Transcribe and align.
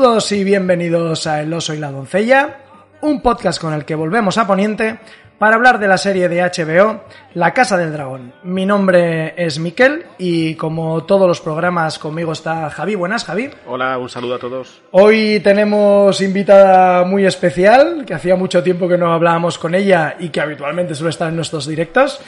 Saludos 0.00 0.32
y 0.32 0.44
bienvenidos 0.44 1.26
a 1.26 1.42
El 1.42 1.52
oso 1.52 1.74
y 1.74 1.76
la 1.76 1.90
doncella, 1.90 2.56
un 3.02 3.20
podcast 3.20 3.60
con 3.60 3.74
el 3.74 3.84
que 3.84 3.94
volvemos 3.94 4.38
a 4.38 4.46
Poniente 4.46 4.98
para 5.38 5.56
hablar 5.56 5.78
de 5.78 5.88
la 5.88 5.98
serie 5.98 6.26
de 6.30 6.40
HBO 6.40 7.04
La 7.34 7.52
Casa 7.52 7.76
del 7.76 7.92
Dragón. 7.92 8.32
Mi 8.42 8.64
nombre 8.64 9.34
es 9.36 9.58
Miquel 9.58 10.06
y 10.16 10.54
como 10.54 11.04
todos 11.04 11.28
los 11.28 11.42
programas 11.42 11.98
conmigo 11.98 12.32
está 12.32 12.70
Javi. 12.70 12.94
Buenas, 12.94 13.26
Javi. 13.26 13.50
Hola, 13.66 13.98
un 13.98 14.08
saludo 14.08 14.36
a 14.36 14.38
todos. 14.38 14.80
Hoy 14.92 15.38
tenemos 15.40 16.18
invitada 16.22 17.04
muy 17.04 17.26
especial, 17.26 18.06
que 18.06 18.14
hacía 18.14 18.36
mucho 18.36 18.62
tiempo 18.62 18.88
que 18.88 18.96
no 18.96 19.12
hablábamos 19.12 19.58
con 19.58 19.74
ella 19.74 20.16
y 20.18 20.30
que 20.30 20.40
habitualmente 20.40 20.94
suele 20.94 21.10
estar 21.10 21.28
en 21.28 21.36
nuestros 21.36 21.66
directos. 21.66 22.22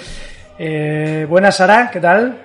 Eh, 0.59 1.27
buenas, 1.27 1.57
Sara, 1.57 1.91
¿qué 1.91 2.01
tal? 2.01 2.37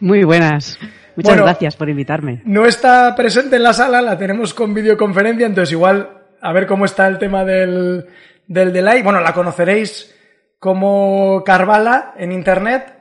Muy 0.00 0.22
buenas. 0.22 0.78
Muchas 1.16 1.30
Bueno, 1.30 1.44
gracias 1.44 1.76
por 1.76 1.88
invitarme. 1.88 2.42
No 2.44 2.66
está 2.66 3.14
presente 3.16 3.56
en 3.56 3.62
la 3.62 3.72
sala, 3.72 4.02
la 4.02 4.18
tenemos 4.18 4.52
con 4.52 4.74
videoconferencia, 4.74 5.46
entonces 5.46 5.72
igual 5.72 6.10
a 6.40 6.52
ver 6.52 6.66
cómo 6.66 6.84
está 6.84 7.06
el 7.06 7.18
tema 7.18 7.44
del, 7.44 8.06
del 8.46 8.72
delay. 8.72 9.02
Bueno, 9.02 9.20
la 9.20 9.32
conoceréis 9.32 10.14
como 10.58 11.42
Carvala 11.44 12.14
en 12.18 12.32
internet. 12.32 12.92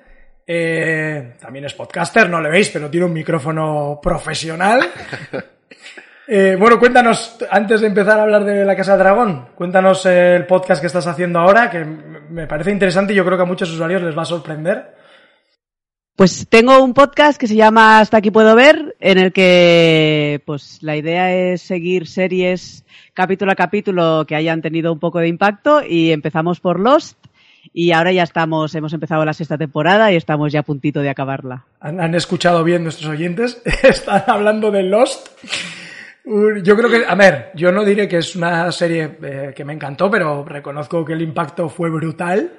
Eh, 0.48 1.34
también 1.42 1.66
es 1.66 1.74
podcaster, 1.74 2.30
no 2.30 2.40
le 2.40 2.50
veis, 2.50 2.70
pero 2.70 2.90
tiene 2.90 3.06
un 3.06 3.14
micrófono 3.14 4.00
profesional. 4.02 4.82
Eh, 6.28 6.58
bueno, 6.60 6.80
cuéntanos, 6.80 7.38
antes 7.52 7.82
de 7.82 7.86
empezar 7.86 8.18
a 8.18 8.24
hablar 8.24 8.44
de 8.44 8.66
la 8.66 8.76
Casa 8.76 8.94
del 8.94 9.02
Dragón, 9.02 9.50
cuéntanos 9.54 10.08
el 10.08 10.48
podcast 10.48 10.82
que 10.82 10.88
estás 10.88 11.06
haciendo 11.06 11.38
ahora, 11.38 11.70
que 11.70 11.86
me 11.86 12.48
parece 12.48 12.72
interesante 12.72 13.14
y 13.14 13.16
yo 13.16 13.24
creo 13.24 13.38
que 13.38 13.44
a 13.44 13.46
muchos 13.46 13.72
usuarios 13.72 14.02
les 14.02 14.18
va 14.18 14.24
a 14.24 14.26
sorprender. 14.26 14.96
Pues 16.16 16.48
tengo 16.48 16.82
un 16.82 16.94
podcast 16.94 17.38
que 17.38 17.46
se 17.46 17.58
llama 17.58 18.00
Hasta 18.00 18.18
aquí 18.18 18.32
puedo 18.32 18.56
ver, 18.56 18.96
en 19.02 19.18
el 19.18 19.34
que 19.34 20.42
pues 20.46 20.82
la 20.82 20.96
idea 20.96 21.36
es 21.36 21.62
seguir 21.62 22.08
series 22.08 22.86
capítulo 23.14 23.52
a 23.52 23.56
capítulo 23.56 24.24
que 24.26 24.36
hayan 24.36 24.62
tenido 24.62 24.94
un 24.94 25.00
poco 25.00 25.20
de 25.20 25.28
impacto 25.28 25.84
y 25.86 26.12
empezamos 26.12 26.62
por 26.62 26.80
Lost 26.80 27.18
y 27.74 27.92
ahora 27.92 28.14
ya 28.14 28.24
estamos, 28.24 28.74
hemos 28.76 28.94
empezado 28.94 29.26
la 29.26 29.34
sexta 29.34 29.58
temporada 29.58 30.10
y 30.14 30.16
estamos 30.16 30.54
ya 30.54 30.62
a 30.62 30.64
puntito 30.64 31.02
de 31.02 31.10
acabarla. 31.10 31.66
han, 31.82 32.16
escuchado 32.16 32.64
bien 32.64 32.84
nuestros 32.84 33.10
oyentes, 33.10 33.62
están 33.84 34.24
hablando 34.28 34.72
de 34.72 34.84
Lost. 34.84 35.28
Yo 36.64 36.78
creo 36.78 36.90
que, 36.90 37.04
a 37.06 37.16
ver, 37.16 37.52
yo 37.56 37.74
no 37.74 37.84
diré 37.84 38.08
que 38.08 38.20
es 38.20 38.38
una 38.38 38.72
serie 38.72 39.18
eh, 39.22 39.54
que 39.54 39.66
me 39.66 39.74
encantó, 39.74 40.10
pero 40.10 40.46
reconozco 40.46 41.04
que 41.04 41.12
el 41.12 41.22
impacto 41.22 41.68
fue 41.68 41.90
brutal. 41.90 42.54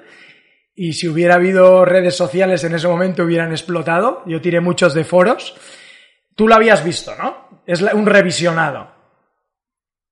Y 0.79 0.93
si 0.93 1.07
hubiera 1.07 1.35
habido 1.35 1.85
redes 1.85 2.15
sociales 2.15 2.63
en 2.63 2.75
ese 2.75 2.87
momento 2.87 3.23
hubieran 3.23 3.49
explotado. 3.49 4.21
Yo 4.27 4.39
tiré 4.41 4.61
muchos 4.61 4.93
de 4.93 5.03
foros. 5.03 5.55
Tú 6.35 6.47
lo 6.47 6.53
habías 6.53 6.85
visto, 6.85 7.13
¿no? 7.17 7.63
Es 7.65 7.81
un 7.81 8.05
revisionado. 8.05 8.91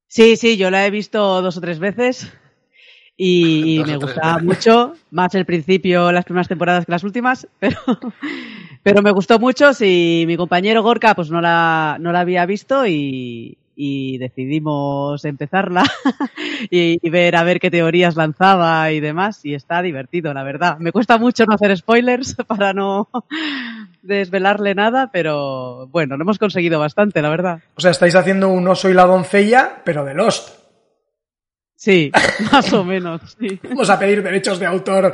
Sí, 0.08 0.36
sí, 0.38 0.58
yo 0.58 0.72
la 0.72 0.88
he 0.88 0.90
visto 0.90 1.44
dos 1.44 1.58
o 1.58 1.62
tres 1.62 1.78
veces 1.78 2.34
y, 3.16 3.84
me 3.86 3.98
gustaba 3.98 4.38
veces. 4.38 4.44
mucho, 4.44 4.94
más 5.12 5.36
el 5.36 5.46
principio, 5.46 6.12
las 6.12 6.26
primeras 6.26 6.48
temporadas 6.48 6.88
que 6.88 6.92
las 6.92 7.04
últimas, 7.04 7.48
pero, 7.60 7.78
pero 8.82 9.04
me 9.04 9.12
gustó 9.12 9.38
mucho. 9.38 9.72
Si 9.72 10.24
mi 10.26 10.36
compañero 10.36 10.82
Gorka 10.82 11.14
pues 11.14 11.30
no 11.30 11.42
la, 11.42 11.98
no 12.00 12.12
la 12.12 12.22
había 12.22 12.44
visto 12.48 12.88
y, 12.88 13.56
y 13.76 14.18
decidimos 14.18 15.24
empezarla 15.26 15.84
y, 16.70 17.00
y 17.02 17.10
ver 17.10 17.36
a 17.36 17.44
ver 17.44 17.60
qué 17.60 17.70
teorías 17.70 18.16
lanzaba 18.16 18.92
y 18.92 19.00
demás 19.00 19.44
y 19.44 19.54
está 19.54 19.82
divertido, 19.82 20.34
la 20.34 20.44
verdad. 20.44 20.78
Me 20.80 20.92
cuesta 20.92 21.18
mucho 21.18 21.46
no 21.46 21.56
hacer 21.56 21.76
spoilers 21.78 22.36
para 22.48 22.74
no 22.74 23.10
desvelarle 24.02 24.76
nada, 24.76 25.10
pero 25.12 25.88
bueno, 25.88 26.18
lo 26.18 26.24
hemos 26.24 26.40
conseguido 26.40 26.80
bastante, 26.80 27.22
la 27.22 27.30
verdad. 27.30 27.60
O 27.76 27.82
sea, 27.82 27.92
estáis 27.92 28.16
haciendo 28.16 28.50
un 28.50 28.68
oso 28.68 28.90
y 28.90 28.94
la 28.94 29.06
doncella, 29.06 29.82
pero 29.84 30.06
de 30.06 30.14
Lost. 30.14 30.66
Sí, 31.78 32.12
más 32.52 32.72
o 32.74 32.84
menos, 32.84 33.36
sí. 33.38 33.60
Vamos 33.64 33.90
a 33.90 34.00
pedir 34.00 34.24
derechos 34.24 34.60
de 34.60 34.66
autor 34.66 35.14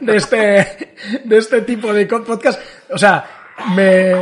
de 0.00 0.16
este, 0.16 0.96
de 1.24 1.38
este 1.38 1.62
tipo 1.62 1.92
de 1.92 2.04
podcast. 2.06 2.60
O 2.90 2.98
sea, 2.98 3.24
me, 3.74 4.12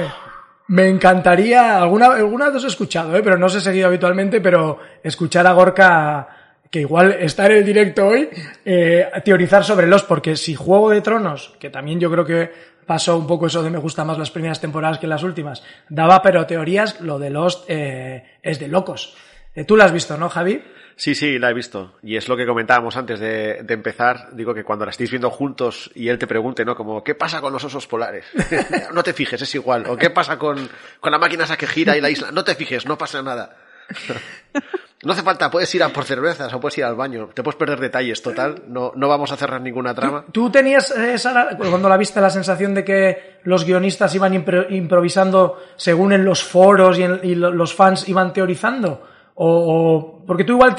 me 0.69 0.89
encantaría, 0.89 1.79
alguna, 1.79 2.07
alguna 2.07 2.47
vez 2.47 2.57
os 2.57 2.65
he 2.65 2.69
escuchado, 2.69 3.17
¿eh? 3.17 3.23
pero 3.23 3.39
no 3.39 3.47
os 3.47 3.55
he 3.55 3.61
seguido 3.61 3.87
habitualmente, 3.87 4.41
pero 4.41 4.79
escuchar 5.03 5.47
a 5.47 5.53
Gorka, 5.53 6.29
que 6.71 6.81
igual 6.81 7.17
está 7.21 7.47
en 7.47 7.53
el 7.53 7.65
directo 7.65 8.09
hoy, 8.09 8.29
eh, 8.65 9.09
teorizar 9.25 9.65
sobre 9.65 9.87
los, 9.87 10.03
porque 10.03 10.37
si 10.37 10.55
Juego 10.55 10.91
de 10.91 11.01
Tronos, 11.01 11.55
que 11.61 11.71
también 11.71 12.01
yo 12.01 12.11
creo 12.11 12.25
que 12.25 12.51
pasó 12.85 13.17
un 13.17 13.27
poco 13.27 13.47
eso 13.47 13.63
de 13.63 13.71
me 13.71 13.79
gusta 13.79 14.05
más 14.05 14.19
las 14.19 14.31
primeras 14.31 14.61
temporadas 14.61 14.99
que 14.99 15.07
las 15.07 15.23
últimas, 15.23 15.63
daba 15.89 16.23
pero 16.23 16.47
teorías, 16.47 17.01
lo 17.01 17.19
de 17.19 17.31
Lost 17.31 17.65
eh, 17.69 18.25
es 18.43 18.59
de 18.59 18.69
locos. 18.69 19.17
Eh, 19.55 19.65
Tú 19.65 19.77
lo 19.77 19.85
has 19.85 19.93
visto, 19.93 20.17
¿no, 20.17 20.29
Javi? 20.29 20.63
Sí, 20.99 21.15
sí, 21.15 21.39
la 21.39 21.51
he 21.51 21.55
visto. 21.55 21.93
Y 22.03 22.17
es 22.17 22.27
lo 22.27 22.39
que 22.39 22.47
comentábamos 22.47 22.97
antes 22.97 23.21
de, 23.21 23.61
de 23.63 23.75
empezar. 23.75 24.31
Digo 24.33 24.55
que 24.55 24.65
cuando 24.65 24.87
la 24.87 24.91
estéis 24.93 25.11
viendo 25.11 25.31
juntos 25.31 25.91
y 25.95 26.09
él 26.09 26.19
te 26.19 26.27
pregunte, 26.27 26.65
¿no? 26.65 26.75
Como, 26.75 27.05
¿qué 27.05 27.15
pasa 27.15 27.43
con 27.43 27.53
los 27.53 27.63
osos 27.65 27.87
polares? 27.87 28.25
no 28.95 29.03
te 29.03 29.13
fijes, 29.13 29.43
es 29.43 29.55
igual. 29.55 29.85
O 29.89 29.97
¿qué 29.97 30.09
pasa 30.09 30.39
con, 30.39 30.69
con 30.99 31.13
la 31.13 31.19
máquina 31.19 31.45
esa 31.45 31.57
que 31.59 31.67
gira 31.67 31.97
y 31.99 32.01
la 32.01 32.09
isla? 32.09 32.31
No 32.33 32.45
te 32.45 32.55
fijes, 32.55 32.87
no 32.87 32.97
pasa 32.97 33.21
nada. 33.23 33.55
no 35.05 35.13
hace 35.13 35.23
falta, 35.23 35.51
puedes 35.51 35.73
ir 35.75 35.83
a 35.83 35.91
por 35.91 36.05
cervezas 36.05 36.53
o 36.55 36.61
puedes 36.61 36.79
ir 36.79 36.85
al 36.85 36.95
baño. 36.97 37.29
Te 37.35 37.43
puedes 37.43 37.59
perder 37.59 37.79
detalles, 37.79 38.23
total. 38.23 38.63
No, 38.67 38.93
no 38.97 39.07
vamos 39.09 39.31
a 39.33 39.37
cerrar 39.37 39.61
ninguna 39.61 39.95
trama. 39.95 40.25
¿Tú 40.33 40.51
tenías, 40.51 40.91
eh, 40.93 41.19
Sara, 41.19 41.57
cuando 41.59 41.91
la 41.91 41.99
viste, 41.99 42.23
la 42.23 42.31
sensación 42.31 42.73
de 42.75 42.85
que 42.85 43.39
los 43.45 43.65
guionistas 43.67 44.15
iban 44.15 44.33
impro- 44.33 44.67
improvisando 44.71 45.63
según 45.77 46.15
en 46.15 46.25
los 46.25 46.43
foros 46.43 46.99
y, 46.99 47.03
en- 47.03 47.21
y 47.23 47.35
lo- 47.35 47.53
los 47.53 47.75
fans 47.75 48.09
iban 48.09 48.33
teorizando? 48.33 49.07
O, 49.37 50.23
porque 50.27 50.45
tú 50.45 50.55
igual 50.55 50.75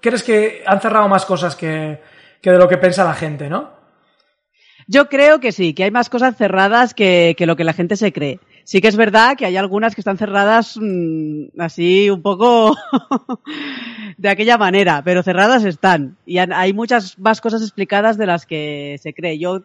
crees 0.00 0.22
que 0.22 0.62
han 0.66 0.80
cerrado 0.80 1.08
más 1.08 1.24
cosas 1.24 1.56
que, 1.56 2.00
que 2.40 2.50
de 2.50 2.58
lo 2.58 2.68
que 2.68 2.76
piensa 2.76 3.04
la 3.04 3.14
gente, 3.14 3.48
¿no? 3.48 3.70
Yo 4.86 5.08
creo 5.08 5.40
que 5.40 5.50
sí, 5.50 5.74
que 5.74 5.84
hay 5.84 5.90
más 5.90 6.08
cosas 6.08 6.36
cerradas 6.36 6.94
que, 6.94 7.34
que 7.36 7.46
lo 7.46 7.56
que 7.56 7.64
la 7.64 7.72
gente 7.72 7.96
se 7.96 8.12
cree. 8.12 8.38
Sí 8.62 8.80
que 8.80 8.88
es 8.88 8.96
verdad 8.96 9.36
que 9.36 9.46
hay 9.46 9.56
algunas 9.56 9.94
que 9.94 10.00
están 10.00 10.18
cerradas 10.18 10.76
mm, 10.80 11.60
así 11.60 12.10
un 12.10 12.22
poco 12.22 12.76
de 14.16 14.28
aquella 14.28 14.58
manera, 14.58 15.02
pero 15.04 15.22
cerradas 15.22 15.64
están. 15.64 16.16
Y 16.26 16.38
hay 16.38 16.72
muchas 16.72 17.18
más 17.18 17.40
cosas 17.40 17.62
explicadas 17.62 18.18
de 18.18 18.26
las 18.26 18.44
que 18.44 18.96
se 19.00 19.14
cree. 19.14 19.38
Yo 19.38 19.62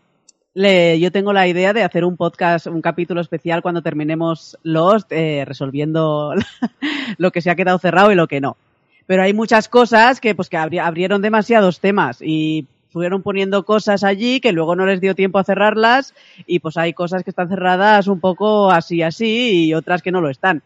le, 0.53 0.99
yo 0.99 1.11
tengo 1.11 1.31
la 1.33 1.47
idea 1.47 1.73
de 1.73 1.83
hacer 1.83 2.03
un 2.03 2.17
podcast, 2.17 2.67
un 2.67 2.81
capítulo 2.81 3.21
especial 3.21 3.61
cuando 3.61 3.81
terminemos 3.81 4.57
Lost, 4.63 5.11
eh, 5.11 5.45
resolviendo 5.45 6.33
lo 7.17 7.31
que 7.31 7.41
se 7.41 7.49
ha 7.49 7.55
quedado 7.55 7.79
cerrado 7.79 8.11
y 8.11 8.15
lo 8.15 8.27
que 8.27 8.41
no. 8.41 8.57
Pero 9.07 9.23
hay 9.23 9.33
muchas 9.33 9.67
cosas 9.69 10.19
que, 10.19 10.35
pues, 10.35 10.49
que 10.49 10.57
abri- 10.57 10.79
abrieron 10.81 11.21
demasiados 11.21 11.79
temas 11.79 12.21
y 12.21 12.67
fueron 12.89 13.21
poniendo 13.23 13.63
cosas 13.63 14.03
allí 14.03 14.41
que 14.41 14.51
luego 14.51 14.75
no 14.75 14.85
les 14.85 14.99
dio 14.99 15.15
tiempo 15.15 15.39
a 15.39 15.45
cerrarlas 15.45 16.13
y 16.45 16.59
pues 16.59 16.75
hay 16.75 16.93
cosas 16.93 17.23
que 17.23 17.29
están 17.29 17.47
cerradas 17.47 18.07
un 18.07 18.19
poco 18.19 18.69
así 18.69 19.01
así 19.01 19.67
y 19.67 19.73
otras 19.73 20.01
que 20.01 20.11
no 20.11 20.19
lo 20.19 20.29
están. 20.29 20.61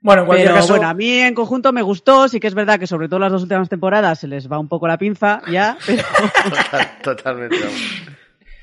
Bueno, 0.00 0.22
en 0.22 0.26
cualquier 0.26 0.48
Pero 0.48 0.60
caso, 0.60 0.72
bueno, 0.72 0.88
a 0.88 0.94
mí 0.94 1.08
en 1.20 1.34
conjunto 1.34 1.72
me 1.72 1.82
gustó, 1.82 2.28
sí 2.28 2.40
que 2.40 2.48
es 2.48 2.54
verdad 2.54 2.80
que 2.80 2.88
sobre 2.88 3.08
todo 3.08 3.20
las 3.20 3.30
dos 3.30 3.42
últimas 3.42 3.68
temporadas 3.68 4.18
se 4.18 4.26
les 4.26 4.50
va 4.50 4.58
un 4.58 4.66
poco 4.66 4.88
la 4.88 4.98
pinza 4.98 5.40
ya, 5.48 5.76
pero, 5.86 6.02
Total- 6.50 6.98
totalmente. 7.04 7.56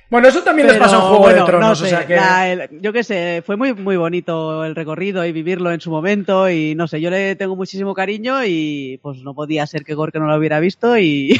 Bueno, 0.10 0.28
eso 0.28 0.42
también 0.44 0.68
les 0.68 0.76
pero, 0.78 0.86
pasa 0.86 0.96
en 0.98 1.02
Juego 1.04 1.20
bueno, 1.24 1.40
de 1.42 1.46
Tronos, 1.46 1.70
no 1.70 1.76
sé, 1.76 1.86
o 1.86 1.88
sea 1.90 2.08
que... 2.08 2.16
la- 2.16 2.50
el- 2.52 2.82
yo 2.82 2.92
qué 2.94 3.04
sé, 3.04 3.44
fue 3.46 3.56
muy 3.58 3.74
muy 3.74 3.96
bonito 3.98 4.64
el 4.66 4.76
recorrido 4.76 5.26
y 5.26 5.32
vivirlo 5.32 5.72
en 5.72 5.82
su 5.82 5.92
momento 5.92 6.50
y 6.50 6.74
no 6.76 6.88
sé, 6.88 7.00
yo 7.02 7.10
le 7.10 7.36
tengo 7.36 7.56
muchísimo 7.56 7.94
cariño 7.94 8.44
y 8.46 9.00
pues 9.04 9.20
no 9.24 9.34
podía 9.34 9.66
ser 9.68 9.84
que 9.84 9.94
Gorka 9.94 10.20
no 10.20 10.28
lo 10.28 10.36
hubiera 10.38 10.60
visto 10.60 10.98
y, 10.98 11.40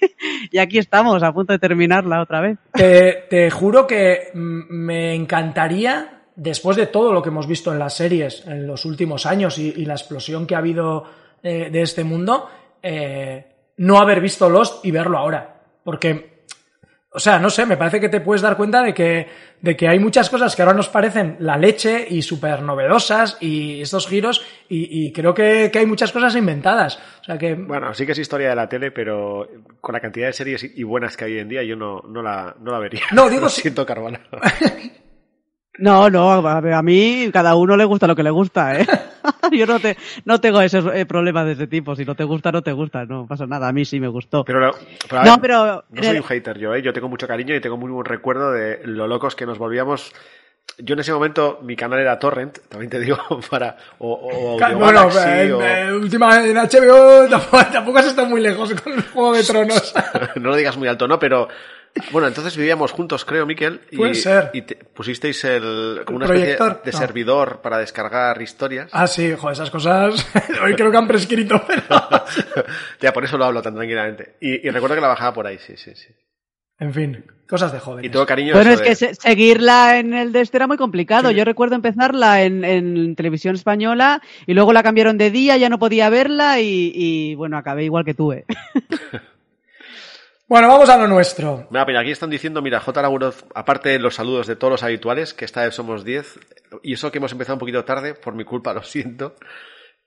y 0.50 0.58
aquí 0.58 0.78
estamos 0.78 1.22
a 1.22 1.32
punto 1.32 1.52
de 1.52 1.58
terminarla 1.58 2.20
otra 2.22 2.40
vez. 2.40 2.58
Te, 2.72 3.24
te 3.30 3.50
juro 3.50 3.86
que 3.86 4.30
me 4.34 5.14
encantaría, 5.14 6.22
después 6.36 6.76
de 6.76 6.86
todo 6.86 7.12
lo 7.12 7.22
que 7.22 7.28
hemos 7.30 7.46
visto 7.46 7.72
en 7.72 7.78
las 7.78 7.94
series 7.96 8.46
en 8.46 8.66
los 8.66 8.84
últimos 8.84 9.26
años 9.26 9.58
y, 9.58 9.72
y 9.76 9.84
la 9.84 9.94
explosión 9.94 10.46
que 10.46 10.54
ha 10.54 10.58
habido 10.58 11.04
eh, 11.42 11.68
de 11.70 11.82
este 11.82 12.04
mundo, 12.04 12.48
eh, 12.82 13.46
no 13.76 13.98
haber 13.98 14.20
visto 14.20 14.48
Lost 14.50 14.84
y 14.84 14.90
verlo 14.90 15.18
ahora. 15.18 15.54
Porque, 15.84 16.27
o 17.10 17.18
sea, 17.18 17.38
no 17.38 17.48
sé, 17.50 17.64
me 17.66 17.76
parece 17.76 18.00
que 18.00 18.08
te 18.10 18.20
puedes 18.20 18.42
dar 18.42 18.56
cuenta 18.56 18.82
de 18.82 18.92
que, 18.92 19.26
de 19.62 19.76
que 19.76 19.88
hay 19.88 19.98
muchas 19.98 20.28
cosas 20.28 20.54
que 20.54 20.62
ahora 20.62 20.74
nos 20.74 20.88
parecen 20.88 21.36
la 21.40 21.56
leche 21.56 22.06
y 22.08 22.20
súper 22.22 22.62
novedosas 22.62 23.38
y 23.40 23.80
estos 23.80 24.06
giros 24.06 24.44
y, 24.68 25.06
y 25.06 25.12
creo 25.12 25.32
que, 25.32 25.70
que 25.72 25.78
hay 25.78 25.86
muchas 25.86 26.12
cosas 26.12 26.36
inventadas. 26.36 27.00
O 27.22 27.24
sea 27.24 27.38
que, 27.38 27.54
Bueno, 27.54 27.94
sí 27.94 28.04
que 28.04 28.12
es 28.12 28.18
historia 28.18 28.50
de 28.50 28.56
la 28.56 28.68
tele, 28.68 28.90
pero 28.90 29.48
con 29.80 29.94
la 29.94 30.00
cantidad 30.00 30.26
de 30.26 30.32
series 30.34 30.62
y 30.76 30.82
buenas 30.82 31.16
que 31.16 31.24
hay 31.24 31.32
hoy 31.34 31.38
en 31.40 31.48
día, 31.48 31.62
yo 31.62 31.76
no, 31.76 32.02
no, 32.08 32.22
la, 32.22 32.54
no 32.60 32.72
la 32.72 32.78
vería. 32.78 33.02
No, 33.12 33.28
digo 33.30 33.42
Lo 33.44 33.48
si- 33.48 33.62
siento, 33.62 33.86
Carvalho. 33.86 34.18
No, 35.80 36.10
no, 36.10 36.32
a, 36.46 36.58
a 36.58 36.82
mí 36.82 37.30
cada 37.32 37.54
uno 37.54 37.76
le 37.76 37.84
gusta 37.84 38.08
lo 38.08 38.16
que 38.16 38.24
le 38.24 38.30
gusta, 38.30 38.80
¿eh? 38.80 38.86
Yo 39.52 39.66
no, 39.66 39.80
te, 39.80 39.96
no 40.24 40.40
tengo 40.40 40.60
esos 40.60 40.84
eh, 40.94 41.06
problemas 41.06 41.46
de 41.46 41.52
ese 41.52 41.66
tipo. 41.66 41.94
Si 41.96 42.04
no 42.04 42.14
te 42.14 42.24
gusta, 42.24 42.52
no 42.52 42.62
te 42.62 42.72
gusta. 42.72 43.04
No 43.04 43.26
pasa 43.26 43.46
nada. 43.46 43.68
A 43.68 43.72
mí 43.72 43.84
sí 43.84 44.00
me 44.00 44.08
gustó. 44.08 44.44
Pero, 44.44 44.60
no, 44.60 44.72
ver, 45.10 45.32
pero... 45.40 45.84
no 45.90 46.02
soy 46.02 46.16
un 46.18 46.24
hater 46.24 46.58
yo, 46.58 46.74
¿eh? 46.74 46.82
Yo 46.82 46.92
tengo 46.92 47.08
mucho 47.08 47.26
cariño 47.26 47.54
y 47.54 47.60
tengo 47.60 47.76
muy 47.76 47.90
buen 47.90 48.04
recuerdo 48.04 48.52
de 48.52 48.80
lo 48.84 49.06
locos 49.06 49.34
que 49.34 49.46
nos 49.46 49.58
volvíamos 49.58 50.12
yo 50.76 50.92
en 50.94 51.00
ese 51.00 51.12
momento 51.12 51.58
mi 51.62 51.74
canal 51.74 51.98
era 51.98 52.18
Torrent, 52.18 52.58
también 52.68 52.90
te 52.90 53.00
digo, 53.00 53.16
para. 53.50 53.76
O, 53.98 54.12
o 54.12 54.62
Audio 54.62 54.78
Bueno, 54.78 55.08
Galaxy, 55.08 55.28
en, 55.46 55.52
o- 55.52 55.62
en 55.62 55.94
última, 55.94 56.44
en 56.44 56.56
HBO 56.56 57.26
tampoco, 57.28 57.64
tampoco 57.72 57.98
has 57.98 58.06
estado 58.06 58.28
muy 58.28 58.40
lejos 58.40 58.72
con 58.74 58.92
el 58.92 59.02
Juego 59.02 59.32
de 59.34 59.44
Tronos. 59.44 59.94
no 60.36 60.50
lo 60.50 60.56
digas 60.56 60.76
muy 60.76 60.88
alto, 60.88 61.08
¿no? 61.08 61.18
Pero. 61.18 61.48
Bueno, 62.12 62.28
entonces 62.28 62.56
vivíamos 62.56 62.92
juntos, 62.92 63.24
creo, 63.24 63.44
Miquel. 63.46 63.80
Y, 63.90 63.96
Puede 63.96 64.14
ser. 64.14 64.50
Y 64.52 64.62
te- 64.62 64.76
pusisteis 64.76 65.42
el, 65.44 66.02
como 66.04 66.18
¿El 66.18 66.24
una 66.24 66.24
especie 66.26 66.56
proyector? 66.56 66.82
de 66.84 66.92
No. 66.92 66.98
servidor 66.98 67.60
para 67.60 67.78
descargar 67.78 68.40
historias. 68.40 68.88
Ah, 68.92 69.06
sí, 69.06 69.34
joder, 69.36 69.54
esas 69.54 69.70
cosas 69.70 70.26
hoy 70.64 70.74
creo 70.74 70.90
que 70.90 70.96
han 70.96 71.08
prescrito, 71.08 71.60
pero... 71.68 71.84
ya, 73.00 73.12
por 73.12 73.24
eso 73.24 73.36
lo 73.36 73.44
hablo 73.46 73.62
tan 73.62 73.74
tranquilamente. 73.74 74.36
Y, 74.40 74.66
y 74.66 74.70
recuerdo 74.70 74.94
que 74.94 75.00
la 75.02 75.08
bajaba 75.08 75.34
por 75.34 75.46
ahí, 75.46 75.58
sí, 75.58 75.76
sí, 75.76 75.92
sí. 75.94 76.08
En 76.80 76.94
fin, 76.94 77.24
cosas 77.48 77.72
de 77.72 77.78
Y 77.78 77.80
jóvenes. 77.80 78.12
tengo 78.12 78.24
cariño 78.24 78.52
a 78.52 78.56
Bueno, 78.58 78.70
es 78.70 78.80
que 78.80 78.94
se- 78.94 79.14
seguirla 79.16 79.98
en 79.98 80.14
el 80.14 80.30
de 80.30 80.42
este 80.42 80.58
era 80.58 80.68
muy 80.68 80.76
complicado. 80.76 81.30
Sí. 81.30 81.34
Yo 81.34 81.44
recuerdo 81.44 81.74
empezarla 81.74 82.44
en, 82.44 82.64
en 82.64 83.16
televisión 83.16 83.56
española 83.56 84.22
y 84.46 84.54
luego 84.54 84.72
la 84.72 84.84
cambiaron 84.84 85.18
de 85.18 85.32
día, 85.32 85.56
ya 85.56 85.68
no 85.68 85.80
podía 85.80 86.08
verla 86.08 86.60
y, 86.60 86.92
y, 86.94 87.34
bueno, 87.34 87.58
acabé 87.58 87.82
igual 87.82 88.04
que 88.04 88.14
tú. 88.14 88.32
Bueno, 90.48 90.68
vamos 90.68 90.88
a 90.88 90.96
lo 90.96 91.06
nuestro. 91.06 91.66
Mira, 91.70 91.84
mira, 91.84 92.00
aquí 92.00 92.10
están 92.10 92.30
diciendo, 92.30 92.62
mira, 92.62 92.80
J. 92.80 93.02
Laguroz, 93.02 93.44
aparte 93.54 93.90
de 93.90 93.98
los 93.98 94.14
saludos 94.14 94.46
de 94.46 94.56
todos 94.56 94.70
los 94.72 94.82
habituales, 94.82 95.34
que 95.34 95.44
esta 95.44 95.62
vez 95.62 95.74
somos 95.74 96.04
10, 96.04 96.38
y 96.82 96.94
eso 96.94 97.12
que 97.12 97.18
hemos 97.18 97.32
empezado 97.32 97.56
un 97.56 97.60
poquito 97.60 97.84
tarde, 97.84 98.14
por 98.14 98.34
mi 98.34 98.44
culpa, 98.44 98.72
lo 98.72 98.82
siento. 98.82 99.34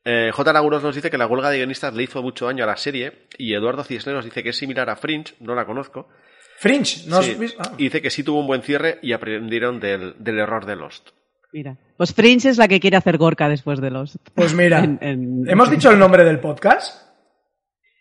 Eh, 0.03 0.31
J. 0.33 0.53
Laguroz 0.53 0.81
nos 0.81 0.95
dice 0.95 1.11
que 1.11 1.17
la 1.19 1.27
huelga 1.27 1.51
de 1.51 1.57
guionistas 1.57 1.93
le 1.93 2.01
hizo 2.03 2.23
mucho 2.23 2.47
daño 2.47 2.63
a 2.63 2.67
la 2.67 2.77
serie, 2.77 3.27
y 3.37 3.53
Eduardo 3.53 3.83
Cisneros 3.83 4.25
dice 4.25 4.41
que 4.41 4.49
es 4.49 4.57
similar 4.57 4.89
a 4.89 4.95
Fringe, 4.95 5.35
no 5.41 5.53
la 5.53 5.65
conozco. 5.65 6.09
Fringe, 6.57 7.07
¿no 7.07 7.17
has 7.17 7.25
Sí, 7.25 7.35
visto? 7.35 7.61
Ah. 7.63 7.73
Y 7.77 7.83
dice 7.85 8.01
que 8.01 8.09
sí 8.09 8.23
tuvo 8.23 8.39
un 8.39 8.47
buen 8.47 8.63
cierre 8.63 8.97
y 9.03 9.13
aprendieron 9.13 9.79
del, 9.79 10.15
del 10.17 10.39
error 10.39 10.65
de 10.65 10.75
Lost. 10.75 11.09
Mira. 11.53 11.77
Pues 11.97 12.13
Fringe 12.15 12.49
es 12.49 12.57
la 12.57 12.67
que 12.67 12.79
quiere 12.79 12.97
hacer 12.97 13.17
Gorka 13.17 13.47
después 13.49 13.79
de 13.81 13.91
los. 13.91 14.17
Pues 14.33 14.53
mira, 14.55 14.79
En- 14.83 14.97
en- 15.01 15.43
¿hemos 15.49 15.69
dicho 15.69 15.91
el 15.91 15.99
nombre 15.99 16.23
del 16.23 16.39
podcast? 16.39 17.09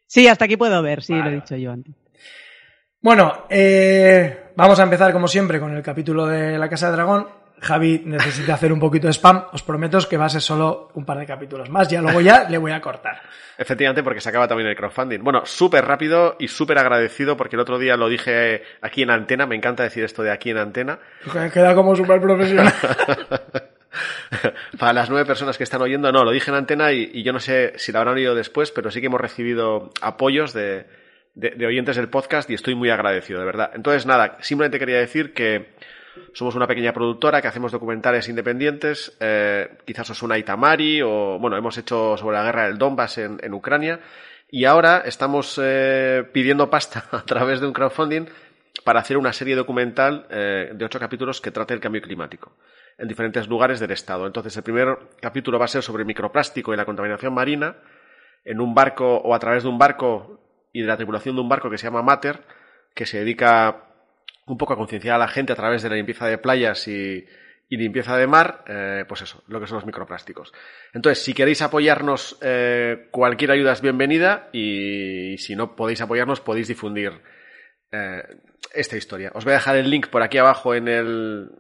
Sí, 0.06 0.26
hasta 0.26 0.46
aquí 0.46 0.56
puedo 0.56 0.82
ver, 0.82 1.02
sí, 1.02 1.14
lo 1.14 1.28
he 1.28 1.34
dicho 1.34 1.56
yo 1.56 1.70
antes. 1.72 1.94
Bueno, 3.02 3.46
eh, 3.48 4.50
vamos 4.56 4.78
a 4.78 4.82
empezar 4.82 5.10
como 5.10 5.26
siempre 5.26 5.58
con 5.58 5.74
el 5.74 5.82
capítulo 5.82 6.26
de 6.26 6.58
La 6.58 6.68
Casa 6.68 6.90
de 6.90 6.92
Dragón. 6.92 7.26
Javi 7.58 8.02
necesita 8.04 8.52
hacer 8.54 8.74
un 8.74 8.80
poquito 8.80 9.06
de 9.06 9.14
spam. 9.14 9.46
Os 9.52 9.62
prometo 9.62 9.98
que 10.06 10.18
va 10.18 10.26
a 10.26 10.28
ser 10.28 10.42
solo 10.42 10.90
un 10.92 11.06
par 11.06 11.16
de 11.16 11.24
capítulos 11.24 11.70
más. 11.70 11.88
Ya 11.88 12.02
luego 12.02 12.20
ya 12.20 12.46
le 12.46 12.58
voy 12.58 12.72
a 12.72 12.80
cortar. 12.82 13.22
Efectivamente, 13.56 14.02
porque 14.02 14.20
se 14.20 14.28
acaba 14.28 14.46
también 14.46 14.68
el 14.68 14.76
crowdfunding. 14.76 15.20
Bueno, 15.22 15.46
súper 15.46 15.86
rápido 15.86 16.36
y 16.38 16.48
súper 16.48 16.78
agradecido, 16.78 17.38
porque 17.38 17.56
el 17.56 17.60
otro 17.60 17.78
día 17.78 17.96
lo 17.96 18.10
dije 18.10 18.64
aquí 18.82 19.02
en 19.02 19.10
antena, 19.10 19.46
me 19.46 19.56
encanta 19.56 19.82
decir 19.82 20.04
esto 20.04 20.22
de 20.22 20.30
aquí 20.30 20.50
en 20.50 20.58
antena. 20.58 20.98
Queda 21.54 21.74
como 21.74 21.96
súper 21.96 22.20
profesional. 22.20 22.74
Para 24.78 24.92
las 24.92 25.08
nueve 25.08 25.24
personas 25.24 25.56
que 25.56 25.64
están 25.64 25.80
oyendo, 25.80 26.12
no, 26.12 26.22
lo 26.22 26.32
dije 26.32 26.50
en 26.50 26.58
antena 26.58 26.92
y, 26.92 27.10
y 27.14 27.22
yo 27.22 27.32
no 27.32 27.40
sé 27.40 27.72
si 27.76 27.92
lo 27.92 27.98
habrán 27.98 28.16
oído 28.16 28.34
después, 28.34 28.70
pero 28.70 28.90
sí 28.90 29.00
que 29.00 29.06
hemos 29.06 29.20
recibido 29.20 29.90
apoyos 30.00 30.52
de, 30.52 30.86
de- 31.34 31.66
oyentes 31.66 31.96
del 31.96 32.08
podcast 32.08 32.48
y 32.50 32.54
estoy 32.54 32.74
muy 32.74 32.90
agradecido, 32.90 33.40
de 33.40 33.46
verdad. 33.46 33.70
Entonces, 33.74 34.06
nada, 34.06 34.36
simplemente 34.40 34.78
quería 34.78 34.98
decir 34.98 35.32
que 35.32 35.70
somos 36.34 36.54
una 36.54 36.66
pequeña 36.66 36.92
productora 36.92 37.40
que 37.40 37.48
hacemos 37.48 37.72
documentales 37.72 38.28
independientes, 38.28 39.16
eh, 39.20 39.68
quizás 39.84 40.10
os 40.10 40.18
suena 40.18 40.36
Itamari 40.38 41.00
o, 41.02 41.38
bueno, 41.40 41.56
hemos 41.56 41.78
hecho 41.78 42.16
sobre 42.16 42.36
la 42.36 42.44
guerra 42.44 42.66
del 42.66 42.78
Donbass 42.78 43.18
en, 43.18 43.38
en 43.42 43.54
Ucrania 43.54 44.00
y 44.50 44.64
ahora 44.64 45.02
estamos 45.06 45.58
eh, 45.62 46.24
pidiendo 46.32 46.68
pasta 46.68 47.04
a 47.12 47.22
través 47.24 47.60
de 47.60 47.66
un 47.68 47.72
crowdfunding 47.72 48.26
para 48.84 49.00
hacer 49.00 49.16
una 49.16 49.32
serie 49.32 49.54
documental 49.56 50.26
eh, 50.30 50.70
de 50.74 50.84
ocho 50.84 50.98
capítulos 50.98 51.40
que 51.40 51.50
trate 51.52 51.74
el 51.74 51.80
cambio 51.80 52.02
climático 52.02 52.56
en 52.98 53.08
diferentes 53.08 53.48
lugares 53.48 53.78
del 53.80 53.92
estado. 53.92 54.26
Entonces, 54.26 54.56
el 54.56 54.62
primer 54.62 54.88
capítulo 55.20 55.58
va 55.58 55.64
a 55.64 55.68
ser 55.68 55.82
sobre 55.82 56.02
el 56.02 56.06
microplástico 56.06 56.74
y 56.74 56.76
la 56.76 56.84
contaminación 56.84 57.32
marina 57.32 57.76
en 58.44 58.60
un 58.60 58.74
barco 58.74 59.16
o 59.16 59.34
a 59.34 59.38
través 59.38 59.62
de 59.62 59.68
un 59.68 59.78
barco 59.78 60.39
y 60.72 60.82
de 60.82 60.86
la 60.86 60.96
tripulación 60.96 61.34
de 61.34 61.40
un 61.42 61.48
barco 61.48 61.70
que 61.70 61.78
se 61.78 61.84
llama 61.86 62.02
Mater, 62.02 62.42
que 62.94 63.06
se 63.06 63.18
dedica 63.18 63.86
un 64.46 64.58
poco 64.58 64.72
a 64.72 64.76
concienciar 64.76 65.14
a 65.16 65.18
la 65.18 65.28
gente 65.28 65.52
a 65.52 65.56
través 65.56 65.82
de 65.82 65.90
la 65.90 65.96
limpieza 65.96 66.26
de 66.26 66.38
playas 66.38 66.86
y, 66.88 67.24
y 67.68 67.76
limpieza 67.76 68.16
de 68.16 68.26
mar, 68.26 68.64
eh, 68.66 69.04
pues 69.06 69.22
eso, 69.22 69.42
lo 69.46 69.60
que 69.60 69.66
son 69.66 69.76
los 69.76 69.86
microplásticos. 69.86 70.52
Entonces, 70.92 71.22
si 71.24 71.34
queréis 71.34 71.62
apoyarnos, 71.62 72.36
eh, 72.42 73.08
cualquier 73.12 73.52
ayuda 73.52 73.72
es 73.72 73.80
bienvenida 73.80 74.48
y 74.52 75.36
si 75.38 75.54
no 75.54 75.76
podéis 75.76 76.00
apoyarnos, 76.00 76.40
podéis 76.40 76.66
difundir 76.68 77.12
eh, 77.92 78.22
esta 78.74 78.96
historia. 78.96 79.30
Os 79.34 79.44
voy 79.44 79.52
a 79.52 79.56
dejar 79.56 79.76
el 79.76 79.88
link 79.88 80.08
por 80.08 80.22
aquí 80.22 80.38
abajo 80.38 80.74
en 80.74 80.88
el, 80.88 81.50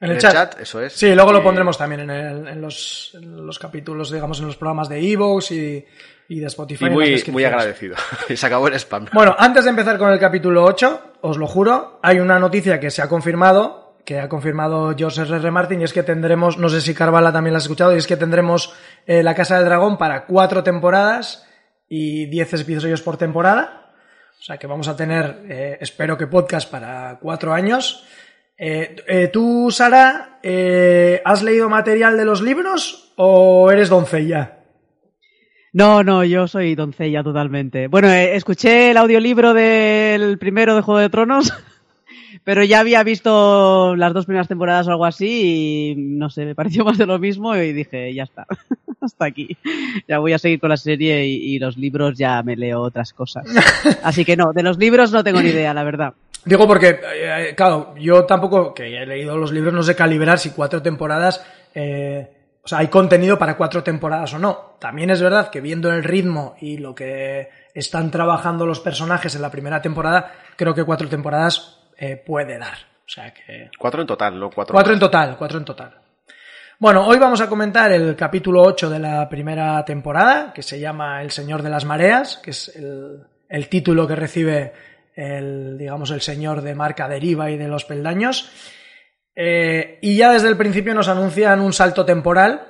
En 0.00 0.10
el 0.12 0.18
chat. 0.18 0.58
eso 0.60 0.80
es. 0.82 0.92
Sí, 0.92 1.14
luego 1.14 1.32
lo 1.32 1.42
pondremos 1.42 1.76
también 1.76 2.02
en, 2.02 2.10
el- 2.10 2.48
en 2.48 2.60
los, 2.60 3.12
en 3.14 3.44
los 3.46 3.58
capítulos, 3.58 4.10
digamos, 4.12 4.38
en 4.40 4.46
los 4.46 4.56
programas 4.56 4.88
de 4.88 5.00
Evox 5.12 5.50
y, 5.52 5.84
y 6.30 6.38
de 6.38 6.46
Spotify. 6.46 6.86
Y 6.86 6.90
muy, 6.90 7.24
muy 7.32 7.44
agradecido. 7.44 7.96
se 8.34 8.46
acabó 8.46 8.68
el 8.68 8.74
spam. 8.74 9.06
Bueno, 9.12 9.34
antes 9.36 9.64
de 9.64 9.70
empezar 9.70 9.98
con 9.98 10.12
el 10.12 10.18
capítulo 10.20 10.64
8, 10.64 11.16
os 11.22 11.36
lo 11.36 11.48
juro, 11.48 11.98
hay 12.02 12.20
una 12.20 12.38
noticia 12.38 12.78
que 12.78 12.90
se 12.90 13.02
ha 13.02 13.08
confirmado, 13.08 13.96
que 14.04 14.20
ha 14.20 14.28
confirmado 14.28 14.94
George 14.96 15.22
R. 15.22 15.36
R. 15.36 15.50
Martin, 15.50 15.80
y 15.80 15.84
es 15.84 15.92
que 15.92 16.04
tendremos, 16.04 16.56
no 16.56 16.68
sé 16.68 16.80
si 16.80 16.94
Carvala 16.94 17.32
también 17.32 17.52
la 17.52 17.58
has 17.58 17.64
escuchado, 17.64 17.92
y 17.92 17.98
es 17.98 18.06
que 18.06 18.16
tendremos 18.16 18.72
eh, 19.08 19.24
La 19.24 19.34
Casa 19.34 19.56
del 19.56 19.64
Dragón 19.64 19.98
para 19.98 20.24
cuatro 20.24 20.62
temporadas 20.62 21.48
y 21.88 22.26
diez 22.26 22.54
episodios 22.54 23.02
por 23.02 23.16
temporada. 23.16 23.92
O 24.38 24.42
sea 24.42 24.56
que 24.56 24.68
vamos 24.68 24.86
a 24.86 24.94
tener, 24.94 25.42
eh, 25.48 25.78
espero 25.80 26.16
que 26.16 26.28
podcast 26.28 26.70
para 26.70 27.18
cuatro 27.20 27.52
años. 27.52 28.06
Eh, 28.56 28.94
eh, 29.08 29.28
¿Tú, 29.32 29.70
Sara, 29.72 30.38
eh, 30.44 31.20
has 31.24 31.42
leído 31.42 31.68
material 31.68 32.16
de 32.16 32.24
los 32.24 32.40
libros 32.40 33.12
o 33.16 33.72
eres 33.72 33.88
doncella? 33.88 34.59
No, 35.72 36.02
no, 36.02 36.24
yo 36.24 36.48
soy 36.48 36.74
doncella 36.74 37.22
totalmente. 37.22 37.86
Bueno, 37.86 38.08
eh, 38.08 38.34
escuché 38.34 38.90
el 38.90 38.96
audiolibro 38.96 39.54
del 39.54 40.36
primero 40.38 40.74
de 40.74 40.82
Juego 40.82 40.98
de 40.98 41.10
Tronos, 41.10 41.52
pero 42.44 42.64
ya 42.64 42.80
había 42.80 43.04
visto 43.04 43.94
las 43.94 44.12
dos 44.12 44.26
primeras 44.26 44.48
temporadas 44.48 44.88
o 44.88 44.90
algo 44.90 45.04
así 45.04 45.92
y 45.92 45.94
no 45.96 46.28
sé, 46.28 46.44
me 46.44 46.56
pareció 46.56 46.84
más 46.86 46.98
de 46.98 47.06
lo 47.06 47.18
mismo 47.20 47.54
y 47.54 47.72
dije, 47.72 48.12
ya 48.12 48.24
está, 48.24 48.46
hasta 49.00 49.24
aquí. 49.24 49.56
Ya 50.08 50.18
voy 50.18 50.32
a 50.32 50.38
seguir 50.38 50.58
con 50.58 50.70
la 50.70 50.76
serie 50.76 51.24
y, 51.26 51.54
y 51.54 51.58
los 51.60 51.76
libros 51.76 52.18
ya 52.18 52.42
me 52.42 52.56
leo 52.56 52.80
otras 52.80 53.12
cosas. 53.12 53.46
Así 54.02 54.24
que 54.24 54.36
no, 54.36 54.52
de 54.52 54.64
los 54.64 54.76
libros 54.76 55.12
no 55.12 55.22
tengo 55.22 55.40
ni 55.40 55.50
idea, 55.50 55.72
la 55.72 55.84
verdad. 55.84 56.14
Digo 56.44 56.66
porque, 56.66 56.98
eh, 57.14 57.54
claro, 57.54 57.94
yo 58.00 58.24
tampoco, 58.24 58.72
que 58.72 58.96
he 58.96 59.06
leído 59.06 59.36
los 59.36 59.52
libros, 59.52 59.74
no 59.74 59.82
sé 59.82 59.94
calibrar 59.94 60.38
si 60.38 60.50
cuatro 60.50 60.80
temporadas, 60.80 61.44
eh, 61.74 62.28
o 62.62 62.68
sea, 62.68 62.78
hay 62.78 62.88
contenido 62.88 63.38
para 63.38 63.56
cuatro 63.56 63.82
temporadas 63.82 64.34
o 64.34 64.38
no. 64.38 64.76
También 64.78 65.10
es 65.10 65.20
verdad 65.20 65.50
que 65.50 65.60
viendo 65.60 65.90
el 65.90 66.04
ritmo 66.04 66.56
y 66.60 66.78
lo 66.78 66.94
que 66.94 67.48
están 67.74 68.10
trabajando 68.10 68.66
los 68.66 68.80
personajes 68.80 69.34
en 69.34 69.42
la 69.42 69.50
primera 69.50 69.80
temporada, 69.80 70.32
creo 70.56 70.74
que 70.74 70.84
cuatro 70.84 71.08
temporadas 71.08 71.80
eh, 71.96 72.16
puede 72.16 72.58
dar. 72.58 72.76
O 73.04 73.08
sea 73.08 73.32
que... 73.32 73.70
Cuatro 73.78 74.02
en 74.02 74.06
total, 74.06 74.38
¿no? 74.38 74.50
Cuatro. 74.50 74.74
Cuatro 74.74 74.92
en 74.92 75.00
total, 75.00 75.36
cuatro 75.36 75.58
en 75.58 75.64
total. 75.64 75.94
Bueno, 76.78 77.06
hoy 77.06 77.18
vamos 77.18 77.40
a 77.40 77.48
comentar 77.48 77.92
el 77.92 78.16
capítulo 78.16 78.62
8 78.62 78.88
de 78.88 78.98
la 78.98 79.28
primera 79.28 79.84
temporada, 79.84 80.52
que 80.52 80.62
se 80.62 80.80
llama 80.80 81.20
El 81.20 81.30
Señor 81.30 81.62
de 81.62 81.70
las 81.70 81.84
Mareas, 81.84 82.38
que 82.42 82.52
es 82.52 82.74
el, 82.74 83.22
el 83.48 83.68
título 83.68 84.06
que 84.06 84.16
recibe 84.16 84.72
el, 85.14 85.76
digamos, 85.76 86.10
el 86.10 86.22
señor 86.22 86.62
de 86.62 86.74
marca 86.74 87.08
deriva 87.08 87.50
y 87.50 87.58
de 87.58 87.68
los 87.68 87.84
peldaños. 87.84 88.50
Eh, 89.42 89.98
y 90.02 90.18
ya 90.18 90.32
desde 90.32 90.48
el 90.48 90.56
principio 90.58 90.92
nos 90.92 91.08
anuncian 91.08 91.62
un 91.62 91.72
salto 91.72 92.04
temporal. 92.04 92.60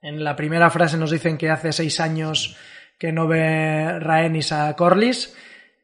En 0.00 0.22
la 0.22 0.36
primera 0.36 0.70
frase 0.70 0.96
nos 0.96 1.10
dicen 1.10 1.36
que 1.36 1.50
hace 1.50 1.72
seis 1.72 1.98
años 1.98 2.56
que 2.96 3.10
no 3.10 3.26
ve 3.26 3.98
Rhaenys 3.98 4.52
a 4.52 4.76
Corlys. 4.76 5.34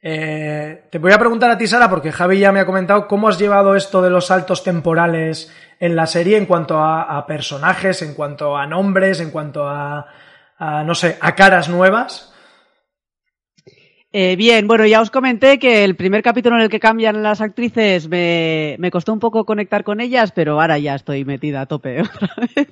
Eh, 0.01 0.85
te 0.89 0.99
voy 0.99 1.11
a 1.11 1.19
preguntar 1.19 1.51
a 1.51 1.59
ti, 1.59 1.67
Sara, 1.67 1.91
porque 1.91 2.13
Javi 2.13 2.39
ya 2.39 2.53
me 2.53 2.61
ha 2.61 2.65
comentado 2.65 3.09
cómo 3.09 3.29
has 3.29 3.41
llevado 3.41 3.75
esto 3.75 4.03
de 4.03 4.11
los 4.11 4.27
saltos 4.27 4.63
temporales 4.63 5.53
en 5.81 5.97
la 5.97 6.07
serie 6.07 6.37
en 6.37 6.47
cuanto 6.47 6.79
a, 6.79 7.19
a 7.19 7.27
personajes, 7.27 8.01
en 8.03 8.15
cuanto 8.15 8.57
a 8.57 8.69
nombres, 8.69 9.19
en 9.19 9.33
cuanto 9.33 9.67
a, 9.67 10.07
a, 10.59 10.85
no 10.85 10.95
sé, 10.95 11.19
a 11.21 11.35
caras 11.35 11.69
nuevas. 11.69 12.30
Eh, 14.13 14.35
bien, 14.35 14.67
bueno, 14.67 14.85
ya 14.87 15.01
os 15.01 15.11
comenté 15.11 15.61
que 15.61 15.85
el 15.85 15.95
primer 15.95 16.21
capítulo 16.23 16.57
en 16.57 16.63
el 16.63 16.69
que 16.69 16.81
cambian 16.81 17.23
las 17.23 17.41
actrices 17.41 18.09
me, 18.09 18.75
me 18.81 18.91
costó 18.91 19.13
un 19.13 19.21
poco 19.21 19.45
conectar 19.45 19.85
con 19.85 20.01
ellas, 20.01 20.33
pero 20.33 20.61
ahora 20.61 20.79
ya 20.79 20.97
estoy 20.97 21.25
metida 21.25 21.61
a 21.61 21.67
tope 21.67 22.03
otra 22.03 22.35
vez. 22.37 22.69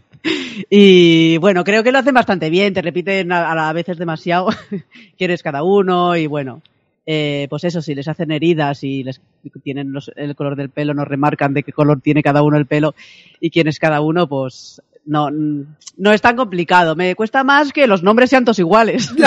Y 0.69 1.37
bueno, 1.39 1.63
creo 1.63 1.85
que 1.85 1.93
lo 1.93 1.99
hacen 1.99 2.15
bastante 2.15 2.51
bien, 2.51 2.75
te 2.75 2.83
repiten 2.83 3.31
a, 3.31 3.73
veces 3.73 3.99
demasiado 3.99 4.49
quién 5.17 5.31
es 5.31 5.45
cada 5.45 5.63
uno 5.63 6.17
y 6.17 6.27
bueno, 6.27 6.61
eh, 7.07 7.47
pues 7.49 7.63
eso, 7.63 7.83
si 7.83 7.95
les 7.95 8.09
hacen 8.09 8.33
heridas 8.33 8.83
y 8.83 9.05
les 9.05 9.21
tienen 9.63 9.95
el 10.17 10.35
color 10.35 10.57
del 10.57 10.71
pelo, 10.71 10.93
nos 10.93 11.07
remarcan 11.07 11.55
de 11.55 11.63
qué 11.63 11.73
color 11.73 12.01
tiene 12.01 12.21
cada 12.21 12.43
uno 12.43 12.57
el 12.57 12.67
pelo 12.67 12.97
y 13.41 13.51
quién 13.51 13.69
es 13.69 13.79
cada 13.79 14.01
uno, 14.01 14.29
pues 14.29 14.83
no, 15.07 15.31
no 15.31 16.13
es 16.13 16.21
tan 16.21 16.35
complicado. 16.35 16.97
Me 16.97 17.15
cuesta 17.15 17.45
más 17.45 17.73
que 17.73 17.87
los 17.87 18.03
nombres 18.03 18.31
sean 18.31 18.45
todos 18.45 18.59
iguales. 18.59 19.15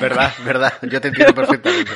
Verdad, 0.00 0.32
verdad. 0.44 0.72
Yo 0.82 1.00
te 1.00 1.08
entiendo 1.08 1.34
perfectamente. 1.34 1.90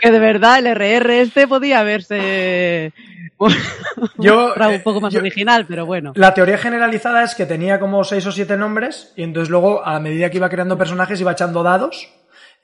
que 0.00 0.10
de 0.10 0.18
verdad 0.18 0.58
el 0.58 0.66
RR 0.74 1.20
este 1.20 1.46
podía 1.48 1.80
haberse 1.80 2.92
Yo, 4.18 4.52
Era 4.56 4.68
un 4.68 4.74
eh, 4.74 4.80
poco 4.80 5.00
más 5.00 5.12
yo- 5.12 5.20
original, 5.20 5.66
pero 5.68 5.84
bueno. 5.86 6.12
La 6.14 6.32
teoría 6.34 6.58
generalizada 6.58 7.22
es 7.24 7.34
que 7.34 7.46
tenía 7.46 7.78
como 7.80 8.04
seis 8.04 8.26
o 8.26 8.32
siete 8.32 8.56
nombres 8.56 9.12
y 9.16 9.22
entonces 9.24 9.50
luego 9.50 9.84
a 9.84 9.98
medida 10.00 10.30
que 10.30 10.36
iba 10.38 10.48
creando 10.48 10.78
personajes 10.78 11.20
iba 11.20 11.32
echando 11.32 11.62
dados 11.62 12.08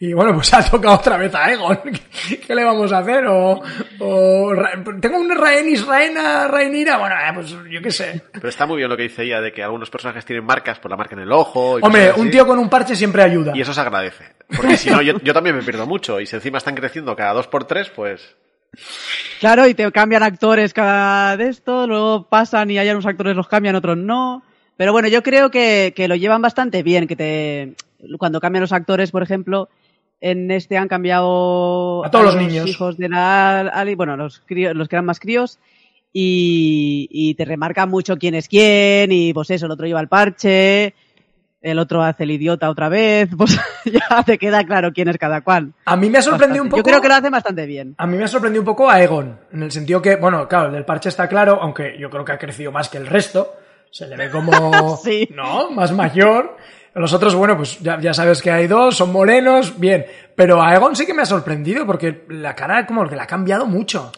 y 0.00 0.12
bueno, 0.12 0.34
pues 0.34 0.52
ha 0.54 0.62
tocado 0.68 0.96
otra 0.96 1.16
vez 1.16 1.34
a 1.34 1.52
Egon. 1.52 1.78
¿Qué, 2.28 2.38
qué 2.38 2.54
le 2.54 2.64
vamos 2.64 2.92
a 2.92 2.98
hacer? 2.98 3.26
O, 3.26 3.60
o 3.98 4.52
tengo 5.00 5.18
un 5.18 5.34
Rhaenys, 5.34 5.84
Raena, 5.86 6.46
Rhaenyra, 6.46 6.98
bueno, 6.98 7.14
eh, 7.16 7.32
pues 7.34 7.50
yo 7.70 7.82
qué 7.82 7.90
sé. 7.90 8.22
Pero 8.32 8.48
está 8.48 8.66
muy 8.66 8.76
bien 8.76 8.88
lo 8.88 8.96
que 8.96 9.04
dice 9.04 9.24
ella 9.24 9.40
de 9.40 9.52
que 9.52 9.62
algunos 9.62 9.90
personajes 9.90 10.24
tienen 10.24 10.44
marcas 10.44 10.78
por 10.78 10.90
la 10.90 10.96
marca 10.96 11.16
en 11.16 11.22
el 11.22 11.32
ojo. 11.32 11.78
Y 11.78 11.82
Hombre, 11.84 12.12
un 12.16 12.30
tío 12.30 12.46
con 12.46 12.58
un 12.58 12.68
parche 12.68 12.94
siempre 12.94 13.22
ayuda. 13.22 13.52
Y 13.56 13.60
eso 13.60 13.74
se 13.74 13.80
agradece. 13.80 14.24
Porque 14.56 14.76
si 14.76 14.90
no, 14.90 15.02
yo, 15.02 15.18
yo 15.22 15.34
también 15.34 15.56
me 15.56 15.62
pierdo 15.62 15.86
mucho. 15.86 16.20
Y 16.20 16.26
si 16.26 16.36
encima 16.36 16.58
están 16.58 16.76
creciendo 16.76 17.16
cada 17.16 17.32
dos 17.32 17.48
por 17.48 17.64
tres, 17.64 17.90
pues. 17.90 18.36
Claro, 19.40 19.66
y 19.66 19.74
te 19.74 19.90
cambian 19.90 20.22
actores 20.22 20.72
cada 20.74 21.36
de 21.36 21.48
esto, 21.48 21.86
luego 21.86 22.28
pasan 22.28 22.70
y 22.70 22.78
hay 22.78 22.88
unos 22.90 23.06
actores 23.06 23.34
los 23.34 23.48
cambian, 23.48 23.74
otros 23.74 23.96
no. 23.96 24.42
Pero 24.76 24.92
bueno, 24.92 25.08
yo 25.08 25.24
creo 25.24 25.50
que, 25.50 25.92
que 25.96 26.06
lo 26.06 26.14
llevan 26.14 26.42
bastante 26.42 26.84
bien, 26.84 27.08
que 27.08 27.16
te 27.16 27.74
cuando 28.16 28.40
cambian 28.40 28.60
los 28.60 28.72
actores, 28.72 29.10
por 29.10 29.22
ejemplo, 29.22 29.68
en 30.20 30.50
este 30.50 30.76
han 30.76 30.88
cambiado 30.88 32.04
A 32.04 32.10
todos 32.10 32.24
los 32.26 32.36
niños. 32.36 32.66
hijos 32.68 32.96
de 32.98 33.08
la 33.08 33.60
Ali, 33.60 33.94
bueno, 33.94 34.16
los 34.16 34.40
críos- 34.40 34.74
los 34.74 34.88
que 34.88 34.96
eran 34.96 35.04
más 35.06 35.20
críos 35.20 35.58
y, 36.12 37.08
y 37.10 37.34
te 37.34 37.44
remarca 37.44 37.86
mucho 37.86 38.16
quién 38.16 38.34
es 38.34 38.48
quién 38.48 39.12
y 39.12 39.32
pues 39.32 39.50
eso, 39.50 39.66
el 39.66 39.72
otro 39.72 39.86
lleva 39.86 40.00
el 40.00 40.08
parche, 40.08 40.94
el 41.60 41.78
otro 41.78 42.02
hace 42.02 42.24
el 42.24 42.30
idiota 42.32 42.70
otra 42.70 42.88
vez, 42.88 43.28
pues 43.36 43.58
ya 43.84 44.22
te 44.24 44.38
queda 44.38 44.64
claro 44.64 44.92
quién 44.92 45.08
es 45.08 45.18
cada 45.18 45.40
cual. 45.42 45.72
A 45.84 45.96
mí 45.96 46.08
me 46.10 46.18
ha 46.18 46.22
sorprendido 46.22 46.62
un 46.62 46.68
poco. 46.70 46.78
Yo 46.78 46.84
creo 46.84 47.00
que 47.00 47.08
lo 47.08 47.14
hacen 47.14 47.30
bastante 47.32 47.66
bien. 47.66 47.94
A 47.98 48.06
mí 48.06 48.16
me 48.16 48.24
ha 48.24 48.28
sorprendido 48.28 48.62
un 48.62 48.66
poco 48.66 48.90
a 48.90 49.02
Egon, 49.02 49.38
en 49.52 49.62
el 49.62 49.70
sentido 49.70 50.00
que, 50.02 50.16
bueno, 50.16 50.48
claro, 50.48 50.66
el 50.68 50.72
del 50.74 50.84
parche 50.84 51.08
está 51.10 51.28
claro, 51.28 51.58
aunque 51.60 51.96
yo 51.98 52.08
creo 52.10 52.24
que 52.24 52.32
ha 52.32 52.38
crecido 52.38 52.72
más 52.72 52.88
que 52.88 52.98
el 52.98 53.06
resto. 53.06 53.54
Se 53.90 54.06
le 54.06 54.16
ve 54.16 54.30
como, 54.30 54.96
Sí. 55.02 55.28
¿no? 55.34 55.70
Más 55.70 55.92
mayor. 55.92 56.56
Los 56.94 57.12
otros, 57.12 57.34
bueno, 57.34 57.56
pues 57.56 57.78
ya, 57.80 57.98
ya 58.00 58.12
sabes 58.14 58.42
que 58.42 58.50
hay 58.50 58.66
dos, 58.66 58.96
son 58.96 59.12
morenos, 59.12 59.78
bien. 59.78 60.04
Pero 60.34 60.62
a 60.62 60.74
Egon 60.74 60.96
sí 60.96 61.06
que 61.06 61.14
me 61.14 61.22
ha 61.22 61.26
sorprendido, 61.26 61.86
porque 61.86 62.24
la 62.28 62.54
cara 62.54 62.86
como 62.86 63.06
que 63.08 63.16
la 63.16 63.24
ha 63.24 63.26
cambiado 63.26 63.66
mucho. 63.66 64.10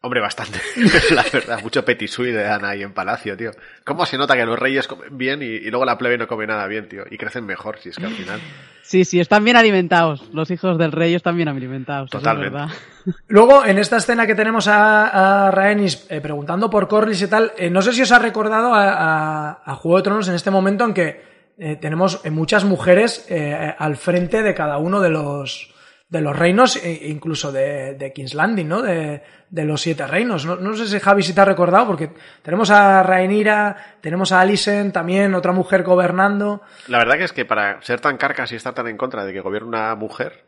Hombre, 0.00 0.20
bastante. 0.20 0.60
la 1.10 1.24
verdad, 1.32 1.60
mucho 1.60 1.84
petit 1.84 2.08
suisse 2.08 2.32
de 2.32 2.46
Ana 2.46 2.68
ahí 2.70 2.82
en 2.84 2.92
Palacio, 2.92 3.36
tío. 3.36 3.50
¿Cómo 3.84 4.06
se 4.06 4.16
nota 4.16 4.36
que 4.36 4.46
los 4.46 4.56
reyes 4.58 4.86
comen 4.86 5.18
bien 5.18 5.42
y, 5.42 5.46
y 5.46 5.70
luego 5.70 5.84
la 5.84 5.98
plebe 5.98 6.16
no 6.16 6.28
come 6.28 6.46
nada 6.46 6.66
bien, 6.68 6.88
tío? 6.88 7.02
Y 7.10 7.18
crecen 7.18 7.44
mejor, 7.44 7.78
si 7.78 7.88
es 7.88 7.96
que 7.96 8.06
al 8.06 8.12
final. 8.14 8.40
Sí, 8.82 9.04
sí, 9.04 9.18
están 9.18 9.44
bien 9.44 9.56
alimentados. 9.56 10.30
Los 10.32 10.52
hijos 10.52 10.78
del 10.78 10.92
rey 10.92 11.14
están 11.16 11.36
bien 11.36 11.48
alimentados. 11.48 12.08
eso 12.10 12.18
es 12.18 12.22
Totalmente. 12.22 12.54
verdad. 12.54 12.68
Luego, 13.26 13.64
en 13.66 13.76
esta 13.78 13.96
escena 13.96 14.24
que 14.24 14.36
tenemos 14.36 14.68
a, 14.68 15.46
a 15.48 15.50
Rhaenys 15.50 16.06
eh, 16.08 16.20
preguntando 16.20 16.70
por 16.70 16.86
Corlys 16.86 17.20
y 17.22 17.26
tal, 17.26 17.52
eh, 17.58 17.68
no 17.68 17.82
sé 17.82 17.92
si 17.92 18.02
os 18.02 18.12
ha 18.12 18.20
recordado 18.20 18.72
a, 18.72 18.92
a- 18.92 19.62
a 19.64 19.74
Juego 19.74 19.96
de 19.98 20.02
Tronos 20.04 20.28
en 20.28 20.36
este 20.36 20.52
momento 20.52 20.84
en 20.84 20.94
que 20.94 21.27
eh, 21.58 21.76
tenemos 21.76 22.20
eh, 22.24 22.30
muchas 22.30 22.64
mujeres 22.64 23.26
eh, 23.28 23.74
al 23.76 23.96
frente 23.96 24.42
de 24.42 24.54
cada 24.54 24.78
uno 24.78 25.00
de 25.00 25.10
los 25.10 25.74
de 26.08 26.22
los 26.22 26.34
reinos, 26.34 26.76
e 26.76 27.08
incluso 27.10 27.52
de, 27.52 27.94
de 27.94 28.12
King's 28.14 28.32
Landing, 28.32 28.66
¿no? 28.66 28.80
De, 28.80 29.22
de 29.50 29.64
los 29.64 29.82
siete 29.82 30.06
reinos. 30.06 30.46
No, 30.46 30.56
no 30.56 30.74
sé 30.74 30.88
si 30.88 30.98
Javi 30.98 31.22
si 31.22 31.34
te 31.34 31.40
ha 31.42 31.44
recordado, 31.44 31.86
porque 31.86 32.10
tenemos 32.42 32.70
a 32.70 33.02
Rhaenyra, 33.02 33.98
tenemos 34.00 34.32
a 34.32 34.40
Alicent, 34.40 34.94
también 34.94 35.34
otra 35.34 35.52
mujer 35.52 35.82
gobernando. 35.82 36.62
La 36.86 36.98
verdad 36.98 37.18
que 37.18 37.24
es 37.24 37.32
que 37.34 37.44
para 37.44 37.82
ser 37.82 38.00
tan 38.00 38.16
carcas 38.16 38.50
y 38.52 38.56
estar 38.56 38.72
tan 38.72 38.88
en 38.88 38.96
contra 38.96 39.26
de 39.26 39.34
que 39.34 39.40
gobierne 39.40 39.68
una 39.68 39.94
mujer, 39.96 40.44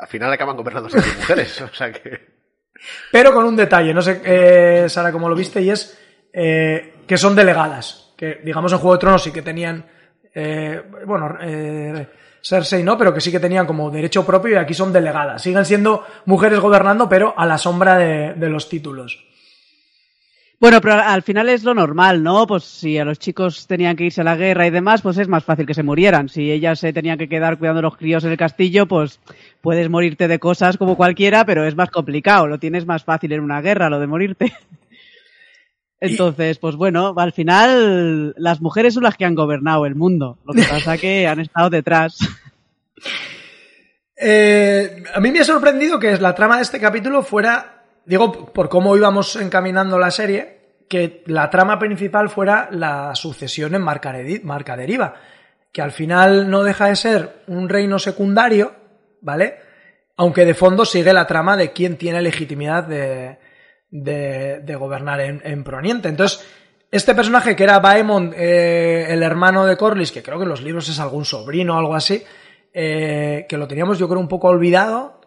al 0.00 0.06
final 0.06 0.32
acaban 0.32 0.56
gobernando 0.56 0.88
siempre 0.88 1.12
mujeres. 1.18 1.60
O 1.60 1.74
sea 1.74 1.90
que. 1.90 2.40
Pero 3.10 3.32
con 3.32 3.44
un 3.44 3.56
detalle, 3.56 3.92
no 3.92 4.02
sé, 4.02 4.22
eh, 4.24 4.88
Sara, 4.88 5.12
cómo 5.12 5.28
lo 5.28 5.34
viste, 5.34 5.60
y 5.60 5.70
es 5.70 5.98
eh, 6.32 6.94
que 7.06 7.16
son 7.16 7.34
delegadas. 7.34 8.12
Que, 8.16 8.40
digamos, 8.44 8.72
en 8.72 8.78
Juego 8.78 8.94
de 8.94 9.00
Tronos 9.00 9.22
sí 9.22 9.32
que 9.32 9.42
tenían, 9.42 9.86
eh, 10.34 10.82
bueno, 11.06 11.36
eh, 11.40 12.06
Cersei 12.42 12.82
no, 12.82 12.96
pero 12.96 13.12
que 13.12 13.20
sí 13.20 13.30
que 13.30 13.40
tenían 13.40 13.66
como 13.66 13.90
derecho 13.90 14.24
propio 14.24 14.54
y 14.54 14.58
aquí 14.58 14.74
son 14.74 14.92
delegadas. 14.92 15.42
Siguen 15.42 15.64
siendo 15.64 16.04
mujeres 16.26 16.60
gobernando, 16.60 17.08
pero 17.08 17.34
a 17.36 17.46
la 17.46 17.58
sombra 17.58 17.96
de, 17.96 18.34
de 18.34 18.48
los 18.48 18.68
títulos. 18.68 19.24
Bueno, 20.60 20.82
pero 20.82 20.96
al 20.96 21.22
final 21.22 21.48
es 21.48 21.64
lo 21.64 21.72
normal, 21.72 22.22
¿no? 22.22 22.46
Pues 22.46 22.64
si 22.64 22.98
a 22.98 23.04
los 23.06 23.18
chicos 23.18 23.66
tenían 23.66 23.96
que 23.96 24.04
irse 24.04 24.20
a 24.20 24.24
la 24.24 24.36
guerra 24.36 24.66
y 24.66 24.70
demás, 24.70 25.00
pues 25.00 25.16
es 25.16 25.26
más 25.26 25.42
fácil 25.42 25.64
que 25.64 25.72
se 25.72 25.82
murieran. 25.82 26.28
Si 26.28 26.52
ellas 26.52 26.78
se 26.80 26.92
tenían 26.92 27.16
que 27.16 27.30
quedar 27.30 27.58
cuidando 27.58 27.78
a 27.78 27.82
los 27.82 27.96
críos 27.96 28.24
en 28.24 28.32
el 28.32 28.36
castillo, 28.36 28.84
pues 28.84 29.20
puedes 29.62 29.88
morirte 29.88 30.28
de 30.28 30.38
cosas 30.38 30.76
como 30.76 30.98
cualquiera, 30.98 31.46
pero 31.46 31.64
es 31.64 31.74
más 31.76 31.90
complicado. 31.90 32.46
Lo 32.46 32.58
tienes 32.58 32.84
más 32.84 33.04
fácil 33.04 33.32
en 33.32 33.40
una 33.40 33.62
guerra, 33.62 33.88
lo 33.88 34.00
de 34.00 34.06
morirte. 34.06 34.52
Entonces, 36.00 36.58
pues 36.58 36.76
bueno, 36.76 37.12
al 37.16 37.32
final 37.32 38.34
las 38.38 38.60
mujeres 38.62 38.94
son 38.94 39.02
las 39.02 39.16
que 39.16 39.24
han 39.26 39.34
gobernado 39.34 39.84
el 39.86 39.94
mundo. 39.94 40.38
Lo 40.44 40.54
que 40.54 40.62
pasa 40.62 40.96
que 40.96 41.26
han 41.28 41.40
estado 41.40 41.68
detrás. 41.70 42.18
Eh, 44.16 45.02
a 45.14 45.20
mí 45.20 45.30
me 45.30 45.40
ha 45.40 45.44
sorprendido 45.44 45.98
que 45.98 46.16
la 46.18 46.34
trama 46.34 46.56
de 46.56 46.62
este 46.62 46.80
capítulo 46.80 47.22
fuera, 47.22 47.84
digo, 48.04 48.52
por 48.52 48.68
cómo 48.68 48.96
íbamos 48.96 49.36
encaminando 49.36 49.98
la 49.98 50.10
serie, 50.10 50.58
que 50.88 51.22
la 51.26 51.48
trama 51.50 51.78
principal 51.78 52.28
fuera 52.28 52.68
la 52.72 53.14
sucesión 53.14 53.74
en 53.74 53.82
marca, 53.82 54.12
de- 54.12 54.40
marca 54.44 54.76
deriva, 54.76 55.14
que 55.72 55.80
al 55.82 55.92
final 55.92 56.50
no 56.50 56.64
deja 56.64 56.86
de 56.86 56.96
ser 56.96 57.42
un 57.46 57.68
reino 57.68 57.98
secundario, 57.98 58.74
¿vale? 59.20 59.54
Aunque 60.16 60.44
de 60.44 60.54
fondo 60.54 60.84
sigue 60.84 61.12
la 61.12 61.26
trama 61.26 61.56
de 61.56 61.72
quién 61.72 61.96
tiene 61.96 62.20
legitimidad 62.20 62.84
de, 62.84 63.38
de, 63.90 64.60
de 64.60 64.76
gobernar 64.76 65.20
en, 65.20 65.40
en 65.44 65.64
Proniente. 65.64 66.08
Entonces, 66.08 66.46
este 66.90 67.14
personaje 67.14 67.54
que 67.56 67.64
era 67.64 67.78
Baemon, 67.78 68.32
eh, 68.36 69.06
el 69.08 69.22
hermano 69.22 69.66
de 69.66 69.76
Corlys, 69.76 70.12
que 70.12 70.22
creo 70.22 70.38
que 70.38 70.44
en 70.44 70.48
los 70.50 70.62
libros 70.62 70.88
es 70.88 70.98
algún 71.00 71.24
sobrino 71.24 71.76
o 71.76 71.78
algo 71.78 71.94
así, 71.94 72.22
eh, 72.72 73.46
que 73.48 73.56
lo 73.56 73.66
teníamos 73.68 73.98
yo 73.98 74.08
creo 74.08 74.20
un 74.20 74.28
poco 74.28 74.48
olvidado. 74.48 75.20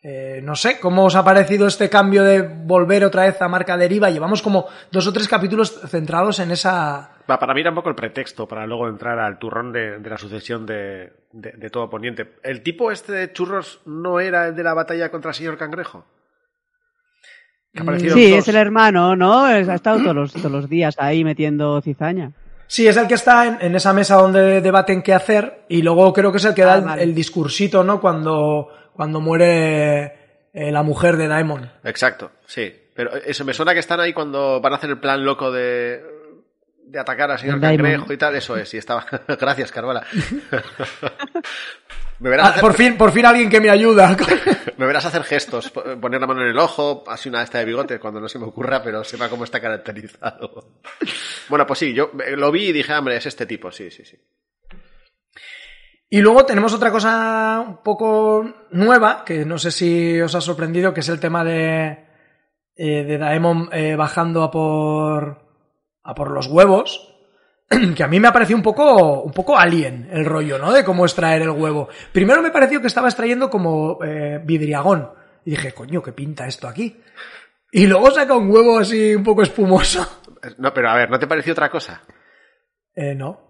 Eh, 0.00 0.40
no 0.44 0.54
sé, 0.54 0.78
¿cómo 0.78 1.06
os 1.06 1.16
ha 1.16 1.24
parecido 1.24 1.66
este 1.66 1.90
cambio 1.90 2.22
de 2.22 2.42
volver 2.42 3.04
otra 3.04 3.24
vez 3.24 3.42
a 3.42 3.48
marca 3.48 3.76
deriva? 3.76 4.08
Llevamos 4.10 4.42
como 4.42 4.66
dos 4.92 5.04
o 5.08 5.12
tres 5.12 5.26
capítulos 5.26 5.80
centrados 5.88 6.38
en 6.38 6.52
esa... 6.52 7.10
Para 7.26 7.52
mí 7.52 7.60
era 7.62 7.70
un 7.70 7.76
poco 7.76 7.88
el 7.88 7.96
pretexto 7.96 8.46
para 8.46 8.64
luego 8.64 8.88
entrar 8.88 9.18
al 9.18 9.38
turrón 9.40 9.72
de, 9.72 9.98
la 9.98 10.16
sucesión 10.16 10.64
de, 10.66 11.12
de- 11.32 11.50
de 11.52 11.70
todo 11.70 11.90
Poniente. 11.90 12.34
¿El 12.44 12.62
tipo 12.62 12.92
este 12.92 13.12
de 13.12 13.32
churros 13.32 13.80
no 13.86 14.20
era 14.20 14.46
el 14.46 14.54
de 14.54 14.62
la 14.62 14.72
batalla 14.72 15.10
contra 15.10 15.32
el 15.32 15.34
señor 15.34 15.58
Cangrejo? 15.58 16.04
Que 17.74 17.82
aparecieron 17.82 18.18
Sí, 18.18 18.30
dos. 18.30 18.38
es 18.40 18.48
el 18.48 18.56
hermano, 18.56 19.14
¿no? 19.16 19.44
Ha 19.44 19.58
estado 19.58 19.98
todos 20.02 20.14
los, 20.14 20.32
todos 20.32 20.50
los 20.50 20.68
días 20.68 20.94
ahí 20.98 21.22
metiendo 21.24 21.80
cizaña. 21.82 22.32
Sí, 22.66 22.86
es 22.86 22.96
el 22.96 23.06
que 23.08 23.14
está 23.14 23.46
en, 23.46 23.58
en 23.60 23.74
esa 23.76 23.92
mesa 23.92 24.16
donde 24.16 24.60
debaten 24.60 25.02
qué 25.02 25.14
hacer 25.14 25.64
y 25.68 25.80
luego 25.82 26.12
creo 26.12 26.30
que 26.32 26.38
es 26.38 26.44
el 26.44 26.54
que 26.54 26.62
da 26.64 26.74
Ah, 26.74 26.78
el, 26.78 26.84
vale. 26.84 27.02
el 27.02 27.14
discursito, 27.14 27.82
¿no? 27.84 28.00
Cuando, 28.00 28.68
cuando 28.94 29.20
muere 29.20 30.04
eh, 30.52 30.70
la 30.72 30.82
mujer 30.82 31.16
de 31.16 31.28
Daemon. 31.28 31.70
Exacto, 31.84 32.30
sí. 32.46 32.72
Pero 32.94 33.14
eso 33.16 33.44
me 33.44 33.54
suena 33.54 33.72
que 33.74 33.80
están 33.80 34.00
ahí 34.00 34.12
cuando 34.12 34.60
van 34.60 34.72
a 34.72 34.76
hacer 34.76 34.90
el 34.90 34.98
plan 34.98 35.24
loco 35.24 35.52
de, 35.52 36.02
de 36.90 36.98
atacar 36.98 37.30
al 37.30 37.38
señor. 37.38 37.60
Cangrejo 37.60 38.12
y 38.12 38.16
tal. 38.16 38.34
Eso 38.36 38.56
es, 38.56 38.72
y 38.74 38.78
estaba. 38.78 39.04
Gracias, 39.40 39.72
Carvala. 39.72 40.04
me, 42.20 42.30
verás 42.30 42.46
Ah, 42.46 42.50
hacer, 42.50 42.60
por 42.62 42.74
fin, 42.74 42.96
por 42.96 43.12
fin 43.12 43.26
alguien 43.26 43.50
que 43.50 43.60
me 43.60 43.70
ayuda. 43.70 44.16
me 44.76 44.86
verás 44.86 45.04
hacer 45.04 45.22
gestos, 45.24 45.70
po- 45.70 45.82
poner 46.00 46.20
la 46.20 46.26
mano 46.26 46.42
en 46.42 46.48
el 46.48 46.58
ojo, 46.58 47.04
así 47.08 47.28
una 47.28 47.42
esta 47.42 47.58
de 47.58 47.64
bigote 47.64 47.98
cuando 47.98 48.20
no 48.20 48.28
se 48.28 48.38
me 48.38 48.46
ocurra, 48.46 48.82
pero 48.82 49.04
sepa 49.04 49.28
cómo 49.28 49.44
está 49.44 49.60
caracterizado. 49.60 50.80
bueno, 51.48 51.66
pues 51.66 51.78
sí, 51.78 51.92
yo 51.92 52.10
eh, 52.24 52.36
lo 52.36 52.50
vi 52.50 52.68
y 52.68 52.72
dije, 52.72 52.94
hombre, 52.94 53.16
es 53.16 53.26
este 53.26 53.46
tipo, 53.46 53.70
sí, 53.70 53.90
sí, 53.90 54.04
sí. 54.04 54.16
Y 56.10 56.22
luego 56.22 56.46
tenemos 56.46 56.72
otra 56.72 56.90
cosa 56.90 57.62
un 57.66 57.82
poco 57.82 58.66
nueva, 58.70 59.24
que 59.26 59.44
no 59.44 59.58
sé 59.58 59.70
si 59.70 60.18
os 60.20 60.34
ha 60.34 60.40
sorprendido, 60.40 60.94
que 60.94 61.00
es 61.00 61.08
el 61.10 61.20
tema 61.20 61.44
de, 61.44 62.06
eh, 62.76 63.04
de 63.04 63.18
Daemon 63.18 63.68
eh, 63.72 63.94
bajando 63.94 64.42
a 64.42 64.50
por, 64.50 65.47
a 66.08 66.14
por 66.14 66.30
los 66.30 66.46
huevos. 66.46 67.14
Que 67.96 68.02
a 68.02 68.08
mí 68.08 68.18
me 68.18 68.28
ha 68.28 68.32
parecido 68.32 68.56
un 68.56 68.62
poco, 68.62 69.20
un 69.20 69.32
poco 69.32 69.58
alien 69.58 70.08
el 70.10 70.24
rollo, 70.24 70.58
¿no? 70.58 70.72
De 70.72 70.84
cómo 70.84 71.04
extraer 71.04 71.42
el 71.42 71.50
huevo. 71.50 71.88
Primero 72.12 72.40
me 72.40 72.50
pareció 72.50 72.80
que 72.80 72.86
estaba 72.86 73.08
extrayendo 73.08 73.50
como 73.50 74.02
eh, 74.02 74.40
vidriagón. 74.42 75.10
Y 75.44 75.50
dije, 75.50 75.72
coño, 75.72 76.02
¿qué 76.02 76.12
pinta 76.12 76.46
esto 76.46 76.66
aquí? 76.66 76.96
Y 77.70 77.86
luego 77.86 78.10
saca 78.10 78.34
un 78.34 78.50
huevo 78.50 78.78
así 78.78 79.14
un 79.14 79.22
poco 79.22 79.42
espumoso. 79.42 80.22
No, 80.56 80.72
pero 80.72 80.88
a 80.88 80.96
ver, 80.96 81.10
¿no 81.10 81.18
te 81.18 81.26
pareció 81.26 81.52
otra 81.52 81.68
cosa? 81.68 82.02
Eh, 82.94 83.14
no. 83.14 83.47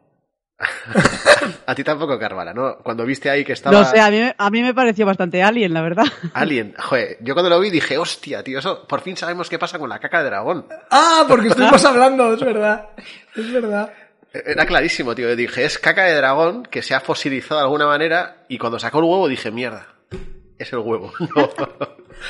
A 1.66 1.74
ti 1.74 1.84
tampoco, 1.84 2.18
Carvala, 2.18 2.52
¿no? 2.52 2.78
Cuando 2.78 3.04
viste 3.04 3.30
ahí 3.30 3.44
que 3.44 3.52
estaba 3.52 3.78
No 3.78 3.84
sé, 3.84 4.00
a 4.00 4.10
mí, 4.10 4.20
a 4.36 4.50
mí 4.50 4.62
me 4.62 4.74
pareció 4.74 5.06
bastante 5.06 5.42
alien, 5.42 5.72
la 5.72 5.82
verdad. 5.82 6.06
Alien. 6.34 6.74
Joder, 6.78 7.18
yo 7.20 7.34
cuando 7.34 7.50
lo 7.50 7.60
vi 7.60 7.70
dije, 7.70 7.96
hostia, 7.96 8.42
tío, 8.42 8.58
eso, 8.58 8.86
por 8.86 9.00
fin 9.00 9.16
sabemos 9.16 9.48
qué 9.48 9.58
pasa 9.58 9.78
con 9.78 9.88
la 9.88 10.00
caca 10.00 10.18
de 10.18 10.30
dragón. 10.30 10.66
Ah, 10.90 11.24
porque 11.28 11.48
estuvimos 11.48 11.84
hablando, 11.84 12.34
es 12.34 12.40
verdad. 12.40 12.88
Es 13.36 13.52
verdad. 13.52 13.92
Era 14.32 14.66
clarísimo, 14.66 15.14
tío. 15.14 15.34
Dije, 15.36 15.64
es 15.64 15.78
caca 15.78 16.04
de 16.04 16.14
dragón 16.14 16.64
que 16.64 16.82
se 16.82 16.94
ha 16.94 17.00
fosilizado 17.00 17.60
de 17.60 17.64
alguna 17.64 17.86
manera 17.86 18.44
y 18.48 18.58
cuando 18.58 18.78
sacó 18.78 18.98
el 18.98 19.04
huevo 19.04 19.28
dije, 19.28 19.50
mierda, 19.50 19.86
es 20.58 20.72
el 20.72 20.80
huevo. 20.80 21.12
No. 21.36 21.50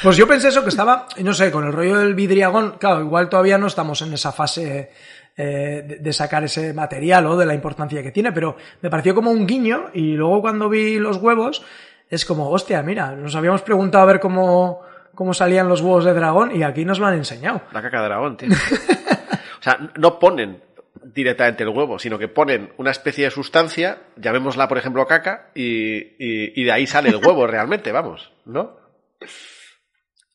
Pues 0.03 0.19
yo 0.19 0.29
pensé 0.29 0.49
eso 0.49 0.63
que 0.63 0.69
estaba, 0.69 1.07
no 1.17 1.33
sé, 1.33 1.51
con 1.51 1.65
el 1.65 1.73
rollo 1.73 1.97
del 1.99 2.15
vidriagón, 2.15 2.77
claro, 2.79 3.01
igual 3.01 3.31
todavía 3.31 3.57
no 3.57 3.69
estamos 3.69 4.03
en 4.03 4.13
esa 4.13 4.33
fase 4.33 4.93
eh, 5.41 5.85
de, 5.87 5.97
de 5.99 6.13
sacar 6.13 6.43
ese 6.43 6.75
material 6.75 7.25
o 7.27 7.37
de 7.37 7.47
la 7.47 7.55
importancia 7.55 8.03
que 8.03 8.11
tiene, 8.11 8.33
pero 8.33 8.57
me 8.83 8.91
pareció 8.91 9.15
como 9.15 9.31
un 9.31 9.47
guiño 9.47 9.85
y 9.95 10.15
luego 10.15 10.41
cuando 10.41 10.69
vi 10.69 10.99
los 10.99 11.19
huevos 11.19 11.65
es 12.11 12.25
como, 12.25 12.51
hostia, 12.51 12.83
mira, 12.83 13.13
nos 13.13 13.37
habíamos 13.37 13.63
preguntado 13.63 14.03
a 14.03 14.07
ver 14.09 14.19
cómo, 14.19 14.81
cómo 15.15 15.33
salían 15.33 15.69
los 15.69 15.81
huevos 15.81 16.05
de 16.05 16.13
dragón 16.13 16.57
y 16.57 16.65
aquí 16.65 16.85
nos 16.85 16.99
lo 16.99 17.07
han 17.07 17.15
enseñado. 17.15 17.63
La 17.71 17.81
caca 17.81 18.01
de 18.01 18.09
dragón, 18.09 18.37
tío. 18.37 18.49
o 18.51 19.63
sea, 19.63 19.79
no 19.97 20.19
ponen 20.19 20.61
directamente 21.05 21.63
el 21.63 21.69
huevo, 21.69 22.01
sino 22.01 22.19
que 22.19 22.27
ponen 22.27 22.73
una 22.77 22.91
especie 22.91 23.27
de 23.27 23.31
sustancia, 23.31 23.99
llamémosla 24.17 24.67
por 24.67 24.79
ejemplo 24.79 25.07
caca, 25.07 25.51
y, 25.55 25.99
y, 26.19 26.61
y 26.61 26.65
de 26.65 26.73
ahí 26.73 26.87
sale 26.89 27.11
el 27.11 27.25
huevo 27.25 27.47
realmente, 27.47 27.93
vamos, 27.93 28.33
¿no? 28.45 28.77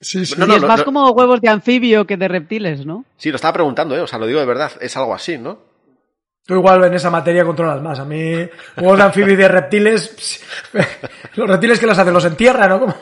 Sí, 0.03 0.25
sí. 0.25 0.35
No, 0.37 0.45
y 0.45 0.47
no, 0.49 0.55
es 0.55 0.61
no, 0.61 0.67
más 0.67 0.79
no. 0.79 0.85
como 0.85 1.09
huevos 1.11 1.41
de 1.41 1.49
anfibio 1.49 2.05
que 2.05 2.17
de 2.17 2.27
reptiles, 2.27 2.85
¿no? 2.85 3.05
Sí, 3.17 3.29
lo 3.29 3.37
estaba 3.37 3.53
preguntando, 3.53 3.95
¿eh? 3.95 4.01
o 4.01 4.07
sea, 4.07 4.19
lo 4.19 4.27
digo 4.27 4.39
de 4.39 4.45
verdad, 4.45 4.71
es 4.79 4.95
algo 4.97 5.13
así, 5.15 5.37
¿no? 5.37 5.57
Tú 6.45 6.55
igual 6.55 6.83
en 6.83 6.93
esa 6.93 7.09
materia 7.09 7.45
controlas 7.45 7.81
más. 7.81 7.99
A 7.99 8.05
mí, 8.05 8.33
huevos 8.77 8.97
de 8.97 9.03
anfibios 9.03 9.31
y 9.33 9.35
de 9.37 9.47
reptiles, 9.47 10.43
los 11.35 11.47
reptiles 11.49 11.79
que 11.79 11.87
los 11.87 11.97
hacen, 11.97 12.13
los 12.13 12.25
entierran, 12.25 12.69
¿no? 12.69 12.79
Como- 12.81 12.95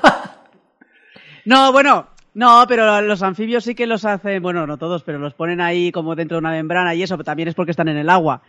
No, 1.45 1.71
bueno, 1.71 2.07
no, 2.35 2.65
pero 2.67 3.01
los 3.01 3.23
anfibios 3.23 3.63
sí 3.63 3.73
que 3.73 3.87
los 3.87 4.05
hacen, 4.05 4.41
bueno, 4.43 4.67
no 4.67 4.77
todos, 4.77 5.03
pero 5.03 5.17
los 5.17 5.33
ponen 5.33 5.59
ahí 5.59 5.91
como 5.91 6.15
dentro 6.15 6.35
de 6.35 6.39
una 6.39 6.51
membrana 6.51 6.93
y 6.93 7.01
eso, 7.03 7.15
pero 7.17 7.25
también 7.25 7.49
es 7.49 7.55
porque 7.55 7.71
están 7.71 7.87
en 7.87 7.97
el 7.97 8.09
agua. 8.09 8.41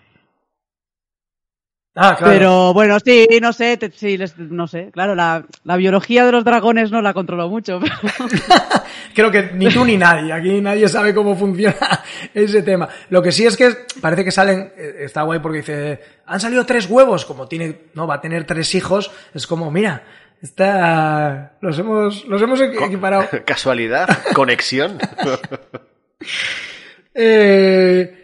Ah, 1.94 2.16
claro. 2.16 2.32
Pero 2.32 2.72
bueno, 2.72 2.98
sí, 3.04 3.26
no 3.42 3.52
sé, 3.52 3.76
te- 3.76 3.90
sí, 3.90 4.16
les- 4.16 4.38
no 4.38 4.66
sé, 4.66 4.90
claro, 4.92 5.14
la, 5.14 5.44
la 5.64 5.76
biología 5.76 6.24
de 6.24 6.32
los 6.32 6.42
dragones 6.42 6.90
no 6.90 7.02
la 7.02 7.12
controlo 7.12 7.48
mucho, 7.50 7.78
pero 7.80 7.94
Creo 9.14 9.30
que 9.30 9.50
ni 9.52 9.68
tú 9.68 9.84
ni 9.84 9.98
nadie. 9.98 10.32
Aquí 10.32 10.62
nadie 10.62 10.88
sabe 10.88 11.12
cómo 11.14 11.36
funciona 11.36 11.76
ese 12.34 12.62
tema. 12.62 12.88
Lo 13.10 13.20
que 13.22 13.30
sí 13.30 13.44
es 13.44 13.58
que 13.58 13.76
parece 14.00 14.24
que 14.24 14.30
salen, 14.30 14.72
eh, 14.74 14.94
está 15.00 15.20
guay 15.22 15.40
porque 15.40 15.58
dice, 15.58 16.00
han 16.24 16.40
salido 16.40 16.64
tres 16.64 16.88
huevos, 16.88 17.26
como 17.26 17.46
tiene, 17.46 17.82
no, 17.92 18.06
va 18.06 18.14
a 18.14 18.20
tener 18.22 18.44
tres 18.44 18.74
hijos, 18.74 19.10
es 19.34 19.46
como, 19.46 19.70
mira, 19.70 20.02
está, 20.40 21.52
los 21.60 21.78
hemos, 21.78 22.24
los 22.24 22.40
hemos 22.40 22.58
equi- 22.58 22.86
equiparado. 22.86 23.28
Casualidad, 23.44 24.08
conexión. 24.32 24.98
Eh, 27.14 28.21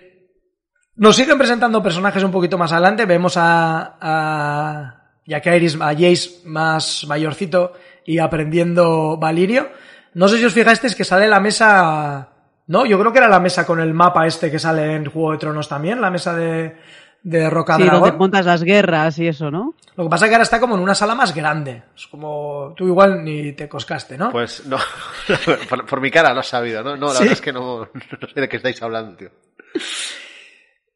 nos 0.98 1.16
siguen 1.16 1.38
presentando 1.38 1.82
personajes 1.82 2.22
un 2.22 2.30
poquito 2.30 2.58
más 2.58 2.72
adelante. 2.72 3.06
Vemos 3.06 3.36
a, 3.36 3.96
a, 4.00 4.94
ya 5.24 5.40
que 5.40 5.50
a 5.50 5.56
Iris, 5.56 5.76
a 5.80 5.92
Jace 5.94 6.42
más 6.44 7.04
mayorcito 7.06 7.72
y 8.04 8.18
aprendiendo 8.18 9.16
Valirio. 9.16 9.70
No 10.14 10.28
sé 10.28 10.38
si 10.38 10.44
os 10.44 10.52
fijasteis 10.52 10.96
que 10.96 11.04
sale 11.04 11.28
la 11.28 11.38
mesa, 11.38 12.28
no, 12.66 12.84
yo 12.84 12.98
creo 12.98 13.12
que 13.12 13.18
era 13.18 13.28
la 13.28 13.38
mesa 13.38 13.64
con 13.64 13.80
el 13.80 13.94
mapa 13.94 14.26
este 14.26 14.50
que 14.50 14.58
sale 14.58 14.94
en 14.96 15.06
Juego 15.06 15.32
de 15.32 15.38
Tronos 15.38 15.68
también, 15.68 16.00
la 16.00 16.10
mesa 16.10 16.34
de, 16.34 16.76
de 17.22 17.50
Roca 17.50 17.76
sí, 17.76 17.84
donde 17.84 18.12
montas 18.12 18.46
las 18.46 18.64
guerras 18.64 19.18
y 19.20 19.28
eso, 19.28 19.50
¿no? 19.50 19.74
Lo 19.94 20.04
que 20.04 20.10
pasa 20.10 20.24
es 20.24 20.30
que 20.30 20.34
ahora 20.34 20.42
está 20.42 20.58
como 20.58 20.74
en 20.74 20.80
una 20.80 20.94
sala 20.94 21.14
más 21.14 21.34
grande. 21.34 21.82
Es 21.94 22.08
como, 22.08 22.72
tú 22.76 22.86
igual 22.88 23.22
ni 23.22 23.52
te 23.52 23.68
coscaste, 23.68 24.18
¿no? 24.18 24.30
Pues 24.30 24.66
no, 24.66 24.78
por, 25.68 25.86
por 25.86 26.00
mi 26.00 26.10
cara 26.10 26.34
lo 26.34 26.40
has 26.40 26.48
sabido, 26.48 26.82
¿no? 26.82 26.96
No, 26.96 27.08
la 27.08 27.12
¿Sí? 27.12 27.18
verdad 27.20 27.32
es 27.34 27.40
que 27.40 27.52
no, 27.52 27.80
no 28.20 28.28
sé 28.34 28.40
de 28.40 28.48
qué 28.48 28.56
estáis 28.56 28.82
hablando, 28.82 29.16
tío. 29.16 29.30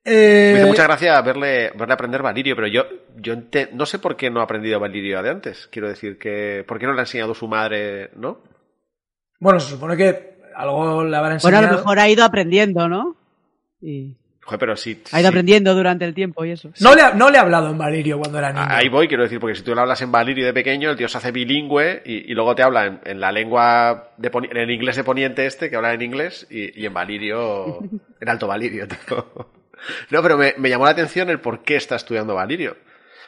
Eh, 0.04 0.50
Me 0.54 0.58
hizo 0.60 0.68
mucha 0.68 0.82
gracia 0.84 1.20
verle, 1.22 1.70
verle 1.76 1.94
aprender 1.94 2.22
Valirio, 2.22 2.56
pero 2.56 2.66
yo, 2.66 2.84
yo 3.16 3.34
ente- 3.34 3.68
no 3.72 3.86
sé 3.86 3.98
por 4.00 4.16
qué 4.16 4.30
no 4.30 4.40
ha 4.40 4.44
aprendido 4.44 4.80
Valirio 4.80 5.22
de 5.22 5.30
antes. 5.30 5.68
Quiero 5.70 5.88
decir 5.88 6.18
que, 6.18 6.64
¿por 6.66 6.78
qué 6.78 6.86
no 6.86 6.92
le 6.92 7.00
ha 7.00 7.02
enseñado 7.04 7.34
su 7.34 7.46
madre, 7.46 8.10
no? 8.16 8.38
Bueno, 9.38 9.60
se 9.60 9.70
supone 9.70 9.96
que 9.96 10.32
algo 10.56 11.04
le 11.04 11.16
habrá 11.16 11.20
Bueno, 11.20 11.34
enseñado. 11.34 11.66
a 11.68 11.70
lo 11.72 11.76
mejor 11.78 11.98
ha 12.00 12.08
ido 12.08 12.24
aprendiendo, 12.24 12.88
¿no? 12.88 13.16
Y 13.80 14.16
Joder, 14.44 14.58
pero 14.58 14.76
sí. 14.76 15.00
ha 15.12 15.20
ido 15.20 15.28
sí. 15.28 15.32
aprendiendo 15.32 15.72
durante 15.72 16.04
el 16.04 16.14
tiempo 16.14 16.44
y 16.44 16.50
eso. 16.50 16.70
No, 16.80 16.96
le 16.96 17.02
ha, 17.02 17.14
no 17.14 17.30
le 17.30 17.36
he 17.36 17.40
hablado 17.40 17.70
en 17.70 17.78
Valirio 17.78 18.18
cuando 18.18 18.38
era 18.38 18.52
niño. 18.52 18.64
Ah, 18.68 18.78
Ahí 18.78 18.88
voy, 18.88 19.06
quiero 19.06 19.22
decir, 19.22 19.38
porque 19.38 19.54
si 19.54 19.62
tú 19.62 19.72
le 19.72 19.80
hablas 19.80 20.02
en 20.02 20.10
Valirio 20.10 20.44
de 20.44 20.52
pequeño, 20.52 20.90
el 20.90 20.96
tío 20.96 21.06
se 21.08 21.18
hace 21.18 21.30
bilingüe 21.30 22.02
y, 22.04 22.30
y 22.32 22.34
luego 22.34 22.56
te 22.56 22.64
habla 22.64 22.86
en, 22.86 23.00
en 23.04 23.20
la 23.20 23.30
lengua, 23.30 24.10
de 24.16 24.32
Poni- 24.32 24.50
en 24.50 24.56
el 24.56 24.70
inglés 24.72 24.96
de 24.96 25.04
Poniente 25.04 25.46
este, 25.46 25.70
que 25.70 25.76
habla 25.76 25.94
en 25.94 26.02
inglés, 26.02 26.44
y, 26.50 26.80
y 26.80 26.86
en 26.86 26.92
Valirio, 26.92 27.78
en 28.20 28.28
Alto 28.28 28.48
Valirio, 28.48 28.88
tío. 28.88 29.26
No, 30.10 30.22
pero 30.22 30.36
me, 30.38 30.54
me 30.58 30.68
llamó 30.68 30.84
la 30.84 30.92
atención 30.92 31.30
el 31.30 31.40
por 31.40 31.62
qué 31.62 31.76
está 31.76 31.96
estudiando 31.96 32.34
Valirio. 32.34 32.76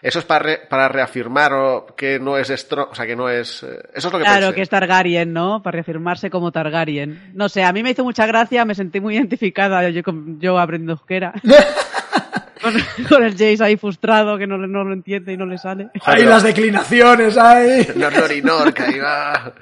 Eso 0.03 0.19
es 0.19 0.27
para, 0.27 0.45
re- 0.45 0.61
para 0.69 0.87
reafirmar 0.89 1.53
o, 1.55 1.87
que 1.97 2.19
no 2.19 2.37
es 2.37 2.51
estro, 2.51 2.89
o 2.91 2.95
sea, 2.95 3.07
que 3.07 3.17
no 3.17 3.31
es... 3.31 3.63
eh, 3.63 3.79
Eso 3.95 4.09
es 4.09 4.13
lo 4.13 4.19
que 4.19 4.25
Claro, 4.25 4.41
pensé. 4.49 4.55
que 4.57 4.61
es 4.63 4.69
Targaryen, 4.69 5.33
¿no? 5.33 5.63
Para 5.63 5.77
reafirmarse 5.77 6.29
como 6.29 6.53
Targaryen. 6.53 7.31
No 7.35 7.49
sé, 7.49 7.63
a 7.65 7.73
mí 7.73 7.83
me 7.83 7.91
hizo 7.93 8.05
mucha 8.05 8.27
gracia, 8.27 8.67
me 8.67 8.75
sentí 8.75 9.01
muy 9.01 9.15
identificada 9.17 9.89
yo, 9.89 10.03
yo 10.39 10.59
aprendiendo 10.59 10.93
euskera. 10.93 11.33
con, 12.63 12.75
con 13.09 13.25
el 13.25 13.33
Jace 13.33 13.65
ahí 13.65 13.77
frustrado, 13.79 14.37
que 14.37 14.47
no, 14.47 14.59
le- 14.59 14.69
no 14.69 14.85
lo 14.85 14.93
entiende 14.93 15.33
y 15.33 15.37
no 15.39 15.47
le 15.47 15.57
sale. 15.57 15.89
Ahí 16.05 16.25
las 16.25 16.43
declinaciones, 16.43 17.39
ahí. 17.39 17.89
Nor, 17.97 18.13
nor 18.15 18.31
y 18.33 18.43
nor, 18.43 18.75
que 18.75 18.83
ahí 18.83 18.99
va. 18.99 19.55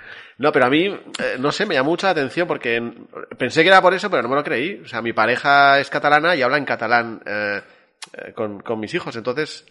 No, 0.42 0.50
pero 0.50 0.66
a 0.66 0.70
mí, 0.70 0.86
eh, 0.86 1.36
no 1.38 1.52
sé, 1.52 1.66
me 1.66 1.74
llamó 1.76 1.90
mucha 1.90 2.10
atención 2.10 2.48
porque 2.48 2.74
en- 2.74 3.06
pensé 3.38 3.62
que 3.62 3.68
era 3.68 3.80
por 3.80 3.94
eso, 3.94 4.10
pero 4.10 4.24
no 4.24 4.28
me 4.28 4.34
lo 4.34 4.42
creí. 4.42 4.80
O 4.84 4.88
sea, 4.88 5.00
mi 5.00 5.12
pareja 5.12 5.78
es 5.78 5.88
catalana 5.88 6.34
y 6.34 6.42
habla 6.42 6.58
en 6.58 6.64
catalán 6.64 7.22
eh, 7.24 7.60
eh, 8.14 8.32
con, 8.32 8.60
con 8.60 8.80
mis 8.80 8.92
hijos, 8.92 9.14
entonces, 9.14 9.64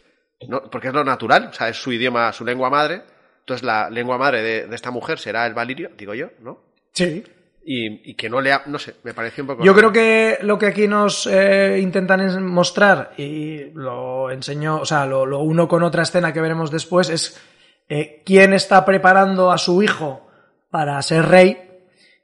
no, 0.47 0.61
porque 0.71 0.87
es 0.87 0.93
lo 0.93 1.03
natural, 1.03 1.47
o 1.51 1.53
sea, 1.53 1.67
es 1.67 1.75
su 1.75 1.91
idioma, 1.91 2.31
su 2.31 2.45
lengua 2.45 2.69
madre. 2.69 3.01
Entonces, 3.39 3.63
la 3.65 3.89
lengua 3.89 4.17
madre 4.17 4.41
de, 4.41 4.67
de 4.67 4.75
esta 4.75 4.91
mujer 4.91 5.19
será 5.19 5.45
el 5.45 5.53
valirio, 5.53 5.89
digo 5.97 6.13
yo, 6.13 6.27
¿no? 6.39 6.59
Sí. 6.93 7.21
Y, 7.65 8.09
y 8.11 8.15
que 8.15 8.29
no 8.29 8.39
le 8.39 8.53
ha, 8.53 8.63
no 8.67 8.79
sé, 8.79 8.95
me 9.03 9.13
pareció 9.13 9.43
un 9.43 9.47
poco. 9.49 9.63
Yo 9.65 9.75
creo 9.75 9.91
que 9.91 10.37
lo 10.41 10.57
que 10.57 10.67
aquí 10.67 10.87
nos 10.87 11.27
eh, 11.27 11.79
intentan 11.81 12.45
mostrar, 12.45 13.11
y 13.17 13.65
lo 13.73 14.31
enseño, 14.31 14.77
o 14.79 14.85
sea, 14.85 15.05
lo, 15.05 15.25
lo 15.25 15.39
uno 15.39 15.67
con 15.67 15.83
otra 15.83 16.03
escena 16.03 16.31
que 16.31 16.39
veremos 16.39 16.71
después, 16.71 17.09
es 17.09 17.41
eh, 17.89 18.21
quién 18.25 18.53
está 18.53 18.85
preparando 18.85 19.51
a 19.51 19.57
su 19.57 19.83
hijo 19.83 20.30
para 20.71 20.99
ser 21.01 21.25
rey 21.25 21.57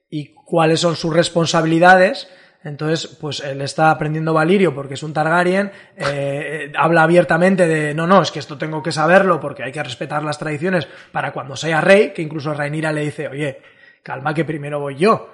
y 0.09 0.33
cuáles 0.33 0.79
son 0.79 0.95
sus 0.95 1.13
responsabilidades. 1.13 2.27
Entonces, 2.63 3.07
pues 3.21 3.41
él 3.41 3.61
está 3.61 3.91
aprendiendo 3.91 4.33
Valirio 4.33 4.73
porque 4.73 4.95
es 4.95 5.03
un 5.03 5.13
Targaryen, 5.13 5.71
eh, 5.95 6.71
habla 6.75 7.03
abiertamente 7.03 7.67
de, 7.67 7.93
no, 7.93 8.07
no, 8.07 8.21
es 8.21 8.31
que 8.31 8.39
esto 8.39 8.57
tengo 8.57 8.81
que 8.81 8.91
saberlo 8.91 9.39
porque 9.39 9.63
hay 9.63 9.71
que 9.71 9.83
respetar 9.83 10.23
las 10.23 10.39
tradiciones 10.39 10.87
para 11.11 11.31
cuando 11.31 11.55
sea 11.55 11.81
rey, 11.81 12.11
que 12.13 12.23
incluso 12.23 12.53
Rhaenyra 12.53 12.91
le 12.91 13.01
dice, 13.01 13.27
oye, 13.27 13.59
calma 14.01 14.33
que 14.33 14.43
primero 14.43 14.79
voy 14.79 14.95
yo. 14.95 15.33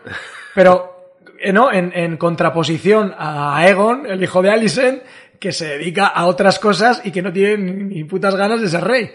Pero, 0.53 1.15
eh, 1.39 1.53
¿no? 1.53 1.71
En, 1.71 1.91
en 1.95 2.17
contraposición 2.17 3.15
a 3.17 3.57
Aegon, 3.57 4.05
el 4.05 4.21
hijo 4.21 4.41
de 4.41 4.51
Alicent, 4.51 5.01
que 5.39 5.51
se 5.51 5.77
dedica 5.77 6.07
a 6.07 6.25
otras 6.27 6.59
cosas 6.59 7.01
y 7.03 7.11
que 7.11 7.21
no 7.21 7.31
tiene 7.31 7.57
ni 7.57 8.03
putas 8.03 8.35
ganas 8.35 8.61
de 8.61 8.69
ser 8.69 8.83
rey. 8.83 9.11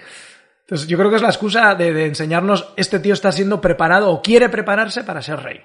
Entonces, 0.68 0.86
yo 0.86 0.98
creo 0.98 1.08
que 1.08 1.16
es 1.16 1.22
la 1.22 1.30
excusa 1.30 1.74
de, 1.74 1.94
de 1.94 2.04
enseñarnos, 2.04 2.74
este 2.76 2.98
tío 2.98 3.14
está 3.14 3.32
siendo 3.32 3.58
preparado 3.58 4.10
o 4.10 4.20
quiere 4.20 4.50
prepararse 4.50 5.02
para 5.02 5.22
ser 5.22 5.40
rey. 5.40 5.62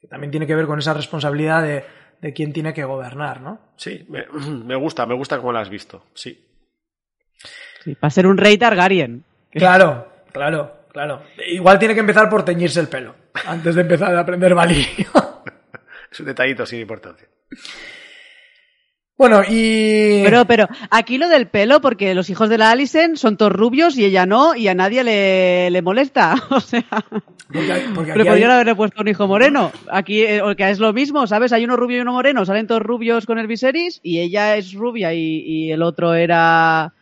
Que 0.00 0.08
también 0.08 0.30
tiene 0.30 0.46
que 0.46 0.54
ver 0.54 0.64
con 0.64 0.78
esa 0.78 0.94
responsabilidad 0.94 1.62
de, 1.62 1.84
de 2.22 2.32
quién 2.32 2.54
tiene 2.54 2.72
que 2.72 2.84
gobernar, 2.84 3.42
¿no? 3.42 3.60
Sí, 3.76 4.06
me, 4.08 4.24
me 4.64 4.74
gusta, 4.76 5.04
me 5.04 5.14
gusta 5.14 5.36
cómo 5.36 5.52
lo 5.52 5.58
has 5.58 5.68
visto, 5.68 6.06
sí. 6.14 6.42
Sí, 7.84 7.94
para 7.96 8.10
ser 8.10 8.26
un 8.26 8.38
rey 8.38 8.56
Targaryen. 8.56 9.24
Claro, 9.50 10.08
claro, 10.32 10.86
claro. 10.90 11.22
Igual 11.46 11.78
tiene 11.78 11.92
que 11.92 12.00
empezar 12.00 12.30
por 12.30 12.42
teñirse 12.42 12.80
el 12.80 12.88
pelo, 12.88 13.14
antes 13.46 13.74
de 13.74 13.82
empezar 13.82 14.16
a 14.16 14.20
aprender 14.20 14.54
Valirio. 14.54 15.06
Es 16.10 16.20
un 16.20 16.26
detallito 16.26 16.64
sin 16.64 16.80
importancia. 16.80 17.28
Bueno, 19.18 19.42
y... 19.48 20.22
Pero, 20.24 20.44
pero, 20.44 20.68
aquí 20.90 21.16
lo 21.18 21.28
del 21.28 21.46
pelo, 21.48 21.80
porque 21.80 22.14
los 22.14 22.28
hijos 22.30 22.48
de 22.48 22.58
la 22.58 22.70
Alicent 22.70 23.16
son 23.16 23.36
todos 23.36 23.52
rubios 23.52 23.96
y 23.96 24.04
ella 24.04 24.26
no, 24.26 24.54
y 24.54 24.68
a 24.68 24.74
nadie 24.74 25.02
le, 25.04 25.70
le 25.70 25.82
molesta. 25.82 26.34
O 26.50 26.60
sea, 26.60 26.84
Porque, 27.48 27.84
porque 27.94 28.12
pero 28.12 28.20
aquí 28.20 28.20
hay- 28.20 28.26
podrían 28.28 28.50
haberle 28.50 28.74
puesto 28.74 29.00
un 29.00 29.08
hijo 29.08 29.26
moreno. 29.26 29.70
Aquí, 29.90 30.22
eh, 30.22 30.42
o 30.42 30.54
que 30.56 30.68
es 30.68 30.78
lo 30.80 30.92
mismo, 30.92 31.26
¿sabes? 31.26 31.52
Hay 31.52 31.64
uno 31.64 31.76
rubio 31.76 31.98
y 31.98 32.00
uno 32.00 32.12
moreno, 32.12 32.44
salen 32.44 32.66
todos 32.66 32.82
rubios 32.82 33.24
con 33.24 33.38
el 33.38 33.46
Viserys, 33.46 34.00
y 34.02 34.18
ella 34.20 34.56
es 34.56 34.74
rubia 34.74 35.14
y, 35.14 35.42
y 35.46 35.72
el 35.72 35.82
otro 35.82 36.14
era... 36.14 36.92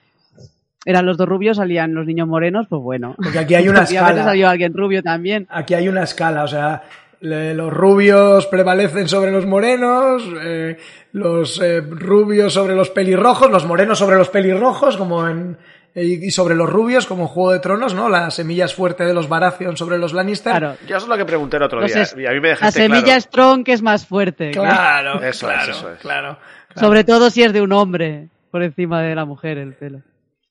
Eran 0.87 1.07
los 1.07 1.16
dos 1.16 1.27
rubios, 1.27 1.57
salían 1.57 1.94
los 1.94 2.05
niños 2.07 2.29
morenos, 2.29 2.66
pues 2.68 2.83
bueno. 2.83 3.14
Porque 3.16 3.38
aquí 3.38 3.55
hay 3.55 3.68
una 3.68 3.83
escala. 3.85 4.22
salió 4.22 4.50
alguien 4.50 4.74
rubio 4.74 5.03
también. 5.03 5.46
Aquí 5.48 5.72
hay 5.72 5.88
una 5.88 6.03
escala, 6.03 6.44
o 6.44 6.48
sea, 6.48 6.83
le- 7.24 7.54
los 7.54 7.72
rubios 7.72 8.46
prevalecen 8.46 9.08
sobre 9.08 9.30
los 9.32 9.46
morenos, 9.46 10.22
eh, 10.42 10.76
los 11.12 11.60
eh, 11.60 11.80
rubios 11.80 12.52
sobre 12.52 12.74
los 12.74 12.90
pelirrojos, 12.90 13.50
los 13.50 13.66
morenos 13.66 13.98
sobre 13.98 14.16
los 14.16 14.28
pelirrojos, 14.28 14.96
como 14.96 15.26
en 15.28 15.56
y 15.96 16.26
y 16.26 16.30
sobre 16.32 16.54
los 16.56 16.68
rubios, 16.68 17.06
como 17.06 17.22
en 17.22 17.28
Juego 17.28 17.52
de 17.52 17.60
Tronos, 17.60 17.94
¿no? 17.94 18.08
La 18.08 18.30
semilla 18.32 18.64
es 18.64 18.74
fuerte 18.74 19.04
de 19.04 19.14
los 19.14 19.28
Baratheon 19.28 19.76
sobre 19.76 19.96
los 19.98 20.12
Lannister. 20.12 20.50
Claro. 20.52 20.76
Yo 20.88 20.96
eso 20.96 21.06
es 21.06 21.08
lo 21.08 21.16
que 21.16 21.24
pregunté 21.24 21.56
el 21.56 21.62
otro 21.62 21.84
día 21.84 22.02
y 22.16 22.26
a 22.26 22.30
mí 22.32 22.40
me 22.40 22.50
la 22.56 22.70
semilla 22.72 23.02
claro. 23.04 23.20
strong 23.20 23.64
que 23.64 23.72
es 23.72 23.82
más 23.82 24.04
fuerte. 24.06 24.50
Claro, 24.50 25.22
Eso 25.22 25.28
es, 25.28 25.38
claro, 25.54 25.70
eso 25.72 25.92
es. 25.92 25.98
claro. 26.00 26.38
Sobre 26.74 27.04
todo 27.04 27.30
si 27.30 27.44
es 27.44 27.52
de 27.52 27.62
un 27.62 27.72
hombre, 27.72 28.28
por 28.50 28.64
encima 28.64 29.02
de 29.02 29.14
la 29.14 29.24
mujer 29.24 29.56
el 29.58 29.74
pelo. 29.74 30.00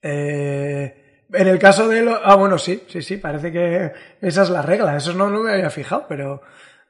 Eh, 0.02 1.03
en 1.34 1.48
el 1.48 1.58
caso 1.58 1.88
de 1.88 2.02
lo... 2.02 2.20
Ah, 2.24 2.34
bueno, 2.36 2.58
sí, 2.58 2.82
sí, 2.88 3.02
sí, 3.02 3.16
parece 3.16 3.50
que 3.52 3.92
esa 4.20 4.42
es 4.42 4.50
la 4.50 4.62
regla. 4.62 4.96
Eso 4.96 5.12
no, 5.14 5.30
no 5.30 5.40
me 5.40 5.52
había 5.52 5.70
fijado, 5.70 6.06
pero... 6.08 6.42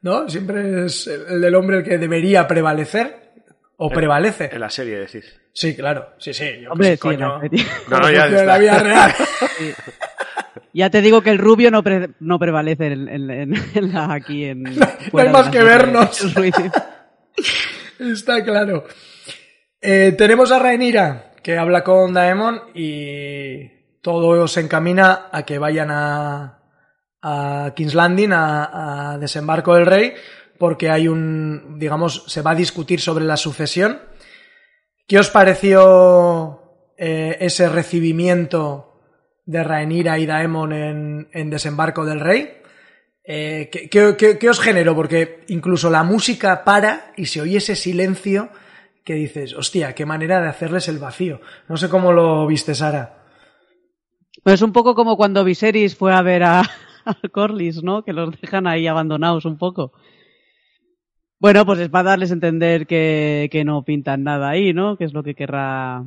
¿No? 0.02 0.28
Siempre 0.28 0.84
es 0.84 1.06
el 1.06 1.40
del 1.40 1.54
hombre 1.54 1.78
el 1.78 1.82
que 1.84 1.96
debería 1.98 2.46
prevalecer. 2.46 3.22
O 3.76 3.88
prevalece. 3.90 4.50
En 4.52 4.60
la 4.60 4.68
serie 4.70 4.98
decís. 5.00 5.24
Sí, 5.52 5.74
claro. 5.74 6.10
Sí, 6.18 6.32
sí. 6.34 6.60
Yo 6.62 6.70
Hombre, 6.72 6.92
sí, 6.92 6.98
coño. 6.98 7.40
No, 7.88 7.98
no, 8.00 8.10
ya 8.10 8.26
está. 8.26 8.44
la 8.44 8.58
vida 8.58 8.78
real. 8.80 9.14
Ya 10.72 10.90
te 10.90 11.00
digo 11.02 11.22
que 11.22 11.30
el 11.30 11.38
rubio 11.38 11.70
no, 11.70 11.84
pre- 11.84 12.10
no 12.18 12.36
prevalece 12.38 12.86
en, 12.88 13.08
en- 13.08 13.30
en- 13.30 13.54
en 13.76 13.92
la, 13.92 14.12
aquí 14.12 14.44
en... 14.44 14.64
fuera 15.10 15.28
de 15.28 15.32
más 15.32 15.48
que 15.48 15.62
vernos. 15.62 16.24
Está 17.98 18.44
claro. 18.44 18.84
Eh, 19.80 20.14
tenemos 20.18 20.50
a 20.50 20.58
Rhaenyra, 20.58 21.32
que 21.42 21.56
habla 21.58 21.84
con 21.84 22.12
Daemon 22.12 22.60
y 22.74 23.70
todo 24.04 24.46
se 24.46 24.60
encamina 24.60 25.28
a 25.32 25.44
que 25.44 25.58
vayan 25.58 25.90
a, 25.90 26.60
a 27.22 27.72
King's 27.74 27.94
Landing, 27.94 28.32
a, 28.34 29.12
desembarco 29.18 29.74
del 29.74 29.86
rey, 29.86 30.12
porque 30.58 30.90
hay 30.90 31.08
un, 31.08 31.78
digamos, 31.78 32.24
se 32.28 32.42
va 32.42 32.50
a 32.50 32.54
discutir 32.54 33.00
sobre 33.00 33.24
la 33.24 33.38
sucesión. 33.38 33.98
¿Qué 35.08 35.18
os 35.18 35.30
pareció 35.30 36.60
eh, 36.98 37.38
ese 37.40 37.68
recibimiento 37.68 39.00
de 39.46 39.64
Rhaenyra 39.64 40.18
y 40.18 40.26
Daemon 40.26 40.72
en, 40.74 41.28
desembarco 41.50 42.04
del 42.04 42.20
rey? 42.20 42.58
Eh, 43.24 43.70
¿qué, 43.72 43.88
qué- 43.88 44.16
qué- 44.18 44.38
qué 44.38 44.50
os 44.50 44.60
generó? 44.60 44.94
Porque 44.94 45.44
incluso 45.48 45.88
la 45.88 46.02
música 46.02 46.62
para 46.62 47.12
y 47.16 47.24
se 47.26 47.40
oye 47.40 47.56
ese 47.56 47.74
silencio 47.74 48.50
que 49.02 49.14
dices, 49.14 49.54
hostia, 49.54 49.94
qué 49.94 50.04
manera 50.04 50.42
de 50.42 50.48
hacerles 50.48 50.88
el 50.88 50.98
vacío. 50.98 51.40
No 51.68 51.78
sé 51.78 51.88
cómo 51.88 52.12
lo 52.12 52.46
viste, 52.46 52.74
Sara. 52.74 53.23
Pues 54.44 54.60
un 54.60 54.72
poco 54.72 54.94
como 54.94 55.16
cuando 55.16 55.42
Viserys 55.42 55.96
fue 55.96 56.12
a 56.12 56.20
ver 56.20 56.42
a, 56.42 56.60
a 57.04 57.28
Corlys, 57.32 57.82
¿no? 57.82 58.04
Que 58.04 58.12
los 58.12 58.38
dejan 58.40 58.66
ahí 58.66 58.86
abandonados 58.86 59.46
un 59.46 59.56
poco. 59.56 59.92
Bueno, 61.40 61.64
pues 61.64 61.78
es 61.80 61.88
para 61.88 62.10
darles 62.10 62.30
a 62.30 62.34
entender 62.34 62.86
que, 62.86 63.48
que 63.50 63.64
no 63.64 63.82
pintan 63.82 64.22
nada 64.22 64.50
ahí, 64.50 64.72
¿no? 64.72 64.96
Que 64.96 65.04
es 65.04 65.14
lo 65.14 65.22
que 65.22 65.34
querrá 65.34 66.04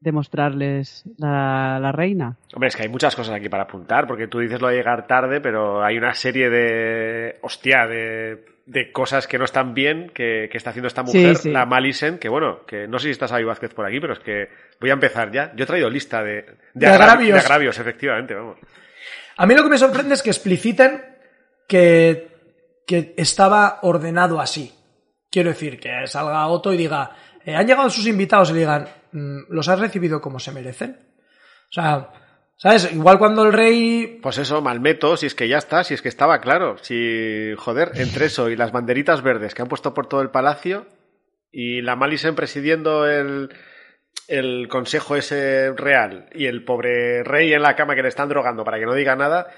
demostrarles 0.00 1.04
la, 1.18 1.78
la 1.80 1.92
reina. 1.92 2.36
Hombre, 2.54 2.68
es 2.68 2.76
que 2.76 2.82
hay 2.82 2.88
muchas 2.88 3.14
cosas 3.14 3.34
aquí 3.34 3.48
para 3.48 3.64
apuntar, 3.64 4.06
porque 4.06 4.28
tú 4.28 4.40
dices 4.40 4.60
lo 4.60 4.68
de 4.68 4.76
llegar 4.76 5.06
tarde, 5.06 5.40
pero 5.40 5.84
hay 5.84 5.96
una 5.96 6.14
serie 6.14 6.50
de. 6.50 7.36
hostia, 7.42 7.86
de, 7.86 8.44
de 8.66 8.92
cosas 8.92 9.26
que 9.26 9.38
no 9.38 9.44
están 9.44 9.74
bien 9.74 10.10
que, 10.14 10.48
que 10.50 10.56
está 10.56 10.70
haciendo 10.70 10.88
esta 10.88 11.02
mujer, 11.02 11.36
sí. 11.36 11.50
la 11.50 11.66
Malisen, 11.66 12.18
que 12.18 12.28
bueno, 12.28 12.64
que 12.66 12.86
no 12.86 12.98
sé 12.98 13.06
si 13.06 13.10
está 13.10 13.26
Xavi 13.28 13.44
Vázquez 13.44 13.74
por 13.74 13.86
aquí, 13.86 13.98
pero 14.00 14.12
es 14.12 14.20
que 14.20 14.48
voy 14.80 14.90
a 14.90 14.94
empezar 14.94 15.30
ya. 15.32 15.52
Yo 15.56 15.64
he 15.64 15.66
traído 15.66 15.90
lista 15.90 16.22
de, 16.22 16.44
De 16.74 16.86
agra- 16.86 17.04
agravios. 17.12 17.34
de 17.34 17.40
agravios, 17.40 17.78
efectivamente, 17.78 18.34
vamos. 18.34 18.58
A 19.36 19.46
mí 19.46 19.54
lo 19.54 19.62
que 19.64 19.70
me 19.70 19.78
sorprende 19.78 20.14
es 20.14 20.22
que 20.22 20.30
expliciten 20.30 21.02
que, 21.68 22.28
que 22.86 23.14
estaba 23.16 23.78
ordenado 23.82 24.40
así. 24.40 24.72
Quiero 25.30 25.48
decir, 25.50 25.80
que 25.80 26.06
salga 26.06 26.46
Otto 26.46 26.72
y 26.72 26.76
diga, 26.76 27.10
eh, 27.44 27.54
han 27.56 27.66
llegado 27.66 27.88
sus 27.90 28.06
invitados 28.06 28.50
y 28.50 28.54
le 28.54 28.58
digan, 28.60 28.86
"Mm, 29.12 29.38
¿los 29.48 29.68
has 29.68 29.80
recibido 29.80 30.20
como 30.20 30.38
se 30.38 30.52
merecen? 30.52 30.98
O 31.70 31.72
sea, 31.72 32.08
¿sabes? 32.62 32.92
Igual 32.92 33.18
cuando 33.18 33.44
el 33.44 33.52
rey 33.52 34.18
Pues 34.22 34.38
eso, 34.38 34.60
Malmeto, 34.62 35.16
si 35.16 35.26
es 35.26 35.34
que 35.34 35.48
ya 35.48 35.58
está, 35.58 35.84
si 35.84 35.94
es 35.94 36.02
que 36.02 36.08
estaba 36.08 36.40
claro. 36.40 36.76
Si, 36.82 37.52
joder, 37.56 37.92
entre 37.96 38.26
eso 38.26 38.48
y 38.50 38.56
las 38.56 38.72
banderitas 38.72 39.22
verdes 39.22 39.54
que 39.54 39.62
han 39.62 39.68
puesto 39.68 39.94
por 39.94 40.06
todo 40.06 40.22
el 40.22 40.30
palacio 40.30 40.86
y 41.50 41.82
la 41.82 41.96
Malisen 41.96 42.34
presidiendo 42.34 43.06
el, 43.08 43.50
el 44.28 44.68
consejo 44.68 45.16
ese 45.16 45.72
real 45.76 46.28
y 46.32 46.46
el 46.46 46.64
pobre 46.64 47.22
rey 47.24 47.52
en 47.52 47.62
la 47.62 47.76
cama 47.76 47.94
que 47.94 48.02
le 48.02 48.08
están 48.08 48.28
drogando 48.28 48.64
para 48.64 48.78
que 48.78 48.86
no 48.86 48.94
diga 48.94 49.16
nada, 49.16 49.48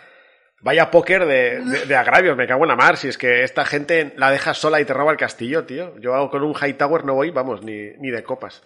vaya 0.61 0.91
póker 0.91 1.27
de, 1.27 1.61
de- 1.87 1.95
agravios, 1.97 2.37
me 2.37 2.47
cago 2.49 2.65
en 2.65 2.69
la 2.69 2.77
mar. 2.77 2.97
Si 2.97 3.07
es 3.09 3.19
que 3.19 3.45
esta 3.45 3.65
gente 3.65 4.13
la 4.17 4.31
deja 4.33 4.55
sola 4.55 4.81
y 4.81 4.85
te 4.85 4.95
roba 4.95 5.13
el 5.13 5.19
castillo, 5.19 5.65
tío. 5.65 5.97
Yo 6.01 6.29
con 6.31 6.43
un 6.43 6.55
Hightower 6.55 7.05
no 7.05 7.15
voy, 7.15 7.31
vamos, 7.31 7.63
ni, 7.63 7.91
ni 8.01 8.11
de 8.11 8.25
copas. 8.25 8.63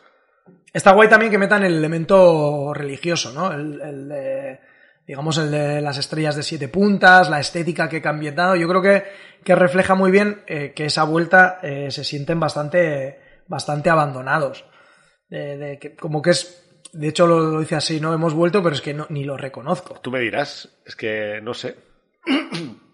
Está 0.73 0.93
guay 0.93 1.09
también 1.09 1.33
que 1.33 1.39
metan 1.39 1.65
el 1.65 1.75
elemento 1.75 2.73
religioso, 2.75 3.33
¿no? 3.33 3.53
El, 3.53 4.09
de, 4.09 4.61
digamos, 5.07 5.39
el 5.39 5.51
de 5.51 5.81
las 5.81 5.99
estrellas 5.99 6.37
de 6.37 6.43
siete 6.43 6.69
puntas, 6.69 7.31
la 7.31 7.41
estética 7.41 7.89
que 7.89 8.03
han 8.05 8.35
dado. 8.35 8.55
Yo 8.57 8.69
creo 8.69 8.83
que, 8.83 9.05
que 9.43 9.55
refleja 9.55 9.95
muy 9.95 10.11
bien 10.11 10.43
eh, 10.47 10.73
que 10.75 10.87
esa 10.87 11.05
vuelta 11.05 11.59
eh, 11.63 11.91
se 11.91 12.05
sienten 12.05 12.39
bastante, 12.39 13.43
bastante 13.47 13.91
abandonados. 13.91 14.67
De, 15.31 15.79
que, 15.81 15.95
como 15.95 16.23
que 16.23 16.31
es, 16.31 16.81
de 16.93 17.09
hecho 17.09 17.27
lo, 17.27 17.61
dice 17.61 17.77
así, 17.77 18.01
no 18.01 18.13
hemos 18.13 18.35
vuelto, 18.35 18.63
pero 18.63 18.75
es 18.75 18.81
que 18.81 18.95
no, 18.95 19.07
ni 19.11 19.25
lo 19.25 19.37
reconozco. 19.37 20.01
Tú 20.01 20.11
me 20.11 20.21
dirás, 20.21 20.81
es 20.85 20.97
que 20.97 21.41
no 21.43 21.55
sé. 21.55 21.77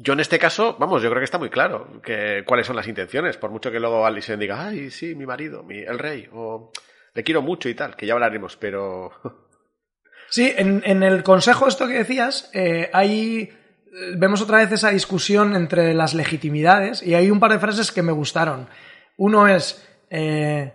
Yo 0.00 0.12
en 0.12 0.20
este 0.20 0.38
caso, 0.38 0.76
vamos, 0.78 1.02
yo 1.02 1.08
creo 1.10 1.20
que 1.20 1.24
está 1.24 1.38
muy 1.38 1.50
claro 1.50 2.00
cuáles 2.46 2.68
son 2.68 2.76
las 2.76 2.86
intenciones, 2.86 3.36
por 3.36 3.50
mucho 3.50 3.72
que 3.72 3.80
luego 3.80 4.06
Alison 4.06 4.38
diga, 4.38 4.68
ay, 4.68 4.92
sí, 4.92 5.16
mi 5.16 5.26
marido, 5.26 5.64
mi, 5.64 5.78
el 5.78 5.98
rey, 5.98 6.28
o 6.32 6.70
le 7.18 7.24
quiero 7.24 7.42
mucho 7.42 7.68
y 7.68 7.74
tal, 7.74 7.96
que 7.96 8.06
ya 8.06 8.12
hablaremos, 8.14 8.56
pero 8.56 9.10
Sí, 10.30 10.54
en, 10.56 10.82
en 10.84 11.02
el 11.02 11.24
consejo 11.24 11.66
esto 11.66 11.88
que 11.88 11.94
decías, 11.94 12.48
eh, 12.54 12.88
hay, 12.92 13.40
eh, 13.40 14.14
vemos 14.16 14.40
otra 14.40 14.58
vez 14.58 14.70
esa 14.70 14.90
discusión 14.90 15.56
entre 15.56 15.94
las 15.94 16.14
legitimidades 16.14 17.02
y 17.02 17.14
hay 17.16 17.32
un 17.32 17.40
par 17.40 17.50
de 17.50 17.58
frases 17.58 17.90
que 17.90 18.02
me 18.02 18.12
gustaron. 18.12 18.68
Uno 19.16 19.48
es, 19.48 19.84
eh, 20.10 20.72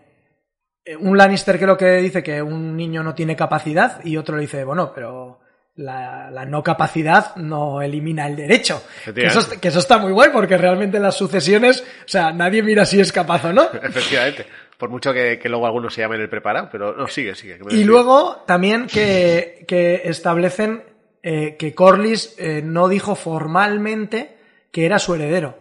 un 0.99 1.17
Lannister 1.17 1.57
creo 1.57 1.77
que 1.77 1.93
dice 2.01 2.21
que 2.21 2.41
un 2.41 2.75
niño 2.75 3.03
no 3.03 3.15
tiene 3.15 3.37
capacidad 3.37 4.03
y 4.03 4.17
otro 4.17 4.35
le 4.35 4.41
dice, 4.41 4.65
bueno, 4.65 4.91
pero 4.93 5.39
la, 5.75 6.29
la 6.29 6.45
no 6.45 6.61
capacidad 6.61 7.35
no 7.35 7.81
elimina 7.81 8.27
el 8.27 8.35
derecho. 8.35 8.83
Que 9.03 9.11
eso, 9.11 9.39
Efectivamente. 9.39 9.59
que 9.59 9.67
eso 9.69 9.79
está 9.79 9.97
muy 9.97 10.11
guay 10.11 10.29
porque 10.31 10.57
realmente 10.57 10.99
las 10.99 11.15
sucesiones, 11.15 11.81
o 11.81 12.07
sea, 12.07 12.31
nadie 12.31 12.61
mira 12.61 12.85
si 12.85 12.99
es 12.99 13.11
capaz 13.11 13.45
o 13.45 13.53
no. 13.53 13.63
efectivamente, 13.81 14.45
por 14.83 14.89
mucho 14.89 15.13
que, 15.13 15.39
que 15.39 15.47
luego 15.47 15.65
algunos 15.65 15.93
se 15.93 16.01
llamen 16.01 16.19
el 16.19 16.27
preparado, 16.27 16.67
pero 16.69 16.93
no, 16.93 17.07
sigue, 17.07 17.35
sigue. 17.35 17.57
que 17.57 17.63
me 17.63 17.73
Y 17.73 17.85
luego 17.85 18.43
también 18.45 18.85
que, 18.87 19.63
que 19.65 20.01
establecen 20.03 20.83
eh, 21.21 21.55
que 21.57 21.73
Corlys 21.73 22.35
eh, 22.37 22.61
no 22.61 22.89
dijo 22.89 23.15
formalmente 23.15 24.35
que 24.73 24.85
era 24.85 24.99
su 24.99 25.15
heredero. 25.15 25.57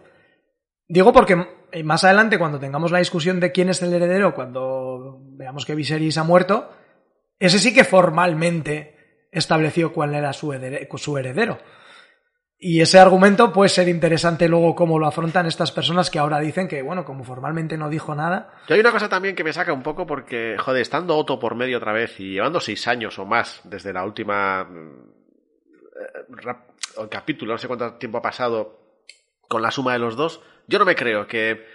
Digo 0.89 1.13
porque 1.13 1.41
eh, 1.71 1.83
más 1.83 2.03
adelante, 2.03 2.37
cuando 2.37 2.59
tengamos 2.59 2.91
la 2.91 2.99
discusión 2.99 3.39
de 3.39 3.53
quién 3.53 3.69
es 3.69 3.81
el 3.81 3.93
heredero, 3.93 4.35
cuando 4.35 5.21
veamos 5.21 5.65
que 5.65 5.73
Viserys 5.73 6.17
ha 6.17 6.25
muerto, 6.25 6.69
ese 7.39 7.59
sí 7.59 7.73
que 7.73 7.85
formalmente 7.85 9.29
estableció 9.31 9.93
cuál 9.93 10.15
era 10.15 10.33
su 10.33 10.51
heredero. 10.51 11.59
Y 12.65 12.79
ese 12.79 12.97
argumento 12.97 13.51
puede 13.51 13.67
ser 13.67 13.89
interesante 13.89 14.47
luego 14.47 14.73
cómo 14.73 14.97
lo 14.97 15.05
afrontan 15.05 15.45
estas 15.47 15.73
personas 15.73 16.09
que 16.09 16.17
ahora 16.17 16.39
dicen 16.39 16.69
que, 16.69 16.81
bueno, 16.81 17.03
como 17.03 17.25
formalmente 17.25 17.77
no 17.77 17.89
dijo 17.89 18.15
nada, 18.15 18.53
Yo 18.69 18.75
hay 18.75 18.79
una 18.79 18.93
cosa 18.93 19.09
también 19.09 19.35
que 19.35 19.43
me 19.43 19.51
saca 19.51 19.73
un 19.73 19.83
poco 19.83 20.07
porque, 20.07 20.55
joder, 20.57 20.81
estando 20.81 21.17
Otto 21.17 21.37
por 21.37 21.55
medio 21.55 21.77
otra 21.77 21.91
vez 21.91 22.17
y 22.21 22.31
llevando 22.31 22.61
seis 22.61 22.87
años 22.87 23.19
o 23.19 23.25
más 23.25 23.59
desde 23.65 23.91
la 23.91 24.05
última 24.05 24.63
mm, 24.63 25.11
eh, 27.01 27.07
capítulo, 27.09 27.51
no 27.51 27.57
sé 27.57 27.67
cuánto 27.67 27.95
tiempo 27.95 28.19
ha 28.19 28.21
pasado 28.21 28.79
con 29.49 29.61
la 29.61 29.69
suma 29.69 29.91
de 29.91 29.99
los 29.99 30.15
dos, 30.15 30.39
yo 30.65 30.79
no 30.79 30.85
me 30.85 30.95
creo 30.95 31.27
que 31.27 31.65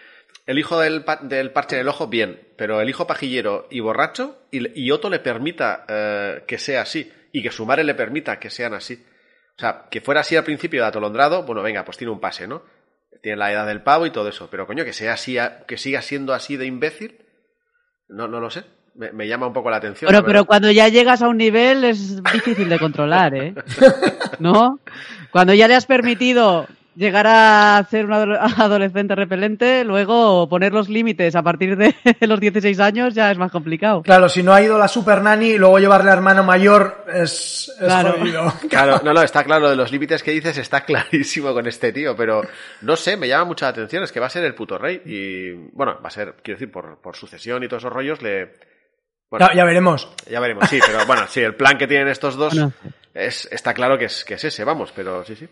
el 0.46 0.59
hijo 0.59 0.81
del, 0.81 1.05
del 1.24 1.51
parche 1.51 1.77
en 1.77 1.83
el 1.83 1.88
ojo, 1.88 2.07
bien, 2.07 2.40
pero 2.57 2.81
el 2.81 2.88
hijo 2.88 3.07
pajillero 3.07 3.66
y 3.70 3.81
borracho 3.81 4.38
y, 4.51 4.90
Otto 4.90 5.11
le 5.11 5.18
permita 5.18 5.85
eh, 5.87 6.44
que 6.46 6.57
sea 6.57 6.81
así 6.81 7.12
y 7.31 7.42
que 7.42 7.51
su 7.51 7.66
madre 7.66 7.85
le 7.85 7.94
permita 7.94 8.38
que 8.38 8.48
sean 8.48 8.72
así. 8.72 9.05
O 9.59 9.61
sea, 9.61 9.87
que 9.90 10.01
fuera 10.01 10.21
así 10.21 10.37
al 10.37 10.44
principio 10.44 10.83
de 10.83 10.87
atolondrado, 10.87 11.42
bueno, 11.42 11.62
venga, 11.62 11.85
pues 11.85 11.97
tiene 11.99 12.12
un 12.12 12.21
pase, 12.21 12.47
¿no? 12.47 12.62
Tiene 13.21 13.38
la 13.38 13.51
edad 13.51 13.66
del 13.66 13.83
pavo 13.83 14.07
y 14.07 14.11
todo 14.11 14.29
eso. 14.29 14.49
Pero 14.49 14.68
coño, 14.68 14.85
que 14.85 14.92
sea 14.92 15.14
así, 15.14 15.37
que 15.66 15.77
siga 15.77 16.01
siendo 16.01 16.33
así 16.33 16.57
de 16.57 16.66
imbécil, 16.66 17.18
no, 18.09 18.29
no 18.29 18.38
lo 18.38 18.51
sé. 18.51 18.62
Me, 18.94 19.11
me 19.11 19.27
llama 19.27 19.49
un 19.49 19.53
poco 19.53 19.68
la 19.68 19.79
atención. 19.79 20.09
Pero, 20.09 20.25
pero 20.25 20.44
cuando 20.44 20.71
ya 20.71 20.87
llegas 20.87 21.23
a 21.23 21.29
un 21.29 21.38
nivel 21.38 21.83
es 21.83 22.23
difícil 22.23 22.68
de 22.68 22.79
controlar, 22.79 23.35
¿eh? 23.35 23.55
¿No? 24.38 24.79
Cuando 25.33 25.55
ya 25.55 25.66
le 25.66 25.75
has 25.75 25.87
permitido 25.87 26.68
llegar 26.99 27.27
a 27.29 27.87
ser 27.89 28.05
un 28.07 28.13
ado- 28.13 28.39
adolescente 28.59 29.15
repelente, 29.15 29.85
luego 29.85 30.49
poner 30.49 30.73
los 30.73 30.89
límites 30.89 31.37
a 31.37 31.43
partir 31.43 31.77
de 31.77 31.95
los 32.27 32.41
16 32.41 32.81
años 32.81 33.15
ya 33.15 33.31
es 33.31 33.39
más 33.39 33.53
complicado. 33.53 34.03
Claro, 34.03 34.29
si 34.29 34.43
no 34.43 34.53
ha 34.53 34.61
ido 34.61 34.77
la 34.79 34.89
super 34.89 35.23
nani, 35.23 35.57
luego 35.57 35.79
llevarle 35.79 36.11
a 36.11 36.15
hermano 36.15 36.43
mayor 36.43 37.05
es, 37.15 37.69
es 37.81 37.87
Claro. 37.87 38.15
jodido. 38.19 38.53
Claro, 38.69 39.01
no, 39.05 39.15
no, 39.15 39.23
está 39.23 39.45
claro, 39.45 39.71
de 39.71 39.77
los 39.77 39.93
límites 39.93 40.23
que 40.23 40.33
dices 40.33 40.59
está 40.59 40.85
clarísimo 40.85 41.55
con 41.55 41.67
este 41.67 41.93
tío, 41.93 42.17
pero 42.17 42.43
no 42.83 42.97
sé, 42.97 43.17
me 43.17 43.29
llama 43.29 43.45
mucha 43.45 43.69
atención, 43.69 44.03
es 44.03 44.11
que 44.13 44.21
va 44.21 44.27
a 44.27 44.31
ser 44.31 44.45
el 44.45 44.55
puto 44.55 44.77
rey 44.77 45.01
y, 45.07 45.53
bueno, 45.73 45.99
va 46.03 46.09
a 46.09 46.11
ser, 46.11 46.35
quiero 46.43 46.59
decir, 46.59 46.73
por, 46.73 47.01
por 47.01 47.15
sucesión 47.17 47.63
y 47.63 47.69
todos 47.69 47.83
esos 47.85 47.93
rollos, 47.93 48.21
le... 48.23 48.55
Bueno, 49.31 49.47
Ya, 49.51 49.55
ya 49.55 49.65
veremos. 49.65 50.11
ya 50.29 50.41
veremos, 50.41 50.69
sí, 50.69 50.81
pero 50.85 51.07
bueno, 51.07 51.27
sí, 51.29 51.41
el 51.41 51.55
plan 51.55 51.79
que 51.79 51.87
tienen 51.87 52.09
estos 52.09 52.35
dos 52.37 52.55
Bueno. 52.55 52.73
es, 53.15 53.47
está 53.53 53.73
claro 53.75 53.97
que 53.99 54.07
es, 54.07 54.25
que 54.25 54.35
es 54.35 54.45
ese, 54.45 54.65
vamos, 54.65 54.93
pero 54.97 55.25
sí, 55.25 55.37
sí. 55.37 55.47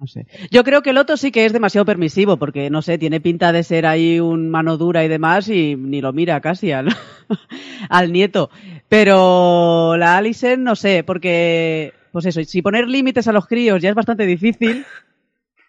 No 0.00 0.06
sé. 0.06 0.26
Yo 0.50 0.64
creo 0.64 0.80
que 0.80 0.90
el 0.90 0.98
otro 0.98 1.18
sí 1.18 1.30
que 1.30 1.44
es 1.44 1.52
demasiado 1.52 1.84
permisivo, 1.84 2.38
porque 2.38 2.70
no 2.70 2.80
sé, 2.80 2.96
tiene 2.96 3.20
pinta 3.20 3.52
de 3.52 3.62
ser 3.62 3.84
ahí 3.84 4.18
un 4.18 4.48
mano 4.48 4.78
dura 4.78 5.04
y 5.04 5.08
demás, 5.08 5.48
y 5.48 5.76
ni 5.76 6.00
lo 6.00 6.14
mira 6.14 6.40
casi 6.40 6.72
al, 6.72 6.88
al 7.90 8.10
nieto. 8.10 8.48
Pero 8.88 9.98
la 9.98 10.16
Alison, 10.16 10.64
no 10.64 10.74
sé, 10.74 11.04
porque, 11.04 11.92
pues 12.12 12.24
eso, 12.24 12.42
si 12.44 12.62
poner 12.62 12.88
límites 12.88 13.28
a 13.28 13.32
los 13.32 13.46
críos 13.46 13.82
ya 13.82 13.90
es 13.90 13.94
bastante 13.94 14.24
difícil, 14.24 14.86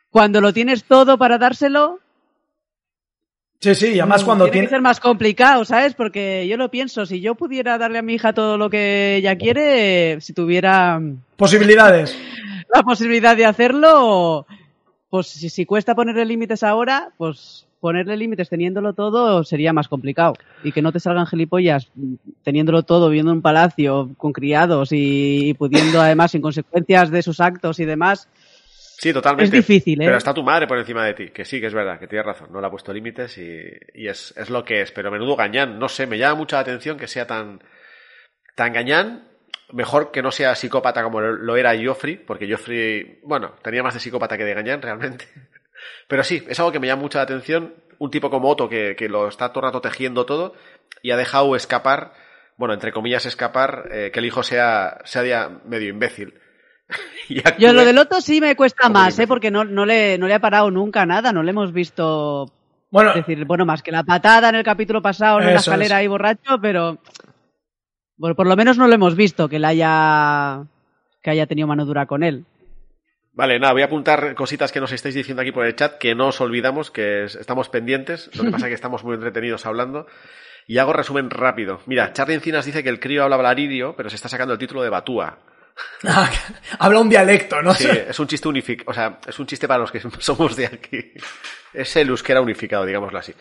cuando 0.09 0.39
lo 0.39 0.53
tienes 0.53 0.85
todo 0.85 1.17
para 1.17 1.37
dárselo, 1.37 1.99
Sí, 3.59 3.75
sí, 3.75 3.87
y 3.89 3.99
además 3.99 4.23
cuando 4.23 4.45
tiene 4.45 4.53
tiene... 4.53 4.67
que 4.67 4.71
ser 4.71 4.81
más 4.81 4.99
complicado, 4.99 5.65
¿sabes? 5.65 5.93
Porque 5.93 6.47
yo 6.47 6.57
lo 6.57 6.71
pienso, 6.71 7.05
si 7.05 7.21
yo 7.21 7.35
pudiera 7.35 7.77
darle 7.77 7.99
a 7.99 8.01
mi 8.01 8.15
hija 8.15 8.33
todo 8.33 8.57
lo 8.57 8.71
que 8.71 9.17
ella 9.17 9.37
quiere, 9.37 10.19
si 10.19 10.33
tuviera 10.33 10.99
Posibilidades. 11.35 12.17
La 12.73 12.83
posibilidad 12.83 13.35
de 13.35 13.45
hacerlo, 13.45 14.45
pues 15.09 15.27
si, 15.27 15.49
si 15.49 15.65
cuesta 15.65 15.95
ponerle 15.95 16.25
límites 16.25 16.63
ahora, 16.63 17.09
pues 17.17 17.67
ponerle 17.79 18.15
límites 18.15 18.49
teniéndolo 18.49 18.93
todo 18.93 19.43
sería 19.43 19.73
más 19.73 19.87
complicado. 19.87 20.33
Y 20.63 20.71
que 20.71 20.81
no 20.81 20.91
te 20.91 20.99
salgan 20.99 21.25
gilipollas 21.25 21.91
teniéndolo 22.43 22.83
todo, 22.83 23.09
viviendo 23.09 23.31
en 23.31 23.37
un 23.37 23.41
palacio 23.41 24.11
con 24.17 24.33
criados 24.33 24.91
y, 24.91 25.49
y 25.49 25.53
pudiendo 25.55 25.99
además 25.99 26.31
sin 26.31 26.41
consecuencias 26.41 27.09
de 27.09 27.23
sus 27.23 27.39
actos 27.39 27.79
y 27.79 27.85
demás. 27.85 28.29
Sí, 29.01 29.11
totalmente. 29.11 29.57
Es 29.57 29.67
difícil, 29.67 29.99
¿eh? 29.99 30.05
Pero 30.05 30.17
está 30.17 30.31
tu 30.31 30.43
madre 30.43 30.67
por 30.67 30.77
encima 30.77 31.03
de 31.03 31.15
ti, 31.15 31.29
que 31.29 31.43
sí, 31.43 31.59
que 31.59 31.65
es 31.65 31.73
verdad, 31.73 31.99
que 31.99 32.05
tienes 32.05 32.23
razón, 32.23 32.49
no 32.51 32.61
le 32.61 32.67
ha 32.67 32.69
puesto 32.69 32.93
límites 32.93 33.35
y, 33.39 33.59
y 33.95 34.07
es, 34.07 34.31
es 34.37 34.51
lo 34.51 34.63
que 34.63 34.81
es. 34.81 34.91
Pero 34.91 35.09
menudo 35.09 35.35
gañán, 35.35 35.79
no 35.79 35.89
sé, 35.89 36.05
me 36.05 36.19
llama 36.19 36.35
mucha 36.35 36.57
la 36.57 36.61
atención 36.61 36.97
que 36.97 37.07
sea 37.07 37.25
tan, 37.25 37.63
tan 38.55 38.71
gañán. 38.71 39.30
Mejor 39.73 40.11
que 40.11 40.21
no 40.21 40.31
sea 40.31 40.55
psicópata 40.55 41.03
como 41.03 41.21
lo 41.21 41.55
era 41.55 41.73
Joffrey, 41.81 42.17
porque 42.17 42.49
Joffrey, 42.49 43.19
bueno, 43.23 43.53
tenía 43.61 43.83
más 43.83 43.93
de 43.93 43.99
psicópata 43.99 44.37
que 44.37 44.43
de 44.43 44.53
gañán 44.53 44.81
realmente. 44.81 45.27
Pero 46.07 46.23
sí, 46.23 46.43
es 46.47 46.59
algo 46.59 46.71
que 46.71 46.79
me 46.79 46.87
llama 46.87 47.03
mucha 47.03 47.19
la 47.19 47.23
atención. 47.23 47.73
Un 47.97 48.11
tipo 48.11 48.29
como 48.29 48.49
Otto 48.49 48.67
que, 48.67 48.95
que 48.95 49.07
lo 49.07 49.27
está 49.27 49.49
todo 49.49 49.61
el 49.61 49.67
rato 49.67 49.81
tejiendo 49.81 50.25
todo 50.25 50.55
y 51.03 51.11
ha 51.11 51.17
dejado 51.17 51.55
escapar, 51.55 52.13
bueno, 52.57 52.73
entre 52.73 52.91
comillas 52.91 53.25
escapar, 53.25 53.89
eh, 53.91 54.11
que 54.11 54.19
el 54.19 54.25
hijo 54.25 54.43
sea, 54.43 54.99
sea 55.03 55.23
ya 55.23 55.49
medio 55.65 55.89
imbécil. 55.89 56.33
Y 57.29 57.41
Yo 57.59 57.71
lo 57.71 57.85
del 57.85 57.97
otro 57.97 58.19
sí 58.19 58.41
me 58.41 58.57
cuesta 58.57 58.83
Como 58.87 58.95
más. 58.95 59.17
¿eh? 59.17 59.25
Porque 59.25 59.51
no, 59.51 59.63
no, 59.63 59.85
le, 59.85 60.17
no 60.17 60.27
le 60.27 60.33
ha 60.33 60.39
parado 60.39 60.69
nunca 60.69 61.05
nada, 61.05 61.31
no 61.31 61.43
le 61.43 61.51
hemos 61.51 61.71
visto 61.71 62.51
Bueno, 62.89 63.11
Es 63.11 63.25
decir, 63.25 63.45
bueno, 63.45 63.65
más 63.65 63.81
que 63.81 63.91
la 63.91 64.03
patada 64.03 64.49
en 64.49 64.55
el 64.55 64.63
capítulo 64.63 65.01
pasado 65.01 65.39
en 65.39 65.45
la 65.45 65.55
escalera 65.55 65.95
es. 65.95 65.99
ahí 66.01 66.07
borracho, 66.07 66.59
pero 66.61 66.97
bueno, 68.21 68.35
por 68.35 68.45
lo 68.47 68.55
menos 68.55 68.77
no 68.77 68.87
lo 68.87 68.93
hemos 68.93 69.15
visto 69.15 69.49
que 69.49 69.57
la 69.59 69.69
haya 69.69 70.63
que 71.23 71.31
haya 71.31 71.47
tenido 71.47 71.67
mano 71.67 71.85
dura 71.85 72.05
con 72.05 72.21
él. 72.23 72.45
Vale, 73.33 73.59
nada, 73.59 73.73
voy 73.73 73.81
a 73.81 73.85
apuntar 73.85 74.35
cositas 74.35 74.71
que 74.71 74.79
nos 74.79 74.91
estáis 74.91 75.15
diciendo 75.15 75.41
aquí 75.41 75.51
por 75.51 75.65
el 75.65 75.75
chat, 75.75 75.97
que 75.97 76.13
no 76.15 76.27
os 76.27 76.39
olvidamos, 76.41 76.91
que 76.91 77.23
es- 77.23 77.35
estamos 77.35 77.69
pendientes, 77.69 78.29
lo 78.35 78.43
que 78.43 78.51
pasa 78.51 78.65
es 78.67 78.69
que 78.69 78.75
estamos 78.75 79.03
muy 79.03 79.15
entretenidos 79.15 79.65
hablando. 79.65 80.05
Y 80.67 80.77
hago 80.77 80.93
resumen 80.93 81.29
rápido. 81.31 81.81
Mira, 81.87 82.13
Charlie 82.13 82.35
Encinas 82.35 82.65
dice 82.65 82.83
que 82.83 82.89
el 82.89 82.99
crío 82.99 83.23
habla 83.23 83.37
valaridio, 83.37 83.95
pero 83.95 84.09
se 84.09 84.15
está 84.17 84.29
sacando 84.29 84.53
el 84.53 84.59
título 84.59 84.83
de 84.83 84.89
Batúa. 84.89 85.39
habla 86.79 86.99
un 86.99 87.09
dialecto, 87.09 87.61
¿no? 87.61 87.73
Sí, 87.73 87.87
es 87.89 88.19
un 88.19 88.27
chiste 88.27 88.47
unificado, 88.47 88.91
o 88.91 88.93
sea, 88.93 89.19
es 89.27 89.39
un 89.39 89.47
chiste 89.47 89.67
para 89.67 89.79
los 89.79 89.91
que 89.91 89.99
somos 90.19 90.55
de 90.55 90.67
aquí. 90.67 91.13
Es 91.73 91.95
el 91.95 92.09
euskera 92.09 92.41
unificado, 92.41 92.85
digámoslo 92.85 93.17
así. 93.19 93.33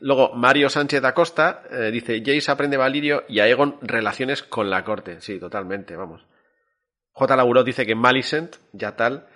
Luego, 0.00 0.34
Mario 0.34 0.68
Sánchez 0.68 1.00
da 1.02 1.14
Costa 1.14 1.62
eh, 1.70 1.90
dice, 1.90 2.22
Jace 2.24 2.50
aprende 2.50 2.76
Valirio 2.76 3.24
y 3.28 3.40
Aegon 3.40 3.78
relaciones 3.80 4.42
con 4.42 4.70
la 4.70 4.84
corte. 4.84 5.20
Sí, 5.20 5.38
totalmente, 5.38 5.96
vamos. 5.96 6.24
J. 7.12 7.36
Laburot 7.36 7.66
dice 7.66 7.84
que 7.86 7.94
Malicent, 7.94 8.56
ya 8.72 8.94
tal. 8.96 9.26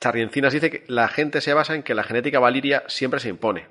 Charriencinas 0.00 0.52
dice 0.52 0.70
que 0.70 0.84
la 0.88 1.08
gente 1.08 1.40
se 1.40 1.54
basa 1.54 1.74
en 1.74 1.82
que 1.82 1.94
la 1.94 2.02
genética 2.04 2.38
valiria 2.40 2.84
siempre 2.88 3.20
se 3.20 3.28
impone. 3.28 3.68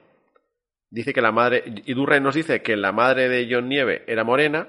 Dice 0.89 1.13
que 1.13 1.21
la 1.21 1.31
madre... 1.31 1.63
Y 1.65 1.93
Durren 1.93 2.23
nos 2.23 2.33
dice 2.33 2.61
que 2.63 2.75
la 2.75 2.91
madre 2.91 3.29
de 3.29 3.47
John 3.51 3.69
Nieve 3.69 4.03
era 4.07 4.23
morena. 4.23 4.67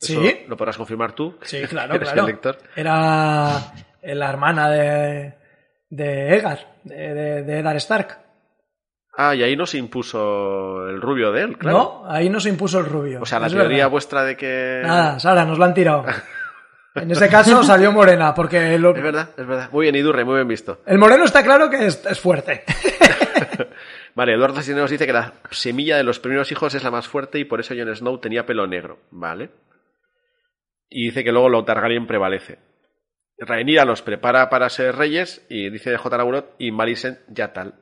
Eso 0.00 0.22
Sí. 0.22 0.40
Lo 0.46 0.56
podrás 0.56 0.76
confirmar 0.78 1.12
tú. 1.12 1.36
Sí, 1.42 1.62
claro, 1.68 1.94
Eres 1.94 2.08
claro. 2.08 2.26
el 2.26 2.32
lector. 2.32 2.58
Era 2.74 3.72
la 4.02 4.30
hermana 4.30 4.70
de, 4.70 5.34
de 5.90 6.36
Egar, 6.36 6.76
de, 6.84 7.14
de, 7.14 7.42
de 7.42 7.58
Eddard 7.58 7.76
Stark. 7.76 8.27
Ah, 9.20 9.34
y 9.34 9.42
ahí 9.42 9.56
no 9.56 9.66
se 9.66 9.78
impuso 9.78 10.88
el 10.88 11.00
rubio 11.00 11.32
de 11.32 11.42
él, 11.42 11.58
claro. 11.58 11.76
No, 11.76 12.02
ahí 12.08 12.30
no 12.30 12.38
se 12.38 12.50
impuso 12.50 12.78
el 12.78 12.86
rubio. 12.86 13.20
O 13.20 13.26
sea, 13.26 13.40
la 13.40 13.48
teoría 13.48 13.78
verdad. 13.78 13.90
vuestra 13.90 14.22
de 14.22 14.36
que... 14.36 14.80
Nada, 14.84 15.18
Sara, 15.18 15.44
nos 15.44 15.58
lo 15.58 15.64
han 15.64 15.74
tirado. 15.74 16.04
En 16.94 17.10
ese 17.12 17.28
caso 17.28 17.62
salió 17.62 17.92
morena, 17.92 18.34
porque 18.34 18.76
lo- 18.76 18.96
Es 18.96 19.02
verdad, 19.02 19.28
es 19.36 19.46
verdad. 19.46 19.68
Muy 19.70 19.84
bien, 19.84 19.94
Idurre, 19.94 20.24
muy 20.24 20.34
bien 20.36 20.48
visto. 20.48 20.80
el 20.84 20.98
moreno 20.98 21.24
está 21.24 21.44
claro 21.44 21.70
que 21.70 21.86
es, 21.86 22.04
es 22.06 22.18
fuerte. 22.18 22.64
Vale, 24.16 24.34
Eduardo 24.34 24.60
Cisneros 24.60 24.90
dice 24.90 25.06
que 25.06 25.12
la 25.12 25.34
semilla 25.50 25.96
de 25.96 26.02
los 26.02 26.18
primeros 26.18 26.50
hijos 26.50 26.74
es 26.74 26.82
la 26.82 26.90
más 26.90 27.06
fuerte 27.06 27.38
y 27.38 27.44
por 27.44 27.60
eso 27.60 27.74
Jon 27.76 27.94
Snow 27.94 28.18
tenía 28.18 28.46
pelo 28.46 28.66
negro. 28.66 28.98
Vale. 29.12 29.50
Y 30.88 31.04
dice 31.06 31.22
que 31.22 31.30
luego 31.30 31.48
lo 31.48 31.64
Targaryen 31.64 32.06
prevalece. 32.08 32.58
Rhaenyra 33.38 33.84
los 33.84 34.02
prepara 34.02 34.50
para 34.50 34.68
ser 34.68 34.96
reyes 34.96 35.46
y 35.48 35.70
dice 35.70 35.96
J. 35.96 36.16
Laurot 36.16 36.54
y 36.58 36.72
Malicent 36.72 37.18
ya 37.28 37.52
tal. 37.52 37.74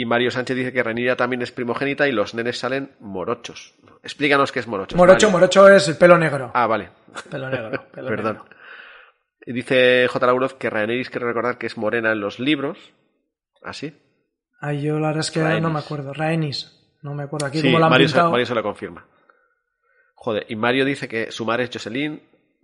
Y 0.00 0.06
Mario 0.06 0.30
Sánchez 0.30 0.56
dice 0.56 0.72
que 0.72 0.80
Rhaenyra 0.80 1.16
también 1.16 1.42
es 1.42 1.50
primogénita 1.50 2.06
y 2.06 2.12
los 2.12 2.32
nenes 2.32 2.56
salen 2.56 2.92
morochos. 3.00 3.74
Explícanos 4.04 4.52
qué 4.52 4.60
es 4.60 4.68
morochos. 4.68 4.96
Morocho, 4.96 5.26
Mario. 5.26 5.38
morocho 5.40 5.68
es 5.68 5.88
el 5.88 5.96
pelo 5.96 6.16
negro. 6.16 6.52
Ah, 6.54 6.68
vale. 6.68 6.90
Pelo 7.28 7.50
negro. 7.50 7.70
pelo 7.92 8.08
Perdón. 8.08 8.34
negro. 8.36 8.48
Y 9.44 9.52
Dice 9.52 10.06
J. 10.08 10.24
Laurot 10.26 10.56
que 10.56 10.70
Rhaenyra 10.70 11.10
quiere 11.10 11.26
recordar 11.26 11.58
que 11.58 11.66
es 11.66 11.76
morena 11.76 12.12
en 12.12 12.20
los 12.20 12.38
libros. 12.38 12.78
¿Ah, 13.60 13.70
¿Así? 13.70 13.92
Ay, 14.60 14.82
yo 14.82 15.00
la 15.00 15.08
verdad 15.08 15.20
es 15.22 15.32
que 15.32 15.42
Rhaenys. 15.42 15.62
no 15.62 15.70
me 15.70 15.80
acuerdo. 15.80 16.12
Rhaenys. 16.14 16.96
No 17.02 17.14
me 17.14 17.24
acuerdo 17.24 17.46
aquí 17.46 17.58
Sí, 17.60 17.66
cómo 17.66 17.80
la 17.80 17.86
han 17.86 17.90
Mario, 17.90 18.06
se, 18.06 18.12
pintado. 18.14 18.30
Mario 18.30 18.46
se 18.46 18.54
lo 18.54 18.62
confirma. 18.62 19.04
Joder, 20.14 20.46
y 20.48 20.54
Mario 20.54 20.84
dice 20.84 21.08
que 21.08 21.32
su 21.32 21.44
madre 21.44 21.64
es 21.64 21.70
Jocelyn, 21.72 22.22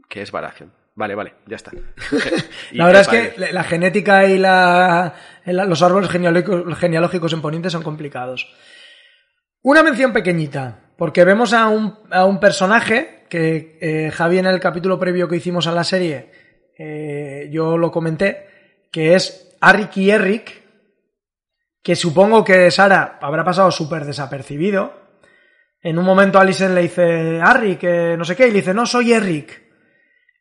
que 0.09 0.23
es 0.23 0.31
Baratheon. 0.31 0.73
Vale, 0.97 1.15
vale, 1.17 1.35
ya 1.47 1.57
está. 1.57 1.73
La 2.73 2.87
verdad 2.87 3.03
es 3.03 3.09
que 3.09 3.53
la 3.53 3.65
genética 3.65 4.27
y 4.27 4.39
la, 4.39 5.15
la- 5.45 5.65
los 5.65 5.83
árboles 5.83 6.09
genealógicos, 6.11 6.79
genealógicos 6.79 7.33
en 7.33 7.43
Poniente 7.43 7.71
son 7.71 7.83
complicados. 7.83 8.53
Una 9.63 9.83
mención 9.83 10.13
pequeñita, 10.13 10.93
porque 10.97 11.25
vemos 11.25 11.53
a 11.53 11.69
un, 11.69 11.99
a 12.11 12.25
un 12.27 12.39
personaje 12.39 13.25
que 13.29 13.79
eh, 13.81 14.11
Javi 14.13 14.39
en 14.39 14.47
el 14.47 14.61
capítulo 14.61 14.99
previo 14.99 15.27
que 15.29 15.37
hicimos 15.37 15.67
a 15.67 15.73
la 15.73 15.83
serie, 15.85 16.31
eh, 16.79 17.49
yo 17.51 17.77
lo 17.77 17.91
comenté, 17.91 18.87
que 18.93 19.15
es 19.15 19.57
Arik 19.61 19.97
y 19.97 20.11
Eric, 20.11 20.63
que 21.83 21.97
supongo 21.97 22.45
que 22.45 22.71
Sara 22.71 23.19
habrá 23.21 23.43
pasado 23.45 23.71
súper 23.73 24.05
desapercibido. 24.05 24.93
En 25.83 25.99
un 25.99 26.05
momento 26.05 26.39
Alison 26.39 26.75
le 26.75 26.83
dice, 26.83 27.41
Arik, 27.43 27.81
que 27.81 28.15
no 28.17 28.25
sé 28.25 28.37
qué, 28.37 28.47
y 28.47 28.51
le 28.53 28.59
dice, 28.61 28.73
no, 28.75 28.87
soy 28.87 29.13
Eric. 29.13 29.64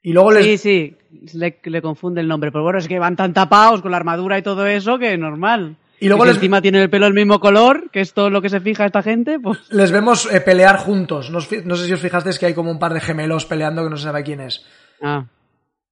Y 0.04 0.14
luego 0.14 0.32
les, 0.32 0.46
Sí, 0.46 0.58
sí, 0.58 0.98
le, 1.38 1.60
le 1.64 1.82
confunde 1.82 2.22
el 2.22 2.28
nombre, 2.28 2.52
pero 2.52 2.64
bueno, 2.64 2.78
es 2.78 2.88
que 2.88 3.00
van 3.00 3.16
tan 3.16 3.34
tapados 3.34 3.82
con 3.82 3.90
la 3.92 3.98
armadura 3.98 4.38
y 4.38 4.42
todo 4.44 4.68
eso 4.68 5.00
que 5.00 5.14
es 5.14 5.20
normal. 5.20 5.78
Y 6.00 6.08
luego 6.10 6.24
si 6.24 6.28
les- 6.28 6.36
encima 6.38 6.62
tiene 6.62 6.82
el 6.84 6.90
pelo 6.90 7.08
el 7.08 7.14
mismo 7.14 7.40
color, 7.40 7.90
que 7.90 8.02
es 8.02 8.14
todo 8.14 8.30
lo 8.30 8.42
que 8.42 8.50
se 8.50 8.60
fija 8.60 8.86
esta 8.86 9.02
gente, 9.02 9.40
pues 9.40 9.60
les 9.72 9.92
vemos 9.92 10.32
eh, 10.32 10.42
pelear 10.42 10.78
juntos. 10.78 11.30
No, 11.32 11.40
no 11.66 11.76
sé 11.76 11.86
si 11.88 11.94
os 11.94 12.02
fijasteis 12.02 12.38
que 12.38 12.48
hay 12.48 12.54
como 12.54 12.70
un 12.70 12.80
par 12.80 12.94
de 12.94 13.00
gemelos 13.00 13.46
peleando 13.46 13.84
que 13.84 13.90
no 13.90 13.96
se 13.98 14.04
sabe 14.04 14.24
quién 14.24 14.42
es. 14.42 14.66
ah. 15.02 15.26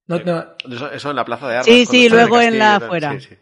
No- 0.08 0.20
no- 0.26 0.44
Eso, 0.70 0.92
eso 0.92 1.10
en 1.12 1.16
la 1.16 1.24
plaza 1.24 1.48
de 1.48 1.54
armas. 1.54 1.66
Sí, 1.66 1.86
sí, 1.86 2.10
luego 2.10 2.42
en 2.42 2.60
la 2.60 2.76
afuera. 2.78 3.14
Sí, 3.18 3.28
sí. 3.30 3.36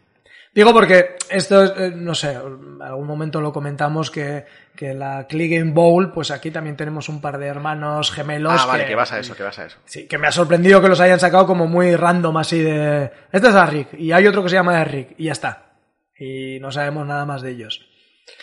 Digo 0.52 0.72
porque 0.72 1.16
esto, 1.30 1.62
es, 1.62 1.72
eh, 1.76 1.92
no 1.94 2.14
sé, 2.14 2.32
en 2.32 2.82
algún 2.82 3.06
momento 3.06 3.40
lo 3.40 3.52
comentamos 3.52 4.10
que, 4.10 4.44
que 4.74 4.94
la 4.94 5.26
Clegane 5.28 5.72
Bowl, 5.72 6.12
pues 6.12 6.32
aquí 6.32 6.50
también 6.50 6.76
tenemos 6.76 7.08
un 7.08 7.20
par 7.20 7.38
de 7.38 7.46
hermanos 7.46 8.10
gemelos. 8.10 8.60
Ah, 8.60 8.66
vale, 8.66 8.84
que 8.84 8.96
vas 8.96 9.12
a 9.12 9.20
eso, 9.20 9.36
que 9.36 9.44
vas 9.44 9.58
a 9.60 9.66
eso. 9.66 9.78
Sí, 9.84 10.08
que 10.08 10.18
me 10.18 10.26
ha 10.26 10.32
sorprendido 10.32 10.82
que 10.82 10.88
los 10.88 10.98
hayan 10.98 11.20
sacado 11.20 11.46
como 11.46 11.68
muy 11.68 11.94
random 11.94 12.36
así 12.36 12.60
de... 12.60 13.12
Este 13.30 13.48
es 13.48 13.70
Rick 13.70 13.94
y 13.94 14.10
hay 14.10 14.26
otro 14.26 14.42
que 14.42 14.48
se 14.48 14.56
llama 14.56 14.80
Eric 14.80 15.14
y 15.18 15.26
ya 15.26 15.32
está. 15.32 15.76
Y 16.18 16.58
no 16.60 16.72
sabemos 16.72 17.06
nada 17.06 17.24
más 17.24 17.42
de 17.42 17.52
ellos. 17.52 17.86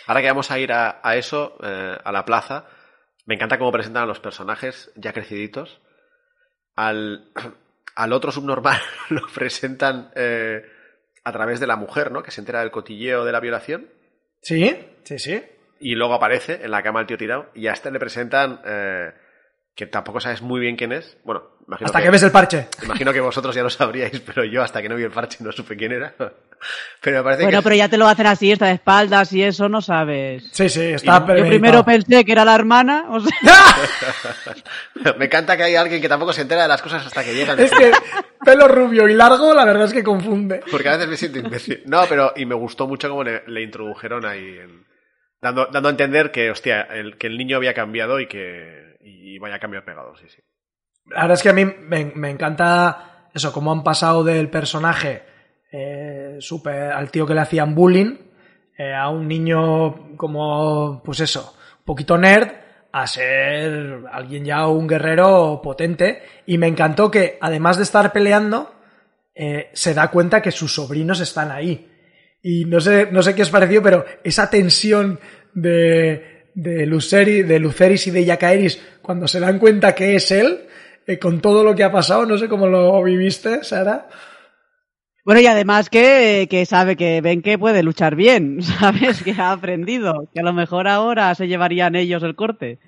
Ahora 0.06 0.22
que 0.22 0.28
vamos 0.30 0.50
a 0.50 0.60
ir 0.60 0.72
a, 0.72 1.02
a 1.04 1.18
eso, 1.18 1.58
eh, 1.62 1.98
a 2.02 2.12
la 2.14 2.24
plaza, 2.24 2.66
me 3.26 3.36
encanta 3.36 3.60
cómo 3.60 3.74
presentan 3.74 4.04
a 4.04 4.08
los 4.08 4.22
personajes 4.22 4.92
ya 4.96 5.12
creciditos. 5.12 5.82
Al, 6.78 7.32
al 7.96 8.14
otro 8.14 8.32
subnormal 8.32 8.80
lo 9.10 9.28
presentan 9.28 10.12
eh, 10.16 10.64
a 11.28 11.32
través 11.32 11.60
de 11.60 11.68
la 11.68 11.76
mujer, 11.76 12.12
¿no? 12.12 12.24
Que 12.24 12.32
se 12.32 12.42
entera 12.42 12.62
del 12.62 12.72
cotilleo 12.72 13.26
de 13.26 13.32
la 13.32 13.40
violación. 13.40 13.90
¿Sí? 14.42 14.78
Sí, 15.04 15.20
sí. 15.20 15.44
Y 15.80 15.96
luego 15.96 16.14
aparece 16.14 16.60
en 16.64 16.72
la 16.72 16.82
cama 16.82 17.02
el 17.02 17.08
tío 17.08 17.18
tirado. 17.18 17.50
Y 17.54 17.68
a 17.68 17.74
este 17.74 17.92
le 17.92 18.00
presentan. 18.00 18.62
eh, 18.66 19.12
que 19.78 19.86
tampoco 19.86 20.20
sabes 20.20 20.42
muy 20.42 20.60
bien 20.60 20.76
quién 20.76 20.92
es. 20.92 21.18
Bueno, 21.24 21.44
imagino 21.68 21.86
Hasta 21.86 22.02
que 22.02 22.10
ves 22.10 22.24
el 22.24 22.32
parche. 22.32 22.68
Imagino 22.84 23.14
que 23.14 23.20
vosotros 23.22 23.54
ya 23.56 23.62
lo 23.62 23.70
sabríais, 23.70 24.20
pero 24.22 24.44
yo 24.44 24.64
hasta 24.64 24.82
que 24.82 24.90
no 24.90 24.96
vi 24.96 25.04
el 25.04 25.12
parche 25.12 25.38
no 25.44 25.52
supe 25.52 25.78
quién 25.78 25.92
era. 25.92 26.16
Pero 27.02 27.18
me 27.18 27.24
parece 27.24 27.44
Bueno, 27.44 27.60
que. 27.60 27.64
pero 27.66 27.76
ya 27.76 27.88
te 27.88 27.98
lo 27.98 28.08
hacen 28.08 28.26
así, 28.26 28.52
está 28.52 28.66
de 28.66 28.72
espaldas 28.72 29.32
y 29.32 29.44
eso 29.44 29.70
no 29.70 29.80
sabes. 29.80 30.50
Sí, 30.52 30.68
sí, 30.70 30.82
está 30.82 31.24
Yo 31.28 31.36
Yo 31.36 31.46
primero 31.46 31.86
pensé 31.86 32.26
que 32.26 32.32
era 32.32 32.44
la 32.44 32.56
hermana, 32.56 33.06
o 33.10 33.20
sea, 33.20 33.32
me 35.20 35.26
encanta 35.26 35.56
que 35.56 35.62
hay 35.64 35.76
alguien 35.76 36.02
que 36.02 36.10
tampoco 36.10 36.34
se 36.34 36.42
entera 36.42 36.64
de 36.64 36.68
las 36.68 36.82
cosas 36.82 37.06
hasta 37.06 37.24
que 37.24 37.36
llegan. 37.36 37.60
Es 37.60 37.70
que 37.70 37.92
pelo 38.44 38.68
rubio 38.68 39.08
y 39.08 39.14
largo, 39.14 39.54
la 39.54 39.66
verdad 39.66 39.86
es 39.86 39.94
que 39.94 40.04
confunde. 40.04 40.62
Porque 40.72 40.90
a 40.90 40.94
veces 40.94 41.08
me 41.08 41.16
siento 41.18 41.38
imbécil. 41.38 41.84
No, 41.86 42.02
pero 42.10 42.34
y 42.36 42.48
me 42.48 42.56
gustó 42.56 42.88
mucho 42.88 43.08
cómo 43.08 43.24
le, 43.24 43.44
le 43.46 43.62
introdujeron 43.62 44.26
ahí, 44.26 44.58
en- 44.58 44.87
dando, 45.42 45.68
dando 45.68 45.90
a 45.90 45.92
entender 45.92 46.32
que, 46.32 46.52
hostia, 46.52 46.82
el, 46.82 47.18
que 47.18 47.28
el 47.28 47.38
niño 47.38 47.58
había 47.58 47.74
cambiado 47.74 48.20
y 48.20 48.28
que 48.28 48.98
y 49.02 49.40
vaya 49.40 49.60
cambio 49.60 49.86
pegado, 49.86 50.16
sí, 50.18 50.26
sí. 50.28 50.42
La 51.06 51.22
verdad 51.22 51.36
es 51.36 51.44
que 51.44 51.50
a 51.50 51.54
mí 51.54 51.64
me, 51.64 52.12
me 52.16 52.30
encanta 52.30 53.30
eso, 53.34 53.54
cómo 53.54 53.72
han 53.72 53.84
pasado 53.84 54.24
del 54.24 54.50
personaje 54.50 55.24
eh, 55.72 56.38
súper 56.40 56.92
al 56.92 57.12
tío 57.12 57.26
que 57.26 57.34
le 57.34 57.42
hacían 57.42 57.76
bullying 57.76 58.18
eh, 58.78 58.94
a 58.94 59.10
un 59.10 59.28
niño 59.28 60.16
como, 60.18 61.02
pues 61.04 61.20
eso, 61.20 61.56
un 61.80 61.86
poquito 61.86 62.18
nerd, 62.18 62.50
a 62.92 63.08
ser 63.08 64.04
alguien 64.12 64.46
ya 64.46 64.68
un 64.68 64.88
guerrero 64.88 65.62
potente. 65.64 66.24
Y 66.46 66.58
me 66.58 66.68
encantó 66.68 67.10
que, 67.10 67.38
además 67.42 67.78
de 67.78 67.84
estar 67.84 68.12
peleando, 68.14 68.74
eh, 69.34 69.70
se 69.74 69.94
da 69.94 70.10
cuenta 70.10 70.42
que 70.42 70.52
sus 70.52 70.76
sobrinos 70.76 71.20
están 71.20 71.52
ahí. 71.52 71.92
Y 72.42 72.66
no 72.66 72.80
sé, 72.80 73.10
no 73.12 73.22
sé 73.24 73.36
qué 73.36 73.42
os 73.42 73.50
pareció, 73.50 73.82
pero 73.82 74.06
esa 74.24 74.50
tensión 74.50 75.20
de, 75.54 76.52
de, 76.54 76.86
Luceri, 76.86 77.44
de 77.44 77.60
Luceris 77.60 78.08
y 78.08 78.12
de 78.12 78.26
Yacaeris 78.26 78.82
cuando 79.02 79.28
se 79.28 79.40
dan 79.40 79.60
cuenta 79.60 79.96
que 79.96 80.16
es 80.16 80.32
él, 80.32 80.68
eh, 81.06 81.18
con 81.18 81.42
todo 81.42 81.64
lo 81.64 81.76
que 81.76 81.84
ha 81.84 81.92
pasado, 81.92 82.26
no 82.26 82.38
sé 82.38 82.48
cómo 82.48 82.68
lo 82.68 83.02
viviste, 83.04 83.64
Sara. 83.64 84.08
Bueno, 85.28 85.42
y 85.42 85.46
además 85.48 85.90
que, 85.90 86.48
que 86.50 86.66
sabe 86.66 86.96
que 86.96 87.20
ven 87.20 87.42
que 87.42 87.58
puede 87.58 87.84
luchar 87.84 88.16
bien, 88.16 88.62
¿sabes? 88.62 89.24
Que 89.24 89.32
ha 89.34 89.52
aprendido, 89.52 90.30
que 90.34 90.40
a 90.40 90.44
lo 90.44 90.54
mejor 90.54 90.88
ahora 90.88 91.36
se 91.36 91.50
llevarían 91.50 91.96
ellos 91.96 92.24
el 92.24 92.36
corte. 92.36 92.80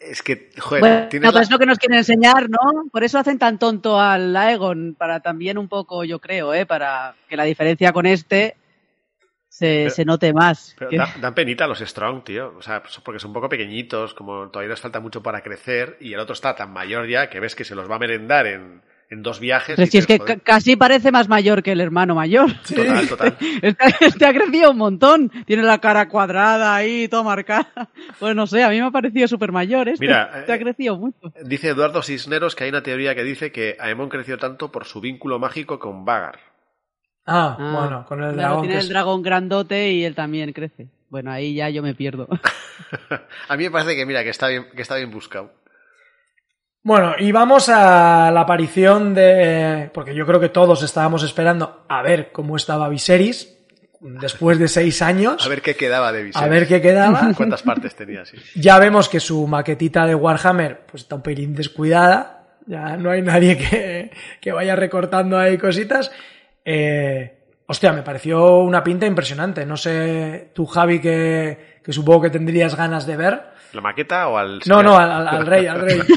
Es 0.00 0.22
que, 0.22 0.50
joder, 0.58 0.80
Bueno, 0.80 1.08
tienes 1.08 1.30
pues 1.30 1.42
es 1.42 1.50
la- 1.50 1.54
lo 1.54 1.58
que 1.58 1.66
nos 1.66 1.78
quieren 1.78 1.98
enseñar, 1.98 2.48
¿no? 2.50 2.58
Por 2.90 3.04
eso 3.04 3.18
hacen 3.18 3.38
tan 3.38 3.58
tonto 3.58 4.00
al 4.00 4.34
Aegon, 4.36 4.94
para 4.98 5.20
también 5.20 5.58
un 5.58 5.68
poco, 5.68 6.04
yo 6.04 6.18
creo, 6.18 6.52
¿eh? 6.54 6.66
Para 6.66 7.14
que 7.28 7.36
la 7.36 7.44
diferencia 7.44 7.92
con 7.92 8.06
este 8.06 8.56
se, 9.48 9.84
Pero- 9.84 9.90
se 9.90 10.04
note 10.04 10.32
más. 10.32 10.74
Pero 10.78 10.90
Que- 10.90 10.98
da- 10.98 11.14
dan 11.20 11.34
penita 11.34 11.66
los 11.66 11.78
Strong, 11.78 12.24
tío. 12.24 12.54
O 12.58 12.62
sea, 12.62 12.82
pues 12.82 12.98
porque 13.02 13.18
son 13.20 13.30
un 13.30 13.34
poco 13.34 13.48
pequeñitos, 13.48 14.12
como 14.12 14.48
todavía 14.50 14.70
les 14.70 14.80
falta 14.80 15.00
mucho 15.00 15.22
para 15.22 15.40
crecer, 15.42 15.96
y 16.00 16.12
el 16.12 16.20
otro 16.20 16.34
está 16.34 16.54
tan 16.54 16.72
mayor 16.72 17.06
ya 17.08 17.30
que 17.30 17.40
ves 17.40 17.54
que 17.54 17.64
se 17.64 17.74
los 17.74 17.90
va 17.90 17.96
a 17.96 18.00
merendar 18.00 18.46
en, 18.46 18.82
en 19.10 19.22
dos 19.22 19.40
viajes. 19.40 19.76
Pero 19.76 19.90
si 19.90 19.98
es 19.98 20.06
que 20.06 20.18
joder, 20.18 20.40
casi 20.42 20.76
parece 20.76 21.12
más 21.12 21.28
mayor 21.28 21.62
que 21.62 21.72
el 21.72 21.80
hermano 21.80 22.14
mayor. 22.14 22.50
Total, 22.68 23.08
total. 23.08 23.36
Este, 23.62 23.84
este 24.00 24.26
ha 24.26 24.32
crecido 24.32 24.70
un 24.72 24.78
montón. 24.78 25.30
Tiene 25.46 25.62
la 25.62 25.78
cara 25.78 26.08
cuadrada 26.08 26.74
ahí, 26.74 27.08
todo 27.08 27.24
marcada. 27.24 27.68
Pues 28.18 28.34
no 28.34 28.46
sé, 28.46 28.64
a 28.64 28.70
mí 28.70 28.80
me 28.80 28.86
ha 28.86 28.90
parecido 28.90 29.28
súper 29.28 29.52
mayor. 29.52 29.88
Este, 29.88 30.04
Mira, 30.06 30.30
Este 30.40 30.52
ha 30.52 30.56
eh, 30.56 30.60
crecido 30.60 30.96
mucho. 30.96 31.32
Dice 31.44 31.68
Eduardo 31.68 32.02
Cisneros 32.02 32.54
que 32.54 32.64
hay 32.64 32.70
una 32.70 32.82
teoría 32.82 33.14
que 33.14 33.24
dice 33.24 33.52
que 33.52 33.76
Aemon 33.78 34.08
creció 34.08 34.38
tanto 34.38 34.72
por 34.72 34.86
su 34.86 35.00
vínculo 35.00 35.38
mágico 35.38 35.78
con 35.78 36.04
Vagar. 36.04 36.38
Ah, 37.26 37.56
Ah, 37.58 37.78
bueno, 37.80 38.04
con 38.06 38.22
el 38.22 38.32
claro, 38.34 38.48
dragón. 38.48 38.62
tiene 38.62 38.76
que 38.76 38.82
el 38.82 38.88
dragón 38.88 39.22
grandote 39.22 39.92
y 39.92 40.04
él 40.04 40.14
también 40.14 40.52
crece. 40.52 40.88
Bueno, 41.08 41.30
ahí 41.30 41.54
ya 41.54 41.68
yo 41.68 41.82
me 41.82 41.94
pierdo. 41.94 42.28
a 43.48 43.56
mí 43.56 43.64
me 43.64 43.70
parece 43.70 43.96
que, 43.96 44.06
mira, 44.06 44.22
que 44.24 44.30
está 44.30 44.48
bien, 44.48 44.66
que 44.74 44.82
está 44.82 44.96
bien 44.96 45.10
buscado. 45.10 45.52
Bueno, 46.86 47.14
y 47.18 47.32
vamos 47.32 47.68
a 47.68 48.30
la 48.32 48.42
aparición 48.42 49.12
de. 49.12 49.90
Porque 49.92 50.14
yo 50.14 50.24
creo 50.24 50.38
que 50.38 50.50
todos 50.50 50.84
estábamos 50.84 51.24
esperando 51.24 51.82
a 51.88 52.00
ver 52.00 52.30
cómo 52.30 52.54
estaba 52.56 52.88
Viserys 52.88 53.52
después 54.00 54.56
de 54.60 54.68
seis 54.68 55.02
años. 55.02 55.44
A 55.44 55.48
ver 55.48 55.62
qué 55.62 55.74
quedaba 55.74 56.12
de 56.12 56.22
Viserys. 56.22 56.46
a 56.46 56.48
ver 56.48 56.68
qué 56.68 56.80
quedaba. 56.80 57.32
cuántas 57.36 57.62
partes 57.64 57.96
tenía, 57.96 58.24
sí. 58.24 58.36
Ya 58.54 58.78
vemos 58.78 59.08
que 59.08 59.18
su 59.18 59.48
maquetita 59.48 60.06
de 60.06 60.14
Warhammer 60.14 60.82
pues 60.86 61.02
está 61.02 61.16
un 61.16 61.22
pelín 61.22 61.56
descuidada. 61.56 62.44
Ya 62.66 62.96
no 62.96 63.10
hay 63.10 63.20
nadie 63.20 63.58
que, 63.58 64.12
que 64.40 64.52
vaya 64.52 64.76
recortando 64.76 65.36
ahí 65.38 65.58
cositas. 65.58 66.12
Eh, 66.64 67.36
hostia, 67.66 67.92
me 67.94 68.02
pareció 68.04 68.58
una 68.58 68.84
pinta 68.84 69.06
impresionante. 69.06 69.66
No 69.66 69.76
sé, 69.76 70.50
tú, 70.54 70.66
Javi, 70.66 71.00
que, 71.00 71.78
que 71.82 71.92
supongo 71.92 72.22
que 72.22 72.30
tendrías 72.30 72.76
ganas 72.76 73.06
de 73.06 73.16
ver. 73.16 73.42
¿La 73.72 73.80
maqueta 73.80 74.28
o 74.28 74.38
al.? 74.38 74.60
No, 74.66 74.84
no, 74.84 74.96
al, 74.96 75.10
al- 75.10 75.26
al 75.28 75.46
rey, 75.46 75.66
al 75.66 75.80
rey. 75.80 75.98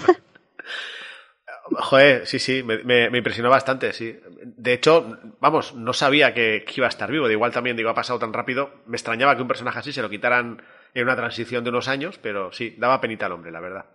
Joder, 1.72 2.26
sí, 2.28 2.40
sí, 2.40 2.64
me, 2.64 2.80
me- 2.84 3.10
me 3.10 3.18
impresionó 3.20 3.50
bastante, 3.50 3.94
sí. 3.94 4.20
De 4.44 4.74
hecho, 4.74 5.18
vamos, 5.40 5.76
no 5.76 5.94
sabía 5.94 6.34
que, 6.34 6.64
que 6.66 6.74
iba 6.78 6.88
a 6.88 6.90
estar 6.90 7.12
vivo. 7.12 7.28
De 7.28 7.34
igual 7.34 7.52
también, 7.52 7.78
digo, 7.78 7.90
ha 7.90 7.94
pasado 7.96 8.20
tan 8.20 8.34
rápido. 8.34 8.72
Me 8.88 8.96
extrañaba 8.98 9.36
que 9.36 9.42
un 9.42 9.48
personaje 9.48 9.80
así 9.80 9.94
se 9.94 10.02
lo 10.02 10.10
quitaran 10.10 10.62
en 10.94 11.04
una 11.04 11.16
transición 11.16 11.64
de 11.64 11.70
unos 11.70 11.88
años, 11.88 12.20
pero 12.22 12.52
sí, 12.52 12.76
daba 12.78 13.00
penita 13.00 13.28
al 13.28 13.34
hombre, 13.34 13.52
la 13.52 13.60
verdad. 13.60 13.86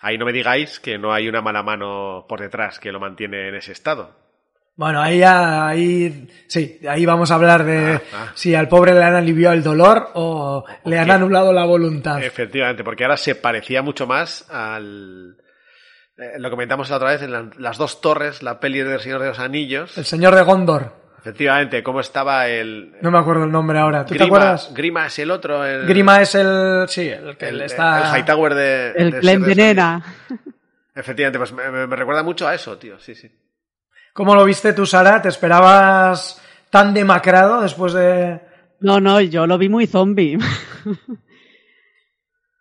Ahí 0.00 0.18
no 0.18 0.26
me 0.26 0.32
digáis 0.32 0.78
que 0.80 0.98
no 0.98 1.12
hay 1.12 1.28
una 1.28 1.40
mala 1.40 1.62
mano 1.62 2.26
por 2.28 2.40
detrás 2.40 2.78
que 2.78 2.92
lo 2.92 3.00
mantiene 3.00 3.48
en 3.48 3.54
ese 3.54 3.72
estado. 3.72 4.14
Bueno, 4.76 5.00
ahí, 5.00 5.20
ya- 5.20 5.66
ahí, 5.68 6.28
sí, 6.48 6.80
ahí 6.86 7.06
vamos 7.06 7.30
a 7.30 7.36
hablar 7.36 7.64
de 7.64 7.94
Ah, 7.94 8.02
ah. 8.12 8.32
si 8.34 8.54
al 8.54 8.68
pobre 8.68 8.92
le 8.92 9.02
han 9.02 9.14
aliviado 9.14 9.54
el 9.54 9.62
dolor 9.62 10.10
o 10.14 10.64
le 10.84 10.98
han 10.98 11.10
anulado 11.10 11.50
la 11.52 11.64
voluntad. 11.64 12.22
Efectivamente, 12.22 12.84
porque 12.84 13.04
ahora 13.04 13.16
se 13.16 13.34
parecía 13.36 13.80
mucho 13.80 14.06
más 14.06 14.46
al... 14.50 15.38
eh, 16.18 16.32
lo 16.38 16.50
comentamos 16.50 16.88
la 16.90 16.96
otra 16.96 17.10
vez 17.10 17.22
en 17.22 17.32
la- 17.32 17.50
las 17.58 17.78
dos 17.78 18.00
torres, 18.00 18.42
la 18.42 18.58
peli 18.60 18.80
del 18.80 19.00
Señor 19.00 19.20
de 19.20 19.28
los 19.28 19.38
Anillos. 19.38 19.96
El 19.98 20.04
señor 20.04 20.34
de 20.34 20.42
Gondor. 20.42 20.92
Efectivamente, 21.18 21.82
cómo 21.82 21.98
estaba 22.00 22.46
el... 22.46 22.94
No 23.02 23.10
me 23.10 23.18
acuerdo 23.18 23.44
el 23.44 23.50
nombre 23.50 23.78
ahora. 23.80 24.04
¿Tú 24.04 24.10
te 24.14 24.18
Grima, 24.20 24.26
acuerdas? 24.26 24.70
Grima 24.72 25.06
es 25.06 25.18
el 25.18 25.30
otro. 25.32 25.64
El, 25.66 25.84
Grima 25.86 26.22
es 26.22 26.34
el, 26.36 26.84
sí, 26.88 27.08
el 27.08 27.36
que 27.36 27.48
el, 27.48 27.62
está... 27.62 28.10
el 28.14 28.20
Hightower 28.20 28.54
de... 28.54 28.90
El 28.92 29.10
de. 29.10 30.02
Efectivamente, 30.94 31.38
pues 31.38 31.52
me, 31.52 31.68
me- 31.70 31.86
me 31.88 31.96
recuerda 31.96 32.22
mucho 32.22 32.46
a 32.46 32.54
eso, 32.54 32.78
tío, 32.78 32.98
sí, 33.00 33.14
sí. 33.16 33.28
¿Cómo 34.12 34.34
lo 34.36 34.44
viste 34.44 34.72
tú, 34.72 34.86
Sara? 34.86 35.20
¿Te 35.20 35.28
esperabas 35.28 36.40
tan 36.70 36.94
demacrado 36.94 37.60
después 37.60 37.92
de...? 37.92 38.40
No, 38.80 39.00
no, 39.00 39.20
yo 39.20 39.46
lo 39.46 39.58
vi 39.58 39.68
muy 39.68 39.86
zombie. 39.86 40.38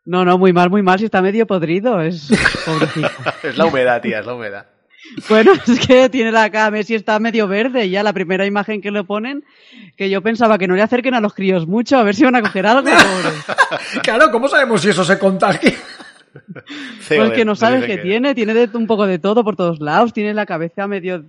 No, 0.06 0.24
no, 0.24 0.38
muy 0.38 0.54
mal, 0.54 0.70
muy 0.70 0.84
mal, 0.84 1.00
si 1.00 1.06
está 1.06 1.22
medio 1.22 1.48
podrido, 1.48 2.00
es 2.02 2.30
pobrecito. 2.66 3.10
Es 3.44 3.58
la 3.58 3.66
humedad, 3.66 4.02
tía, 4.02 4.20
es 4.20 4.26
la 4.26 4.36
humedad. 4.36 4.66
Bueno, 5.30 5.54
es 5.68 5.80
que 5.86 6.10
tiene 6.10 6.32
la 6.32 6.50
cara, 6.50 6.72
Messi 6.72 6.96
está 6.96 7.20
medio 7.20 7.48
verde, 7.48 7.90
ya 7.90 8.04
la 8.04 8.14
primera 8.14 8.46
imagen 8.46 8.82
que 8.82 8.92
le 8.92 9.04
ponen, 9.04 9.44
que 9.98 10.10
yo 10.10 10.22
pensaba 10.22 10.58
que 10.58 10.68
no 10.68 10.76
le 10.76 10.82
acerquen 10.82 11.14
a 11.16 11.22
los 11.22 11.34
críos 11.34 11.68
mucho, 11.68 11.98
a 11.98 12.04
ver 12.04 12.16
si 12.16 12.24
van 12.24 12.36
a 12.36 12.42
coger 12.42 12.66
algo, 12.68 12.84
pobre. 12.84 13.36
Claro, 14.04 14.32
¿cómo 14.32 14.48
sabemos 14.48 14.82
si 14.82 14.90
eso 14.90 15.04
se 15.04 15.18
contagia? 15.18 15.74
Pues 17.08 17.32
que 17.32 17.46
no 17.46 17.56
sabes 17.56 17.86
qué 17.86 17.98
tiene, 17.98 18.36
tiene 18.36 18.54
de, 18.54 18.70
un 18.78 18.88
poco 18.88 19.08
de 19.08 19.20
todo 19.20 19.44
por 19.44 19.56
todos 19.56 19.80
lados, 19.80 20.14
tiene 20.14 20.34
la 20.34 20.46
cabeza 20.46 20.88
medio 20.88 21.24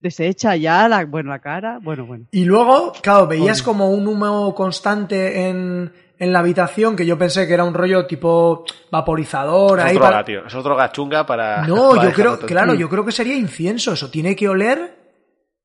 deshecha 0.00 0.56
ya, 0.56 0.88
la, 0.88 1.04
bueno, 1.04 1.30
la 1.30 1.40
cara, 1.40 1.78
bueno, 1.82 2.06
bueno. 2.06 2.24
Y 2.30 2.44
luego, 2.44 2.92
claro, 3.02 3.26
veías 3.26 3.62
como 3.62 3.90
un 3.90 4.06
humo 4.06 4.54
constante 4.54 5.48
en, 5.48 5.92
en 6.20 6.32
la 6.34 6.40
habitación 6.40 6.94
que 6.94 7.06
yo 7.06 7.18
pensé 7.18 7.48
que 7.48 7.54
era 7.54 7.64
un 7.64 7.72
rollo 7.74 8.06
tipo 8.06 8.64
vaporizador. 8.90 9.78
Es 9.80 9.84
ahí 9.86 9.94
droga, 9.94 10.10
para- 10.10 10.24
tío. 10.24 10.46
Es 10.46 10.52
droga 10.52 10.92
chunga 10.92 11.24
para... 11.26 11.66
No, 11.66 11.90
para 11.96 12.08
yo 12.08 12.14
creo, 12.14 12.38
claro, 12.40 12.74
yo 12.74 12.88
creo 12.90 13.04
que 13.04 13.10
sería 13.10 13.34
incienso. 13.34 13.94
Eso 13.94 14.10
tiene 14.10 14.36
que 14.36 14.46
oler 14.46 14.98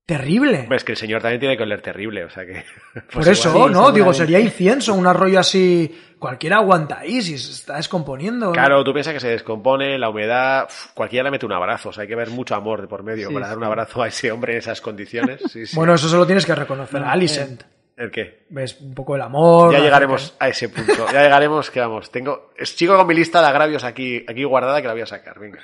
terrible. 0.05 0.67
Es 0.71 0.83
que 0.85 0.93
el 0.93 0.97
señor 0.97 1.21
también 1.21 1.41
tiene 1.41 1.57
que 1.57 1.63
oler 1.63 1.81
terrible, 1.81 2.23
o 2.23 2.29
sea 2.29 2.45
que... 2.45 2.63
Por 2.93 3.03
pues 3.15 3.27
eso, 3.27 3.49
igual- 3.49 3.69
sí, 3.69 3.73
¿no? 3.73 3.91
Digo, 3.91 4.13
sería 4.13 4.39
incienso, 4.39 4.93
un 4.93 5.05
arroyo 5.05 5.39
así. 5.41 5.93
Cualquiera 6.17 6.57
aguanta 6.57 6.99
ahí 6.99 7.21
si 7.21 7.37
se 7.37 7.51
está 7.51 7.75
descomponiendo. 7.75 8.53
Claro, 8.53 8.81
tú 8.85 8.93
piensas 8.93 9.13
que 9.13 9.19
se 9.19 9.27
descompone, 9.27 9.99
la 9.99 10.09
humedad, 10.09 10.65
uf, 10.69 10.93
cualquiera 10.93 11.25
le 11.25 11.31
mete 11.31 11.45
un 11.45 11.51
abrazo, 11.51 11.89
o 11.89 11.91
sea, 11.93 12.03
hay 12.03 12.07
que 12.07 12.15
ver 12.15 12.29
mucho 12.29 12.55
amor 12.55 12.79
de 12.81 12.87
por 12.87 13.03
medio 13.03 13.27
Sí, 13.27 13.33
para 13.33 13.49
dar 13.49 13.57
un 13.57 13.65
abrazo 13.65 14.01
a 14.01 14.07
ese 14.07 14.31
hombre 14.31 14.53
en 14.53 14.59
esas 14.59 14.79
condiciones. 14.79 15.41
Sí. 15.51 15.63
Bueno, 15.73 15.93
eso 15.93 16.07
solo 16.07 16.25
tienes 16.25 16.45
que 16.45 16.55
reconocer 16.55 17.03
a 17.03 17.11
Alicent. 17.11 17.63
¿El 17.97 18.11
qué? 18.11 18.45
Ves 18.49 18.81
un 18.81 18.93
poco 18.93 19.15
el 19.15 19.21
amor. 19.21 19.71
Ya 19.71 19.79
llegaremos 19.79 20.35
a 20.39 20.49
ese 20.49 20.67
punto, 20.67 21.07
ya 21.11 21.23
llegaremos, 21.23 21.71
que 21.71 21.79
vamos, 21.79 22.11
tengo... 22.11 22.51
Sigo 22.61 22.97
con 22.97 23.07
mi 23.07 23.13
lista 23.13 23.41
de 23.41 23.47
agravios 23.47 23.83
aquí, 23.83 24.25
aquí 24.27 24.43
guardada 24.43 24.81
que 24.81 24.87
la 24.87 24.93
voy 24.93 25.03
a 25.03 25.07
sacar, 25.07 25.39
venga. 25.39 25.59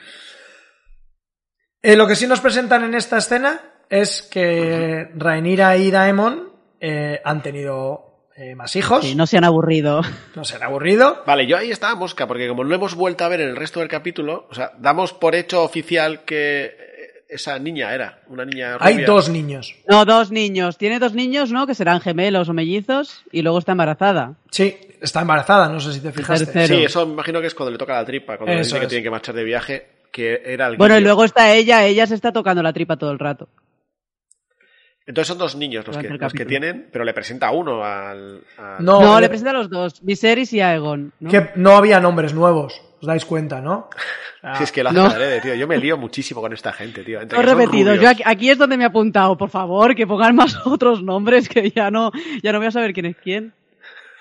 Eh, 1.81 1.95
lo 1.95 2.07
que 2.07 2.15
sí 2.15 2.27
nos 2.27 2.39
presentan 2.39 2.83
en 2.83 2.95
esta 2.95 3.17
escena 3.17 3.59
es 3.89 4.21
que 4.21 5.09
Rhaenyra 5.15 5.75
y 5.75 5.91
Daemon 5.91 6.53
eh, 6.79 7.19
han 7.25 7.41
tenido 7.41 8.29
eh, 8.37 8.55
más 8.55 8.75
hijos. 8.77 9.03
Sí, 9.03 9.13
no 9.13 9.27
se 9.27 9.37
han 9.37 9.43
aburrido. 9.43 10.01
No 10.35 10.45
se 10.45 10.55
han 10.55 10.63
aburrido. 10.63 11.23
Vale, 11.25 11.47
yo 11.47 11.57
ahí 11.57 11.69
estaba 11.69 11.95
mosca, 11.95 12.27
porque 12.27 12.47
como 12.47 12.63
no 12.63 12.73
hemos 12.73 12.95
vuelto 12.95 13.25
a 13.25 13.27
ver 13.27 13.41
en 13.41 13.49
el 13.49 13.55
resto 13.57 13.81
del 13.81 13.89
capítulo, 13.89 14.47
o 14.49 14.53
sea, 14.55 14.71
damos 14.77 15.11
por 15.11 15.35
hecho 15.35 15.63
oficial 15.63 16.23
que 16.23 16.90
esa 17.31 17.57
niña 17.57 17.93
era, 17.95 18.19
una 18.27 18.43
niña 18.45 18.77
rubia. 18.77 18.87
Hay 18.87 19.03
dos 19.05 19.29
niños. 19.29 19.73
No, 19.89 20.05
dos 20.05 20.31
niños. 20.31 20.77
Tiene 20.77 20.99
dos 20.99 21.13
niños, 21.13 21.51
¿no? 21.51 21.65
Que 21.65 21.73
serán 21.73 22.01
gemelos 22.01 22.49
o 22.49 22.53
mellizos 22.53 23.23
y 23.31 23.41
luego 23.41 23.57
está 23.59 23.71
embarazada. 23.71 24.33
Sí, 24.51 24.77
está 25.01 25.21
embarazada, 25.21 25.69
no 25.69 25.79
sé 25.79 25.93
si 25.93 26.01
te 26.01 26.11
fijaste. 26.11 26.45
tercero. 26.45 26.79
Sí, 26.79 26.83
eso 26.85 27.07
me 27.07 27.13
imagino 27.13 27.39
que 27.41 27.47
es 27.47 27.55
cuando 27.55 27.71
le 27.71 27.77
toca 27.77 27.93
la 27.95 28.05
tripa, 28.05 28.37
cuando 28.37 28.53
le 28.53 28.59
dice 28.63 28.79
que 28.79 28.87
tienen 28.87 29.03
que 29.03 29.09
marchar 29.11 29.33
de 29.33 29.43
viaje, 29.45 29.87
que 30.11 30.41
era 30.45 30.67
el 30.67 30.75
Bueno, 30.77 30.97
y 30.97 31.01
luego 31.01 31.23
está 31.23 31.53
ella, 31.53 31.85
ella 31.85 32.05
se 32.05 32.15
está 32.15 32.31
tocando 32.33 32.61
la 32.61 32.73
tripa 32.73 32.97
todo 32.97 33.11
el 33.11 33.19
rato. 33.19 33.47
Entonces 35.07 35.29
son 35.29 35.39
dos 35.39 35.55
niños 35.55 35.85
los 35.87 35.97
que, 35.97 36.09
los 36.09 36.33
tienen, 36.33 36.87
pero 36.91 37.03
le 37.03 37.13
presenta 37.13 37.47
a 37.47 37.51
uno 37.51 37.83
al... 37.83 38.41
al- 38.57 38.85
No, 38.85 39.01
No, 39.01 39.15
le- 39.15 39.21
le 39.21 39.29
presenta 39.29 39.49
a 39.49 39.53
los 39.53 39.69
dos, 39.69 39.99
Viserys 40.03 40.53
y 40.53 40.61
Aegon. 40.61 41.11
¿no? 41.19 41.31
Que 41.31 41.49
no 41.55 41.71
había 41.71 41.99
nombres 41.99 42.33
nuevos, 42.33 42.79
os 43.01 43.05
dais 43.07 43.25
cuenta, 43.25 43.59
¿no? 43.61 43.89
Ah, 44.43 44.55
Si 44.55 44.63
es 44.63 44.71
que 44.71 44.81
lo 44.81 44.89
hace 44.89 44.97
No. 44.97 45.05
adrede, 45.05 45.39
tío. 45.39 45.53
Yo 45.53 45.67
me 45.67 45.77
lío 45.77 45.97
muchísimo 45.99 46.41
con 46.41 46.51
esta 46.51 46.73
gente, 46.73 47.03
tío. 47.03 47.21
Entre 47.21 47.39
repetido. 47.43 47.93
Yo 47.93 48.09
aquí, 48.09 48.23
aquí 48.25 48.49
es 48.49 48.57
donde 48.57 48.75
me 48.75 48.85
he 48.85 48.87
apuntado. 48.87 49.37
Por 49.37 49.51
favor, 49.51 49.93
que 49.93 50.07
pongan 50.07 50.35
más 50.35 50.57
otros 50.65 51.03
nombres 51.03 51.47
que 51.47 51.69
ya 51.69 51.91
no, 51.91 52.11
ya 52.41 52.51
no 52.51 52.57
voy 52.57 52.65
a 52.65 52.71
saber 52.71 52.91
quién 52.91 53.05
es 53.05 53.17
quién. 53.17 53.53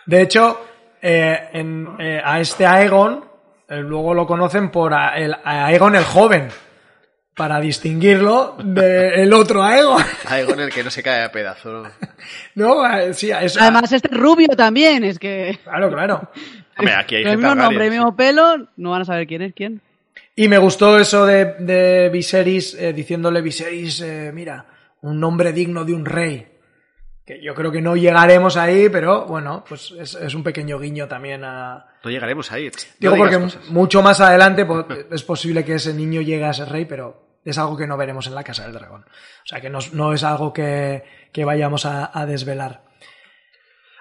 De 0.04 0.20
hecho, 0.20 0.60
eh, 1.00 1.48
en, 1.54 1.88
eh, 1.98 2.20
a 2.22 2.38
este 2.38 2.66
Aegon 2.66 3.24
eh, 3.66 3.76
luego 3.78 4.12
lo 4.12 4.26
conocen 4.26 4.70
por 4.70 4.92
a- 4.92 5.16
el, 5.16 5.32
a 5.32 5.64
Aegon 5.68 5.94
el 5.96 6.04
joven, 6.04 6.48
para 7.40 7.58
distinguirlo 7.58 8.54
del 8.62 9.32
otro 9.32 9.62
Aegon. 9.62 10.04
Aegon 10.28 10.60
el 10.60 10.68
que 10.70 10.84
no 10.84 10.90
se 10.90 11.02
cae 11.02 11.24
a 11.24 11.32
pedazo, 11.32 11.70
¿no? 12.54 12.84
¿No? 12.84 13.14
Sí, 13.14 13.30
es, 13.30 13.56
Además, 13.56 13.90
este 13.92 14.08
es 14.12 14.20
rubio 14.20 14.48
también. 14.48 15.04
Es 15.04 15.18
que. 15.18 15.58
Claro, 15.64 15.90
claro. 15.90 16.30
Hombre, 16.76 16.94
aquí 16.94 17.14
hay 17.14 17.22
el 17.22 17.38
mismo 17.38 17.54
nombre, 17.54 17.86
el 17.86 17.92
mismo 17.92 18.14
pelo, 18.14 18.68
no 18.76 18.90
van 18.90 19.00
a 19.00 19.04
saber 19.06 19.26
quién 19.26 19.40
es 19.40 19.54
quién. 19.54 19.80
Y 20.36 20.48
me 20.48 20.58
gustó 20.58 20.98
eso 20.98 21.24
de, 21.24 21.54
de 21.60 22.10
Viserys 22.10 22.74
eh, 22.74 22.92
diciéndole 22.92 23.40
Viserys, 23.40 24.02
eh, 24.02 24.32
mira, 24.34 24.66
un 25.00 25.18
nombre 25.18 25.54
digno 25.54 25.86
de 25.86 25.94
un 25.94 26.04
rey. 26.04 26.46
Que 27.24 27.42
yo 27.42 27.54
creo 27.54 27.72
que 27.72 27.80
no 27.80 27.96
llegaremos 27.96 28.58
ahí, 28.58 28.90
pero 28.90 29.24
bueno, 29.24 29.64
pues 29.66 29.94
es, 29.98 30.14
es 30.14 30.34
un 30.34 30.42
pequeño 30.42 30.78
guiño 30.78 31.08
también 31.08 31.42
a... 31.44 31.86
No 32.04 32.10
llegaremos 32.10 32.52
ahí. 32.52 32.70
Digo 32.98 33.14
No 33.14 33.18
porque 33.18 33.38
cosas. 33.38 33.70
mucho 33.70 34.02
más 34.02 34.20
adelante 34.20 34.66
es 35.10 35.22
posible 35.22 35.64
que 35.64 35.76
ese 35.76 35.94
niño 35.94 36.20
llegue 36.20 36.44
a 36.44 36.52
ser 36.52 36.68
rey, 36.68 36.84
pero 36.84 37.29
es 37.44 37.58
algo 37.58 37.76
que 37.76 37.86
no 37.86 37.96
veremos 37.96 38.26
en 38.26 38.34
la 38.34 38.44
Casa 38.44 38.64
del 38.64 38.74
Dragón. 38.74 39.02
O 39.02 39.46
sea 39.46 39.60
que 39.60 39.70
no, 39.70 39.78
no 39.92 40.12
es 40.12 40.22
algo 40.24 40.52
que, 40.52 41.04
que 41.32 41.44
vayamos 41.44 41.86
a, 41.86 42.10
a 42.18 42.26
desvelar. 42.26 42.82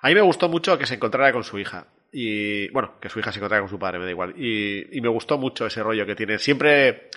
A 0.02 0.08
mí 0.08 0.16
me 0.16 0.22
gustó 0.22 0.50
mucho 0.50 0.78
que 0.78 0.86
se 0.86 0.96
encontrara 0.96 1.32
con 1.32 1.44
su 1.44 1.60
hija. 1.60 1.88
Y 2.12 2.70
bueno, 2.70 3.00
que 3.00 3.10
su 3.10 3.20
hija 3.20 3.32
se 3.32 3.40
encontrara 3.40 3.62
con 3.62 3.70
su 3.70 3.80
padre, 3.80 4.00
me 4.00 4.06
da 4.06 4.12
igual. 4.12 4.34
Y, 4.38 4.98
y 4.98 5.02
me 5.02 5.10
gustó 5.10 5.38
mucho 5.38 5.66
ese 5.66 5.84
rollo 5.84 6.06
que 6.06 6.16
tiene. 6.16 6.40
Siempre, 6.40 7.10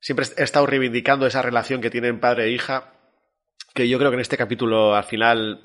siempre 0.00 0.26
he 0.36 0.42
estado 0.42 0.66
reivindicando 0.66 1.26
esa 1.26 1.42
relación 1.42 1.80
que 1.80 1.90
tienen 1.90 2.20
padre 2.20 2.44
e 2.44 2.50
hija. 2.50 2.92
Que 3.74 3.88
yo 3.88 3.98
creo 3.98 4.10
que 4.10 4.16
en 4.16 4.20
este 4.20 4.36
capítulo 4.36 4.94
al 4.94 5.04
final 5.04 5.62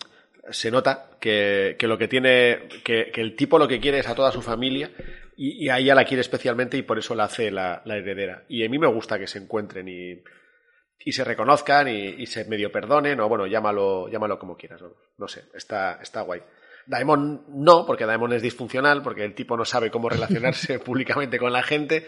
se 0.50 0.72
nota 0.72 1.12
que, 1.20 1.76
que 1.78 1.88
lo 1.88 1.98
que 1.98 2.08
tiene, 2.08 2.68
que, 2.84 3.12
que 3.14 3.22
el 3.22 3.36
tipo 3.36 3.60
lo 3.60 3.68
que 3.68 3.80
quiere 3.80 4.00
es 4.00 4.08
a 4.08 4.16
toda 4.16 4.32
su 4.32 4.42
familia 4.42 4.90
y, 5.40 5.66
y 5.66 5.70
a 5.70 5.78
ella 5.80 5.96
la 5.96 6.04
quiere 6.06 6.22
especialmente 6.22 6.76
y 6.78 6.82
por 6.82 7.00
eso 7.00 7.16
la 7.16 7.24
hace 7.24 7.50
la, 7.50 7.82
la 7.86 7.96
heredera. 7.98 8.44
Y 8.50 8.66
a 8.66 8.70
mí 8.70 8.78
me 8.78 8.88
gusta 8.88 9.18
que 9.18 9.28
se 9.28 9.40
encuentren 9.40 9.88
y, 9.88 10.22
y 11.06 11.12
se 11.14 11.24
reconozcan 11.24 11.88
y, 11.88 12.08
y 12.22 12.26
se 12.26 12.44
medio 12.46 12.72
perdonen, 12.72 13.20
o 13.22 13.30
bueno, 13.30 13.48
llámalo, 13.48 14.10
llámalo 14.10 14.38
como 14.38 14.58
quieras, 14.58 14.82
no, 14.82 14.90
no 15.18 15.28
sé, 15.28 15.44
está, 15.56 16.00
está 16.02 16.22
guay. 16.22 16.42
Daemon 16.88 17.46
no, 17.50 17.86
porque 17.86 18.06
Daemon 18.06 18.34
es 18.34 18.42
disfuncional, 18.42 19.02
porque 19.04 19.24
el 19.24 19.34
tipo 19.36 19.56
no 19.56 19.64
sabe 19.64 19.92
cómo 19.92 20.10
relacionarse 20.10 20.80
públicamente 20.80 21.38
con 21.40 21.54
la 21.54 21.64
gente, 21.64 22.06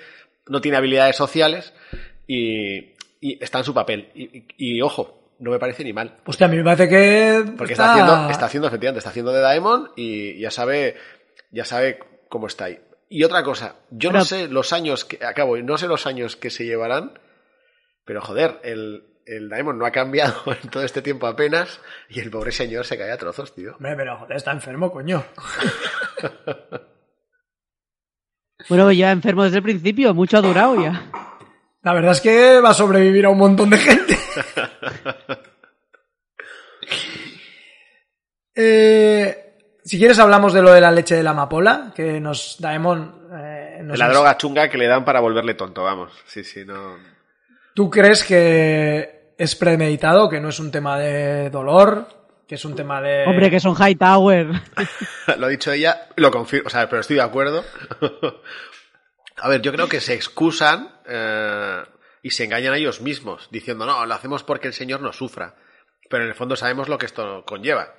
no 0.48 0.60
tiene 0.60 0.78
habilidades 0.78 1.16
sociales 1.16 1.74
y, 2.28 2.96
y 3.22 3.44
está 3.44 3.60
en 3.60 3.64
su 3.66 3.74
papel. 3.74 4.10
Y, 4.16 4.24
y- 4.40 4.46
y, 4.58 4.82
ojo, 4.82 5.34
no 5.40 5.52
me 5.52 5.60
parece 5.60 5.84
ni 5.84 5.94
mal. 5.94 6.18
Hostia, 6.26 6.48
a 6.48 6.50
mí 6.50 6.58
me 6.58 6.64
parece 6.64 6.90
que 6.90 7.44
Porque 7.58 7.74
está, 7.74 7.92
haciendo, 7.92 8.30
está 8.32 8.46
haciendo, 8.48 8.68
efectivamente, 8.68 9.00
está 9.00 9.10
haciendo 9.12 9.32
de 9.32 9.40
Daemon 9.42 9.92
y 9.96 10.40
ya 10.40 10.52
sabe, 10.52 10.96
ya 11.52 11.64
sabe 11.66 12.00
cómo 12.30 12.48
está 12.48 12.66
ahí. 12.66 12.80
Y 13.14 13.26
otra 13.26 13.44
cosa, 13.44 13.76
yo 13.90 14.14
no 14.14 14.24
sé 14.24 14.48
los 14.48 14.72
años 14.72 15.04
que, 15.04 15.20
acabo, 15.26 15.58
no 15.58 15.78
sé 15.78 15.90
los 15.90 16.08
años 16.08 16.38
que 16.38 16.50
se 16.50 16.64
llevarán, 16.64 17.20
pero 18.06 18.22
joder, 18.22 18.62
el, 18.64 19.04
el 19.26 19.50
Daemon 19.50 19.78
no 19.78 19.86
ha 19.86 19.92
cambiado 19.92 20.42
en 20.64 20.70
todo 20.70 20.82
este 20.84 21.02
tiempo 21.02 21.28
apenas 21.28 21.82
y 22.08 22.22
el 22.22 22.32
pobre 22.32 22.54
señor 22.54 22.86
se 22.86 22.98
cae 22.98 23.12
a 23.12 23.18
trozos, 23.18 23.54
tío. 23.54 23.76
Hombre, 23.76 23.98
pero 23.98 24.18
joder, 24.18 24.38
está 24.38 24.54
enfermo, 24.54 24.90
coño. 24.92 25.26
Bueno, 28.70 28.92
ya 28.92 29.12
enfermo 29.12 29.44
desde 29.44 29.58
el 29.58 29.64
principio, 29.64 30.14
mucho 30.14 30.38
ha 30.38 30.42
durado 30.42 30.80
ya. 30.80 31.10
La 31.82 31.96
verdad 31.96 32.12
es 32.12 32.22
que 32.22 32.62
va 32.62 32.70
a 32.70 32.74
sobrevivir 32.76 33.26
a 33.26 33.30
un 33.30 33.40
montón 33.40 33.72
de 33.72 33.78
gente. 33.78 34.18
Eh, 38.54 39.51
si 39.84 39.98
quieres 39.98 40.20
hablamos 40.20 40.54
de 40.54 40.62
lo 40.62 40.72
de 40.72 40.82
la 40.82 40.92
leche 40.92 41.16
de 41.16 41.24
la 41.24 41.32
amapola, 41.32 41.92
que 41.96 42.20
nos 42.20 42.58
Daemon... 42.60 43.30
eh, 43.34 43.80
nos 43.84 43.94
De 43.94 43.98
la 43.98 44.10
droga 44.10 44.38
chunga 44.38 44.70
que 44.70 44.78
le 44.78 44.88
dan 44.88 45.06
para 45.06 45.20
volverle 45.20 45.54
tonto, 45.56 45.84
vamos. 45.84 46.12
Sí, 46.26 46.44
sí, 46.44 46.66
no. 46.66 46.98
¿Tú 47.74 47.90
crees 47.90 48.24
que 48.24 49.34
es 49.38 49.56
premeditado, 49.56 50.30
que 50.30 50.40
no 50.40 50.50
es 50.50 50.60
un 50.60 50.72
tema 50.72 51.00
de 51.00 51.50
dolor, 51.50 52.08
que 52.48 52.56
es 52.56 52.66
un 52.66 52.76
tema 52.76 53.02
de... 53.02 53.26
Hombre, 53.26 53.50
que 53.50 53.60
son 53.60 53.76
Hightower. 53.76 54.48
lo 55.38 55.46
ha 55.46 55.50
dicho 55.50 55.72
ella, 55.72 56.10
lo 56.16 56.30
confirmo, 56.32 56.68
o 56.68 56.70
sea, 56.70 56.88
pero 56.90 57.00
estoy 57.00 57.16
de 57.16 57.22
acuerdo. 57.24 57.64
a 59.38 59.48
ver, 59.48 59.62
yo 59.62 59.72
creo 59.72 59.88
que 59.88 60.02
se 60.02 60.14
excusan 60.14 60.90
eh, 61.08 61.82
y 62.22 62.32
se 62.32 62.44
engañan 62.44 62.74
a 62.74 62.78
ellos 62.78 63.02
mismos, 63.02 63.48
diciendo, 63.52 63.86
no, 63.86 64.06
lo 64.06 64.14
hacemos 64.14 64.44
porque 64.44 64.68
el 64.68 64.74
Señor 64.74 65.02
no 65.02 65.14
sufra. 65.14 65.56
Pero 66.10 66.24
en 66.24 66.30
el 66.30 66.36
fondo 66.36 66.56
sabemos 66.56 66.90
lo 66.90 66.98
que 66.98 67.06
esto 67.06 67.46
conlleva. 67.46 67.96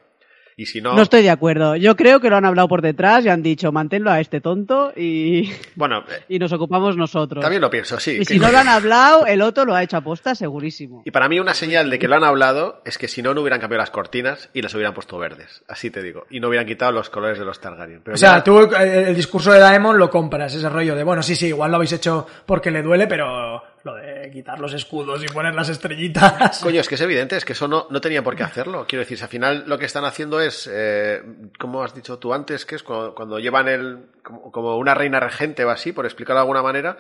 Y 0.56 0.66
si 0.66 0.80
no, 0.80 0.94
No 0.94 1.02
estoy 1.02 1.22
de 1.22 1.30
acuerdo. 1.30 1.76
Yo 1.76 1.96
creo 1.96 2.20
que 2.20 2.28
lo 2.30 2.36
han 2.36 2.44
hablado 2.44 2.68
por 2.68 2.82
detrás 2.82 3.24
y 3.24 3.28
han 3.28 3.42
dicho, 3.42 3.72
manténlo 3.72 4.10
a 4.10 4.20
este 4.20 4.40
tonto 4.40 4.92
y, 4.96 5.50
bueno, 5.76 6.04
y 6.28 6.38
nos 6.38 6.52
ocupamos 6.52 6.96
nosotros. 6.96 7.40
también 7.42 7.62
lo 7.62 7.70
pienso, 7.70 7.98
sí. 7.98 8.18
y 8.20 8.24
si 8.24 8.38
no 8.38 8.50
lo 8.52 8.58
han 8.58 8.68
hablado, 8.68 9.26
el 9.26 9.40
otro 9.42 9.64
lo 9.64 9.74
ha 9.74 9.82
hecho 9.82 9.96
aposta, 9.96 10.34
segurísimo. 10.34 11.02
Y 11.04 11.10
para 11.10 11.28
mí 11.28 11.40
una 11.40 11.54
señal 11.54 11.88
de 11.90 11.98
que 11.98 12.08
lo 12.08 12.16
han 12.16 12.24
hablado 12.24 12.82
es 12.84 12.98
que 12.98 13.08
si 13.08 13.22
no, 13.22 13.34
no 13.34 13.40
hubieran 13.40 13.60
cambiado 13.60 13.80
las 13.82 13.90
cortinas 13.90 14.50
y 14.52 14.62
las 14.62 14.74
hubieran 14.74 14.94
puesto 14.94 15.18
verdes. 15.18 15.62
Así 15.68 15.90
te 15.90 16.02
digo. 16.02 16.26
Y 16.30 16.40
no 16.40 16.48
hubieran 16.48 16.66
quitado 16.66 16.92
los 16.92 17.08
colores 17.10 17.38
de 17.38 17.44
los 17.44 17.60
Targaryen. 17.60 18.02
Pero 18.04 18.14
O 18.14 18.18
sea, 18.18 18.36
ya- 18.36 18.44
tú 18.44 18.60
eh, 18.60 19.04
el 19.08 19.16
discurso 19.16 19.52
de 19.52 19.58
Daemon 19.58 19.98
lo 19.98 20.10
compras, 20.10 20.54
ese 20.54 20.68
rollo 20.68 20.94
de, 20.94 21.04
bueno, 21.04 21.22
sí, 21.22 21.34
sí, 21.34 21.46
igual 21.48 21.70
lo 21.70 21.76
habéis 21.76 21.92
hecho 21.92 22.26
porque 22.46 22.70
le 22.70 22.82
duele, 22.82 23.06
pero 23.06 23.62
lo 23.84 23.94
de 23.96 24.30
quitar 24.30 24.60
los 24.60 24.72
escudos 24.74 25.22
y 25.24 25.26
poner 25.26 25.54
las 25.54 25.68
estrellitas... 25.68 26.60
Coño, 26.62 26.80
es 26.80 26.88
que 26.88 26.94
es 26.94 27.00
evidente, 27.00 27.36
es 27.36 27.44
que 27.44 27.52
eso 27.52 27.66
no, 27.66 27.86
no 27.90 28.00
tenía 28.00 28.22
por 28.22 28.36
qué 28.36 28.44
hacerlo. 28.44 28.86
Quiero 28.86 29.00
decir, 29.00 29.18
si 29.18 29.24
al 29.24 29.30
final 29.30 29.64
lo 29.66 29.78
que 29.78 29.86
están 29.86 30.04
haciendo 30.04 30.40
es, 30.40 30.68
eh, 30.72 31.22
como 31.58 31.82
has 31.82 31.94
dicho 31.94 32.18
tú 32.18 32.32
antes, 32.32 32.64
que 32.64 32.76
es 32.76 32.82
cuando, 32.82 33.38
llevan 33.38 33.68
el, 33.68 34.06
como, 34.22 34.76
una 34.76 34.94
reina 34.94 35.20
regente 35.20 35.64
o 35.64 35.70
así, 35.70 35.92
por 35.92 36.04
explicarlo 36.04 36.38
de 36.38 36.42
alguna 36.42 36.62
manera, 36.62 36.98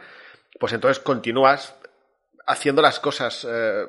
pues 0.58 0.72
entonces 0.72 1.02
continúas 1.02 1.76
haciendo 2.46 2.82
las 2.82 2.98
cosas 2.98 3.46
eh, 3.48 3.86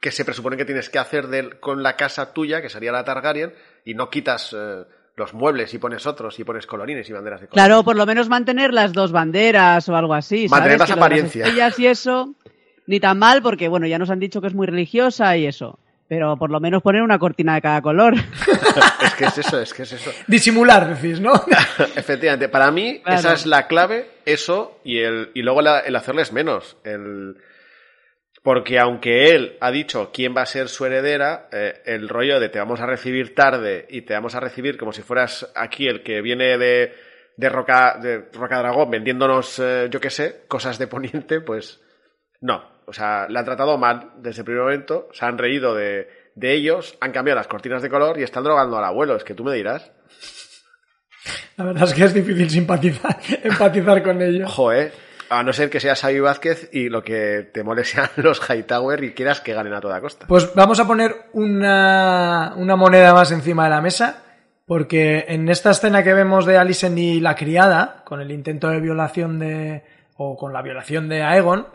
que 0.00 0.10
se 0.10 0.24
presuponen 0.24 0.58
que 0.58 0.64
tienes 0.64 0.90
que 0.90 0.98
hacer 0.98 1.58
con 1.60 1.82
la 1.82 1.96
casa 1.96 2.32
tuya, 2.32 2.60
que 2.60 2.68
sería 2.68 2.92
la 2.92 3.04
Targaryen, 3.04 3.54
y 3.84 3.94
no 3.94 4.10
quitas 4.10 4.54
eh, 4.56 4.84
los 5.20 5.32
muebles 5.34 5.72
y 5.74 5.78
pones 5.78 6.04
otros 6.06 6.36
y 6.40 6.44
pones 6.44 6.66
colorines 6.66 7.08
y 7.08 7.12
banderas 7.12 7.40
de 7.42 7.46
color. 7.46 7.54
Claro, 7.54 7.84
por 7.84 7.94
lo 7.94 8.04
menos 8.06 8.28
mantener 8.28 8.72
las 8.74 8.92
dos 8.92 9.12
banderas 9.12 9.88
o 9.88 9.94
algo 9.94 10.14
así. 10.14 10.48
¿sabes? 10.48 10.50
Mantener 10.50 10.78
las 10.80 10.88
Que 10.88 10.92
apariencias. 10.94 11.46
estrellas 11.48 11.78
y 11.78 11.86
eso, 11.86 12.34
ni 12.86 12.98
tan 12.98 13.18
mal, 13.18 13.40
porque 13.42 13.68
bueno, 13.68 13.86
ya 13.86 13.98
nos 13.98 14.10
han 14.10 14.18
dicho 14.18 14.40
que 14.40 14.48
es 14.48 14.54
muy 14.54 14.66
religiosa 14.66 15.36
y 15.36 15.46
eso. 15.46 15.78
Pero 16.08 16.36
por 16.36 16.50
lo 16.50 16.58
menos 16.58 16.82
poner 16.82 17.02
una 17.02 17.20
cortina 17.20 17.54
de 17.54 17.62
cada 17.62 17.80
color. 17.82 18.14
es 19.04 19.14
que 19.14 19.26
es 19.26 19.38
eso, 19.38 19.60
es 19.60 19.72
que 19.72 19.82
es 19.84 19.92
eso. 19.92 20.10
Disimular, 20.26 20.96
decís, 21.00 21.20
¿no? 21.20 21.32
Efectivamente, 21.94 22.48
para 22.48 22.72
mí 22.72 23.00
Claro. 23.04 23.20
esa 23.20 23.32
es 23.34 23.46
la 23.46 23.68
clave, 23.68 24.10
eso 24.26 24.80
y 24.82 24.98
el 24.98 25.30
y 25.34 25.42
luego 25.42 25.62
la- 25.62 25.78
el 25.78 25.94
hacerles 25.94 26.32
menos, 26.32 26.76
el 26.82 27.36
porque 28.42 28.78
aunque 28.78 29.34
él 29.34 29.56
ha 29.60 29.70
dicho 29.70 30.10
quién 30.12 30.34
va 30.34 30.42
a 30.42 30.46
ser 30.46 30.68
su 30.68 30.86
heredera, 30.86 31.48
eh, 31.52 31.82
el 31.84 32.08
rollo 32.08 32.40
de 32.40 32.48
te 32.48 32.58
vamos 32.58 32.80
a 32.80 32.86
recibir 32.86 33.34
tarde 33.34 33.86
y 33.90 34.02
te 34.02 34.14
vamos 34.14 34.34
a 34.34 34.40
recibir 34.40 34.78
como 34.78 34.92
si 34.92 35.02
fueras 35.02 35.50
aquí 35.54 35.86
el 35.86 36.02
que 36.02 36.20
viene 36.22 36.56
de 36.58 36.94
de 37.36 37.48
Roca 37.48 37.98
de 38.00 38.28
Roca 38.32 38.58
Dragón 38.58 38.90
vendiéndonos 38.90 39.58
eh, 39.58 39.88
yo 39.90 40.00
qué 40.00 40.10
sé, 40.10 40.42
cosas 40.48 40.78
de 40.78 40.86
poniente, 40.86 41.40
pues 41.40 41.80
no, 42.40 42.64
o 42.86 42.92
sea, 42.92 43.26
la 43.28 43.40
han 43.40 43.46
tratado 43.46 43.76
mal 43.76 44.12
desde 44.16 44.40
el 44.40 44.46
primer 44.46 44.62
momento, 44.62 45.08
se 45.12 45.24
han 45.24 45.38
reído 45.38 45.74
de 45.74 46.08
de 46.34 46.52
ellos, 46.54 46.96
han 47.00 47.12
cambiado 47.12 47.38
las 47.38 47.48
cortinas 47.48 47.82
de 47.82 47.90
color 47.90 48.18
y 48.18 48.22
están 48.22 48.44
drogando 48.44 48.78
al 48.78 48.84
abuelo, 48.84 49.16
es 49.16 49.24
que 49.24 49.34
tú 49.34 49.44
me 49.44 49.54
dirás. 49.54 49.90
La 51.56 51.64
verdad 51.64 51.84
es 51.84 51.94
que 51.94 52.04
es 52.04 52.14
difícil 52.14 52.48
simpatizar, 52.48 53.18
empatizar 53.42 54.02
con 54.02 54.22
ellos. 54.22 54.50
A 55.30 55.44
no 55.44 55.52
ser 55.52 55.70
que 55.70 55.78
seas 55.78 56.00
Xavi 56.00 56.18
Vázquez 56.18 56.68
y 56.72 56.88
lo 56.88 57.04
que 57.04 57.48
te 57.54 57.62
mole 57.62 57.84
sean 57.84 58.10
los 58.16 58.40
Hightower 58.40 59.02
y 59.04 59.12
quieras 59.12 59.40
que 59.40 59.54
ganen 59.54 59.72
a 59.72 59.80
toda 59.80 60.00
costa. 60.00 60.26
Pues 60.26 60.52
vamos 60.54 60.80
a 60.80 60.86
poner 60.86 61.14
una, 61.32 62.52
una 62.56 62.76
moneda 62.76 63.14
más 63.14 63.30
encima 63.30 63.64
de 63.64 63.70
la 63.70 63.80
mesa, 63.80 64.24
porque 64.66 65.26
en 65.28 65.48
esta 65.48 65.70
escena 65.70 66.02
que 66.02 66.14
vemos 66.14 66.46
de 66.46 66.58
Alicent 66.58 66.98
y 66.98 67.20
la 67.20 67.36
criada, 67.36 68.02
con 68.04 68.20
el 68.20 68.32
intento 68.32 68.68
de 68.68 68.80
violación 68.80 69.38
de. 69.38 69.84
o 70.16 70.36
con 70.36 70.52
la 70.52 70.62
violación 70.62 71.08
de 71.08 71.22
Aegon, 71.22 71.68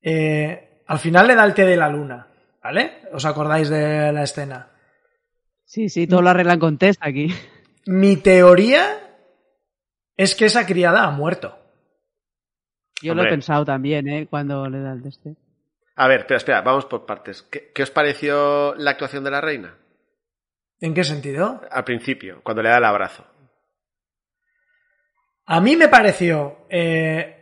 eh, 0.00 0.82
al 0.86 0.98
final 0.98 1.28
le 1.28 1.34
da 1.34 1.44
el 1.44 1.54
té 1.54 1.66
de 1.66 1.76
la 1.76 1.90
luna, 1.90 2.28
¿vale? 2.62 3.02
¿Os 3.12 3.26
acordáis 3.26 3.68
de 3.68 4.10
la 4.10 4.22
escena? 4.22 4.70
Sí, 5.64 5.90
sí, 5.90 6.06
todo 6.06 6.22
lo 6.22 6.30
arreglan 6.30 6.58
con 6.58 6.78
test 6.78 6.98
aquí. 7.02 7.28
Mi 7.86 8.16
teoría 8.16 9.00
es 10.16 10.34
que 10.34 10.46
esa 10.46 10.64
criada 10.64 11.04
ha 11.04 11.10
muerto. 11.10 11.57
Yo 13.02 13.14
lo 13.14 13.22
he 13.22 13.28
pensado 13.28 13.64
también, 13.64 14.08
¿eh? 14.08 14.26
Cuando 14.28 14.68
le 14.68 14.80
da 14.80 14.92
el 14.92 15.02
test. 15.02 15.26
A 15.96 16.08
ver, 16.08 16.20
espera, 16.20 16.38
espera, 16.38 16.60
vamos 16.62 16.84
por 16.86 17.06
partes. 17.06 17.42
¿Qué, 17.42 17.70
qué 17.74 17.82
os 17.82 17.90
pareció 17.90 18.74
la 18.76 18.92
actuación 18.92 19.24
de 19.24 19.30
la 19.30 19.40
reina? 19.40 19.76
¿En 20.80 20.94
qué 20.94 21.04
sentido? 21.04 21.60
Al 21.70 21.84
principio, 21.84 22.40
cuando 22.42 22.62
le 22.62 22.68
da 22.68 22.78
el 22.78 22.84
abrazo. 22.84 23.24
A 25.46 25.60
mí 25.60 25.76
me 25.76 25.88
pareció 25.88 26.66
eh, 26.68 27.38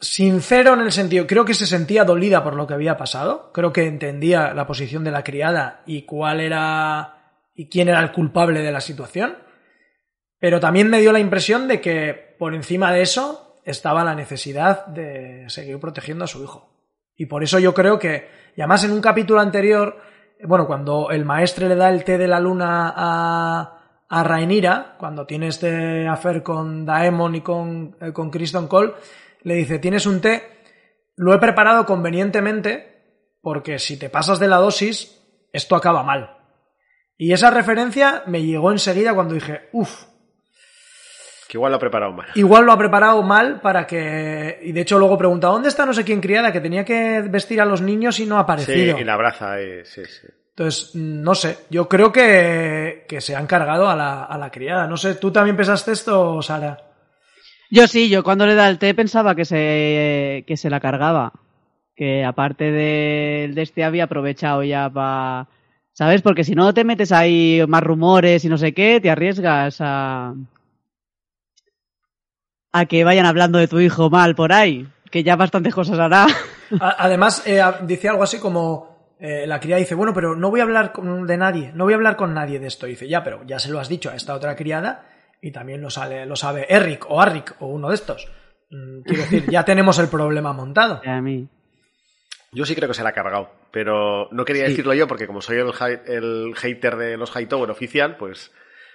sincero 0.00 0.74
en 0.74 0.80
el 0.80 0.92
sentido, 0.92 1.26
creo 1.26 1.44
que 1.44 1.54
se 1.54 1.66
sentía 1.66 2.04
dolida 2.04 2.42
por 2.42 2.56
lo 2.56 2.66
que 2.66 2.74
había 2.74 2.96
pasado, 2.96 3.52
creo 3.52 3.72
que 3.72 3.86
entendía 3.86 4.54
la 4.54 4.66
posición 4.66 5.04
de 5.04 5.10
la 5.10 5.22
criada 5.22 5.82
y 5.86 6.02
cuál 6.02 6.40
era 6.40 7.16
y 7.54 7.68
quién 7.68 7.90
era 7.90 8.00
el 8.00 8.12
culpable 8.12 8.62
de 8.62 8.72
la 8.72 8.80
situación, 8.80 9.36
pero 10.38 10.58
también 10.58 10.88
me 10.88 11.00
dio 11.00 11.12
la 11.12 11.20
impresión 11.20 11.68
de 11.68 11.82
que 11.82 12.34
por 12.38 12.54
encima 12.54 12.92
de 12.92 13.02
eso 13.02 13.49
estaba 13.64 14.04
la 14.04 14.14
necesidad 14.14 14.86
de 14.86 15.44
seguir 15.48 15.78
protegiendo 15.78 16.24
a 16.24 16.28
su 16.28 16.42
hijo. 16.42 16.68
Y 17.16 17.26
por 17.26 17.42
eso 17.42 17.58
yo 17.58 17.74
creo 17.74 17.98
que, 17.98 18.28
y 18.56 18.60
además 18.60 18.84
en 18.84 18.92
un 18.92 19.00
capítulo 19.00 19.40
anterior, 19.40 20.00
bueno, 20.44 20.66
cuando 20.66 21.10
el 21.10 21.24
maestre 21.24 21.68
le 21.68 21.76
da 21.76 21.90
el 21.90 22.04
té 22.04 22.16
de 22.16 22.28
la 22.28 22.40
luna 22.40 22.92
a, 22.96 23.80
a 24.08 24.24
Rhaenyra, 24.24 24.96
cuando 24.98 25.26
tiene 25.26 25.48
este 25.48 26.08
afer 26.08 26.42
con 26.42 26.84
Daemon 26.86 27.34
y 27.34 27.40
con, 27.42 27.96
eh, 28.00 28.12
con 28.12 28.30
Kristen 28.30 28.66
Cole, 28.66 28.94
le 29.42 29.54
dice, 29.54 29.78
tienes 29.78 30.06
un 30.06 30.20
té, 30.20 30.42
lo 31.16 31.34
he 31.34 31.38
preparado 31.38 31.84
convenientemente 31.86 33.36
porque 33.42 33.78
si 33.78 33.98
te 33.98 34.10
pasas 34.10 34.38
de 34.38 34.48
la 34.48 34.56
dosis, 34.56 35.20
esto 35.52 35.76
acaba 35.76 36.02
mal. 36.02 36.38
Y 37.16 37.32
esa 37.32 37.50
referencia 37.50 38.22
me 38.26 38.42
llegó 38.42 38.70
enseguida 38.70 39.14
cuando 39.14 39.34
dije, 39.34 39.68
uff, 39.72 40.04
Que 41.50 41.56
igual 41.58 41.72
lo 41.72 41.76
ha 41.78 41.80
preparado 41.80 42.12
mal. 42.12 42.28
igual 42.36 42.64
lo 42.64 42.70
ha 42.70 42.78
preparado 42.78 43.20
mal 43.24 43.60
para 43.60 43.84
que... 43.84 44.60
Y 44.62 44.70
de 44.70 44.82
hecho 44.82 45.00
luego 45.00 45.18
pregunta, 45.18 45.48
¿dónde 45.48 45.68
está 45.68 45.84
no 45.84 45.92
sé 45.92 46.04
quién 46.04 46.20
criada? 46.20 46.52
Que 46.52 46.60
tenía 46.60 46.84
que 46.84 47.22
vestir 47.22 47.60
a 47.60 47.64
los 47.64 47.80
niños 47.82 48.20
y 48.20 48.26
no 48.26 48.36
ha 48.36 48.42
Sí, 48.42 48.42
aparecido. 48.44 48.98
y 49.00 49.02
la 49.02 49.14
abraza 49.14 49.56
sí, 49.82 50.02
sí. 50.04 50.28
Entonces, 50.50 50.94
no 50.94 51.34
sé, 51.34 51.56
yo 51.68 51.88
creo 51.88 52.12
que, 52.12 53.04
que 53.08 53.20
se 53.20 53.34
han 53.34 53.48
cargado 53.48 53.90
a 53.90 53.96
la, 53.96 54.22
a 54.22 54.38
la 54.38 54.50
criada. 54.52 54.86
No 54.86 54.96
sé, 54.96 55.16
¿tú 55.16 55.32
también 55.32 55.56
pensaste 55.56 55.90
esto, 55.90 56.40
Sara? 56.40 56.78
Yo 57.68 57.88
sí, 57.88 58.08
yo 58.08 58.22
cuando 58.22 58.46
le 58.46 58.54
da 58.54 58.68
el 58.68 58.78
té 58.78 58.94
pensaba 58.94 59.34
que 59.34 59.44
se, 59.44 60.44
que 60.46 60.56
se 60.56 60.70
la 60.70 60.78
cargaba. 60.78 61.32
Que 61.96 62.24
aparte 62.24 62.70
de, 62.70 63.50
de 63.52 63.62
este 63.62 63.82
había 63.82 64.04
aprovechado 64.04 64.62
ya 64.62 64.88
para... 64.88 65.48
¿Sabes? 65.92 66.22
Porque 66.22 66.44
si 66.44 66.54
no 66.54 66.72
te 66.72 66.84
metes 66.84 67.10
ahí 67.10 67.60
más 67.66 67.82
rumores 67.82 68.44
y 68.44 68.48
no 68.48 68.56
sé 68.56 68.72
qué, 68.72 69.00
te 69.00 69.10
arriesgas 69.10 69.78
a... 69.80 70.32
a 72.72 72.86
que 72.86 73.04
vayan 73.04 73.26
hablando 73.26 73.58
de 73.58 73.68
tu 73.68 73.80
hijo 73.80 74.10
mal 74.10 74.34
por 74.34 74.52
ahí. 74.52 74.86
Que 75.10 75.22
ya 75.24 75.36
bastantes 75.36 75.74
cosas 75.74 75.98
hará. 75.98 76.26
Además, 76.80 77.42
eh, 77.46 77.60
dice 77.82 78.08
algo 78.08 78.22
así 78.22 78.38
como... 78.38 79.14
eh, 79.18 79.44
la 79.46 79.58
criada 79.60 79.80
dice, 79.80 79.94
bueno, 79.94 80.14
pero 80.14 80.36
no 80.36 80.50
voy 80.50 80.60
a 80.60 80.62
hablar 80.62 80.92
con- 80.92 81.26
de 81.26 81.36
nadie, 81.36 81.72
no 81.74 81.84
voy 81.84 81.92
a 81.94 81.96
hablar 81.96 82.16
con 82.16 82.32
nadie 82.32 82.58
de 82.60 82.68
esto. 82.68 82.86
dice, 82.86 83.08
ya, 83.08 83.22
pero 83.24 83.42
ya 83.44 83.58
se 83.58 83.70
lo 83.70 83.80
has 83.80 83.88
dicho 83.88 84.08
a 84.10 84.14
esta 84.14 84.34
otra 84.34 84.54
criada 84.56 85.06
y 85.42 85.50
también 85.52 85.80
lo, 85.82 85.90
sale, 85.90 86.26
lo 86.26 86.36
sabe 86.36 86.66
Eric 86.68 87.06
o 87.10 87.20
Arric 87.20 87.56
o 87.60 87.66
uno 87.66 87.88
de 87.88 87.94
estos. 87.96 88.28
Mm, 88.70 89.02
Quiero 89.02 89.22
decir, 89.22 89.50
ya 89.50 89.64
tenemos 89.64 89.98
el 89.98 90.08
problema 90.08 90.52
montado. 90.52 91.00
A 91.06 91.20
mí. 91.20 91.48
Yo 92.52 92.64
sí 92.64 92.74
creo 92.74 92.88
que 92.88 92.94
se 92.94 93.02
la 93.02 93.10
ha 93.10 93.12
cargado, 93.14 93.50
pero 93.72 94.28
no 94.32 94.44
quería 94.44 94.64
Sí. 94.66 94.70
decirlo 94.70 94.94
yo 94.94 95.06
porque 95.08 95.26
como 95.26 95.40
soy 95.40 95.58
el, 95.58 95.70
el 96.06 96.54
hater 96.56 96.96
de 96.96 97.16
los 97.16 97.34
Hightower 97.34 97.70
oficial, 97.70 98.16
pues 98.16 98.52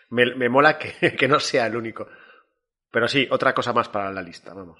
me, 0.09 0.34
me 0.36 0.49
mola 0.49 0.78
que, 0.78 1.15
que 1.17 1.28
no 1.28 1.39
sea 1.39 1.67
el 1.67 1.76
único. 1.76 2.07
Pero 2.95 3.09
sí, 3.09 3.27
otra 3.29 3.53
cosa 3.53 3.73
más 3.73 3.89
para 3.89 4.09
la 4.09 4.21
lista, 4.21 4.53
vamos. 4.53 4.79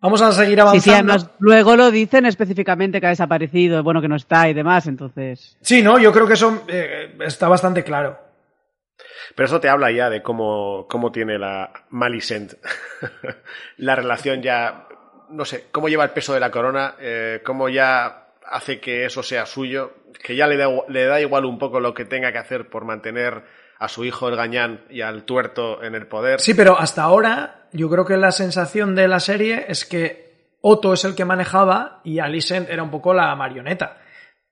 Vamos 0.00 0.22
a 0.22 0.30
seguir 0.30 0.54
Sí, 0.54 0.60
avanzando. 0.60 0.80
sí, 0.84 0.90
además 0.92 1.30
luego 1.40 1.74
lo 1.74 1.90
dicen 1.90 2.24
específicamente 2.24 3.00
que 3.00 3.06
ha 3.06 3.10
desaparecido, 3.10 3.82
bueno, 3.82 4.00
que 4.00 4.06
no 4.06 4.14
está 4.14 4.48
y 4.48 4.54
demás, 4.54 4.86
entonces... 4.86 5.56
Sí, 5.60 5.82
no, 5.82 5.98
yo 5.98 6.12
creo 6.12 6.24
que 6.28 6.34
eso 6.34 6.62
eh, 6.68 7.16
está 7.18 7.48
bastante 7.48 7.82
claro. 7.82 8.16
Pero 9.34 9.46
eso 9.46 9.58
te 9.58 9.68
habla 9.68 9.90
ya 9.90 10.08
de 10.08 10.22
cómo, 10.22 10.86
cómo 10.88 11.10
tiene 11.10 11.36
la 11.36 11.72
Malicent 11.90 12.52
la 13.78 13.96
relación 13.96 14.40
ya, 14.40 14.86
no 15.30 15.44
sé, 15.44 15.66
cómo 15.72 15.88
lleva 15.88 16.04
el 16.04 16.10
peso 16.10 16.32
de 16.32 16.38
la 16.38 16.52
corona, 16.52 16.94
eh, 17.00 17.40
cómo 17.44 17.68
ya 17.70 18.28
hace 18.48 18.78
que 18.78 19.04
eso 19.04 19.24
sea 19.24 19.46
suyo, 19.46 19.94
que 20.22 20.36
ya 20.36 20.46
le 20.46 20.56
da, 20.56 20.68
le 20.88 21.06
da 21.06 21.20
igual 21.20 21.44
un 21.44 21.58
poco 21.58 21.80
lo 21.80 21.92
que 21.92 22.04
tenga 22.04 22.30
que 22.30 22.38
hacer 22.38 22.68
por 22.68 22.84
mantener 22.84 23.42
a 23.82 23.88
su 23.88 24.04
hijo 24.04 24.28
el 24.28 24.36
gañán 24.36 24.84
y 24.90 25.00
al 25.00 25.24
tuerto 25.24 25.82
en 25.82 25.94
el 25.94 26.06
poder. 26.06 26.40
Sí, 26.40 26.54
pero 26.54 26.78
hasta 26.78 27.02
ahora 27.02 27.66
yo 27.72 27.88
creo 27.90 28.04
que 28.04 28.16
la 28.16 28.32
sensación 28.32 28.94
de 28.94 29.08
la 29.08 29.20
serie 29.20 29.64
es 29.68 29.84
que 29.84 30.56
Otto 30.60 30.92
es 30.92 31.04
el 31.04 31.14
que 31.14 31.24
manejaba 31.24 32.00
y 32.04 32.18
Alicent 32.20 32.68
era 32.70 32.82
un 32.82 32.90
poco 32.90 33.12
la 33.14 33.34
marioneta. 33.34 33.98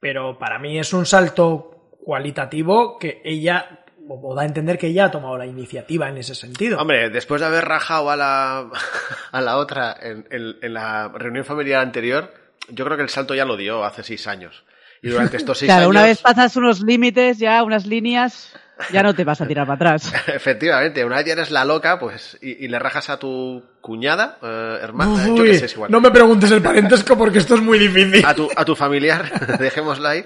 Pero 0.01 0.39
para 0.39 0.59
mí 0.59 0.79
es 0.79 0.93
un 0.93 1.07
salto 1.07 1.91
cualitativo 2.05 2.99
que 2.99 3.21
ella, 3.25 3.85
o 4.09 4.35
da 4.35 4.43
a 4.43 4.47
entender 4.47 4.77
que 4.79 4.89
ella 4.89 5.05
ha 5.07 5.11
tomado 5.11 5.37
la 5.39 5.47
iniciativa 5.47 6.09
en 6.09 6.17
ese 6.17 6.35
sentido. 6.35 6.79
Hombre, 6.81 7.11
después 7.11 7.41
de 7.41 7.47
haber 7.47 7.65
rajado 7.67 8.11
a 8.11 8.17
la, 8.17 8.71
a 9.33 9.41
la 9.41 9.57
otra 9.59 9.97
en, 10.01 10.27
en- 10.31 10.57
en 10.63 10.75
la 10.75 11.09
reunión 11.09 11.45
familiar 11.45 11.81
anterior, 11.83 12.33
yo 12.71 12.85
creo 12.85 12.97
que 12.97 13.03
el 13.05 13.09
salto 13.11 13.35
ya 13.35 13.45
lo 13.45 13.57
dio 13.57 13.85
hace 13.85 14.03
seis 14.03 14.27
años. 14.27 14.65
Y 15.03 15.09
durante 15.09 15.37
estos 15.39 15.59
seis 15.59 15.69
Claro, 15.69 15.83
años... 15.83 15.91
una 15.91 16.03
vez 16.03 16.21
pasas 16.21 16.57
unos 16.57 16.81
límites, 16.83 17.39
ya 17.39 17.63
unas 17.63 17.87
líneas, 17.87 18.53
ya 18.93 19.03
no 19.03 19.15
te 19.15 19.25
vas 19.25 19.41
a 19.41 19.47
tirar 19.47 19.67
para 19.67 19.77
atrás. 19.77 20.13
Efectivamente, 20.27 21.05
una 21.05 21.17
vez 21.17 21.27
ya 21.27 21.33
eres 21.35 21.51
la 21.51 21.65
loca, 21.65 21.99
pues, 21.99 22.39
y, 22.41 22.65
y 22.65 22.69
le 22.69 22.79
rajas 22.79 23.11
a 23.11 23.19
tu 23.19 23.63
cuñada, 23.81 24.39
eh, 24.43 24.79
hermana, 24.83 25.27
yo 25.27 25.35
Uy, 25.35 25.51
qué 25.51 25.55
sé, 25.59 25.67
es 25.67 25.73
igual. 25.75 25.91
no 25.91 26.01
me 26.01 26.11
preguntes 26.11 26.51
el 26.51 26.63
parentesco 26.63 27.17
porque 27.17 27.39
esto 27.39 27.55
es 27.55 27.61
muy 27.63 27.79
difícil. 27.79 28.25
A 28.25 28.35
tu, 28.35 28.49
a 28.55 28.65
tu 28.65 28.75
familiar, 28.77 29.57
dejémosla 29.59 30.11
ahí. 30.11 30.25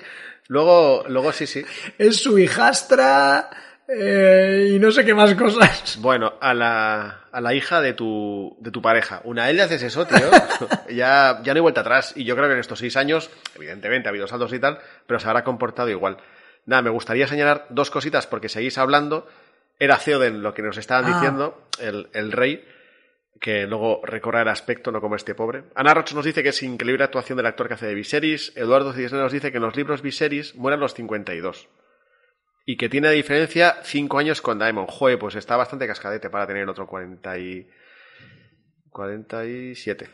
Luego, 0.49 1.05
luego 1.09 1.33
sí, 1.33 1.47
sí. 1.47 1.65
Es 1.97 2.17
su 2.23 2.39
hijastra 2.39 3.49
eh, 3.89 4.73
y 4.75 4.79
no 4.79 4.91
sé 4.91 5.05
qué 5.05 5.15
más 5.15 5.35
cosas. 5.35 5.99
Bueno, 6.01 6.35
a 6.41 6.53
la, 6.55 7.21
a 7.33 7.41
la 7.41 7.55
hija 7.55 7.81
de 7.81 7.93
tu, 7.95 8.57
de 8.61 8.71
tu 8.71 8.83
pareja. 8.83 9.21
Una 9.25 9.47
vez 9.47 9.57
le 9.57 9.63
haces 9.63 9.83
eso, 9.83 10.07
tío, 10.07 10.19
ya, 10.91 11.41
ya 11.43 11.53
no 11.53 11.59
hay 11.59 11.61
vuelta 11.61 11.81
atrás. 11.83 12.13
Y 12.17 12.25
yo 12.25 12.35
creo 12.37 12.49
que 12.49 12.55
en 12.55 12.61
estos 12.61 12.79
seis 12.79 12.97
años, 12.97 13.31
evidentemente 13.55 14.09
ha 14.09 14.11
habido 14.11 14.27
saltos 14.27 14.53
y 14.53 14.59
tal, 14.59 14.79
pero 15.07 15.19
se 15.21 15.29
habrá 15.29 15.45
comportado 15.45 15.89
igual. 15.89 16.17
Nada, 16.67 16.83
me 16.83 16.91
gustaría 16.91 17.27
señalar 17.27 17.67
dos 17.71 17.91
cositas 17.91 18.27
porque 18.27 18.49
seguís 18.49 18.79
hablando. 18.79 19.27
Era 19.79 19.99
Theoden 19.99 20.43
lo 20.43 20.55
que 20.55 20.63
nos 20.63 20.77
estaban 20.79 21.05
Ah. 21.05 21.15
diciendo, 21.17 21.69
el, 21.81 22.09
el 22.15 22.33
rey, 22.33 22.65
que 23.41 23.67
luego 23.67 24.01
recorre 24.05 24.41
el 24.43 24.49
aspecto, 24.49 24.91
no 24.93 25.01
como 25.01 25.17
este 25.17 25.35
pobre. 25.35 25.65
Ana 25.75 25.93
Roch 25.93 26.13
nos 26.13 26.25
dice 26.25 26.43
que 26.43 26.51
es 26.51 26.63
increíble 26.63 27.05
actuación 27.05 27.37
del 27.37 27.47
actor 27.47 27.69
que 27.69 27.75
hace 27.75 27.87
de 27.87 27.95
Viserys. 27.95 28.53
Eduardo 28.57 28.93
Cisneros 28.93 29.25
nos 29.25 29.33
dice 29.33 29.51
que 29.51 29.59
en 29.59 29.65
los 29.65 29.77
libros 29.77 30.01
Viserys 30.01 30.55
mueren 30.55 30.81
los 30.81 30.95
52. 30.95 31.69
Y 32.67 32.77
que 32.79 32.89
tiene 32.89 33.09
de 33.09 33.15
diferencia 33.15 33.77
5 33.83 34.19
años 34.19 34.41
con 34.41 34.59
Daemon. 34.59 34.87
Joder, 34.87 35.19
pues 35.19 35.35
está 35.35 35.57
bastante 35.57 35.87
cascadete 35.87 36.31
para 36.31 36.47
tener 36.47 36.67
otro 36.69 36.87
40 36.87 37.39
y... 37.39 37.69
47. 38.91 40.09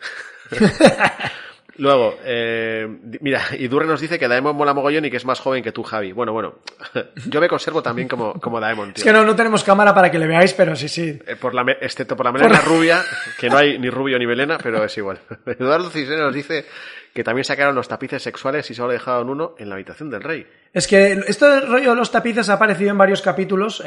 Luego, 1.76 2.16
eh, 2.24 2.88
mira, 3.20 3.42
y 3.58 3.68
Durre 3.68 3.86
nos 3.86 4.00
dice 4.00 4.18
que 4.18 4.28
Daemon 4.28 4.56
mola 4.56 4.74
mogollón 4.74 5.04
y 5.04 5.10
que 5.10 5.16
es 5.16 5.24
más 5.24 5.40
joven 5.40 5.62
que 5.62 5.72
tú, 5.72 5.82
Javi. 5.82 6.12
Bueno, 6.12 6.32
bueno, 6.32 6.56
yo 7.28 7.40
me 7.40 7.48
conservo 7.48 7.82
también 7.82 8.08
como, 8.08 8.34
como 8.34 8.60
Daemon, 8.60 8.92
tío. 8.92 9.02
Es 9.02 9.04
que 9.04 9.12
no, 9.12 9.24
no 9.24 9.36
tenemos 9.36 9.64
cámara 9.64 9.94
para 9.94 10.10
que 10.10 10.18
le 10.18 10.26
veáis, 10.26 10.52
pero 10.54 10.76
sí, 10.76 10.88
sí. 10.88 11.18
Eh, 11.26 11.36
por 11.36 11.54
la 11.54 11.62
excepto 11.80 12.16
por 12.16 12.26
la 12.26 12.32
melena 12.32 12.60
rubia, 12.60 13.02
que 13.38 13.48
no 13.48 13.56
hay 13.56 13.78
ni 13.78 13.90
rubio 13.90 14.18
ni 14.18 14.26
melena, 14.26 14.58
pero 14.58 14.84
es 14.84 14.96
igual. 14.96 15.18
Eduardo 15.46 15.90
Cisneros 15.90 16.26
nos 16.26 16.34
dice 16.34 16.66
que 17.12 17.24
también 17.24 17.44
sacaron 17.44 17.74
los 17.74 17.88
tapices 17.88 18.22
sexuales 18.22 18.70
y 18.70 18.74
solo 18.74 18.92
dejaron 18.92 19.30
uno 19.30 19.54
en 19.58 19.68
la 19.68 19.74
habitación 19.74 20.10
del 20.10 20.22
rey. 20.22 20.46
Es 20.72 20.86
que 20.86 21.12
esto 21.26 21.48
del 21.48 21.66
rollo 21.66 21.90
de 21.90 21.96
los 21.96 22.10
tapices 22.12 22.48
ha 22.48 22.54
aparecido 22.54 22.90
en 22.90 22.98
varios 22.98 23.20
capítulos 23.20 23.80
eh, 23.80 23.84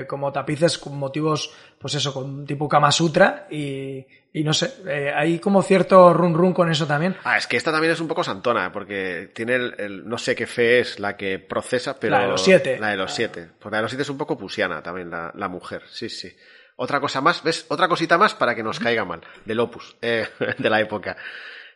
eh, 0.00 0.06
como 0.06 0.32
tapices 0.32 0.78
con 0.78 0.96
motivos, 0.96 1.52
pues 1.78 1.94
eso, 1.94 2.14
con 2.14 2.46
tipo 2.46 2.66
Kama 2.68 2.90
Sutra 2.90 3.46
y, 3.50 4.06
y 4.32 4.44
no 4.44 4.52
sé, 4.52 4.72
eh, 4.86 5.12
hay 5.14 5.38
como 5.38 5.62
cierto 5.62 6.12
run 6.12 6.34
run 6.34 6.52
con 6.52 6.70
eso 6.70 6.86
también. 6.86 7.16
Ah, 7.24 7.38
es 7.38 7.46
que 7.46 7.56
esta 7.56 7.72
también 7.72 7.92
es 7.92 8.00
un 8.00 8.08
poco 8.08 8.22
santona, 8.22 8.70
porque 8.72 9.30
tiene 9.34 9.54
el, 9.54 9.74
el- 9.78 10.08
no 10.08 10.18
sé 10.18 10.34
qué 10.36 10.46
fe 10.46 10.80
es 10.80 10.98
la 11.00 11.16
que 11.16 11.38
procesa, 11.38 11.98
pero... 11.98 12.16
La 12.16 12.22
de 12.22 12.28
los 12.28 12.42
siete. 12.44 12.78
La 12.78 12.88
de 12.90 12.96
los 12.96 13.12
siete. 13.12 13.48
Porque 13.58 13.72
la 13.72 13.78
de 13.78 13.82
los 13.82 13.90
siete 13.90 14.02
es 14.02 14.10
un 14.10 14.18
poco 14.18 14.36
pusiana 14.38 14.82
también, 14.82 15.10
la, 15.10 15.32
la 15.34 15.48
mujer. 15.48 15.82
Sí, 15.90 16.08
sí. 16.08 16.30
Otra 16.76 17.00
cosa 17.00 17.20
más, 17.20 17.42
¿ves? 17.42 17.66
Otra 17.68 17.88
cosita 17.88 18.18
más 18.18 18.34
para 18.34 18.54
que 18.54 18.62
nos 18.62 18.78
caiga 18.78 19.04
mal. 19.04 19.20
Del 19.44 19.58
opus, 19.60 19.96
eh, 20.02 20.28
de 20.58 20.70
la 20.70 20.80
época. 20.80 21.16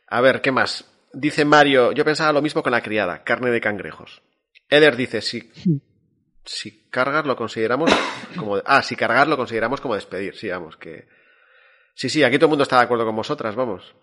A 0.06 0.20
ver, 0.20 0.40
¿qué 0.40 0.52
más? 0.52 0.84
Dice 1.12 1.44
Mario, 1.44 1.92
yo 1.92 2.04
pensaba 2.04 2.32
lo 2.32 2.42
mismo 2.42 2.62
con 2.62 2.72
la 2.72 2.82
criada, 2.82 3.24
carne 3.24 3.50
de 3.50 3.60
cangrejos. 3.60 4.22
Eder 4.68 4.96
dice, 4.96 5.20
si, 5.20 5.50
si 6.44 6.88
cargas 6.90 7.26
lo 7.26 7.36
consideramos 7.36 7.90
como... 8.36 8.56
Ah, 8.64 8.82
si 8.82 8.94
cargar 8.96 9.26
lo 9.28 9.36
consideramos 9.36 9.80
como 9.80 9.94
despedir, 9.94 10.36
sí, 10.36 10.48
vamos, 10.48 10.76
que... 10.76 11.06
Sí, 11.94 12.08
sí, 12.08 12.22
aquí 12.24 12.36
todo 12.38 12.46
el 12.46 12.50
mundo 12.50 12.62
está 12.64 12.76
de 12.78 12.82
acuerdo 12.84 13.04
con 13.06 13.16
vosotras, 13.16 13.54
vamos. 13.54 13.94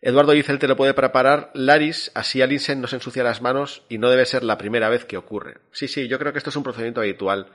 Eduardo 0.00 0.32
dice, 0.32 0.52
él 0.52 0.58
te 0.58 0.68
lo 0.68 0.76
puede 0.76 0.94
preparar. 0.94 1.50
Laris, 1.54 2.10
así 2.14 2.40
Alinsen 2.40 2.80
no 2.80 2.86
se 2.86 2.96
ensucia 2.96 3.24
las 3.24 3.42
manos 3.42 3.82
y 3.88 3.98
no 3.98 4.10
debe 4.10 4.26
ser 4.26 4.44
la 4.44 4.56
primera 4.58 4.88
vez 4.88 5.04
que 5.04 5.16
ocurre. 5.16 5.58
Sí, 5.72 5.88
sí, 5.88 6.06
yo 6.06 6.18
creo 6.18 6.32
que 6.32 6.38
esto 6.38 6.50
es 6.50 6.56
un 6.56 6.62
procedimiento 6.62 7.00
habitual. 7.00 7.48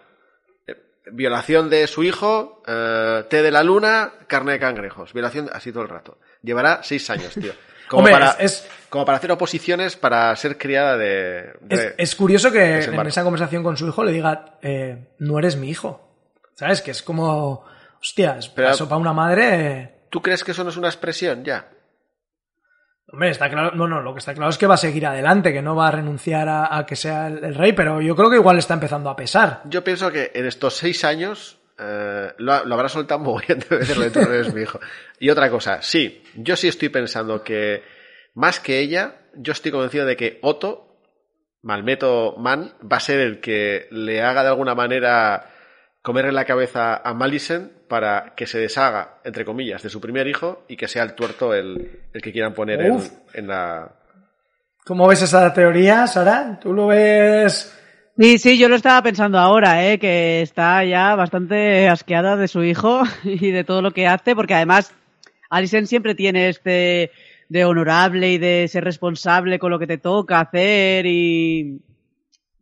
Eh, 0.67 0.75
Violación 1.11 1.69
de 1.69 1.87
su 1.87 2.03
hijo, 2.03 2.61
eh, 2.67 3.23
té 3.29 3.41
de 3.43 3.51
la 3.51 3.63
luna, 3.63 4.11
carne 4.27 4.53
de 4.53 4.59
cangrejos. 4.59 5.13
Violación 5.13 5.49
así 5.53 5.71
todo 5.71 5.83
el 5.83 5.89
rato. 5.89 6.17
Llevará 6.41 6.81
seis 6.83 7.09
años, 7.09 7.33
tío. 7.33 7.53
Como, 7.87 7.99
Hombre, 7.99 8.13
para, 8.13 8.31
es- 8.39 8.67
como 8.89 9.05
para 9.05 9.17
hacer 9.17 9.31
oposiciones 9.31 9.97
para 9.97 10.33
ser 10.37 10.57
criada 10.57 10.97
de... 10.97 11.53
de- 11.61 11.75
Es, 11.75 11.93
es 11.97 12.15
curioso 12.15 12.49
que 12.51 12.81
en 12.81 13.07
esa 13.07 13.23
conversación 13.23 13.61
con 13.61 13.75
su 13.77 13.87
hijo 13.87 14.03
le 14.03 14.11
diga, 14.13 14.57
eh, 14.61 15.09
no 15.19 15.37
eres 15.37 15.57
mi 15.57 15.69
hijo. 15.69 16.01
¿Sabes? 16.55 16.81
Que 16.81 16.91
es 16.91 17.03
como, 17.03 17.65
hostia, 18.03 18.37
es 18.37 18.49
Pero- 18.49 18.69
eso 18.71 18.87
para 18.87 18.99
una 18.99 19.13
madre. 19.13 19.43
eh, 19.79 19.95
¿Tú 20.09 20.21
crees 20.21 20.43
que 20.43 20.51
eso 20.51 20.63
no 20.63 20.69
es 20.69 20.77
una 20.77 20.89
expresión 20.89 21.43
ya? 21.43 21.69
Hombre, 23.07 23.29
está 23.29 23.49
claro, 23.49 23.71
no, 23.75 23.87
no, 23.87 24.01
lo 24.01 24.13
que 24.13 24.19
está 24.19 24.33
claro 24.33 24.49
es 24.49 24.57
que 24.57 24.67
va 24.67 24.73
a 24.75 24.77
seguir 24.77 25.05
adelante, 25.05 25.53
que 25.53 25.61
no 25.61 25.75
va 25.75 25.87
a 25.87 25.91
renunciar 25.91 26.47
a, 26.49 26.75
a 26.77 26.85
que 26.85 26.95
sea 26.95 27.27
el, 27.27 27.43
el, 27.43 27.55
rey, 27.55 27.73
pero 27.73 28.01
yo 28.01 28.15
creo 28.15 28.29
que 28.29 28.37
igual 28.37 28.57
está 28.57 28.73
empezando 28.73 29.09
a 29.09 29.15
pesar. 29.15 29.61
Yo 29.65 29.83
pienso 29.83 30.11
que 30.11 30.31
en 30.33 30.45
estos 30.47 30.75
seis 30.75 31.03
años 31.03 31.59
eh, 31.79 32.33
lo, 32.37 32.65
lo, 32.65 32.73
habrá 32.75 32.89
soltado 32.89 33.19
un 33.19 33.25
mogollón 33.27 33.59
de 33.59 33.77
veces 33.77 33.97
lo 33.97 34.03
de 34.03 34.11
tu 34.11 34.19
rey 34.21 34.41
es 34.41 34.53
mi 34.53 34.61
hijo. 34.61 34.79
Y 35.19 35.29
otra 35.29 35.49
cosa, 35.49 35.81
sí, 35.81 36.23
yo 36.35 36.55
sí 36.55 36.67
estoy 36.67 36.89
pensando 36.89 37.43
que 37.43 37.83
más 38.33 38.59
que 38.59 38.79
ella, 38.79 39.15
yo 39.35 39.51
estoy 39.51 39.71
convencido 39.71 40.05
de 40.05 40.15
que 40.17 40.39
Otto, 40.41 40.97
Malmeto 41.61 42.35
Man, 42.37 42.73
va 42.91 42.97
a 42.97 42.99
ser 43.01 43.19
el 43.19 43.39
que 43.41 43.87
le 43.91 44.21
haga 44.23 44.41
de 44.43 44.49
alguna 44.49 44.73
manera 44.75 45.52
comerle 46.03 46.33
la 46.33 46.45
cabeza 46.45 46.97
a 46.97 47.13
Malisen 47.13 47.71
para 47.87 48.33
que 48.35 48.45
se 48.45 48.59
deshaga, 48.59 49.15
entre 49.23 49.45
comillas, 49.45 49.81
de 49.81 49.89
su 49.89 50.01
primer 50.01 50.27
hijo 50.27 50.65
y 50.67 50.75
que 50.75 50.89
sea 50.89 51.01
el 51.01 51.15
tuerto 51.15 51.53
el, 51.53 52.01
el 52.13 52.21
que 52.21 52.31
quieran 52.31 52.53
poner 52.53 52.81
en, 52.81 52.99
en, 53.33 53.47
la... 53.47 53.89
¿Cómo 54.85 55.07
ves 55.07 55.21
esa 55.21 55.51
teoría, 55.53 56.05
Sara? 56.05 56.59
¿Tú 56.61 56.73
lo 56.73 56.87
ves...? 56.87 57.79
Sí, 58.19 58.37
sí, 58.37 58.59
yo 58.59 58.67
lo 58.69 58.75
estaba 58.75 59.01
pensando 59.01 59.39
ahora, 59.39 59.89
¿eh? 59.89 59.97
que 59.97 60.41
está 60.41 60.83
ya 60.83 61.15
bastante 61.15 61.87
asqueada 61.87 62.35
de 62.35 62.49
su 62.49 62.63
hijo 62.63 63.03
y 63.23 63.51
de 63.51 63.63
todo 63.63 63.81
lo 63.81 63.91
que 63.91 64.05
hace, 64.05 64.35
porque 64.35 64.53
además 64.53 64.93
Alison 65.49 65.87
siempre 65.87 66.15
tiene 66.15 66.49
este 66.49 67.11
de 67.47 67.65
honorable 67.65 68.29
y 68.33 68.37
de 68.37 68.67
ser 68.67 68.83
responsable 68.83 69.57
con 69.57 69.71
lo 69.71 69.79
que 69.79 69.87
te 69.87 69.97
toca 69.97 70.41
hacer 70.41 71.05
y, 71.05 71.81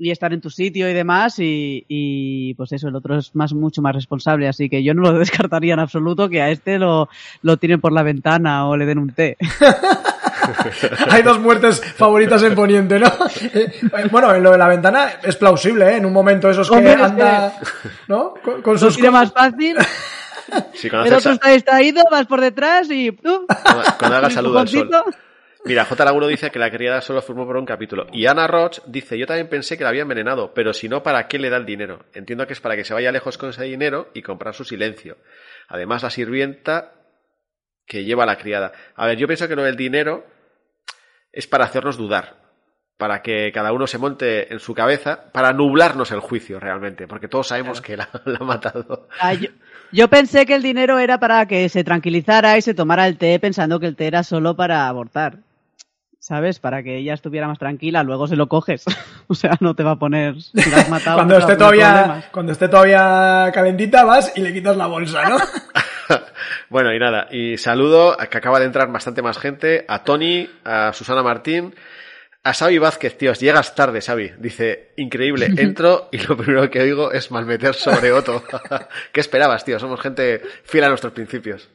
y 0.02 0.10
estar 0.10 0.34
en 0.34 0.42
tu 0.42 0.50
sitio 0.50 0.90
y 0.90 0.94
demás 0.94 1.38
y, 1.38 1.86
y, 1.88 2.56
pues 2.56 2.72
eso, 2.72 2.88
el 2.88 2.96
otro 2.96 3.20
es 3.20 3.36
más 3.36 3.54
mucho 3.54 3.84
más 3.84 3.94
responsable, 3.94 4.48
así 4.48 4.68
que 4.68 4.84
yo 4.84 4.96
no 4.96 5.04
lo 5.04 5.14
descartaría 5.20 5.76
en 5.76 5.80
absoluto 5.80 6.28
que 6.28 6.42
a 6.42 6.50
este 6.50 6.80
lo, 6.80 7.08
lo 7.44 7.58
tiren 7.58 7.80
por 7.80 7.94
la 7.94 8.02
ventana 8.02 8.68
o 8.68 8.76
le 8.76 8.88
den 8.88 8.98
un 8.98 9.14
té. 9.14 9.38
Hay 11.10 11.22
dos 11.22 11.40
muertes 11.40 11.82
favoritas 11.96 12.42
en 12.42 12.56
Poniente, 12.56 13.00
¿no? 13.00 13.12
bueno, 14.10 14.34
en 14.34 14.42
lo 14.42 14.52
de 14.52 14.58
la 14.58 14.68
ventana 14.68 15.08
es 15.22 15.36
plausible, 15.36 15.88
¿eh? 15.88 15.98
En 15.98 16.06
un 16.06 16.14
momento 16.14 16.50
esos 16.50 16.68
que 16.68 16.78
Hombre, 16.78 16.94
anda, 16.94 17.54
¿no? 18.08 18.34
Con, 18.44 18.62
con 18.64 18.80
sus 18.80 18.98
cosas... 18.98 19.12
más 19.12 19.32
fácil. 19.32 19.78
Sí, 20.74 20.90
el 20.92 21.14
otro 21.14 21.34
está 21.34 21.52
distraído, 21.52 22.04
vas 22.12 22.26
por 22.26 22.42
detrás 22.42 22.90
y 22.90 23.12
tú. 23.12 23.46
Cuando, 23.46 23.84
cuando 24.00 24.18
haga 24.18 24.28
al 24.28 24.68
sol. 24.68 25.06
Mira, 25.64 25.86
J. 25.86 26.06
Lauro 26.06 26.28
dice 26.28 26.50
que 26.50 26.58
la 26.58 26.72
criada 26.72 27.02
solo 27.02 27.22
formó 27.22 27.46
por 27.46 27.56
un 27.56 27.66
capítulo. 27.66 28.08
Y 28.12 28.26
Ana 28.26 28.48
Roch 28.48 28.80
dice, 28.88 29.18
yo 29.18 29.28
también 29.28 29.48
pensé 29.48 29.78
que 29.78 29.84
la 29.84 29.90
había 29.90 30.02
envenenado, 30.02 30.54
pero 30.56 30.74
si 30.74 30.90
no, 30.90 31.04
¿para 31.04 31.28
qué 31.28 31.38
le 31.38 31.52
da 31.52 31.58
el 31.58 31.66
dinero? 31.66 32.06
Entiendo 32.14 32.48
que 32.48 32.54
es 32.54 32.62
para 32.62 32.76
que 32.76 32.84
se 32.84 32.96
vaya 32.96 33.12
lejos 33.12 33.38
con 33.38 33.52
ese 33.52 33.64
dinero 33.66 34.10
y 34.16 34.24
comprar 34.24 34.56
su 34.56 34.64
silencio. 34.64 35.18
Además, 35.68 36.02
la 36.02 36.10
sirvienta 36.10 36.94
que 37.86 38.04
lleva 38.04 38.24
a 38.24 38.26
la 38.26 38.38
criada. 38.38 38.72
A 38.96 39.06
ver, 39.06 39.18
yo 39.18 39.28
pienso 39.28 39.48
que 39.48 39.56
lo 39.56 39.64
del 39.64 39.76
dinero 39.76 40.26
es 41.32 41.46
para 41.46 41.66
hacernos 41.66 41.96
dudar, 41.96 42.38
para 42.98 43.22
que 43.22 43.52
cada 43.54 43.72
uno 43.72 43.86
se 43.86 44.00
monte 44.00 44.52
en 44.52 44.60
su 44.60 44.74
cabeza, 44.74 45.32
para 45.32 45.54
nublarnos 45.54 46.12
el 46.12 46.22
juicio 46.22 46.60
realmente, 46.60 47.08
porque 47.08 47.28
todos 47.28 47.48
sabemos 47.48 47.82
que 47.82 47.98
la, 47.98 48.10
la 48.26 48.40
ha 48.40 48.44
matado. 48.44 49.08
Ah, 49.20 49.34
yo, 49.34 49.50
yo, 49.92 50.08
pensé 50.10 50.46
que 50.48 50.56
el 50.56 50.64
dinero 50.64 50.98
era 50.98 51.20
para 51.20 51.46
que 51.46 51.70
se 51.70 51.84
tranquilizara 51.84 52.58
y 52.58 52.62
se 52.62 52.74
tomara 52.74 53.08
el 53.08 53.18
té 53.18 53.40
pensando 53.40 53.80
que 53.80 53.86
el 53.86 53.96
té 53.96 54.08
era 54.08 54.24
solo 54.24 54.56
para 54.56 54.88
abortar. 54.88 55.38
¿Sabes? 56.22 56.60
Para 56.60 56.84
que 56.84 56.98
ella 56.98 57.16
estuviera 57.16 57.48
más 57.48 57.58
tranquila, 57.58 58.04
luego 58.04 58.28
se 58.28 58.36
lo 58.36 58.48
coges. 58.48 58.86
o 59.28 59.34
sea, 59.34 59.58
no 59.60 59.76
te 59.76 59.82
va 59.82 59.94
a 59.94 60.00
poner. 60.00 60.40
Si 60.40 60.70
la 60.70 60.78
has 60.78 60.90
matado, 60.90 61.18
cuando, 61.18 61.36
esté 61.36 61.56
todavía, 61.56 62.30
cuando 62.32 62.52
esté 62.52 62.68
todavía 62.70 63.50
calentita, 63.52 64.04
vas 64.04 64.32
y 64.36 64.42
le 64.42 64.54
quitas 64.54 64.78
la 64.78 64.86
bolsa, 64.86 65.28
¿no? 65.28 65.38
bueno, 66.70 66.94
y 66.94 67.00
nada, 67.00 67.28
y 67.32 67.58
saludo 67.58 68.16
a 68.22 68.28
que 68.28 68.38
acaba 68.38 68.60
de 68.60 68.68
entrar 68.68 68.92
bastante 68.92 69.24
más 69.24 69.40
gente, 69.40 69.84
a 69.88 70.04
Tony, 70.04 70.48
a 70.64 70.94
Susana 70.94 71.24
Martín, 71.24 71.74
a 72.44 72.54
Xavi 72.54 72.78
Vázquez, 72.78 73.18
tíos, 73.18 73.40
llegas 73.40 73.74
tarde, 73.74 74.00
Xavi. 74.00 74.34
Dice, 74.38 74.92
increíble, 74.98 75.48
entro 75.58 76.08
y 76.12 76.20
lo 76.20 76.38
primero 76.38 76.70
que 76.70 76.82
oigo 76.82 77.12
es 77.12 77.32
malmeter 77.32 77.74
sobre 77.74 78.12
Otto. 78.12 78.44
¿Qué 79.12 79.22
esperabas, 79.22 79.66
tío? 79.66 79.80
Somos 79.80 80.00
gente 80.00 80.40
fiel 80.66 80.84
a 80.84 80.90
nuestros 80.90 81.14
principios. 81.14 81.68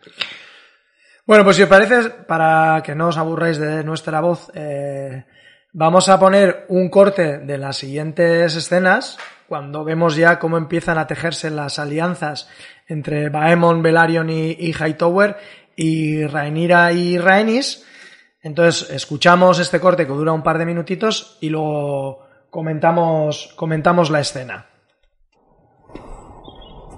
Bueno, 1.27 1.43
pues 1.43 1.57
si 1.57 1.65
os 1.65 1.69
parece, 1.69 2.11
para 2.11 2.81
que 2.85 2.95
no 2.95 3.09
os 3.09 3.19
aburráis 3.19 3.59
de 3.59 3.83
nuestra 3.83 4.21
voz, 4.21 4.49
eh, 4.55 5.25
vamos 5.73 6.09
a 6.09 6.21
poner 6.21 6.67
un 6.69 6.89
corte 6.89 7.39
de 7.39 7.59
las 7.59 7.79
siguientes 7.79 8.55
escenas, 8.55 9.19
cuando 9.49 9.83
vemos 9.83 10.15
ya 10.15 10.39
cómo 10.39 10.57
empiezan 10.57 10.99
a 10.99 11.09
tejerse 11.09 11.51
las 11.51 11.81
alianzas 11.81 12.49
entre 12.87 13.29
Baemon, 13.29 13.83
Velaryon 13.83 14.31
y, 14.31 14.73
Hightower, 14.73 15.37
y 15.75 16.25
Rhaenyra 16.27 16.93
y 16.93 17.19
Rhaenys. 17.19 17.85
Entonces, 18.41 18.89
escuchamos 18.91 19.59
este 19.59 19.81
corte 19.81 20.07
que 20.07 20.13
dura 20.13 20.33
un 20.33 20.45
par 20.45 20.59
de 20.59 20.67
minutitos 20.67 21.39
y 21.41 21.49
luego 21.49 22.25
comentamos, 22.51 23.53
comentamos 23.57 24.11
la 24.11 24.21
escena. 24.21 24.67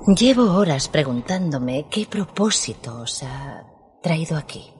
Llevo 0.06 0.52
horas 0.52 0.88
preguntándome 0.88 1.86
qué 1.90 2.06
propósito 2.10 3.00
os 3.00 3.22
ha 3.22 3.67
traído 4.02 4.36
aquí. 4.36 4.72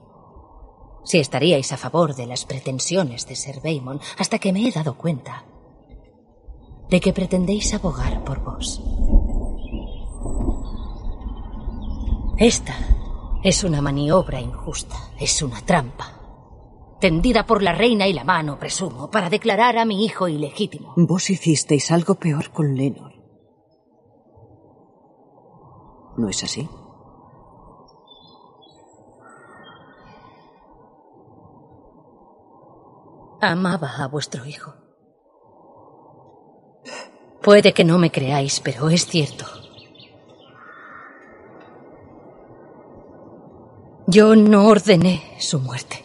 Si 1.05 1.19
estaríais 1.19 1.73
a 1.73 1.77
favor 1.77 2.15
de 2.15 2.27
las 2.27 2.45
pretensiones 2.45 3.27
de 3.27 3.37
Ser 3.37 3.61
Baemon 3.63 4.01
hasta 4.19 4.39
que 4.39 4.53
me 4.53 4.67
he 4.67 4.73
dado 4.73 4.97
cuenta 4.97 5.45
de 6.91 7.01
que 7.01 7.13
pretendéis 7.13 7.75
abogar 7.75 8.25
por 8.25 8.43
vos. 8.43 8.83
Esta 12.39 12.75
es 13.43 13.65
una 13.65 13.83
maniobra 13.83 14.41
injusta, 14.41 14.97
es 15.19 15.43
una 15.43 15.61
trampa. 15.63 16.15
Tendida 17.01 17.47
por 17.47 17.63
la 17.63 17.73
reina 17.73 18.09
y 18.09 18.13
la 18.13 18.25
mano, 18.25 18.59
presumo, 18.59 19.11
para 19.11 19.31
declarar 19.31 19.79
a 19.79 19.85
mi 19.85 20.05
hijo 20.05 20.29
ilegítimo. 20.29 20.95
Vos 20.97 21.31
hicisteis 21.31 21.91
algo 21.91 22.17
peor 22.17 22.51
con 22.51 22.77
Lenor. 22.77 23.13
¿No 26.17 26.29
es 26.29 26.43
así? 26.43 26.69
Amaba 33.41 34.03
a 34.03 34.09
vuestro 34.09 34.45
hijo. 34.45 34.75
Puede 37.41 37.73
que 37.73 37.85
no 37.85 37.99
me 37.99 38.11
creáis, 38.11 38.61
pero 38.61 38.89
es 38.89 39.07
cierto. 39.07 39.45
Yo 44.09 44.35
no 44.35 44.67
ordené 44.67 45.37
su 45.39 45.61
muerte. 45.61 46.05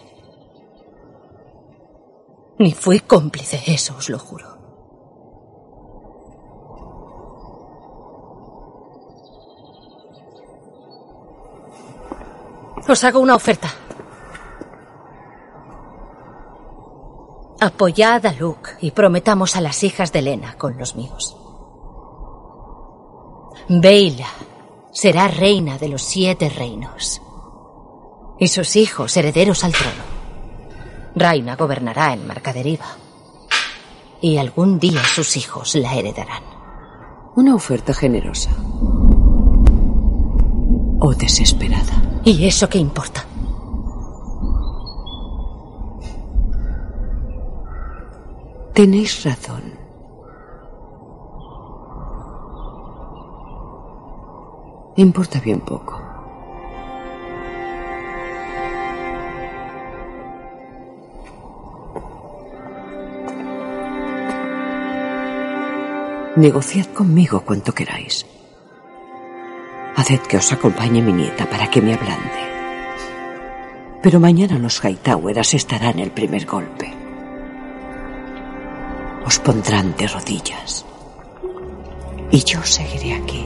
Ni 2.60 2.72
fui 2.72 3.00
cómplice, 3.00 3.62
eso 3.66 3.96
os 3.98 4.10
lo 4.10 4.20
juro. 4.20 4.54
Os 12.88 13.04
hago 13.04 13.20
una 13.20 13.36
oferta. 13.36 13.70
Apoyad 17.66 18.26
a 18.26 18.34
Luke 18.34 18.72
y 18.82 18.92
prometamos 18.92 19.56
a 19.56 19.62
las 19.62 19.86
hijas 19.86 20.12
de 20.12 20.20
Elena 20.20 20.58
con 20.58 20.78
los 20.78 20.98
míos. 20.98 21.38
Beila 23.70 24.28
será 24.92 25.30
reina 25.30 25.78
de 25.78 25.88
los 25.88 26.02
siete 26.02 26.50
reinos 26.50 27.22
y 28.38 28.50
sus 28.50 28.76
hijos 28.76 29.16
herederos 29.16 29.64
al 29.64 29.72
trono. 29.72 30.04
Raina 31.16 31.56
gobernará 31.56 32.12
en 32.12 32.28
Marcaderiva 32.28 32.98
y 34.20 34.40
algún 34.40 34.78
día 34.78 35.02
sus 35.02 35.38
hijos 35.38 35.76
la 35.76 35.96
heredarán. 35.96 36.44
Una 37.38 37.56
oferta 37.56 37.94
generosa 37.94 38.50
o 41.00 41.14
desesperada. 41.18 42.22
¿Y 42.26 42.46
eso 42.46 42.68
qué 42.68 42.80
importa? 42.80 43.26
Tenéis 48.74 49.24
razón. 49.24 49.62
Importa 54.96 55.40
bien 55.40 55.60
poco. 55.60 56.02
Negociad 66.36 66.88
conmigo 66.88 67.42
cuanto 67.42 67.76
queráis. 67.76 68.26
Haced 69.96 70.22
que 70.22 70.38
os 70.38 70.52
acompañe 70.52 71.00
mi 71.04 71.14
nieta 71.14 71.48
para 71.48 71.70
que 71.70 71.80
me 71.80 71.94
ablande. 71.94 72.42
Pero 74.02 74.20
mañana 74.20 74.58
los 74.58 74.84
Hightoweras 74.84 75.54
estarán 75.54 76.00
el 76.00 76.10
primer 76.10 76.48
golpe. 76.48 77.03
Os 79.26 79.40
pondrán 79.40 79.96
de 79.96 80.08
rodillas. 80.08 80.86
Y 82.32 82.44
yo 82.44 82.62
seguiré 82.64 83.14
aquí. 83.14 83.46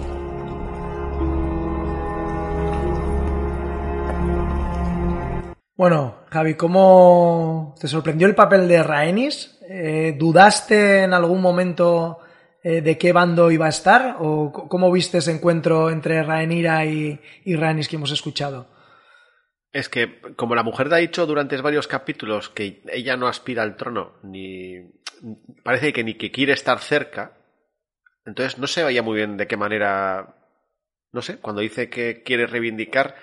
Bueno, 5.76 6.16
Javi, 6.32 6.56
¿cómo 6.56 7.76
te 7.80 7.88
sorprendió 7.88 8.28
el 8.28 8.34
papel 8.34 8.68
de 8.68 8.82
Rhaenys? 8.82 9.60
Eh, 9.70 10.16
¿Dudaste 10.18 11.04
en 11.04 11.14
algún 11.14 11.42
momento 11.42 12.20
eh, 12.64 12.82
de 12.82 12.98
qué 12.98 13.14
bando 13.14 13.52
iba 13.52 13.68
a 13.68 13.70
estar? 13.70 14.18
¿O 14.20 14.52
cómo 14.52 14.92
viste 14.92 15.20
ese 15.20 15.32
encuentro 15.32 15.92
entre 15.92 16.24
Rhaenyra 16.24 16.86
y, 16.86 17.20
y 17.46 17.56
Rhaenys 17.56 17.88
que 17.88 17.98
hemos 17.98 18.12
escuchado? 18.12 18.77
Es 19.72 19.90
que, 19.90 20.22
como 20.36 20.56
la 20.56 20.64
mujer 20.64 20.90
te 20.90 20.96
ha 20.96 21.00
dicho 21.00 21.26
durante 21.26 21.60
varios 21.62 21.88
capítulos 21.88 22.50
que 22.50 22.82
ella 22.92 23.18
no 23.18 23.28
aspira 23.28 23.64
al 23.64 23.76
trono, 23.76 24.14
ni. 24.24 24.92
parece 25.64 25.94
que 25.94 26.04
ni 26.04 26.16
que 26.16 26.32
quiere 26.32 26.54
estar 26.54 26.80
cerca, 26.80 27.38
entonces 28.26 28.58
no 28.58 28.68
se 28.68 28.84
veía 28.84 29.04
muy 29.04 29.16
bien 29.16 29.38
de 29.38 29.48
qué 29.48 29.58
manera. 29.58 30.36
No 31.12 31.22
sé, 31.22 31.40
cuando 31.40 31.62
dice 31.62 31.90
que 31.90 32.24
quiere 32.24 32.48
reivindicar 32.48 33.16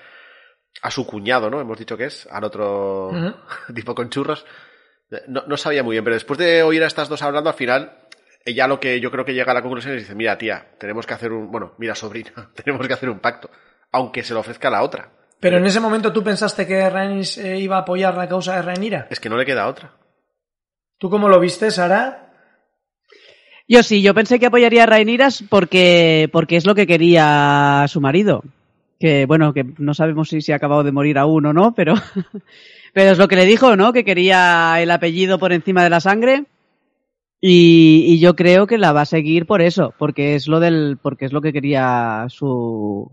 a 0.82 0.90
su 0.90 1.06
cuñado, 1.06 1.50
¿no? 1.50 1.60
Hemos 1.60 1.78
dicho 1.78 1.96
que 1.96 2.06
es, 2.06 2.26
al 2.30 2.44
otro 2.44 3.10
tipo 3.74 3.94
con 3.94 4.10
churros. 4.10 4.44
No, 5.28 5.44
no 5.46 5.56
sabía 5.56 5.82
muy 5.82 5.94
bien, 5.94 6.04
pero 6.04 6.14
después 6.14 6.38
de 6.38 6.62
oír 6.62 6.82
a 6.82 6.86
estas 6.86 7.08
dos 7.08 7.22
hablando, 7.22 7.50
al 7.50 7.56
final, 7.56 8.08
ella 8.44 8.66
lo 8.66 8.80
que 8.80 9.00
yo 9.00 9.10
creo 9.10 9.24
que 9.24 9.34
llega 9.34 9.52
a 9.52 9.54
la 9.54 9.62
conclusión 9.62 9.94
es 9.94 10.02
dice, 10.02 10.14
mira, 10.14 10.36
tía, 10.38 10.74
tenemos 10.78 11.06
que 11.06 11.14
hacer 11.14 11.32
un, 11.32 11.50
bueno, 11.50 11.74
mira, 11.78 11.94
sobrina, 11.94 12.50
tenemos 12.54 12.86
que 12.86 12.94
hacer 12.94 13.08
un 13.08 13.20
pacto, 13.20 13.50
aunque 13.92 14.24
se 14.24 14.34
lo 14.34 14.40
ofrezca 14.40 14.68
a 14.68 14.72
la 14.72 14.82
otra. 14.82 15.12
Pero 15.40 15.58
en 15.58 15.66
ese 15.66 15.80
momento 15.80 16.12
tú 16.12 16.22
pensaste 16.22 16.66
que 16.66 16.88
Rhaenys 16.88 17.38
eh, 17.38 17.58
iba 17.58 17.76
a 17.76 17.80
apoyar 17.80 18.16
la 18.16 18.28
causa 18.28 18.56
de 18.56 18.62
Rhaenyra. 18.62 19.08
Es 19.10 19.20
que 19.20 19.28
no 19.28 19.36
le 19.36 19.44
queda 19.44 19.68
otra. 19.68 19.92
¿Tú 20.98 21.10
cómo 21.10 21.28
lo 21.28 21.38
viste, 21.38 21.70
Sara? 21.70 22.24
Yo 23.66 23.82
sí, 23.82 24.02
yo 24.02 24.14
pensé 24.14 24.38
que 24.38 24.46
apoyaría 24.46 24.82
a 24.82 24.86
Rainiras 24.86 25.42
porque, 25.48 26.28
porque 26.32 26.56
es 26.56 26.66
lo 26.66 26.74
que 26.74 26.86
quería 26.86 27.86
su 27.88 28.00
marido. 28.00 28.42
Que 29.00 29.26
bueno, 29.26 29.52
que 29.52 29.64
no 29.78 29.94
sabemos 29.94 30.28
si 30.28 30.40
se 30.40 30.52
ha 30.52 30.56
acabado 30.56 30.84
de 30.84 30.92
morir 30.92 31.18
aún 31.18 31.46
o 31.46 31.52
no, 31.52 31.74
pero, 31.74 31.94
pero 32.92 33.10
es 33.12 33.18
lo 33.18 33.28
que 33.28 33.36
le 33.36 33.46
dijo, 33.46 33.76
¿no? 33.76 33.92
Que 33.92 34.04
quería 34.04 34.80
el 34.80 34.90
apellido 34.90 35.38
por 35.38 35.52
encima 35.52 35.82
de 35.82 35.90
la 35.90 36.00
sangre. 36.00 36.44
Y, 37.40 38.04
y 38.06 38.20
yo 38.20 38.36
creo 38.36 38.66
que 38.66 38.78
la 38.78 38.92
va 38.92 39.02
a 39.02 39.06
seguir 39.06 39.44
por 39.46 39.60
eso, 39.60 39.92
porque 39.98 40.34
es 40.34 40.46
lo 40.46 40.60
del, 40.60 40.98
porque 41.02 41.26
es 41.26 41.32
lo 41.32 41.42
que 41.42 41.52
quería 41.52 42.26
su, 42.28 43.10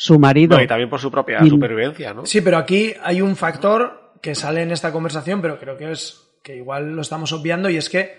su 0.00 0.16
marido. 0.16 0.56
No, 0.56 0.62
y 0.62 0.66
también 0.68 0.88
por 0.88 1.00
su 1.00 1.10
propia 1.10 1.40
Y- 1.42 1.48
supervivencia, 1.50 2.14
¿no? 2.14 2.24
Sí, 2.24 2.40
pero 2.40 2.56
aquí 2.56 2.94
hay 3.02 3.20
un 3.20 3.34
factor 3.34 4.12
que 4.22 4.36
sale 4.36 4.62
en 4.62 4.70
esta 4.70 4.92
conversación, 4.92 5.42
pero 5.42 5.58
creo 5.58 5.76
que 5.76 5.90
es 5.90 6.38
que 6.44 6.54
igual 6.54 6.92
lo 6.94 7.02
estamos 7.02 7.32
obviando, 7.32 7.68
y 7.68 7.76
es 7.76 7.88
que 7.90 8.14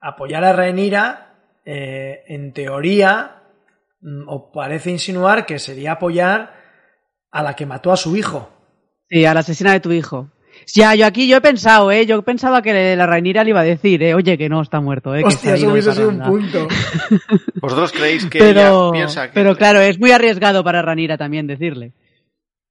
apoyar 0.00 0.42
a 0.44 0.52
Rhaenyra, 0.52 1.34
eh, 1.64 2.24
en 2.26 2.52
teoría, 2.52 3.42
mm, 4.00 4.28
o 4.28 4.50
parece 4.50 4.90
insinuar 4.90 5.46
que 5.46 5.60
sería 5.60 5.92
apoyar 5.92 6.52
a 7.30 7.42
la 7.44 7.54
que 7.54 7.64
mató 7.66 7.92
a 7.92 7.96
su 7.96 8.16
hijo. 8.16 8.50
Sí, 9.08 9.24
a 9.24 9.34
la 9.34 9.40
asesina 9.40 9.72
de 9.72 9.80
tu 9.80 9.92
hijo. 9.92 10.30
Ya, 10.74 10.94
yo 10.94 11.06
aquí 11.06 11.28
yo 11.28 11.38
he 11.38 11.40
pensado, 11.40 11.90
¿eh? 11.90 12.04
Yo 12.06 12.20
pensaba 12.22 12.60
que 12.62 12.94
la 12.96 13.06
Rainira 13.06 13.42
le 13.44 13.50
iba 13.50 13.60
a 13.60 13.64
decir, 13.64 14.02
¿eh? 14.02 14.14
Oye, 14.14 14.36
que 14.36 14.48
no, 14.48 14.60
está 14.60 14.80
muerto, 14.80 15.14
¿eh? 15.14 15.22
Hostia, 15.24 15.54
eso 15.54 15.70
hubiese 15.72 15.92
sido 15.92 16.10
un 16.10 16.20
punto. 16.22 16.68
¿Vosotros 17.60 17.92
creéis 17.92 18.26
que 18.26 18.38
Pero, 18.38 18.88
ella 18.88 18.92
piensa 18.92 19.26
que... 19.28 19.34
pero 19.34 19.56
claro, 19.56 19.80
es 19.80 19.98
muy 19.98 20.10
arriesgado 20.12 20.62
para 20.62 20.82
Ranira 20.82 21.16
también 21.16 21.46
decirle. 21.46 21.92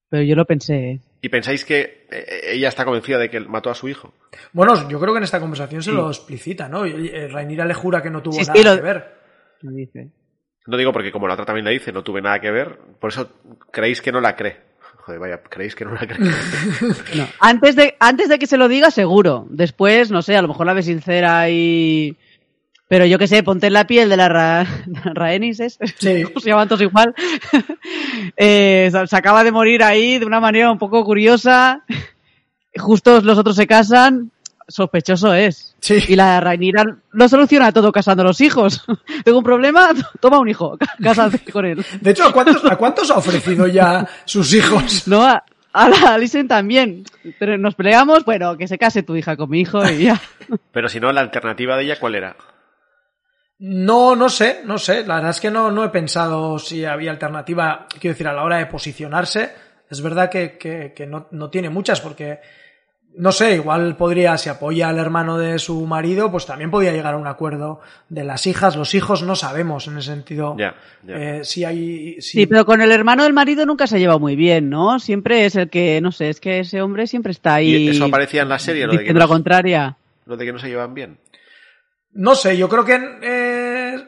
Pero 0.09 0.23
yo 0.23 0.35
lo 0.35 0.45
pensé, 0.45 0.91
¿eh? 0.91 0.99
¿Y 1.21 1.29
pensáis 1.29 1.65
que 1.65 2.05
eh, 2.11 2.51
ella 2.53 2.69
está 2.69 2.85
convencida 2.85 3.17
de 3.17 3.29
que 3.29 3.39
mató 3.39 3.69
a 3.69 3.75
su 3.75 3.89
hijo? 3.89 4.13
Bueno, 4.53 4.87
yo 4.87 4.99
creo 4.99 5.13
que 5.13 5.17
en 5.17 5.23
esta 5.23 5.39
conversación 5.39 5.81
se 5.81 5.91
lo 5.91 6.07
explicita, 6.09 6.69
¿no? 6.69 6.85
Y 6.85 7.09
Rhaenyra 7.09 7.65
le 7.65 7.73
jura 7.73 8.01
que 8.01 8.09
no 8.11 8.21
tuvo 8.21 8.33
Sí, 8.33 8.45
sí, 8.45 8.51
nada 8.63 8.71
lo- 8.71 8.75
que 8.77 8.83
ver. 8.83 9.13
Lo 9.61 9.71
dice. 9.71 10.07
No 10.67 10.77
digo 10.77 10.93
porque 10.93 11.11
como 11.11 11.27
la 11.27 11.33
otra 11.33 11.45
también 11.45 11.65
le 11.65 11.71
dice, 11.71 11.91
no 11.91 12.03
tuve 12.03 12.21
nada 12.21 12.39
que 12.39 12.51
ver, 12.51 12.77
por 12.99 13.09
eso 13.09 13.29
creéis 13.71 14.01
que 14.01 14.11
no 14.11 14.21
la 14.21 14.35
cree. 14.35 14.57
Joder, 15.07 15.21
vaya, 15.21 15.41
creéis 15.41 15.73
que 15.73 15.85
no 15.85 15.93
la 15.93 16.05
cree. 16.05 16.17
No, 17.15 17.25
antes 17.39 17.77
de, 17.77 17.95
antes 17.97 18.27
de 18.27 18.37
que 18.37 18.45
se 18.45 18.57
lo 18.57 18.67
diga, 18.67 18.91
seguro. 18.91 19.47
Después, 19.49 20.11
no 20.11 20.21
sé, 20.21 20.35
a 20.35 20.41
lo 20.41 20.49
mejor 20.49 20.65
la 20.65 20.73
ve 20.73 20.83
sincera 20.83 21.49
y... 21.49 22.17
Pero 22.89 23.05
yo 23.05 23.17
qué 23.17 23.27
sé, 23.27 23.41
ponte 23.41 23.67
en 23.67 23.73
la 23.73 23.87
piel 23.87 24.09
de 24.09 24.17
la 24.17 24.27
Ra 24.27 24.67
Rhaenys, 25.13 25.61
¿es? 25.61 25.79
Sí. 25.97 26.23
¿Cómo 26.25 26.41
se 26.41 26.49
llaman 26.49 26.67
todos 26.67 26.81
igual? 26.81 27.15
Eh, 28.35 28.91
se 28.91 29.15
acaba 29.15 29.45
de 29.45 29.53
morir 29.53 29.81
ahí 29.81 30.19
de 30.19 30.25
una 30.25 30.41
manera 30.41 30.69
un 30.69 30.77
poco 30.77 31.05
curiosa. 31.05 31.85
Justo 32.75 33.21
los 33.21 33.37
otros 33.37 33.55
se 33.55 33.65
casan. 33.65 34.31
Sospechoso 34.67 35.33
es. 35.33 35.75
Sí. 35.79 36.03
Y 36.09 36.15
la 36.15 36.41
Rhaenyra 36.41 36.83
lo 37.11 37.29
soluciona 37.29 37.71
todo 37.71 37.91
casando 37.91 38.23
a 38.23 38.25
los 38.25 38.41
hijos. 38.41 38.83
Tengo 39.23 39.37
un 39.37 39.43
problema, 39.43 39.89
toma 40.19 40.39
un 40.39 40.49
hijo, 40.49 40.77
cásate 41.01 41.39
con 41.51 41.65
él. 41.65 41.85
De 42.01 42.11
hecho, 42.11 42.25
¿a 42.25 42.33
cuántos, 42.33 42.63
¿a 42.69 42.75
cuántos 42.75 43.09
ha 43.11 43.17
ofrecido 43.17 43.67
ya 43.67 44.07
sus 44.25 44.53
hijos? 44.53 45.07
No, 45.07 45.23
a, 45.23 45.43
a 45.73 45.89
la 45.89 46.13
Alison 46.15 46.47
también. 46.47 47.03
Pero 47.39 47.57
nos 47.57 47.75
peleamos, 47.75 48.25
bueno, 48.25 48.57
que 48.57 48.67
se 48.67 48.77
case 48.77 49.03
tu 49.03 49.15
hija 49.15 49.37
con 49.37 49.49
mi 49.49 49.61
hijo 49.61 49.87
y 49.89 50.05
ya. 50.05 50.21
Pero 50.71 50.89
si 50.89 50.99
no, 50.99 51.11
la 51.11 51.21
alternativa 51.21 51.77
de 51.77 51.83
ella, 51.83 51.99
¿cuál 51.99 52.15
era? 52.15 52.35
No, 53.59 54.15
no 54.15 54.29
sé, 54.29 54.61
no 54.65 54.77
sé. 54.77 55.05
La 55.05 55.15
verdad 55.15 55.31
es 55.31 55.39
que 55.39 55.49
no, 55.51 55.71
no 55.71 55.83
he 55.83 55.89
pensado 55.89 56.59
si 56.59 56.85
había 56.85 57.11
alternativa, 57.11 57.87
quiero 57.99 58.13
decir, 58.13 58.27
a 58.27 58.33
la 58.33 58.43
hora 58.43 58.57
de 58.57 58.67
posicionarse. 58.67 59.51
Es 59.89 60.01
verdad 60.01 60.29
que, 60.29 60.57
que, 60.57 60.93
que 60.95 61.07
no, 61.07 61.27
no 61.31 61.49
tiene 61.49 61.69
muchas 61.69 62.01
porque, 62.01 62.39
no 63.19 63.31
sé, 63.31 63.55
igual 63.55 63.97
podría, 63.97 64.37
si 64.37 64.47
apoya 64.49 64.89
al 64.89 64.99
hermano 64.99 65.37
de 65.39 65.57
su 65.59 65.85
marido, 65.87 66.31
pues 66.31 66.45
también 66.45 66.69
podría 66.69 66.91
llegar 66.93 67.15
a 67.15 67.17
un 67.17 67.25
acuerdo 67.27 67.81
de 68.09 68.23
las 68.23 68.45
hijas. 68.45 68.75
Los 68.75 68.93
hijos 68.93 69.23
no 69.23 69.35
sabemos 69.35 69.87
en 69.87 69.97
ese 69.97 70.11
sentido. 70.11 70.55
Eh, 71.07 71.41
si 71.43 71.65
hay... 71.65 72.21
Si... 72.21 72.39
Sí, 72.39 72.45
pero 72.45 72.65
con 72.65 72.79
el 72.81 72.91
hermano 72.91 73.23
del 73.23 73.33
marido 73.33 73.65
nunca 73.65 73.87
se 73.87 73.95
ha 73.95 73.99
llevado 73.99 74.19
muy 74.19 74.35
bien, 74.35 74.69
¿no? 74.69 74.99
Siempre 74.99 75.45
es 75.45 75.55
el 75.55 75.69
que, 75.69 75.99
no 75.99 76.11
sé, 76.11 76.29
es 76.29 76.39
que 76.39 76.59
ese 76.59 76.81
hombre 76.81 77.07
siempre 77.07 77.31
está 77.31 77.55
ahí. 77.55 77.75
¿Y 77.75 77.89
eso 77.89 78.05
aparecía 78.05 78.43
en 78.43 78.49
la 78.49 78.59
serie, 78.59 78.85
lo 78.85 78.93
de 78.93 79.03
que 79.03 79.13
no, 79.13 79.19
la 79.19 79.27
contraria. 79.27 79.97
lo 80.25 80.37
de 80.37 80.45
que 80.45 80.53
no 80.53 80.59
se 80.59 80.69
llevan 80.69 80.93
bien? 80.93 81.17
No 82.13 82.35
sé, 82.35 82.55
yo 82.57 82.69
creo 82.69 82.85
que 82.85 82.99
eh, 83.23 84.03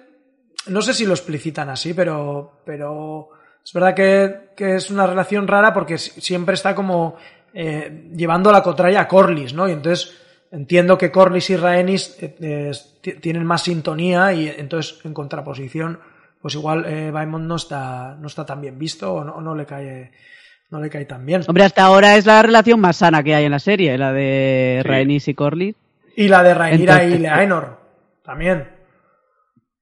no 0.68 0.82
sé 0.82 0.94
si 0.94 1.06
lo 1.06 1.14
explicitan 1.14 1.70
así, 1.70 1.94
pero, 1.94 2.62
pero 2.66 3.30
es 3.64 3.74
verdad 3.74 3.94
que, 3.96 4.50
que 4.56 4.76
es 4.76 4.90
una 4.92 5.06
relación 5.08 5.48
rara 5.48 5.74
porque 5.74 5.98
si- 5.98 6.20
siempre 6.22 6.56
está 6.56 6.74
como 6.76 7.18
eh, 7.54 8.10
llevando 8.16 8.52
la 8.52 8.62
contraria 8.64 9.02
a 9.02 9.08
Corlys, 9.08 9.54
¿no? 9.54 9.68
Y 9.68 9.72
entonces 9.74 10.16
entiendo 10.52 10.98
que 10.98 11.12
Corlys 11.12 11.50
y 11.50 11.56
Rhaenys 11.58 12.18
eh, 12.22 12.36
eh, 12.42 12.72
ti- 13.02 13.14
tienen 13.14 13.46
más 13.46 13.64
sintonía 13.64 14.34
y 14.34 14.48
entonces 14.48 15.00
en 15.06 15.14
contraposición, 15.14 16.00
pues 16.42 16.56
igual 16.56 16.86
eh, 16.88 17.12
no 17.12 17.56
está, 17.56 18.16
no 18.20 18.28
está 18.28 18.46
tan 18.46 18.62
bien 18.62 18.78
visto 18.80 19.14
o 19.14 19.42
no, 19.42 19.56
le 19.56 19.66
cae 19.66 20.12
no 20.72 20.80
le 20.80 20.90
cae 20.90 21.06
tan 21.06 21.26
bien. 21.26 21.42
Hombre, 21.48 21.64
hasta 21.64 21.84
ahora 21.84 22.16
es 22.16 22.26
la 22.28 22.42
relación 22.44 22.80
más 22.80 22.98
sana 22.98 23.24
que 23.24 23.34
hay 23.34 23.46
en 23.46 23.52
la 23.52 23.60
serie, 23.60 23.98
la 23.98 24.14
de 24.14 24.80
Sí. 24.84 24.88
Rhaenys 24.88 25.28
y 25.28 25.34
Corlys. 25.34 25.76
Y 26.16 26.28
la 26.28 26.44
de 26.44 26.54
Rhaenyra 26.54 27.04
y 27.06 27.18
Leaenor 27.18 27.80
también. 28.24 28.68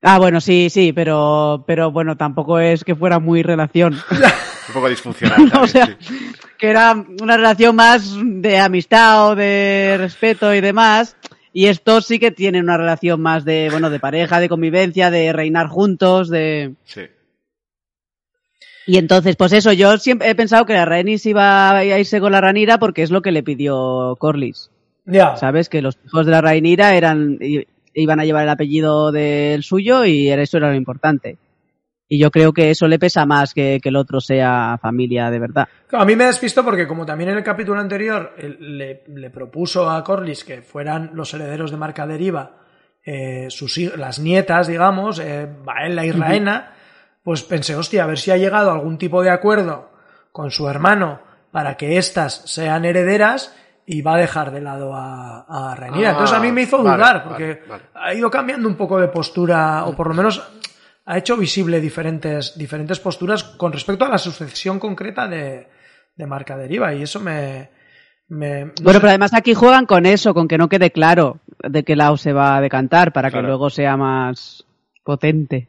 Ah, 0.01 0.18
bueno, 0.20 0.39
sí, 0.39 0.70
sí, 0.70 0.93
pero, 0.93 1.63
pero 1.68 1.91
bueno, 1.91 2.15
tampoco 2.15 2.59
es 2.59 2.84
que 2.86 2.95
fuera 2.95 3.20
muy 3.20 3.43
relación. 3.43 3.95
Un 4.68 4.74
poco 4.74 4.89
disfuncional. 4.89 5.41
o 5.45 5.49
también, 5.49 5.68
sea, 5.70 5.97
sí. 5.99 6.15
que 6.57 6.68
era 6.70 6.93
una 7.22 7.38
relación 7.38 7.76
más 7.76 8.15
de 8.22 8.59
amistad 8.59 9.30
o 9.30 9.36
de 9.36 9.95
respeto 9.97 10.53
y 10.53 10.61
demás. 10.61 11.15
Y 11.53 11.68
estos 11.68 12.05
sí 12.05 12.20
que 12.20 12.32
tienen 12.32 12.63
una 12.63 12.78
relación 12.78 13.20
más 13.22 13.43
de, 13.45 13.70
bueno, 13.72 13.89
de 13.89 13.99
pareja, 13.99 14.39
de 14.39 14.49
convivencia, 14.49 15.09
de 15.09 15.34
reinar 15.34 15.68
juntos, 15.68 16.30
de... 16.30 16.76
Sí. 16.84 17.01
Y 18.86 18.97
entonces, 18.97 19.36
pues 19.36 19.51
eso, 19.53 19.74
yo 19.74 19.97
siempre 19.97 20.30
he 20.30 20.36
pensado 20.36 20.65
que 20.65 20.74
la 20.74 20.86
Rhaenys 20.86 21.26
iba 21.26 21.72
a 21.78 21.84
irse 21.99 22.20
con 22.22 22.32
la 22.32 22.41
Ranira 22.41 22.78
porque 22.78 23.01
es 23.03 23.11
lo 23.11 23.22
que 23.22 23.32
le 23.32 23.43
pidió 23.43 24.15
Corlys. 24.20 24.70
Ya. 25.05 25.36
¿Sabes? 25.36 25.68
Que 25.68 25.82
los 25.82 25.97
hijos 26.05 26.26
de 26.26 26.32
la 26.32 26.41
Rhaenyra 26.41 26.95
eran, 26.95 27.38
i- 27.41 27.65
iban 27.93 28.20
a 28.20 28.26
llevar 28.26 28.43
el 28.43 28.49
apellido 28.49 29.11
del 29.11 29.63
suyo 29.63 30.05
y 30.05 30.30
eso 30.30 30.57
era 30.57 30.70
lo 30.70 30.76
importante. 30.76 31.38
Y 32.08 32.20
yo 32.20 32.32
creo 32.32 32.53
que 32.53 32.70
eso 32.70 32.88
le 32.88 32.99
pesa 32.99 33.26
más 33.26 33.53
que, 33.53 33.80
que 33.82 33.89
el 33.89 33.97
otro 33.97 34.22
sea 34.22 34.78
familia 34.82 35.30
de 35.30 35.39
verdad. 35.39 35.68
A 35.91 36.05
mí 36.05 36.16
me 36.16 36.26
despisto 36.26 36.64
porque 36.64 36.88
como 36.88 37.05
también 37.05 37.32
en 37.32 37.38
el 37.38 37.43
capítulo 37.43 37.80
anterior 37.82 38.34
le, 38.38 39.03
le 39.08 39.30
propuso 39.30 39.89
a 39.89 40.03
Corlys 40.03 40.43
que 40.43 40.62
fueran 40.62 41.12
los 41.14 41.34
herederos 41.34 41.72
de 41.72 41.78
Marca 41.78 42.08
Deriva 42.08 42.58
eh, 43.10 43.47
sus, 43.49 43.78
las 43.95 44.20
nietas, 44.20 44.68
digamos, 44.68 45.20
eh, 45.20 45.47
Baela 45.64 46.05
y 46.05 46.12
Raena, 46.12 46.74
pues 47.24 47.41
pensé, 47.41 47.74
hostia, 47.74 48.03
a 48.03 48.08
ver 48.08 48.18
si 48.20 48.32
ha 48.32 48.38
llegado 48.38 48.70
a 48.70 48.74
algún 48.74 48.97
tipo 48.97 49.24
de 49.24 49.30
acuerdo 49.30 49.91
con 50.34 50.51
su 50.51 50.68
hermano 50.68 51.22
para 51.49 51.78
que 51.78 51.97
éstas 51.97 52.41
sean 52.45 52.84
herederas 52.84 53.55
y 53.86 54.01
va 54.01 54.16
a 54.16 54.18
dejar 54.18 54.51
de 54.51 54.60
lado 54.60 54.93
a, 54.93 55.45
a 55.47 55.74
Rhaenyra. 55.74 56.10
Ah, 56.10 56.12
Entonces 56.12 56.38
a 56.38 56.41
mí 56.41 56.51
me 56.51 56.64
hizo 56.64 56.80
dudar, 56.80 56.99
vale, 56.99 57.20
porque 57.22 57.64
vale. 57.66 57.84
ha 57.93 58.14
ido 58.14 58.30
cambiando 58.30 58.68
un 58.68 58.76
poco 58.76 58.99
de 58.99 59.08
postura, 59.08 59.86
o 59.86 59.95
por 59.95 60.10
lo 60.10 60.14
menos 60.14 60.57
ha 61.10 61.18
hecho 61.18 61.38
visible 61.38 61.80
diferentes, 61.82 62.58
diferentes 62.58 62.99
posturas 62.99 63.43
con 63.43 63.72
respecto 63.72 64.05
a 64.05 64.10
la 64.10 64.18
sucesión 64.18 64.78
concreta 64.80 65.28
de, 65.28 65.68
de 66.16 66.28
marca 66.28 66.58
deriva, 66.58 66.93
y 66.93 67.01
eso 67.03 67.20
me. 67.20 67.70
me 68.28 68.66
no 68.66 68.72
Bueno, 68.84 68.93
sé. 68.97 68.99
pero 68.99 69.10
además 69.10 69.34
aquí 69.34 69.53
juegan 69.53 69.86
con 69.86 70.05
eso, 70.05 70.34
con 70.34 70.47
que 70.47 70.58
no 70.58 70.68
quede 70.70 70.91
claro 70.91 71.39
de 71.64 71.84
qué 71.84 71.95
lado 71.95 72.18
se 72.18 72.34
va 72.34 72.58
a 72.58 72.62
decantar 72.62 73.14
para 73.14 73.30
Claro. 73.30 73.43
que 73.43 73.47
luego 73.47 73.70
sea 73.70 73.95
más 73.97 74.66
potente. 75.03 75.68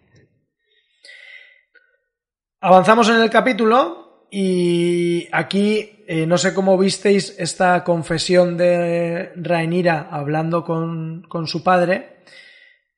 Avanzamos 2.61 3.09
en 3.09 3.21
el 3.23 3.31
capítulo 3.31 4.27
y 4.31 5.29
aquí 5.33 6.03
eh, 6.09 6.27
no 6.27 6.37
sé 6.37 6.53
cómo 6.53 6.77
visteis 6.77 7.37
esta 7.39 7.85
confesión 7.85 8.57
de 8.57 9.33
Rhaenyra 9.37 10.09
hablando 10.11 10.65
con, 10.65 11.23
con 11.29 11.47
su 11.47 11.63
padre. 11.63 12.17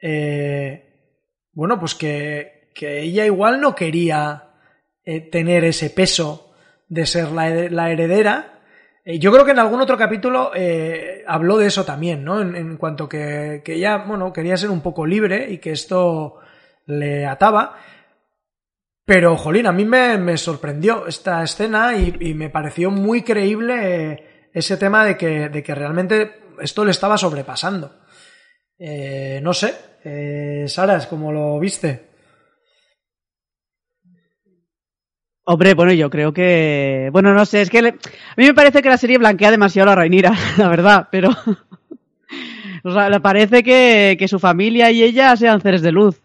Eh, 0.01 0.90
bueno, 1.53 1.79
pues 1.79 1.95
que, 1.95 2.71
que, 2.75 3.01
ella 3.01 3.27
igual 3.27 3.61
no 3.61 3.75
quería 3.75 4.51
eh, 5.05 5.21
tener 5.21 5.65
ese 5.65 5.91
peso 5.91 6.53
de 6.89 7.07
ser 7.07 7.31
la, 7.33 7.49
la 7.51 7.91
heredera. 7.91 8.61
Eh, 9.05 9.19
yo 9.19 9.33
creo 9.33 9.45
que 9.45 9.51
en 9.53 9.59
algún 9.59 9.81
otro 9.81 9.97
capítulo 9.97 10.53
eh, 10.55 11.25
habló 11.27 11.59
de 11.59 11.67
eso 11.67 11.85
también, 11.85 12.25
¿no? 12.25 12.41
En, 12.41 12.77
cuanto 12.77 13.09
que, 13.09 13.63
que, 13.65 13.75
ella, 13.75 13.99
bueno, 13.99 14.33
quería 14.33 14.57
ser 14.57 14.71
un 14.71 14.83
poco 14.83 15.07
libre 15.07 15.51
y 15.51 15.59
que 15.59 15.73
esto 15.73 16.37
le 16.87 17.27
ataba. 17.27 17.77
Pero, 19.05 19.37
jolín, 19.37 19.67
a 19.67 19.73
mí 19.73 19.85
me, 19.85 20.19
me 20.19 20.37
sorprendió 20.37 21.07
esta 21.07 21.43
escena 21.43 21.97
y, 21.97 22.15
y, 22.21 22.35
me 22.35 22.51
pareció 22.51 22.91
muy 22.91 23.23
creíble 23.23 24.51
ese 24.53 24.77
tema 24.77 25.05
de 25.05 25.17
que, 25.17 25.49
de 25.49 25.63
que 25.63 25.75
realmente 25.75 26.43
esto 26.61 26.85
le 26.85 26.93
estaba 26.93 27.19
sobrepasando. 27.19 27.99
No 29.43 29.53
sé, 29.53 29.75
eh, 30.05 30.65
Saras, 30.69 31.07
¿cómo 31.07 31.33
lo 31.33 31.59
viste? 31.59 32.11
Hombre, 35.45 35.75
bueno, 35.75 35.93
yo 35.93 36.11
creo 36.11 36.33
que. 36.33 37.09
Bueno, 37.13 37.35
no 37.35 37.45
sé, 37.45 37.63
es 37.63 37.71
que 37.71 37.83
le... 37.83 37.89
a 37.89 38.35
mí 38.37 38.45
me 38.45 38.55
parece 38.55 38.83
que 38.83 38.89
la 38.89 38.97
serie 38.97 39.19
blanquea 39.19 39.51
demasiado 39.51 39.91
a 39.91 39.95
la 39.95 40.01
Reinira, 40.03 40.33
la 40.59 40.69
verdad, 40.69 41.09
pero. 41.11 41.31
o 42.85 42.93
sea, 42.93 43.11
le 43.11 43.21
parece 43.21 43.63
que, 43.63 44.17
que 44.19 44.29
su 44.29 44.39
familia 44.39 44.93
y 44.93 45.03
ella 45.03 45.35
sean 45.37 45.61
seres 45.61 45.83
de 45.83 45.93
luz. 45.93 46.21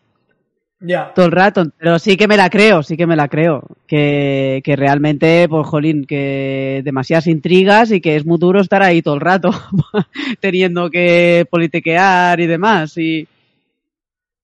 Ya. 0.79 0.87
Yeah. 0.87 1.13
Todo 1.15 1.25
el 1.25 1.31
rato. 1.31 1.63
Pero 1.77 1.97
sí 1.97 2.17
que 2.17 2.27
me 2.27 2.37
la 2.37 2.51
creo, 2.51 2.83
sí 2.83 2.97
que 2.97 3.07
me 3.07 3.15
la 3.15 3.27
creo. 3.27 3.63
Que, 3.87 4.61
que 4.63 4.75
realmente, 4.75 5.47
pues, 5.49 5.65
jolín, 5.65 6.05
que 6.05 6.81
demasiadas 6.83 7.25
intrigas 7.25 7.91
y 7.91 8.01
que 8.01 8.17
es 8.17 8.25
muy 8.27 8.37
duro 8.37 8.61
estar 8.61 8.83
ahí 8.83 9.01
todo 9.01 9.15
el 9.15 9.21
rato, 9.21 9.49
teniendo 10.39 10.91
que 10.91 11.47
politiquear 11.49 12.39
y 12.41 12.45
demás. 12.45 12.95
Y, 12.97 13.27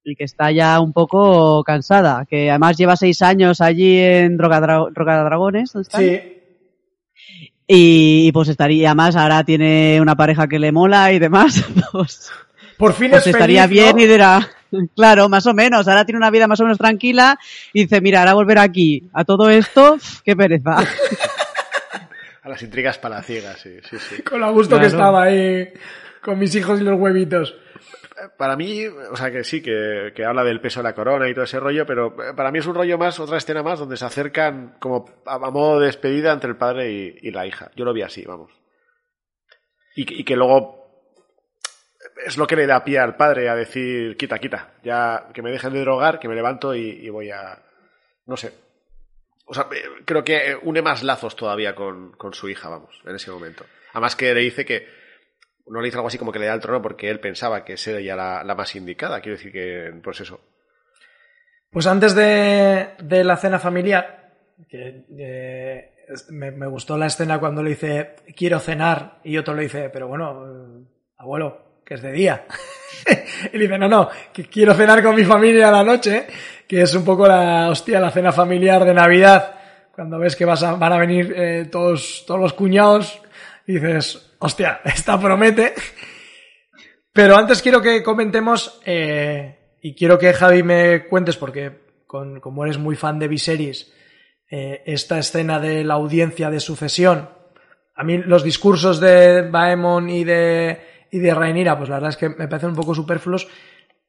y 0.03 0.15
que 0.15 0.23
está 0.23 0.51
ya 0.51 0.79
un 0.79 0.93
poco 0.93 1.63
cansada. 1.63 2.25
Que 2.29 2.49
además 2.49 2.77
lleva 2.77 2.95
seis 2.95 3.21
años 3.21 3.61
allí 3.61 3.97
en 3.99 4.37
Drogadadragones. 4.37 5.73
¿dónde 5.73 5.87
están? 5.87 6.01
Sí. 6.01 6.37
Y, 7.67 8.27
y, 8.27 8.31
pues 8.33 8.49
estaría, 8.49 8.89
además 8.89 9.15
ahora 9.15 9.43
tiene 9.45 9.99
una 10.01 10.15
pareja 10.15 10.47
que 10.47 10.59
le 10.59 10.71
mola 10.71 11.11
y 11.11 11.19
demás. 11.19 11.63
Pues, 11.91 12.31
Por 12.77 12.93
fin 12.93 13.11
pues 13.11 13.27
es 13.27 13.33
estaría 13.33 13.63
feliz, 13.67 13.79
bien 13.79 13.95
¿no? 13.95 14.01
y 14.01 14.07
dirá, 14.07 14.49
claro, 14.95 15.29
más 15.29 15.45
o 15.45 15.53
menos. 15.53 15.87
Ahora 15.87 16.03
tiene 16.05 16.17
una 16.17 16.31
vida 16.31 16.47
más 16.47 16.59
o 16.59 16.63
menos 16.63 16.77
tranquila 16.79 17.37
y 17.73 17.81
dice, 17.83 18.01
mira, 18.01 18.19
ahora 18.21 18.33
volver 18.33 18.57
aquí 18.59 19.03
a 19.13 19.23
todo 19.23 19.49
esto, 19.49 19.97
qué 20.25 20.35
pereza. 20.35 20.77
A 22.43 22.49
las 22.49 22.61
intrigas 22.63 22.97
palaciegas, 22.97 23.59
sí, 23.61 23.69
sí, 23.89 23.97
sí. 23.99 24.21
Con 24.23 24.41
lo 24.41 24.51
gusto 24.51 24.69
Claro. 24.75 24.81
que 24.81 24.87
estaba 24.87 25.23
ahí 25.23 25.67
con 26.23 26.39
mis 26.39 26.55
hijos 26.55 26.81
y 26.81 26.83
los 26.83 26.99
huevitos. 26.99 27.53
Para 28.37 28.55
mí, 28.55 28.85
o 28.85 29.15
sea 29.15 29.31
que 29.31 29.43
sí, 29.43 29.61
que, 29.61 30.11
que 30.15 30.25
habla 30.25 30.43
del 30.43 30.61
peso 30.61 30.79
de 30.79 30.83
la 30.83 30.95
corona 30.95 31.29
y 31.29 31.33
todo 31.33 31.45
ese 31.45 31.59
rollo, 31.59 31.85
pero 31.85 32.15
para 32.35 32.51
mí 32.51 32.59
es 32.59 32.67
un 32.67 32.75
rollo 32.75 32.97
más, 32.97 33.19
otra 33.19 33.37
escena 33.37 33.63
más, 33.63 33.79
donde 33.79 33.97
se 33.97 34.05
acercan 34.05 34.77
como 34.79 35.05
a, 35.25 35.37
modo 35.49 35.79
de 35.79 35.87
despedida 35.87 36.31
entre 36.31 36.49
el 36.49 36.57
padre 36.57 36.91
y, 36.91 37.31
la 37.31 37.45
hija. 37.45 37.71
Yo 37.75 37.85
lo 37.85 37.93
vi 37.93 38.01
así, 38.01 38.23
vamos. 38.25 38.51
Y 39.95 40.23
que 40.23 40.35
luego 40.35 40.81
es 42.25 42.37
lo 42.37 42.47
que 42.47 42.55
le 42.55 42.67
da 42.67 42.83
pie 42.83 42.99
al 42.99 43.15
padre 43.15 43.49
a 43.49 43.55
decir, 43.55 44.15
quita, 44.17 44.39
quita, 44.39 44.73
ya 44.83 45.29
que 45.33 45.41
me 45.41 45.51
dejen 45.51 45.73
de 45.73 45.81
drogar, 45.81 46.19
que 46.19 46.27
me 46.27 46.35
levanto 46.35 46.75
y, 46.75 46.89
y 46.89 47.09
voy 47.09 47.31
a... 47.31 47.61
No 48.25 48.37
sé. 48.37 48.53
O 49.45 49.53
sea, 49.53 49.67
eh, 49.71 49.83
creo 50.05 50.23
que 50.23 50.57
une 50.61 50.81
más 50.81 51.03
lazos 51.03 51.35
todavía 51.35 51.75
con, 51.75 52.11
con 52.13 52.33
su 52.33 52.49
hija, 52.49 52.69
vamos, 52.69 53.01
en 53.05 53.15
ese 53.15 53.31
momento. 53.31 53.65
Además 53.91 54.15
que 54.15 54.33
le 54.33 54.41
dice 54.41 54.65
que 54.65 54.87
no 55.67 55.79
le 55.79 55.85
dice 55.85 55.97
algo 55.97 56.07
así 56.07 56.17
como 56.17 56.31
que 56.31 56.39
le 56.39 56.47
da 56.47 56.53
el 56.53 56.59
trono 56.59 56.81
porque 56.81 57.09
él 57.09 57.19
pensaba 57.19 57.63
que 57.63 57.77
sería 57.77 58.15
la, 58.15 58.55
más 58.55 58.75
indicada. 58.75 59.21
Quiero 59.21 59.37
decir 59.37 59.51
que, 59.51 59.93
pues 60.03 60.21
eso. 60.21 60.41
Pues 61.69 61.87
antes 61.87 62.13
de, 62.15 63.23
la 63.23 63.37
cena 63.37 63.59
familiar, 63.59 64.33
que 64.67 65.05
eh, 65.17 65.91
me, 66.29 66.67
gustó 66.67 66.97
la 66.97 67.05
escena 67.05 67.39
cuando 67.39 67.63
le 67.63 67.71
dice 67.71 68.15
quiero 68.35 68.59
cenar 68.59 69.19
y 69.23 69.37
otro 69.37 69.53
le 69.53 69.63
dice, 69.63 69.89
pero 69.89 70.07
bueno, 70.07 70.45
eh, 70.45 70.85
abuelo, 71.17 71.81
que 71.85 71.93
es 71.93 72.01
de 72.01 72.11
día. 72.11 72.45
y 73.53 73.57
le 73.57 73.63
dice, 73.65 73.77
no, 73.77 73.87
no, 73.87 74.09
que 74.33 74.45
quiero 74.45 74.73
cenar 74.73 75.01
con 75.01 75.15
mi 75.15 75.23
familia 75.23 75.69
a 75.69 75.71
la 75.71 75.83
noche, 75.83 76.27
que 76.67 76.81
es 76.81 76.93
un 76.93 77.05
poco 77.05 77.27
la 77.27 77.69
hostia, 77.69 77.99
la 77.99 78.11
cena 78.11 78.33
familiar 78.33 78.83
de 78.83 78.93
Navidad, 78.93 79.55
cuando 79.93 80.19
ves 80.19 80.35
que 80.35 80.45
vas 80.45 80.63
a- 80.63 80.73
van 80.73 80.91
a 80.93 80.97
venir 80.97 81.33
eh, 81.37 81.67
todos, 81.71 82.25
todos 82.27 82.39
los 82.41 82.53
cuñados, 82.53 83.21
dices, 83.65 84.30
hostia, 84.41 84.81
esta 84.85 85.19
promete. 85.19 85.73
Pero 87.13 87.37
antes 87.37 87.61
quiero 87.61 87.81
que 87.81 88.03
comentemos, 88.03 88.79
eh, 88.85 89.77
y 89.81 89.95
quiero 89.95 90.17
que 90.17 90.33
Javi 90.33 90.63
me 90.63 91.07
cuentes, 91.07 91.37
porque 91.37 91.81
con, 92.05 92.39
como 92.39 92.65
eres 92.65 92.77
muy 92.77 92.95
fan 92.95 93.19
de 93.19 93.27
Viserys, 93.27 93.93
eh, 94.49 94.83
esta 94.85 95.17
escena 95.19 95.59
de 95.59 95.83
la 95.83 95.95
audiencia 95.95 96.49
de 96.49 96.59
sucesión, 96.59 97.29
a 97.95 98.03
mí 98.03 98.17
los 98.17 98.43
discursos 98.43 98.99
de 98.99 99.43
Baemon 99.43 100.09
y 100.09 100.23
de, 100.23 101.07
y 101.11 101.19
de 101.19 101.33
Rhaenyra, 101.33 101.77
pues 101.77 101.89
la 101.89 101.95
verdad 101.95 102.11
es 102.11 102.17
que 102.17 102.29
me 102.29 102.47
parecen 102.47 102.69
un 102.69 102.75
poco 102.75 102.95
superfluos, 102.95 103.47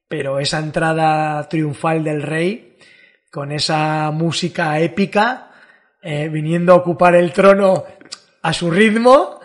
pero 0.07 0.39
esa 0.39 0.59
entrada 0.59 1.47
triunfal 1.49 2.03
del 2.03 2.21
rey, 2.21 2.77
con 3.29 3.51
esa 3.51 4.11
música 4.11 4.79
épica, 4.79 5.51
eh, 6.01 6.29
viniendo 6.29 6.73
a 6.73 6.77
ocupar 6.77 7.15
el 7.15 7.33
trono 7.33 7.83
a 8.41 8.53
su 8.53 8.71
ritmo, 8.71 9.39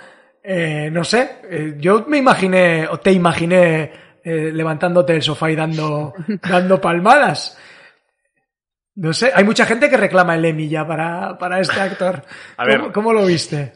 eh, 0.50 0.88
no 0.90 1.04
sé, 1.04 1.40
eh, 1.50 1.74
yo 1.78 2.06
me 2.08 2.16
imaginé, 2.16 2.86
o 2.88 2.98
te 2.98 3.12
imaginé 3.12 3.92
eh, 4.24 4.50
levantándote 4.52 5.12
del 5.12 5.22
sofá 5.22 5.50
y 5.50 5.56
dando, 5.56 6.14
dando 6.48 6.80
palmadas. 6.80 7.58
No 8.94 9.12
sé, 9.12 9.30
hay 9.34 9.44
mucha 9.44 9.64
gente 9.66 9.88
que 9.88 9.96
reclama 9.96 10.34
el 10.34 10.44
Emmy 10.44 10.68
ya 10.68 10.86
para, 10.86 11.36
para 11.38 11.60
este 11.60 11.80
actor. 11.80 12.24
A 12.56 12.64
ver. 12.64 12.80
¿Cómo, 12.80 12.92
cómo 12.92 13.12
lo 13.12 13.26
viste? 13.26 13.72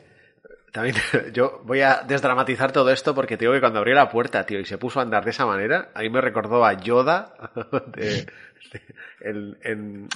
También 0.73 0.97
yo 1.35 1.61
voy 1.65 1.83
a 1.83 2.03
desdramatizar 2.09 2.73
todo 2.73 2.91
esto 2.91 3.15
porque 3.15 3.37
te 3.37 3.45
digo 3.45 3.53
que 3.53 3.61
cuando 3.61 3.79
abrió 3.79 3.95
la 3.95 4.09
puerta, 4.09 4.45
tío, 4.47 4.59
y 4.59 4.65
se 4.65 4.79
puso 4.79 4.99
a 4.99 5.03
andar 5.03 5.25
de 5.25 5.31
esa 5.31 5.47
manera, 5.47 5.91
a 5.95 6.01
mí 6.01 6.09
me 6.11 6.21
recordó 6.21 6.65
a 6.65 6.73
Yoda 6.73 7.35
de- 7.95 8.25
de- 8.25 8.29
en, 9.21 9.59
en- 9.63 10.09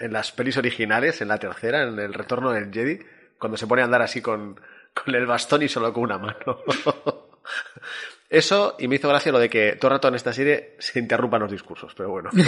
en 0.00 0.12
las 0.12 0.32
pelis 0.32 0.56
originales, 0.56 1.20
en 1.22 1.28
la 1.28 1.38
tercera, 1.38 1.84
en 1.84 1.98
el 1.98 2.12
retorno 2.12 2.50
del 2.50 2.72
Jedi, 2.72 2.98
cuando 3.38 3.56
se 3.56 3.66
pone 3.68 3.82
a 3.82 3.84
andar 3.86 4.02
así 4.02 4.20
con, 4.20 4.60
con 4.94 5.14
el 5.14 5.26
bastón 5.26 5.62
y 5.62 5.68
solo 5.68 5.92
con 5.92 6.04
una 6.04 6.18
mano. 6.18 6.60
Eso, 8.28 8.76
y 8.78 8.86
me 8.86 8.96
hizo 8.96 9.08
gracia 9.08 9.32
lo 9.32 9.40
de 9.40 9.50
que 9.50 9.72
todo 9.72 9.88
el 9.88 9.96
rato 9.96 10.08
en 10.08 10.14
esta 10.14 10.32
serie 10.32 10.76
se 10.78 11.00
interrumpan 11.00 11.40
los 11.40 11.50
discursos, 11.50 11.94
pero 11.94 12.10
bueno. 12.10 12.30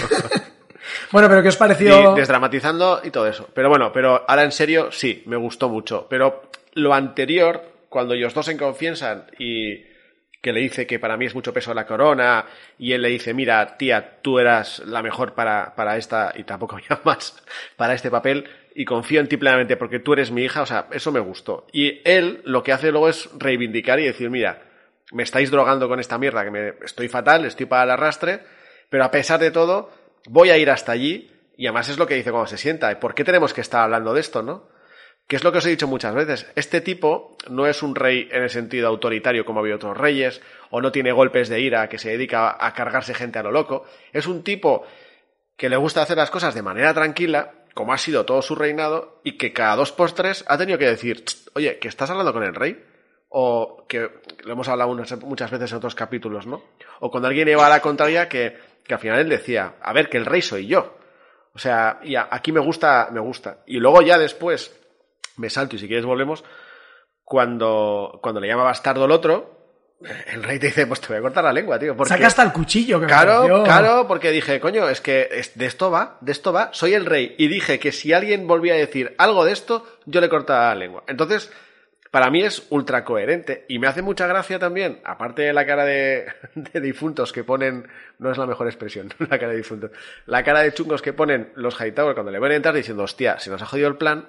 Bueno, 1.12 1.28
pero 1.28 1.43
¿qué 1.43 1.49
os 1.49 1.57
pareció? 1.57 2.12
Y 2.12 2.16
desdramatizando 2.16 3.03
y 3.05 3.11
todo 3.11 3.28
eso. 3.28 3.49
Pero 3.55 3.68
bueno, 3.68 3.93
pero 3.93 4.24
ahora 4.26 4.43
en 4.43 4.51
serio, 4.51 4.90
sí, 4.90 5.22
me 5.26 5.36
gustó 5.36 5.68
mucho. 5.68 6.07
Pero 6.11 6.51
lo 6.74 6.93
anterior, 6.93 7.62
cuando 7.88 8.14
ellos 8.14 8.34
dos 8.34 8.47
se 8.47 8.57
confiesan 8.57 9.26
y 9.38 9.84
que 10.43 10.53
le 10.53 10.61
dice 10.61 10.86
que 10.88 10.99
para 10.99 11.16
mí 11.16 11.26
es 11.26 11.36
mucho 11.36 11.53
peso 11.53 11.72
la 11.72 11.86
corona, 11.86 12.47
y 12.76 12.93
él 12.93 13.03
le 13.03 13.11
dice, 13.11 13.32
mira, 13.32 13.76
tía, 13.78 14.18
tú 14.22 14.40
eras 14.40 14.80
la 14.80 15.01
mejor 15.01 15.34
para, 15.34 15.72
para 15.76 15.97
esta, 15.97 16.32
y 16.34 16.43
tampoco 16.43 16.76
había 16.82 17.01
más, 17.05 17.40
para 17.76 17.95
este 17.95 18.11
papel, 18.11 18.49
y 18.75 18.85
confío 18.85 19.20
en 19.20 19.29
ti 19.29 19.37
plenamente 19.37 19.77
porque 19.77 19.99
tú 19.99 20.12
eres 20.12 20.31
mi 20.31 20.43
hija, 20.43 20.62
o 20.62 20.66
sea, 20.66 20.89
eso 20.93 21.12
me 21.12 21.20
gustó. 21.20 21.66
Y 21.73 22.01
él 22.05 22.43
lo 22.45 22.62
que 22.62 22.73
hace 22.73 22.91
luego 22.91 23.09
es 23.09 23.29
reivindicar 23.39 24.01
y 24.01 24.05
decir, 24.05 24.31
mira, 24.31 24.62
me 25.12 25.23
estáis 25.23 25.51
drogando 25.51 25.89
con 25.89 26.01
esta 26.01 26.18
mierda, 26.18 26.45
que 26.45 26.51
me, 26.51 26.73
estoy 26.85 27.09
fatal, 27.09 27.45
estoy 27.45 27.66
para 27.66 27.85
el 27.85 27.91
arrastre, 27.91 28.41
pero 28.89 29.05
a 29.05 29.11
pesar 29.11 29.41
de 29.41 29.51
todo, 29.51 29.91
voy 30.27 30.51
a 30.51 30.59
ir 30.59 30.70
hasta 30.70 30.93
allí, 30.93 31.31
y 31.57 31.66
además 31.66 31.89
es 31.89 31.99
lo 31.99 32.07
que 32.07 32.14
dice 32.14 32.31
cuando 32.31 32.49
se 32.49 32.59
sienta, 32.59 32.99
¿por 32.99 33.14
qué 33.14 33.25
tenemos 33.25 33.53
que 33.53 33.61
estar 33.61 33.83
hablando 33.83 34.14
de 34.14 34.20
esto, 34.20 34.43
no? 34.43 34.68
Que 35.27 35.37
es 35.37 35.45
lo 35.45 35.53
que 35.53 35.59
os 35.59 35.66
he 35.66 35.70
dicho 35.70 35.87
muchas 35.87 36.14
veces. 36.14 36.51
Este 36.57 36.81
tipo 36.81 37.37
no 37.49 37.66
es 37.66 37.83
un 37.83 37.95
rey 37.95 38.29
en 38.33 38.43
el 38.43 38.51
sentido 38.51 38.89
autoritario 38.89 39.45
como 39.45 39.61
había 39.61 39.77
otros 39.77 39.97
reyes, 39.97 40.41
o 40.70 40.81
no 40.81 40.91
tiene 40.93 41.12
golpes 41.12 41.49
de 41.49 41.61
ira 41.61 41.89
que 41.89 41.99
se 41.99 42.11
dedica 42.11 42.57
a 42.59 42.75
cargarse 42.75 43.14
gente 43.14 43.39
a 43.39 43.43
lo 43.43 43.53
loco. 43.53 43.85
Es 44.12 44.27
un 44.27 44.43
tipo 44.43 44.85
que 45.57 45.68
le 45.68 45.77
gusta 45.77 46.03
hacer 46.03 46.16
las 46.16 46.31
cosas 46.31 46.55
de 46.55 46.62
manera 46.62 46.93
tranquila, 46.93 47.53
como 47.75 47.93
ha 47.93 47.99
sido 47.99 48.25
todo 48.25 48.43
su 48.43 48.55
reinado, 48.55 49.20
y 49.25 49.39
que 49.39 49.53
cada 49.53 49.77
dos 49.77 49.93
por 49.93 50.12
tres 50.12 50.45
ha 50.49 50.59
tenido 50.59 50.79
que 50.79 50.87
decir, 50.87 51.25
"Tst, 51.25 51.49
oye, 51.55 51.79
que 51.79 51.89
estás 51.89 52.11
hablando 52.11 52.33
con 52.33 52.43
el 52.43 52.55
rey, 52.55 52.85
o 53.29 53.87
que 53.89 54.11
lo 54.45 54.53
hemos 54.53 54.68
hablado 54.68 54.95
muchas 54.95 55.51
veces 55.51 55.70
en 55.70 55.79
otros 55.79 55.95
capítulos, 55.95 56.47
¿no? 56.47 56.62
O 57.01 57.11
cuando 57.11 57.29
alguien 57.29 57.49
iba 57.49 57.66
a 57.66 57.70
la 57.70 57.81
contraria 57.81 58.29
que, 58.29 58.59
que 58.85 58.95
al 58.95 59.01
final 59.01 59.20
él 59.20 59.29
decía, 59.29 59.77
a 59.81 59.93
ver, 59.95 60.11
que 60.11 60.18
el 60.18 60.27
rey 60.27 60.43
soy 60.43 60.66
yo. 60.66 60.99
O 61.55 61.59
sea, 61.59 62.01
y 62.03 62.14
aquí 62.14 62.53
me 62.53 62.61
gusta, 62.61 63.09
me 63.11 63.20
gusta. 63.20 63.62
Y 63.66 63.79
luego 63.79 64.03
ya 64.03 64.18
después, 64.18 64.79
me 65.37 65.49
salto 65.49 65.77
y 65.77 65.79
si 65.79 65.87
quieres 65.87 66.05
volvemos, 66.05 66.45
cuando, 67.25 68.18
cuando 68.23 68.41
le 68.41 68.49
llama 68.49 68.64
bastardo 68.64 69.07
el 69.07 69.11
otro, 69.11 69.62
el 70.32 70.42
rey 70.42 70.59
te 70.59 70.66
dice, 70.66 70.86
pues 70.86 71.00
te 71.00 71.09
voy 71.09 71.16
a 71.16 71.20
cortar 71.20 71.44
la 71.44 71.53
lengua, 71.53 71.78
tío. 71.78 71.96
Porque... 71.96 72.09
Saca 72.09 72.26
hasta 72.26 72.42
el 72.42 72.53
cuchillo 72.53 73.00
que 73.00 73.07
Claro, 73.07 73.62
claro, 73.64 74.07
porque 74.07 74.30
dije, 74.30 74.61
coño, 74.61 74.88
es 74.88 75.00
que 75.00 75.28
de 75.55 75.66
esto 75.66 75.90
va, 75.90 76.18
de 76.20 76.32
esto 76.32 76.53
va, 76.53 76.70
soy 76.72 76.94
el 76.94 77.07
rey. 77.07 77.34
Y 77.38 77.48
dije 77.48 77.78
que 77.78 77.92
si 77.92 78.12
alguien 78.12 78.46
volvía 78.46 78.74
a 78.74 78.76
decir 78.76 79.14
algo 79.18 79.44
de 79.44 79.53
esto, 79.53 79.86
yo 80.07 80.20
le 80.20 80.28
cortaba 80.28 80.68
la 80.68 80.74
lengua. 80.74 81.05
Entonces, 81.07 81.50
para 82.12 82.30
mí 82.30 82.42
es 82.42 82.66
ultra 82.68 83.07
coherente 83.07 83.64
y 83.70 83.78
me 83.78 83.86
hace 83.86 84.03
mucha 84.03 84.26
gracia 84.26 84.59
también, 84.59 85.00
aparte 85.03 85.42
de 85.42 85.55
la 85.55 85.64
cara 85.64 85.86
de, 85.86 86.26
de, 86.55 86.80
difuntos 86.80 87.32
que 87.32 87.42
ponen, 87.42 87.88
no 88.18 88.30
es 88.30 88.36
la 88.36 88.46
mejor 88.46 88.66
expresión, 88.66 89.09
la 89.18 89.38
cara 89.38 89.53
de 89.53 89.57
difuntos, 89.57 89.90
la 90.26 90.44
cara 90.44 90.61
de 90.61 90.74
chungos 90.74 91.00
que 91.00 91.14
ponen 91.14 91.53
los 91.57 91.80
Hightower 91.80 92.12
cuando 92.14 92.30
le 92.30 92.38
van 92.38 92.53
a 92.53 92.57
entrar 92.57 92.74
diciendo, 92.74 93.05
hostia, 93.05 93.38
se 93.38 93.48
nos 93.48 93.62
ha 93.62 93.66
jodido 93.66 93.88
el 93.88 93.96
plan, 93.96 94.28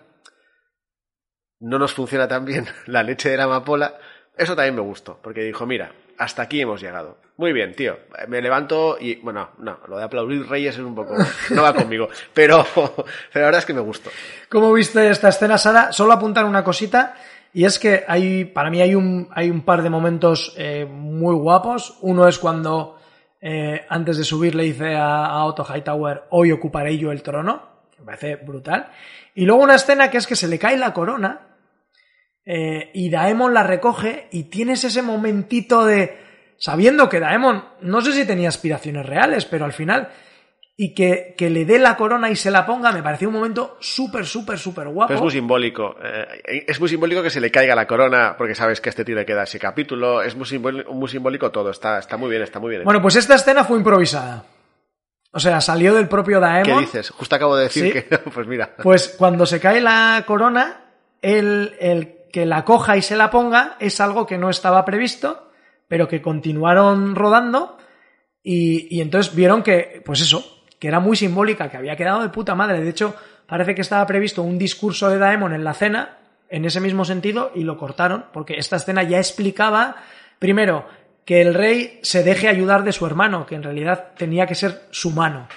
no 1.59 1.77
nos 1.77 1.93
funciona 1.93 2.25
tan 2.27 2.45
bien 2.45 2.67
la 2.85 3.03
leche 3.03 3.29
de 3.29 3.35
la 3.35 3.43
amapola, 3.43 3.97
eso 4.37 4.55
también 4.55 4.75
me 4.75 4.81
gustó, 4.81 5.19
porque 5.21 5.43
dijo, 5.43 5.65
mira, 5.65 5.91
hasta 6.17 6.43
aquí 6.43 6.61
hemos 6.61 6.81
llegado. 6.81 7.17
Muy 7.37 7.51
bien, 7.51 7.75
tío. 7.75 7.97
Me 8.27 8.41
levanto 8.41 8.97
y, 8.99 9.15
bueno, 9.15 9.49
no, 9.59 9.79
lo 9.87 9.97
de 9.97 10.03
aplaudir 10.03 10.47
reyes 10.47 10.75
es 10.75 10.81
un 10.81 10.95
poco, 10.95 11.15
no 11.49 11.61
va 11.61 11.73
conmigo, 11.73 12.07
pero, 12.33 12.65
pero 12.75 13.05
la 13.33 13.41
verdad 13.41 13.59
es 13.59 13.65
que 13.65 13.73
me 13.73 13.81
gustó. 13.81 14.09
¿Cómo 14.49 14.71
viste 14.73 15.09
esta 15.09 15.29
escena, 15.29 15.57
Sara? 15.57 15.91
Solo 15.91 16.13
apuntar 16.13 16.45
una 16.45 16.63
cosita. 16.63 17.15
Y 17.55 17.65
es 17.65 17.77
que 17.77 18.03
hay, 18.07 18.45
para 18.45 18.71
mí 18.71 18.81
hay 18.81 18.95
un, 18.95 19.29
hay 19.31 19.51
un 19.51 19.61
par 19.61 19.83
de 19.83 19.89
momentos 19.89 20.55
eh, 20.57 20.85
muy 20.89 21.35
guapos. 21.35 21.97
Uno 22.01 22.27
es 22.27 22.39
cuando 22.39 22.97
eh, 23.39 23.85
antes 23.89 24.17
de 24.17 24.23
subir 24.23 24.55
le 24.55 24.63
dice 24.63 24.95
a, 24.95 25.25
a, 25.25 25.45
Otto 25.45 25.63
Hightower, 25.63 26.23
hoy 26.31 26.51
ocuparé 26.51 26.97
yo 26.97 27.11
el 27.11 27.21
trono, 27.21 27.61
que 27.91 27.99
me 27.99 28.05
parece 28.07 28.37
brutal. 28.37 28.89
Y 29.35 29.45
luego 29.45 29.61
una 29.61 29.75
escena 29.75 30.09
que 30.09 30.17
es 30.17 30.25
que 30.25 30.35
se 30.35 30.47
le 30.47 30.57
cae 30.57 30.77
la 30.77 30.93
corona 30.93 31.52
eh, 32.45 32.91
y 32.93 33.09
Daemon 33.09 33.53
la 33.53 33.63
recoge 33.63 34.27
y 34.31 34.43
tienes 34.43 34.83
ese 34.83 35.01
momentito 35.01 35.85
de, 35.85 36.17
sabiendo 36.57 37.09
que 37.09 37.19
Daemon, 37.19 37.63
no 37.81 38.01
sé 38.01 38.13
si 38.13 38.25
tenía 38.25 38.49
aspiraciones 38.49 39.05
reales, 39.05 39.45
pero 39.45 39.65
al 39.65 39.73
final 39.73 40.09
y 40.75 40.95
que, 40.95 41.35
que, 41.37 41.51
le 41.51 41.65
dé 41.65 41.77
la 41.77 41.95
corona 41.95 42.31
y 42.31 42.35
se 42.35 42.49
la 42.49 42.65
ponga, 42.65 42.91
me 42.91 43.03
pareció 43.03 43.27
un 43.27 43.35
momento 43.35 43.77
súper, 43.79 44.25
súper, 44.25 44.57
súper 44.57 44.87
guapo. 44.87 45.09
Pero 45.09 45.17
es 45.17 45.21
muy 45.21 45.31
simbólico. 45.31 45.95
Eh, 46.03 46.65
es 46.67 46.79
muy 46.79 46.89
simbólico 46.89 47.21
que 47.21 47.29
se 47.29 47.39
le 47.39 47.51
caiga 47.51 47.75
la 47.75 47.85
corona, 47.85 48.33
porque 48.35 48.55
sabes 48.55 48.81
que 48.81 48.89
este 48.89 49.05
tío 49.05 49.15
le 49.15 49.25
queda 49.25 49.43
ese 49.43 49.59
capítulo. 49.59 50.23
Es 50.23 50.35
muy 50.35 50.47
simbólico, 50.47 50.91
muy 50.91 51.07
simbólico 51.07 51.51
todo. 51.51 51.69
Está, 51.69 51.99
está 51.99 52.17
muy 52.17 52.31
bien, 52.31 52.41
está 52.41 52.59
muy 52.59 52.71
bien. 52.71 52.83
Bueno, 52.85 53.03
pues 53.03 53.15
esta 53.17 53.35
escena 53.35 53.63
fue 53.63 53.77
improvisada. 53.77 54.45
O 55.31 55.39
sea, 55.39 55.61
salió 55.61 55.93
del 55.93 56.07
propio 56.07 56.39
Daemon. 56.39 56.79
¿Qué 56.79 56.85
dices? 56.85 57.11
Justo 57.11 57.35
acabo 57.35 57.55
de 57.55 57.63
decir 57.65 57.85
¿Sí? 57.85 57.91
que. 57.91 58.17
Pues 58.33 58.47
mira. 58.47 58.75
Pues 58.81 59.09
cuando 59.09 59.45
se 59.45 59.59
cae 59.59 59.79
la 59.79 60.23
corona, 60.25 60.85
el, 61.21 61.75
el 61.79 62.17
que 62.33 62.47
la 62.47 62.65
coja 62.65 62.97
y 62.97 63.03
se 63.03 63.15
la 63.15 63.29
ponga 63.29 63.77
es 63.79 64.01
algo 64.01 64.25
que 64.25 64.39
no 64.39 64.49
estaba 64.49 64.83
previsto, 64.85 65.51
pero 65.87 66.07
que 66.07 66.23
continuaron 66.23 67.13
rodando. 67.13 67.77
Y, 68.41 68.87
y 68.89 69.01
entonces 69.01 69.35
vieron 69.35 69.61
que, 69.61 70.01
pues 70.03 70.19
eso, 70.19 70.63
que 70.79 70.87
era 70.87 70.99
muy 70.99 71.15
simbólica, 71.15 71.69
que 71.69 71.77
había 71.77 71.95
quedado 71.95 72.23
de 72.23 72.29
puta 72.29 72.55
madre. 72.55 72.81
De 72.81 72.89
hecho, 72.89 73.15
parece 73.45 73.75
que 73.75 73.81
estaba 73.81 74.07
previsto 74.07 74.41
un 74.41 74.57
discurso 74.57 75.11
de 75.11 75.19
Daemon 75.19 75.53
en 75.53 75.63
la 75.63 75.75
cena, 75.75 76.17
en 76.49 76.65
ese 76.65 76.81
mismo 76.81 77.05
sentido, 77.05 77.51
y 77.53 77.65
lo 77.65 77.77
cortaron, 77.77 78.25
porque 78.33 78.55
esta 78.55 78.77
escena 78.77 79.03
ya 79.03 79.19
explicaba, 79.19 79.97
primero, 80.39 80.87
que 81.25 81.39
el 81.39 81.53
rey 81.53 81.99
se 82.01 82.23
deje 82.23 82.47
ayudar 82.47 82.83
de 82.83 82.93
su 82.93 83.05
hermano, 83.05 83.45
que 83.45 83.53
en 83.53 83.63
realidad 83.63 84.13
tenía 84.17 84.47
que 84.47 84.55
ser 84.55 84.87
su 84.89 85.11
mano. 85.11 85.47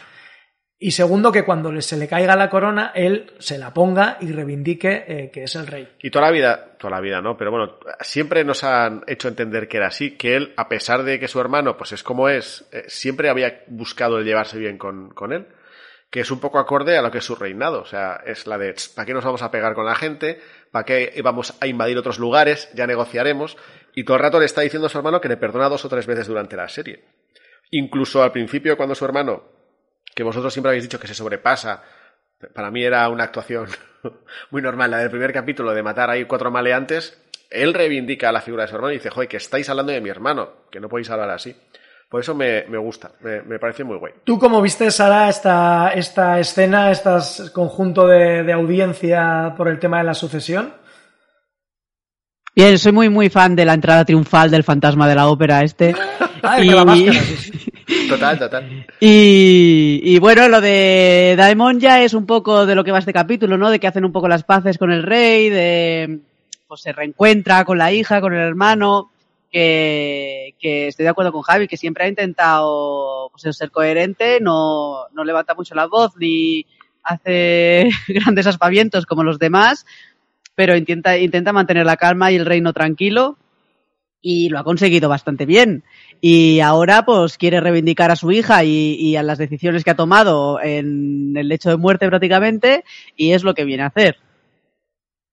Y 0.78 0.90
segundo, 0.90 1.32
que 1.32 1.44
cuando 1.44 1.80
se 1.80 1.96
le 1.96 2.06
caiga 2.06 2.36
la 2.36 2.50
corona, 2.50 2.92
él 2.94 3.32
se 3.38 3.56
la 3.56 3.72
ponga 3.72 4.18
y 4.20 4.30
reivindique 4.30 5.04
eh, 5.08 5.30
que 5.32 5.44
es 5.44 5.54
el 5.54 5.66
rey. 5.66 5.88
Y 6.02 6.10
toda 6.10 6.26
la 6.26 6.30
vida, 6.30 6.76
toda 6.78 6.96
la 6.96 7.00
vida, 7.00 7.22
¿no? 7.22 7.38
Pero 7.38 7.50
bueno, 7.50 7.78
siempre 8.00 8.44
nos 8.44 8.62
han 8.62 9.02
hecho 9.06 9.28
entender 9.28 9.68
que 9.68 9.78
era 9.78 9.86
así, 9.86 10.18
que 10.18 10.36
él, 10.36 10.52
a 10.58 10.68
pesar 10.68 11.02
de 11.02 11.18
que 11.18 11.28
su 11.28 11.40
hermano, 11.40 11.78
pues 11.78 11.92
es 11.92 12.02
como 12.02 12.28
es, 12.28 12.68
eh, 12.72 12.84
siempre 12.88 13.30
había 13.30 13.64
buscado 13.68 14.18
el 14.18 14.26
llevarse 14.26 14.58
bien 14.58 14.76
con, 14.76 15.08
con 15.14 15.32
él, 15.32 15.46
que 16.10 16.20
es 16.20 16.30
un 16.30 16.40
poco 16.40 16.58
acorde 16.58 16.98
a 16.98 17.02
lo 17.02 17.10
que 17.10 17.18
es 17.18 17.24
su 17.24 17.36
reinado. 17.36 17.80
O 17.80 17.86
sea, 17.86 18.20
es 18.26 18.46
la 18.46 18.58
de, 18.58 18.74
¿para 18.94 19.06
qué 19.06 19.14
nos 19.14 19.24
vamos 19.24 19.40
a 19.40 19.50
pegar 19.50 19.72
con 19.72 19.86
la 19.86 19.94
gente? 19.94 20.40
¿Para 20.70 20.84
qué 20.84 21.18
vamos 21.24 21.56
a 21.58 21.66
invadir 21.66 21.96
otros 21.96 22.18
lugares? 22.18 22.70
Ya 22.74 22.86
negociaremos. 22.86 23.56
Y 23.94 24.04
todo 24.04 24.18
el 24.18 24.22
rato 24.22 24.38
le 24.38 24.44
está 24.44 24.60
diciendo 24.60 24.88
a 24.88 24.90
su 24.90 24.98
hermano 24.98 25.22
que 25.22 25.28
le 25.28 25.38
perdona 25.38 25.70
dos 25.70 25.86
o 25.86 25.88
tres 25.88 26.06
veces 26.06 26.26
durante 26.26 26.54
la 26.54 26.68
serie. 26.68 27.02
Incluso 27.70 28.22
al 28.22 28.30
principio, 28.30 28.76
cuando 28.76 28.94
su 28.94 29.04
hermano 29.06 29.55
que 30.16 30.22
vosotros 30.22 30.50
siempre 30.50 30.70
habéis 30.70 30.84
dicho 30.84 30.98
que 30.98 31.06
se 31.06 31.14
sobrepasa. 31.14 31.82
Para 32.54 32.70
mí 32.70 32.82
era 32.82 33.06
una 33.10 33.24
actuación 33.24 33.66
muy 34.50 34.62
normal, 34.62 34.90
la 34.90 34.98
del 34.98 35.10
primer 35.10 35.30
capítulo 35.30 35.74
de 35.74 35.82
matar 35.82 36.08
ahí 36.08 36.24
cuatro 36.24 36.50
maleantes. 36.50 37.22
Él 37.50 37.74
reivindica 37.74 38.30
a 38.30 38.32
la 38.32 38.40
figura 38.40 38.62
de 38.62 38.68
su 38.70 38.76
hermano 38.76 38.92
y 38.92 38.96
dice, 38.96 39.10
joder, 39.10 39.28
que 39.28 39.36
estáis 39.36 39.68
hablando 39.68 39.92
de 39.92 40.00
mi 40.00 40.08
hermano, 40.08 40.64
que 40.70 40.80
no 40.80 40.88
podéis 40.88 41.10
hablar 41.10 41.28
así. 41.30 41.54
Por 42.08 42.22
eso 42.22 42.34
me, 42.34 42.64
me 42.66 42.78
gusta, 42.78 43.12
me, 43.20 43.42
me, 43.42 43.58
parece 43.58 43.84
muy 43.84 43.98
guay. 43.98 44.14
¿Tú 44.24 44.38
cómo 44.38 44.62
viste, 44.62 44.90
Sara, 44.90 45.28
esta, 45.28 45.90
esta 45.90 46.40
escena, 46.40 46.90
este 46.90 47.10
conjunto 47.52 48.06
de, 48.06 48.42
de 48.42 48.52
audiencia 48.54 49.52
por 49.54 49.68
el 49.68 49.78
tema 49.78 49.98
de 49.98 50.04
la 50.04 50.14
sucesión? 50.14 50.72
Bien, 52.56 52.78
soy 52.78 52.90
muy, 52.90 53.10
muy 53.10 53.28
fan 53.28 53.54
de 53.54 53.66
la 53.66 53.74
entrada 53.74 54.06
triunfal 54.06 54.50
del 54.50 54.64
fantasma 54.64 55.06
de 55.06 55.14
la 55.14 55.28
ópera 55.28 55.62
este. 55.62 55.94
ah, 56.42 56.58
y... 56.58 56.70
la 56.70 56.86
máscara. 56.86 57.20
Total, 58.08 58.38
total. 58.38 58.86
Y, 58.98 60.00
y, 60.02 60.18
bueno, 60.18 60.48
lo 60.48 60.60
de 60.60 61.34
Daemon 61.36 61.78
ya 61.78 62.02
es 62.02 62.14
un 62.14 62.24
poco 62.24 62.64
de 62.64 62.74
lo 62.74 62.82
que 62.82 62.90
va 62.92 62.98
este 62.98 63.12
capítulo, 63.12 63.58
¿no? 63.58 63.70
De 63.70 63.78
que 63.78 63.86
hacen 63.86 64.04
un 64.04 64.12
poco 64.12 64.26
las 64.26 64.42
paces 64.42 64.78
con 64.78 64.90
el 64.90 65.02
rey, 65.02 65.50
de 65.50 66.20
pues 66.66 66.80
se 66.80 66.92
reencuentra 66.92 67.64
con 67.64 67.78
la 67.78 67.92
hija, 67.92 68.20
con 68.20 68.32
el 68.32 68.40
hermano, 68.40 69.10
que, 69.52 70.54
que 70.58 70.88
estoy 70.88 71.04
de 71.04 71.10
acuerdo 71.10 71.32
con 71.32 71.42
Javi, 71.42 71.68
que 71.68 71.76
siempre 71.76 72.04
ha 72.04 72.08
intentado 72.08 73.30
pues, 73.30 73.56
ser 73.56 73.70
coherente, 73.70 74.38
no, 74.40 75.08
no 75.12 75.24
levanta 75.24 75.54
mucho 75.54 75.74
la 75.74 75.86
voz 75.86 76.16
ni 76.16 76.64
hace 77.02 77.88
grandes 78.08 78.46
aspavientos 78.46 79.06
como 79.06 79.22
los 79.24 79.38
demás, 79.38 79.84
pero 80.56 80.76
intenta, 80.76 81.16
intenta 81.16 81.52
mantener 81.52 81.86
la 81.86 81.96
calma 81.96 82.32
y 82.32 82.36
el 82.36 82.46
reino 82.46 82.72
tranquilo 82.72 83.38
y 84.20 84.48
lo 84.48 84.58
ha 84.58 84.64
conseguido 84.64 85.08
bastante 85.08 85.46
bien. 85.46 85.84
Y 86.20 86.58
ahora 86.58 87.04
pues 87.04 87.38
quiere 87.38 87.60
reivindicar 87.60 88.10
a 88.10 88.16
su 88.16 88.32
hija 88.32 88.64
y, 88.64 88.96
y, 88.98 89.14
a 89.14 89.22
las 89.22 89.38
decisiones 89.38 89.84
que 89.84 89.90
ha 89.90 89.96
tomado 89.96 90.60
en 90.60 91.36
el 91.36 91.46
lecho 91.46 91.70
de 91.70 91.76
muerte 91.76 92.08
prácticamente 92.08 92.82
y 93.14 93.32
es 93.32 93.44
lo 93.44 93.54
que 93.54 93.64
viene 93.64 93.84
a 93.84 93.88
hacer. 93.88 94.16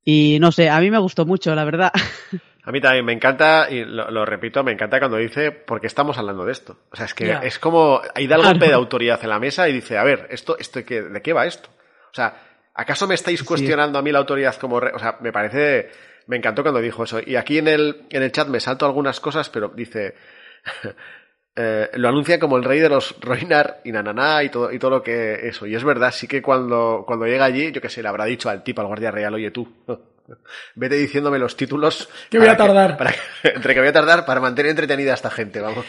Y 0.05 0.37
no 0.39 0.51
sé, 0.51 0.69
a 0.69 0.79
mí 0.79 0.91
me 0.91 0.99
gustó 0.99 1.25
mucho, 1.25 1.55
la 1.55 1.63
verdad. 1.63 1.91
A 2.65 2.71
mí 2.71 2.79
también 2.79 3.03
me 3.03 3.11
encanta, 3.11 3.67
y 3.69 3.83
lo, 3.83 4.09
lo 4.09 4.25
repito, 4.25 4.63
me 4.63 4.71
encanta 4.71 4.97
cuando 4.97 5.17
dice, 5.17 5.51
¿por 5.51 5.81
qué 5.81 5.87
estamos 5.87 6.17
hablando 6.17 6.45
de 6.45 6.53
esto? 6.53 6.77
O 6.93 6.95
sea, 6.95 7.07
es 7.07 7.13
que 7.13 7.25
yeah. 7.25 7.39
es 7.39 7.59
como, 7.59 7.99
ahí 8.15 8.25
da 8.25 8.37
el 8.37 8.43
golpe 8.43 8.67
de 8.67 8.73
autoridad 8.73 9.19
en 9.21 9.29
la 9.29 9.39
mesa 9.39 9.67
y 9.67 9.73
dice, 9.73 9.97
a 9.97 10.03
ver, 10.05 10.27
esto, 10.29 10.57
esto, 10.57 10.79
¿de 10.79 11.21
qué 11.21 11.33
va 11.33 11.45
esto? 11.45 11.69
O 11.69 12.15
sea, 12.15 12.33
¿acaso 12.73 13.07
me 13.07 13.15
estáis 13.15 13.43
cuestionando 13.43 13.97
sí. 13.97 13.99
a 13.99 14.03
mí 14.03 14.11
la 14.11 14.19
autoridad 14.19 14.55
como, 14.55 14.79
re 14.79 14.91
o 14.93 14.99
sea, 14.99 15.17
me 15.21 15.31
parece, 15.31 15.89
me 16.27 16.37
encantó 16.37 16.61
cuando 16.63 16.81
dijo 16.81 17.03
eso. 17.03 17.19
Y 17.25 17.35
aquí 17.35 17.57
en 17.57 17.67
el, 17.67 18.05
en 18.09 18.23
el 18.23 18.31
chat 18.31 18.47
me 18.47 18.59
salto 18.59 18.85
algunas 18.85 19.19
cosas, 19.19 19.49
pero 19.49 19.69
dice, 19.69 20.15
eh, 21.55 21.89
lo 21.93 22.09
anuncia 22.09 22.39
como 22.39 22.57
el 22.57 22.63
rey 22.63 22.79
de 22.79 22.89
los 22.89 23.15
Roinar 23.19 23.81
y 23.83 23.91
Nananá 23.91 24.43
y 24.43 24.49
todo, 24.49 24.71
y 24.71 24.79
todo 24.79 24.91
lo 24.91 25.03
que 25.03 25.47
eso. 25.47 25.65
Y 25.65 25.75
es 25.75 25.83
verdad, 25.83 26.11
sí 26.11 26.27
que 26.27 26.41
cuando, 26.41 27.03
cuando 27.05 27.25
llega 27.25 27.45
allí, 27.45 27.71
yo 27.71 27.81
que 27.81 27.89
sé, 27.89 28.01
le 28.01 28.09
habrá 28.09 28.25
dicho 28.25 28.49
al 28.49 28.63
tipo, 28.63 28.81
al 28.81 28.87
guardia 28.87 29.11
real, 29.11 29.33
oye 29.33 29.51
tú, 29.51 29.83
vete 30.75 30.95
diciéndome 30.95 31.39
los 31.39 31.55
títulos. 31.55 32.09
Que 32.29 32.39
voy 32.39 32.47
a 32.47 32.57
tardar. 32.57 32.91
Que, 32.91 32.97
para 32.97 33.11
que, 33.11 33.19
entre 33.55 33.73
que 33.73 33.79
voy 33.79 33.89
a 33.89 33.93
tardar 33.93 34.25
para 34.25 34.39
mantener 34.39 34.71
entretenida 34.71 35.11
a 35.11 35.15
esta 35.15 35.29
gente, 35.29 35.59
vamos. 35.59 35.85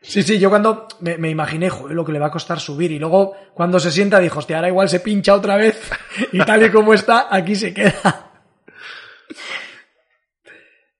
Sí, 0.00 0.22
sí, 0.22 0.38
yo 0.38 0.48
cuando 0.48 0.86
me, 1.00 1.28
imaginé, 1.28 1.68
joder, 1.70 1.94
lo 1.94 2.04
que 2.04 2.12
le 2.12 2.20
va 2.20 2.26
a 2.26 2.30
costar 2.30 2.60
subir. 2.60 2.92
Y 2.92 2.98
luego, 2.98 3.34
cuando 3.52 3.80
se 3.80 3.90
sienta, 3.90 4.20
dijo, 4.20 4.38
hostia, 4.38 4.56
ahora 4.56 4.68
igual 4.68 4.88
se 4.88 5.00
pincha 5.00 5.34
otra 5.34 5.56
vez. 5.56 5.90
Y 6.32 6.38
tal 6.38 6.64
y 6.64 6.70
como 6.70 6.94
está, 6.94 7.28
aquí 7.30 7.54
se 7.54 7.72
queda. 7.72 8.32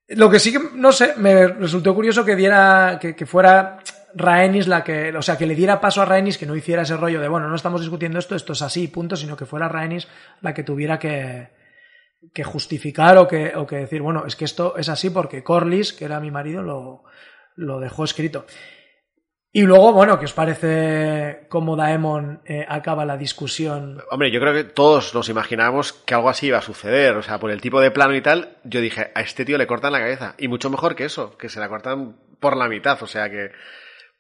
Lo 0.08 0.30
que 0.30 0.38
sí 0.38 0.52
que, 0.52 0.60
no 0.74 0.90
sé, 0.92 1.14
me 1.16 1.48
resultó 1.48 1.94
curioso 1.94 2.24
que 2.24 2.34
diera, 2.34 2.98
que, 3.00 3.26
fuera 3.26 3.78
Rhaenys 4.14 4.66
la 4.66 4.82
que, 4.82 5.14
o 5.14 5.22
sea, 5.22 5.36
que 5.36 5.46
le 5.46 5.54
diera 5.54 5.80
paso 5.80 6.00
a 6.00 6.06
Rhaenys 6.06 6.38
que 6.38 6.46
no 6.46 6.56
hiciera 6.56 6.82
ese 6.82 6.96
rollo 6.96 7.20
de, 7.20 7.28
bueno, 7.28 7.48
no 7.48 7.54
estamos 7.54 7.82
discutiendo 7.82 8.18
esto, 8.18 8.34
esto 8.34 8.54
es 8.54 8.62
así, 8.62 8.88
punto, 8.88 9.16
sino 9.16 9.36
que 9.36 9.44
fuera 9.44 9.68
Rhaenys 9.68 10.08
la 10.40 10.54
que 10.54 10.62
tuviera 10.62 10.98
que, 10.98 11.50
justificar 12.44 13.18
o 13.18 13.28
que, 13.28 13.54
o 13.54 13.66
que 13.66 13.76
decir, 13.76 14.00
bueno, 14.00 14.24
es 14.26 14.34
que 14.34 14.46
esto 14.46 14.76
es 14.76 14.88
así 14.88 15.10
porque 15.10 15.44
Corlys, 15.44 15.92
que 15.92 16.06
era 16.06 16.20
mi 16.20 16.30
marido, 16.30 16.62
lo, 16.62 17.04
lo 17.56 17.78
dejó 17.78 18.04
escrito. 18.04 18.46
Y 19.50 19.62
luego, 19.62 19.92
bueno, 19.94 20.18
¿qué 20.18 20.26
os 20.26 20.34
parece 20.34 21.46
cómo 21.48 21.74
Daemon 21.74 22.42
eh, 22.44 22.66
acaba 22.68 23.06
la 23.06 23.16
discusión? 23.16 24.02
Hombre, 24.10 24.30
yo 24.30 24.40
creo 24.40 24.52
que 24.52 24.64
todos 24.64 25.14
nos 25.14 25.30
imaginábamos 25.30 25.94
que 25.94 26.14
algo 26.14 26.28
así 26.28 26.48
iba 26.48 26.58
a 26.58 26.62
suceder. 26.62 27.16
O 27.16 27.22
sea, 27.22 27.38
por 27.38 27.50
el 27.50 27.60
tipo 27.60 27.80
de 27.80 27.90
plano 27.90 28.14
y 28.14 28.20
tal, 28.20 28.58
yo 28.64 28.82
dije, 28.82 29.10
a 29.14 29.20
este 29.22 29.46
tío 29.46 29.56
le 29.56 29.66
cortan 29.66 29.92
la 29.92 30.00
cabeza. 30.00 30.34
Y 30.36 30.48
mucho 30.48 30.68
mejor 30.68 30.94
que 30.94 31.06
eso, 31.06 31.36
que 31.38 31.48
se 31.48 31.60
la 31.60 31.68
cortan 31.68 32.16
por 32.38 32.58
la 32.58 32.68
mitad. 32.68 33.02
O 33.02 33.06
sea 33.06 33.30
que, 33.30 33.52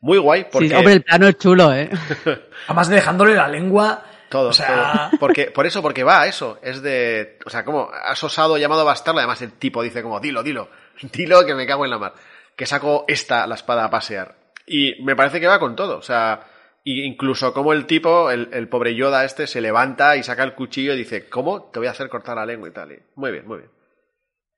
muy 0.00 0.16
guay. 0.16 0.46
Porque... 0.50 0.70
Sí, 0.70 0.74
hombre, 0.74 0.94
el 0.94 1.02
plano 1.02 1.28
es 1.28 1.36
chulo, 1.36 1.74
¿eh? 1.74 1.90
Además 2.66 2.88
dejándole 2.88 3.34
la 3.34 3.48
lengua... 3.48 4.04
Todo, 4.30 4.48
o 4.48 4.52
sea... 4.52 5.10
todo. 5.10 5.20
Porque, 5.20 5.50
por 5.50 5.66
eso, 5.66 5.82
porque 5.82 6.04
va 6.04 6.22
a 6.22 6.26
eso. 6.26 6.58
Es 6.62 6.80
de, 6.80 7.38
o 7.44 7.50
sea, 7.50 7.66
como 7.66 7.90
has 7.90 8.22
osado 8.24 8.56
llamado 8.56 8.82
bastardo. 8.82 9.18
Además 9.18 9.42
el 9.42 9.52
tipo 9.52 9.82
dice 9.82 10.02
como, 10.02 10.20
dilo, 10.20 10.42
dilo. 10.42 10.70
Dilo 11.12 11.44
que 11.44 11.54
me 11.54 11.66
cago 11.66 11.84
en 11.84 11.90
la 11.90 11.98
mar. 11.98 12.14
Que 12.56 12.64
saco 12.64 13.04
esta, 13.06 13.46
la 13.46 13.54
espada 13.56 13.84
a 13.84 13.90
pasear. 13.90 14.47
Y 14.68 15.02
me 15.02 15.16
parece 15.16 15.40
que 15.40 15.46
va 15.46 15.58
con 15.58 15.74
todo. 15.74 15.98
O 15.98 16.02
sea, 16.02 16.40
incluso 16.84 17.52
como 17.52 17.72
el 17.72 17.86
tipo, 17.86 18.30
el, 18.30 18.48
el, 18.52 18.68
pobre 18.68 18.94
Yoda 18.94 19.24
este, 19.24 19.46
se 19.46 19.60
levanta 19.60 20.16
y 20.16 20.22
saca 20.22 20.42
el 20.42 20.54
cuchillo 20.54 20.94
y 20.94 20.98
dice, 20.98 21.28
¿cómo 21.28 21.64
te 21.64 21.78
voy 21.78 21.88
a 21.88 21.92
hacer 21.92 22.08
cortar 22.08 22.36
la 22.36 22.46
lengua 22.46 22.68
y 22.68 22.72
tal? 22.72 22.92
Y 22.92 22.98
muy 23.14 23.30
bien, 23.30 23.46
muy 23.46 23.58
bien. 23.58 23.70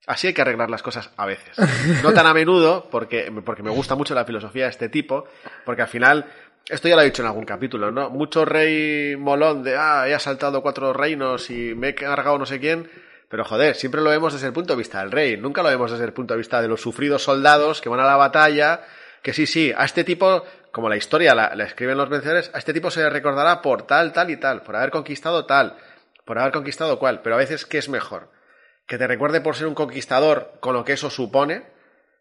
Así 0.07 0.29
hay 0.29 0.33
que 0.33 0.43
arreglar 0.43 0.71
las 0.71 0.83
cosas 0.83 1.11
a 1.17 1.27
veces. 1.27 1.57
No 2.03 2.13
tan 2.13 2.27
a 2.27 2.35
menudo, 2.35 2.89
porque, 2.91 3.33
porque 3.45 3.63
me 3.63 3.71
gusta 3.71 3.95
mucho 3.95 4.15
la 4.15 4.25
filosofía 4.25 4.65
de 4.65 4.71
este 4.71 4.89
tipo, 4.89 5.25
porque 5.65 5.83
al 5.83 5.89
final, 5.89 6.27
esto 6.69 6.89
ya 6.89 6.97
lo 6.97 7.03
he 7.03 7.07
dicho 7.07 7.23
en 7.23 7.29
algún 7.29 7.45
capítulo, 7.45 7.91
¿no? 7.91 8.11
Mucho 8.11 8.45
rey 8.45 9.17
molón 9.17 9.63
de, 9.63 9.77
ah, 9.77 10.09
he 10.09 10.15
asaltado 10.15 10.63
cuatro 10.63 10.93
reinos 10.93 11.51
y 11.51 11.75
me 11.75 11.91
he 11.91 11.95
cargado 11.95 12.39
no 12.39 12.47
sé 12.47 12.61
quién, 12.61 12.91
pero 13.29 13.45
joder, 13.45 13.77
siempre 13.77 14.01
lo 14.01 14.11
vemos 14.11 14.33
desde 14.33 14.47
el 14.47 14.53
punto 14.53 14.73
de 14.73 14.79
vista 14.79 15.01
del 15.01 15.13
rey, 15.13 15.37
nunca 15.37 15.63
lo 15.63 15.69
vemos 15.69 15.91
desde 15.91 16.05
el 16.05 16.13
punto 16.13 16.35
de 16.35 16.39
vista 16.39 16.63
de 16.63 16.69
los 16.69 16.81
sufridos 16.81 17.23
soldados 17.23 17.81
que 17.81 17.89
van 17.89 18.01
a 18.01 18.05
la 18.05 18.17
batalla, 18.17 18.81
que 19.23 19.33
sí, 19.33 19.47
sí, 19.47 19.73
a 19.77 19.85
este 19.85 20.05
tipo, 20.05 20.45
como 20.73 20.89
la 20.89 20.97
historia 20.97 21.35
la, 21.35 21.47
escriben 21.65 21.99
los 21.99 22.09
vencedores, 22.09 22.51
a 22.55 22.59
este 22.59 22.73
tipo 22.73 22.91
se 22.91 23.01
le 23.01 23.11
recordará 23.11 23.63
por 23.63 23.87
tal, 23.87 24.13
tal 24.13 24.31
y 24.31 24.37
tal, 24.37 24.63
por 24.63 24.77
haber 24.77 24.91
conquistado 24.91 25.47
tal, 25.47 25.77
por 26.25 26.39
haber 26.39 26.53
conquistado 26.53 26.99
cual, 26.99 27.23
pero 27.23 27.37
a 27.37 27.39
veces, 27.39 27.67
¿qué 27.67 27.79
es 27.79 27.89
mejor? 27.89 28.31
que 28.91 28.99
te 28.99 29.07
recuerde 29.07 29.41
por 29.41 29.55
ser 29.55 29.69
un 29.69 29.77
conquistador 29.77 30.55
con 30.59 30.75
lo 30.75 30.85
que 30.85 30.95
eso 30.95 31.11
supone, 31.11 31.63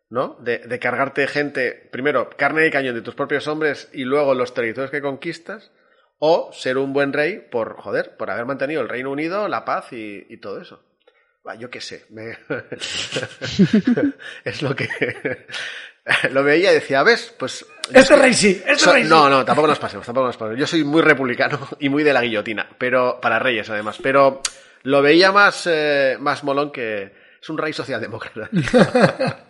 ¿no? 0.07 0.37
De, 0.39 0.59
de, 0.59 0.77
cargarte 0.77 1.25
gente, 1.25 1.89
primero, 1.91 2.29
carne 2.37 2.67
y 2.67 2.69
cañón 2.69 2.93
de 2.93 3.01
tus 3.01 3.15
propios 3.15 3.47
hombres 3.47 3.89
y 3.91 4.03
luego 4.03 4.35
los 4.35 4.53
territorios 4.53 4.91
que 4.91 5.01
conquistas, 5.01 5.71
o 6.19 6.51
ser 6.53 6.77
un 6.77 6.93
buen 6.93 7.11
rey 7.11 7.39
por, 7.39 7.77
joder, 7.77 8.15
por 8.17 8.29
haber 8.29 8.45
mantenido 8.45 8.81
el 8.81 8.89
Reino 8.89 9.09
Unido, 9.09 9.47
la 9.47 9.65
paz 9.65 9.87
y, 9.93 10.37
todo 10.37 10.61
eso. 10.61 10.85
Va, 11.47 11.55
yo 11.55 11.71
qué 11.71 11.81
sé, 11.81 12.05
me... 12.09 12.37
es 14.43 14.61
lo 14.61 14.75
que... 14.75 14.87
lo 16.31 16.43
veía 16.43 16.71
y 16.71 16.75
decía, 16.75 17.03
¿ves? 17.03 17.33
Pues... 17.37 17.65
Este 17.91 18.15
rey 18.15 18.33
sí, 18.33 18.61
so, 18.77 18.93
rey 18.93 19.03
sí. 19.03 19.09
No, 19.09 19.29
no, 19.29 19.43
tampoco 19.43 19.67
nos 19.67 19.79
pasemos, 19.79 20.05
tampoco 20.05 20.27
nos 20.27 20.37
pasemos. 20.37 20.59
Yo 20.59 20.67
soy 20.67 20.83
muy 20.83 21.01
republicano 21.01 21.59
y 21.79 21.89
muy 21.89 22.03
de 22.03 22.13
la 22.13 22.21
guillotina, 22.21 22.67
pero 22.77 23.19
para 23.19 23.39
reyes 23.39 23.69
además, 23.69 23.97
pero 24.01 24.41
lo 24.83 25.01
veía 25.01 25.31
más, 25.31 25.67
eh, 25.67 26.17
más 26.19 26.43
molón 26.43 26.71
que 26.71 27.11
es 27.41 27.49
un 27.49 27.57
rey 27.57 27.73
socialdemócrata. 27.73 28.49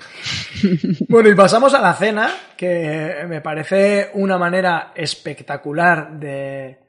bueno, 1.09 1.29
y 1.29 1.35
pasamos 1.35 1.73
a 1.73 1.81
la 1.81 1.93
cena, 1.95 2.33
que 2.55 3.25
me 3.27 3.41
parece 3.41 4.11
una 4.13 4.37
manera 4.37 4.93
espectacular 4.95 6.11
de, 6.19 6.79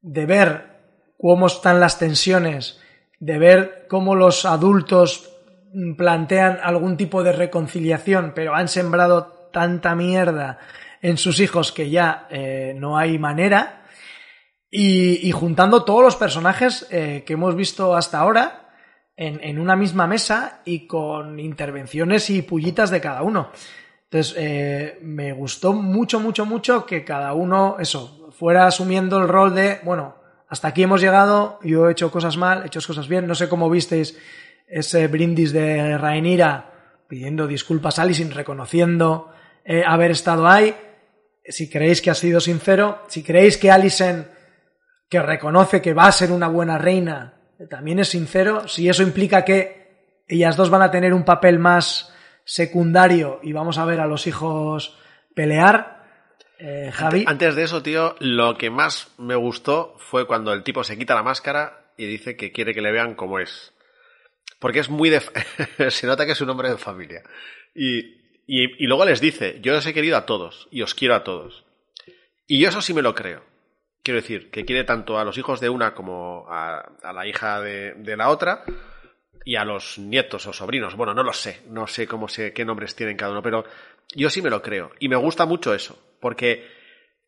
de 0.00 0.26
ver 0.26 0.74
cómo 1.18 1.48
están 1.48 1.80
las 1.80 1.98
tensiones, 1.98 2.80
de 3.18 3.38
ver 3.38 3.86
cómo 3.88 4.14
los 4.14 4.44
adultos 4.44 5.33
plantean 5.96 6.58
algún 6.62 6.96
tipo 6.96 7.22
de 7.22 7.32
reconciliación, 7.32 8.32
pero 8.34 8.54
han 8.54 8.68
sembrado 8.68 9.48
tanta 9.52 9.94
mierda 9.94 10.58
en 11.02 11.16
sus 11.18 11.40
hijos 11.40 11.72
que 11.72 11.90
ya 11.90 12.26
eh, 12.30 12.74
no 12.76 12.96
hay 12.96 13.18
manera. 13.18 13.82
Y, 14.76 15.30
juntando 15.30 15.84
todos 15.84 16.02
los 16.02 16.16
personajes 16.16 16.88
eh, 16.90 17.22
que 17.24 17.34
hemos 17.34 17.54
visto 17.54 17.94
hasta 17.94 18.18
ahora 18.18 18.72
en, 19.16 19.38
en, 19.44 19.60
una 19.60 19.76
misma 19.76 20.08
mesa 20.08 20.62
y 20.64 20.88
con 20.88 21.38
intervenciones 21.38 22.28
y 22.30 22.42
pullitas 22.42 22.90
de 22.90 23.00
cada 23.00 23.22
uno. 23.22 23.52
Entonces, 24.14 24.34
eh, 24.36 24.98
me 25.02 25.32
gustó 25.32 25.72
mucho, 25.72 26.20
mucho, 26.20 26.46
mucho 26.46 26.86
que 26.86 27.04
cada 27.04 27.34
uno, 27.34 27.76
eso, 27.78 28.30
fuera 28.32 28.66
asumiendo 28.66 29.18
el 29.18 29.28
rol 29.28 29.54
de, 29.54 29.80
bueno, 29.82 30.16
hasta 30.48 30.68
aquí 30.68 30.84
hemos 30.84 31.00
llegado, 31.00 31.58
yo 31.62 31.88
he 31.88 31.92
hecho 31.92 32.10
cosas 32.12 32.36
mal, 32.36 32.62
he 32.62 32.66
hecho 32.66 32.80
cosas 32.86 33.08
bien, 33.08 33.26
no 33.26 33.34
sé 33.34 33.48
cómo 33.48 33.68
visteis 33.68 34.16
ese 34.66 35.06
brindis 35.08 35.52
de 35.52 35.98
Rhaenyra 35.98 36.72
pidiendo 37.08 37.46
disculpas 37.46 37.98
a 37.98 38.02
Alicent, 38.02 38.32
reconociendo 38.32 39.32
eh, 39.64 39.82
haber 39.86 40.10
estado 40.10 40.48
ahí. 40.48 40.74
Si 41.46 41.68
creéis 41.68 42.00
que 42.00 42.10
ha 42.10 42.14
sido 42.14 42.40
sincero, 42.40 43.02
si 43.08 43.22
creéis 43.22 43.58
que 43.58 43.70
Alicent 43.70 44.26
que 45.08 45.20
reconoce 45.20 45.82
que 45.82 45.94
va 45.94 46.06
a 46.06 46.12
ser 46.12 46.32
una 46.32 46.48
buena 46.48 46.78
reina, 46.78 47.34
también 47.68 47.98
es 47.98 48.08
sincero, 48.08 48.66
si 48.66 48.88
eso 48.88 49.02
implica 49.02 49.44
que 49.44 50.22
ellas 50.26 50.56
dos 50.56 50.70
van 50.70 50.82
a 50.82 50.90
tener 50.90 51.12
un 51.12 51.24
papel 51.24 51.58
más 51.58 52.12
secundario 52.44 53.40
y 53.42 53.52
vamos 53.52 53.78
a 53.78 53.84
ver 53.84 54.00
a 54.00 54.06
los 54.06 54.26
hijos 54.26 54.98
pelear, 55.34 56.02
eh, 56.58 56.90
Javi. 56.92 57.24
Antes 57.26 57.54
de 57.54 57.62
eso, 57.64 57.82
tío, 57.82 58.16
lo 58.20 58.56
que 58.56 58.70
más 58.70 59.12
me 59.18 59.36
gustó 59.36 59.94
fue 59.98 60.26
cuando 60.26 60.52
el 60.52 60.62
tipo 60.62 60.84
se 60.84 60.96
quita 60.96 61.14
la 61.14 61.22
máscara 61.22 61.92
y 61.96 62.06
dice 62.06 62.36
que 62.36 62.52
quiere 62.52 62.74
que 62.74 62.80
le 62.80 62.92
vean 62.92 63.14
como 63.14 63.38
es. 63.38 63.73
Porque 64.64 64.80
es 64.80 64.88
muy 64.88 65.10
de... 65.10 65.20
se 65.90 66.06
nota 66.06 66.24
que 66.24 66.32
es 66.32 66.40
un 66.40 66.48
hombre 66.48 66.70
de 66.70 66.78
familia. 66.78 67.22
Y, 67.74 67.98
y, 68.46 68.86
luego 68.86 69.04
les 69.04 69.20
dice, 69.20 69.58
yo 69.60 69.76
os 69.76 69.86
he 69.86 69.92
querido 69.92 70.16
a 70.16 70.24
todos 70.24 70.68
y 70.70 70.80
os 70.80 70.94
quiero 70.94 71.14
a 71.14 71.22
todos. 71.22 71.66
Y 72.46 72.58
yo 72.58 72.70
eso 72.70 72.80
sí 72.80 72.94
me 72.94 73.02
lo 73.02 73.14
creo. 73.14 73.44
Quiero 74.02 74.22
decir, 74.22 74.50
que 74.50 74.64
quiere 74.64 74.84
tanto 74.84 75.18
a 75.18 75.24
los 75.26 75.36
hijos 75.36 75.60
de 75.60 75.68
una 75.68 75.92
como 75.92 76.46
a, 76.48 76.78
a 77.02 77.12
la 77.12 77.26
hija 77.26 77.60
de, 77.60 77.92
de, 77.92 78.16
la 78.16 78.30
otra 78.30 78.64
y 79.44 79.56
a 79.56 79.66
los 79.66 79.98
nietos 79.98 80.46
o 80.46 80.54
sobrinos. 80.54 80.96
Bueno, 80.96 81.12
no 81.12 81.24
lo 81.24 81.34
sé, 81.34 81.60
no 81.68 81.86
sé 81.86 82.06
cómo 82.06 82.26
sé 82.26 82.54
qué 82.54 82.64
nombres 82.64 82.96
tienen 82.96 83.18
cada 83.18 83.32
uno, 83.32 83.42
pero 83.42 83.66
yo 84.16 84.30
sí 84.30 84.40
me 84.40 84.48
lo 84.48 84.62
creo. 84.62 84.92
Y 84.98 85.10
me 85.10 85.16
gusta 85.16 85.44
mucho 85.44 85.74
eso, 85.74 86.02
porque 86.20 86.66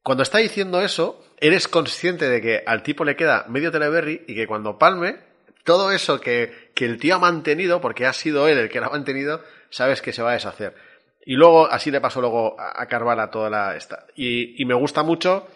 cuando 0.02 0.22
está 0.22 0.38
diciendo 0.38 0.80
eso, 0.80 1.22
eres 1.38 1.68
consciente 1.68 2.30
de 2.30 2.40
que 2.40 2.62
al 2.64 2.82
tipo 2.82 3.04
le 3.04 3.14
queda 3.14 3.44
medio 3.46 3.70
teleberry 3.70 4.24
y 4.26 4.34
que 4.34 4.46
cuando 4.46 4.78
palme, 4.78 5.35
todo 5.66 5.92
eso 5.92 6.18
que, 6.18 6.70
que 6.74 6.86
el 6.86 6.98
tío 6.98 7.16
ha 7.16 7.18
mantenido, 7.18 7.82
porque 7.82 8.06
ha 8.06 8.14
sido 8.14 8.48
él 8.48 8.56
el 8.56 8.70
que 8.70 8.80
lo 8.80 8.86
ha 8.86 8.90
mantenido, 8.90 9.42
sabes 9.68 10.00
que 10.00 10.14
se 10.14 10.22
va 10.22 10.30
a 10.30 10.34
deshacer. 10.34 10.74
Y 11.26 11.34
luego, 11.34 11.66
así 11.66 11.90
le 11.90 12.00
pasó 12.00 12.22
luego 12.22 12.58
a, 12.58 12.80
a 12.80 12.86
Carvala 12.86 13.30
toda 13.30 13.50
la 13.50 13.76
esta. 13.76 14.06
Y, 14.14 14.62
y 14.62 14.64
me 14.64 14.74
gusta 14.74 15.02
mucho 15.02 15.46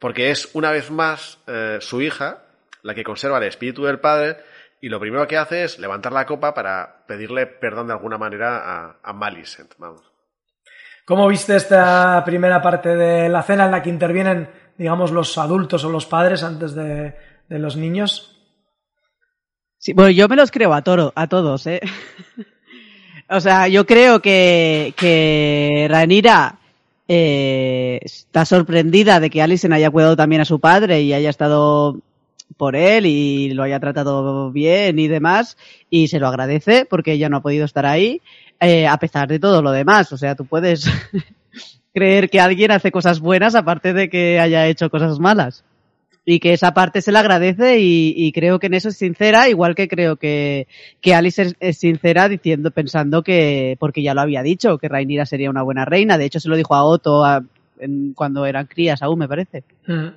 porque 0.00 0.30
es 0.30 0.50
una 0.54 0.70
vez 0.70 0.90
más 0.90 1.38
eh, 1.46 1.78
su 1.80 2.00
hija 2.00 2.44
la 2.82 2.94
que 2.94 3.04
conserva 3.04 3.38
el 3.38 3.44
espíritu 3.44 3.84
del 3.84 4.00
padre 4.00 4.38
y 4.80 4.88
lo 4.88 5.00
primero 5.00 5.26
que 5.26 5.36
hace 5.36 5.64
es 5.64 5.78
levantar 5.78 6.12
la 6.12 6.26
copa 6.26 6.54
para 6.54 7.04
pedirle 7.06 7.46
perdón 7.46 7.88
de 7.88 7.92
alguna 7.92 8.16
manera 8.16 8.58
a, 8.58 8.96
a 9.02 9.12
Malicent. 9.12 9.74
Vamos. 9.78 10.02
¿Cómo 11.04 11.26
viste 11.26 11.56
esta 11.56 12.22
primera 12.24 12.62
parte 12.62 12.94
de 12.94 13.28
la 13.28 13.42
cena 13.42 13.64
en 13.64 13.70
la 13.70 13.82
que 13.82 13.90
intervienen, 13.90 14.50
digamos, 14.76 15.10
los 15.10 15.36
adultos 15.38 15.84
o 15.84 15.90
los 15.90 16.06
padres 16.06 16.42
antes 16.42 16.74
de, 16.74 17.16
de 17.48 17.58
los 17.58 17.76
niños? 17.76 18.37
Sí, 19.78 19.92
bueno, 19.92 20.10
yo 20.10 20.28
me 20.28 20.36
los 20.36 20.50
creo 20.50 20.74
a, 20.74 20.82
toro, 20.82 21.12
a 21.14 21.28
todos, 21.28 21.66
¿eh? 21.68 21.80
o 23.30 23.40
sea, 23.40 23.68
yo 23.68 23.86
creo 23.86 24.20
que, 24.20 24.92
que 24.96 25.86
Ranira 25.88 26.58
eh, 27.06 28.00
está 28.02 28.44
sorprendida 28.44 29.20
de 29.20 29.30
que 29.30 29.40
Alison 29.40 29.72
haya 29.72 29.90
cuidado 29.90 30.16
también 30.16 30.42
a 30.42 30.44
su 30.44 30.58
padre 30.58 31.02
y 31.02 31.12
haya 31.12 31.30
estado 31.30 32.00
por 32.56 32.74
él 32.74 33.06
y 33.06 33.50
lo 33.54 33.62
haya 33.62 33.78
tratado 33.78 34.50
bien 34.50 34.98
y 34.98 35.06
demás 35.06 35.56
y 35.90 36.08
se 36.08 36.18
lo 36.18 36.26
agradece 36.26 36.84
porque 36.84 37.12
ella 37.12 37.28
no 37.28 37.36
ha 37.36 37.42
podido 37.42 37.64
estar 37.64 37.86
ahí 37.86 38.20
eh, 38.58 38.86
a 38.88 38.96
pesar 38.98 39.28
de 39.28 39.38
todo 39.38 39.62
lo 39.62 39.70
demás. 39.70 40.12
O 40.12 40.18
sea, 40.18 40.34
tú 40.34 40.44
puedes 40.44 40.90
creer 41.94 42.28
que 42.30 42.40
alguien 42.40 42.72
hace 42.72 42.90
cosas 42.90 43.20
buenas 43.20 43.54
aparte 43.54 43.92
de 43.92 44.10
que 44.10 44.40
haya 44.40 44.66
hecho 44.66 44.90
cosas 44.90 45.20
malas 45.20 45.64
y 46.30 46.40
que 46.40 46.52
esa 46.52 46.74
parte 46.74 47.00
se 47.00 47.10
le 47.10 47.18
agradece 47.18 47.80
y, 47.80 48.12
y, 48.14 48.32
creo 48.32 48.58
que 48.58 48.66
en 48.66 48.74
eso 48.74 48.90
es 48.90 48.98
sincera, 48.98 49.48
igual 49.48 49.74
que 49.74 49.88
creo 49.88 50.16
que, 50.16 50.68
que 51.00 51.14
Alice 51.14 51.40
es, 51.40 51.56
es, 51.58 51.78
sincera 51.78 52.28
diciendo, 52.28 52.70
pensando 52.70 53.22
que, 53.22 53.78
porque 53.80 54.02
ya 54.02 54.12
lo 54.12 54.20
había 54.20 54.42
dicho, 54.42 54.76
que 54.76 54.88
Rainira 54.88 55.24
sería 55.24 55.48
una 55.48 55.62
buena 55.62 55.86
reina, 55.86 56.18
de 56.18 56.26
hecho 56.26 56.38
se 56.38 56.50
lo 56.50 56.56
dijo 56.56 56.74
a 56.74 56.84
Otto 56.84 57.24
a, 57.24 57.42
en, 57.80 58.12
cuando 58.12 58.44
eran 58.44 58.66
crías 58.66 59.00
aún, 59.00 59.20
me 59.20 59.26
parece. 59.26 59.64
Mm. 59.86 60.08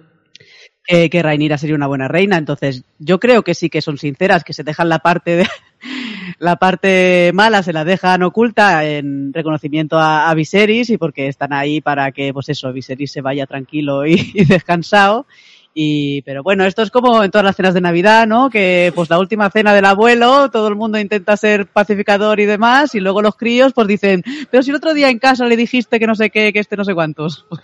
Eh, 0.85 1.09
que 1.09 1.23
Rainira 1.23 1.57
sería 1.57 1.77
una 1.77 1.87
buena 1.87 2.09
reina, 2.09 2.35
entonces 2.35 2.83
yo 2.99 3.17
creo 3.17 3.43
que 3.43 3.55
sí 3.55 3.69
que 3.69 3.81
son 3.81 3.97
sinceras, 3.97 4.43
que 4.43 4.51
se 4.51 4.65
dejan 4.65 4.89
la 4.89 4.99
parte 4.99 5.37
de, 5.37 5.47
la 6.39 6.57
parte 6.57 7.31
mala 7.33 7.63
se 7.63 7.71
la 7.71 7.85
dejan 7.85 8.23
oculta 8.23 8.83
en 8.83 9.31
reconocimiento 9.31 9.97
a, 9.97 10.29
a 10.29 10.33
Viserys 10.33 10.89
y 10.89 10.97
porque 10.97 11.29
están 11.29 11.53
ahí 11.53 11.79
para 11.79 12.11
que, 12.11 12.33
pues 12.33 12.49
eso, 12.49 12.73
Viserys 12.73 13.13
se 13.13 13.21
vaya 13.21 13.47
tranquilo 13.47 14.05
y, 14.05 14.15
y 14.33 14.43
descansado 14.43 15.25
y, 15.73 16.21
pero 16.23 16.43
bueno, 16.43 16.65
esto 16.65 16.81
es 16.81 16.91
como 16.91 17.23
en 17.23 17.31
todas 17.31 17.45
las 17.45 17.55
cenas 17.55 17.73
de 17.73 17.81
Navidad, 17.81 18.27
¿no? 18.27 18.49
Que 18.49 18.91
pues 18.93 19.09
la 19.09 19.19
última 19.19 19.49
cena 19.49 19.73
del 19.73 19.85
abuelo, 19.85 20.49
todo 20.49 20.67
el 20.67 20.75
mundo 20.75 20.99
intenta 20.99 21.37
ser 21.37 21.67
pacificador 21.67 22.39
y 22.39 22.45
demás, 22.45 22.93
y 22.95 22.99
luego 22.99 23.21
los 23.21 23.35
críos 23.35 23.73
pues 23.73 23.87
dicen, 23.87 24.23
pero 24.49 24.63
si 24.63 24.71
el 24.71 24.75
otro 24.75 24.93
día 24.93 25.09
en 25.09 25.19
casa 25.19 25.45
le 25.45 25.55
dijiste 25.55 25.99
que 25.99 26.07
no 26.07 26.15
sé 26.15 26.29
qué, 26.29 26.51
que 26.51 26.59
este 26.59 26.77
no 26.77 26.85
sé 26.85 26.93
cuántos. 26.93 27.45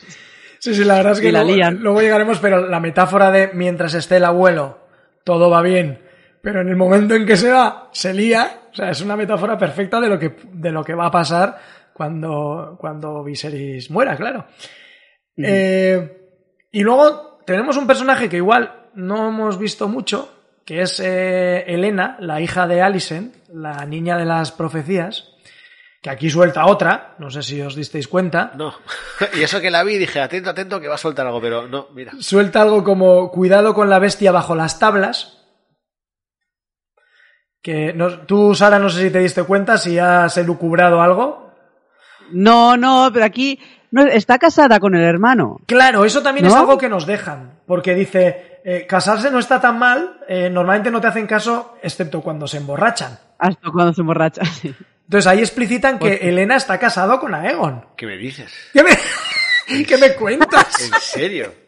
Sí, 0.59 0.73
sí, 0.73 0.83
la 0.83 0.95
verdad 0.95 1.11
es 1.11 1.19
que 1.19 1.31
luego, 1.31 1.71
luego, 1.79 2.01
llegaremos, 2.01 2.39
pero 2.39 2.67
la 2.67 2.79
metáfora 2.79 3.29
de 3.29 3.51
mientras 3.53 3.93
esté 3.93 4.17
el 4.17 4.25
abuelo, 4.25 4.79
todo 5.23 5.51
va 5.51 5.61
bien, 5.61 6.01
pero 6.41 6.61
en 6.61 6.69
el 6.69 6.75
momento 6.75 7.13
en 7.13 7.27
que 7.27 7.37
se 7.37 7.51
va, 7.51 7.89
se 7.91 8.11
lía, 8.11 8.61
o 8.71 8.75
sea, 8.75 8.89
es 8.89 8.99
una 9.01 9.15
metáfora 9.15 9.55
perfecta 9.55 10.01
de 10.01 10.09
lo 10.09 10.17
que, 10.17 10.35
de 10.53 10.71
lo 10.71 10.83
que 10.83 10.95
va 10.95 11.05
a 11.05 11.11
pasar 11.11 11.59
cuando, 11.93 12.75
cuando 12.79 13.23
Viserys 13.23 13.91
muera, 13.91 14.17
claro. 14.17 14.47
Mm. 15.35 15.43
Eh, 15.45 16.17
y 16.71 16.81
luego 16.81 17.26
tenemos 17.47 17.77
un 17.77 17.87
personaje 17.87 18.29
que 18.29 18.37
igual 18.37 18.89
no 18.93 19.29
hemos 19.29 19.57
visto 19.57 19.87
mucho, 19.87 20.31
que 20.65 20.81
es 20.81 20.99
eh, 20.99 21.63
Elena, 21.65 22.17
la 22.19 22.39
hija 22.41 22.67
de 22.67 22.81
Alicent, 22.83 23.33
la 23.49 23.85
niña 23.85 24.17
de 24.17 24.25
las 24.25 24.51
profecías, 24.51 25.29
que 26.01 26.09
aquí 26.09 26.29
suelta 26.29 26.65
otra, 26.65 27.15
no 27.19 27.31
sé 27.31 27.41
si 27.41 27.59
os 27.61 27.73
disteis 27.75 28.07
cuenta. 28.07 28.51
No, 28.55 28.75
y 29.33 29.41
eso 29.43 29.61
que 29.61 29.71
la 29.71 29.83
vi 29.83 29.97
dije, 29.97 30.19
atento, 30.19 30.49
atento, 30.49 30.79
que 30.81 30.87
va 30.89 30.95
a 30.95 30.99
soltar 30.99 31.25
algo, 31.25 31.41
pero 31.41 31.67
no, 31.67 31.87
mira. 31.93 32.11
Suelta 32.19 32.61
algo 32.61 32.83
como, 32.83 33.31
cuidado 33.31 33.73
con 33.73 33.89
la 33.89 33.99
bestia 33.99 34.31
bajo 34.31 34.53
las 34.55 34.77
tablas, 34.77 35.33
Que 37.61 37.91
no- 37.93 38.19
tú, 38.25 38.53
Sara, 38.55 38.79
no 38.79 38.89
sé 38.89 39.01
si 39.03 39.09
te 39.11 39.19
diste 39.19 39.43
cuenta, 39.43 39.77
si 39.77 39.97
has 39.99 40.37
elucubrado 40.37 41.01
algo. 41.01 41.51
No, 42.31 42.77
no, 42.77 43.09
pero 43.11 43.25
aquí 43.25 43.59
no, 43.91 44.05
está 44.05 44.37
casada 44.37 44.79
con 44.79 44.95
el 44.95 45.03
hermano. 45.03 45.61
Claro, 45.65 46.05
eso 46.05 46.21
también 46.21 46.45
es 46.45 46.53
algo 46.53 46.77
que 46.77 46.89
nos 46.89 47.05
dejan, 47.05 47.59
porque 47.65 47.95
dice, 47.95 48.59
eh, 48.63 48.85
casarse 48.87 49.31
no 49.31 49.39
está 49.39 49.61
tan 49.61 49.79
mal, 49.79 50.19
eh, 50.27 50.49
normalmente 50.49 50.91
no 50.91 50.99
te 51.01 51.07
hacen 51.07 51.27
caso, 51.27 51.77
excepto 51.81 52.21
cuando 52.21 52.47
se 52.47 52.57
emborrachan. 52.57 53.17
Hasta 53.39 53.71
cuando 53.71 53.93
se 53.93 54.01
emborracha. 54.01 54.43
sí. 54.61 54.75
Entonces 55.05 55.27
ahí 55.27 55.39
explicitan 55.39 55.99
Pues 55.99 56.19
que 56.19 56.27
Elena 56.27 56.57
está 56.57 56.77
casado 56.77 57.17
con 57.19 57.33
Aegon. 57.33 57.85
¿Qué 57.95 58.05
me 58.05 58.17
dices? 58.17 58.51
¿Qué 58.73 58.83
me, 58.83 58.91
¿Qué 59.85 59.97
me 59.97 60.13
cuentas? 60.15 60.81
¿En 60.81 60.99
serio? 60.99 61.66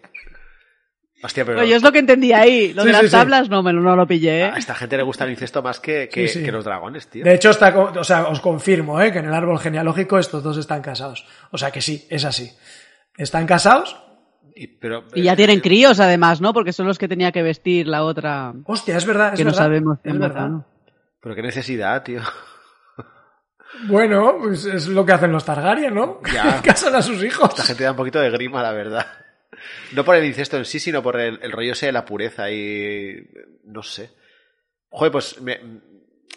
Hostia, 1.21 1.43
pero 1.43 1.59
Oye, 1.59 1.75
es 1.75 1.83
lo 1.83 1.91
que 1.91 1.99
entendí 1.99 2.31
ahí. 2.31 2.73
Lo 2.73 2.83
Sí, 2.83 2.87
de 2.87 2.93
las 2.93 3.01
sí. 3.05 3.11
tablas 3.11 3.49
no 3.49 3.61
me 3.61 3.73
lo, 3.73 3.81
no 3.81 3.95
lo 3.95 4.07
pillé. 4.07 4.39
¿eh? 4.41 4.43
a 4.45 4.57
esta 4.57 4.73
gente 4.73 4.95
le 4.95 5.03
gusta 5.03 5.25
el 5.25 5.31
incesto 5.31 5.61
más 5.61 5.79
que, 5.79 6.07
que, 6.07 6.27
Sí, 6.27 6.39
sí. 6.39 6.45
que 6.45 6.51
los 6.51 6.63
dragones, 6.63 7.07
tío. 7.07 7.25
De 7.25 7.33
hecho, 7.33 7.49
está, 7.49 7.77
o 7.77 8.03
sea, 8.03 8.27
os 8.27 8.39
confirmo 8.39 9.01
¿eh? 9.01 9.11
que 9.11 9.19
en 9.19 9.25
el 9.25 9.33
árbol 9.33 9.59
genealógico 9.59 10.17
estos 10.17 10.43
dos 10.43 10.57
están 10.57 10.81
casados. 10.81 11.27
O 11.51 11.57
sea 11.57 11.71
que 11.71 11.81
sí, 11.81 12.07
es 12.09 12.23
así. 12.23 12.51
Están 13.17 13.45
casados. 13.45 13.97
Y, 14.55 14.67
pero, 14.67 15.03
Y 15.13 15.23
ya 15.23 15.33
eh, 15.33 15.35
tienen 15.35 15.59
críos, 15.59 15.99
además, 15.99 16.39
¿no? 16.41 16.53
Porque 16.53 16.73
son 16.73 16.87
los 16.87 16.97
que 16.97 17.07
tenía 17.07 17.31
que 17.31 17.43
vestir 17.43 17.87
la 17.87 18.03
otra. 18.03 18.53
Hostia, 18.65 18.95
es 18.97 19.05
verdad, 19.05 19.33
es 19.33 19.37
que 19.39 19.45
no 19.45 19.53
sabemos 19.53 19.99
es 20.03 20.17
verdad. 20.17 20.49
Pero 21.21 21.35
qué 21.35 21.41
necesidad, 21.41 22.01
tío. 22.03 22.21
Bueno, 23.87 24.37
pues 24.39 24.65
es 24.65 24.87
lo 24.87 25.05
que 25.05 25.13
hacen 25.13 25.31
los 25.31 25.45
Targaryen, 25.45 25.93
¿no? 25.93 26.19
Ya. 26.33 26.61
Casan 26.63 26.95
a 26.95 27.01
sus 27.01 27.23
hijos. 27.23 27.49
Esta 27.49 27.63
gente 27.63 27.83
da 27.83 27.91
un 27.91 27.97
poquito 27.97 28.19
de 28.19 28.29
grima, 28.31 28.63
la 28.63 28.71
verdad. 28.71 29.05
No 29.93 30.03
por 30.05 30.15
el 30.15 30.25
incesto 30.25 30.57
en 30.57 30.65
sí, 30.65 30.79
sino 30.79 31.01
por 31.03 31.19
el, 31.19 31.39
el 31.41 31.51
rollo 31.51 31.73
ese 31.73 31.87
de 31.87 31.91
la 31.91 32.05
pureza 32.05 32.49
y... 32.51 33.27
no 33.65 33.83
sé. 33.83 34.11
Joder, 34.89 35.11
pues 35.11 35.39
me... 35.41 35.59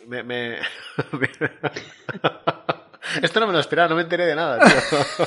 me- 0.07 0.23
me- 0.23 0.59
Esto 3.21 3.41
no 3.41 3.47
me 3.49 3.53
lo 3.53 3.59
esperaba, 3.59 3.89
no 3.89 3.97
me 3.97 4.03
enteré 4.03 4.25
de 4.27 4.35
nada, 4.35 4.59
tío. 4.65 5.27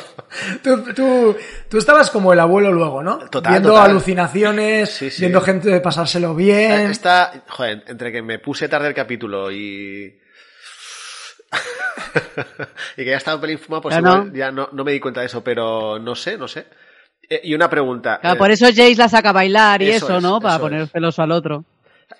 Tú, 0.63 0.93
tú, 0.93 1.37
tú 1.69 1.77
estabas 1.77 2.09
como 2.09 2.33
el 2.33 2.39
abuelo 2.39 2.71
luego, 2.71 3.03
¿no? 3.03 3.19
Total, 3.29 3.53
Viendo 3.53 3.69
total. 3.69 3.91
alucinaciones, 3.91 4.89
Sí, 4.89 5.09
sí. 5.11 5.21
viendo 5.21 5.39
gente 5.41 5.69
de 5.69 5.79
pasárselo 5.81 6.33
bien. 6.35 6.89
Esta, 6.89 7.43
joder, 7.47 7.83
entre 7.87 8.11
que 8.11 8.21
me 8.21 8.39
puse 8.39 8.67
tarde 8.69 8.87
el 8.87 8.93
capítulo 8.93 9.51
y... 9.51 10.19
y 12.97 13.03
que 13.03 13.05
ya 13.05 13.17
estaba 13.17 13.35
un 13.35 13.41
pelín 13.41 13.59
fumado, 13.59 13.81
pues 13.83 13.93
Ya 13.95 13.99
igual 13.99 14.27
no. 14.31 14.33
ya 14.37 14.51
no, 14.51 14.69
no 14.71 14.83
me 14.83 14.91
di 14.91 14.99
cuenta 14.99 15.19
de 15.21 15.27
eso, 15.27 15.43
pero 15.43 15.99
no 15.99 16.15
sé, 16.15 16.37
no 16.37 16.47
sé. 16.47 16.65
Eh, 17.29 17.41
y 17.43 17.53
una 17.53 17.69
pregunta. 17.69 18.19
Claro, 18.19 18.35
eh, 18.35 18.39
por 18.39 18.51
eso 18.51 18.65
Jace 18.67 18.95
la 18.95 19.09
saca 19.09 19.29
a 19.29 19.33
bailar 19.33 19.81
y 19.81 19.89
Eso 19.89 20.05
eso, 20.07 20.17
es, 20.17 20.23
¿no? 20.23 20.39
Para 20.39 20.55
eso 20.55 20.61
poner 20.63 20.81
es. 20.81 20.91
celoso 20.91 21.21
al 21.21 21.31
otro. 21.31 21.63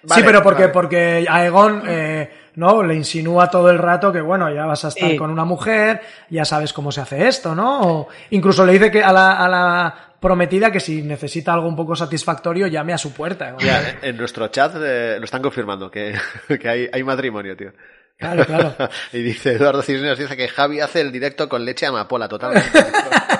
sí, 0.04 0.22
pero 0.26 0.42
porque, 0.42 0.64
vale. 0.64 0.74
porque 0.74 1.26
Aegon, 1.30 1.84
eh, 1.88 2.32
¿no? 2.56 2.82
Le 2.84 2.96
insinúa 2.96 3.50
todo 3.50 3.70
el 3.70 3.78
rato 3.78 4.12
que, 4.12 4.22
bueno, 4.22 4.54
ya 4.54 4.66
vas 4.66 4.86
a 4.86 4.88
estar 4.90 5.10
Sí. 5.12 5.16
con 5.18 5.30
una 5.30 5.46
mujer, 5.46 6.02
ya 6.30 6.44
sabes 6.46 6.74
cómo 6.74 6.92
se 6.92 7.02
hace 7.02 7.28
esto, 7.28 7.54
¿no? 7.54 7.82
O 7.82 8.08
incluso 8.32 8.66
le 8.66 8.74
dice 8.74 8.90
que 8.92 9.04
a 9.04 9.12
la, 9.14 9.34
a 9.34 9.48
la 9.50 9.96
prometida 10.20 10.72
que 10.72 10.80
si 10.80 11.04
necesita 11.04 11.54
algo 11.54 11.68
un 11.68 11.76
poco 11.76 11.96
satisfactorio, 11.96 12.66
llame 12.66 12.94
a 12.94 12.98
su 12.98 13.14
puerta. 13.14 13.56
Ya, 13.60 14.00
en 14.02 14.18
nuestro 14.18 14.48
chat 14.48 14.74
eh, 14.78 15.18
lo 15.20 15.26
están 15.26 15.42
confirmando, 15.44 15.92
que, 15.92 16.16
que 16.60 16.68
hay, 16.70 16.90
hay 16.92 17.04
matrimonio, 17.04 17.56
tío. 17.56 17.72
Claro, 18.18 18.46
claro. 18.46 18.74
y 19.14 19.22
dice 19.22 19.52
Eduardo 19.52 19.82
Cisneros, 19.84 20.18
dice 20.18 20.36
que 20.38 20.48
Javi 20.48 20.80
hace 20.80 21.02
el 21.02 21.12
directo 21.12 21.48
con 21.50 21.64
leche 21.66 21.86
amapola, 21.86 22.28
totalmente. 22.28 22.70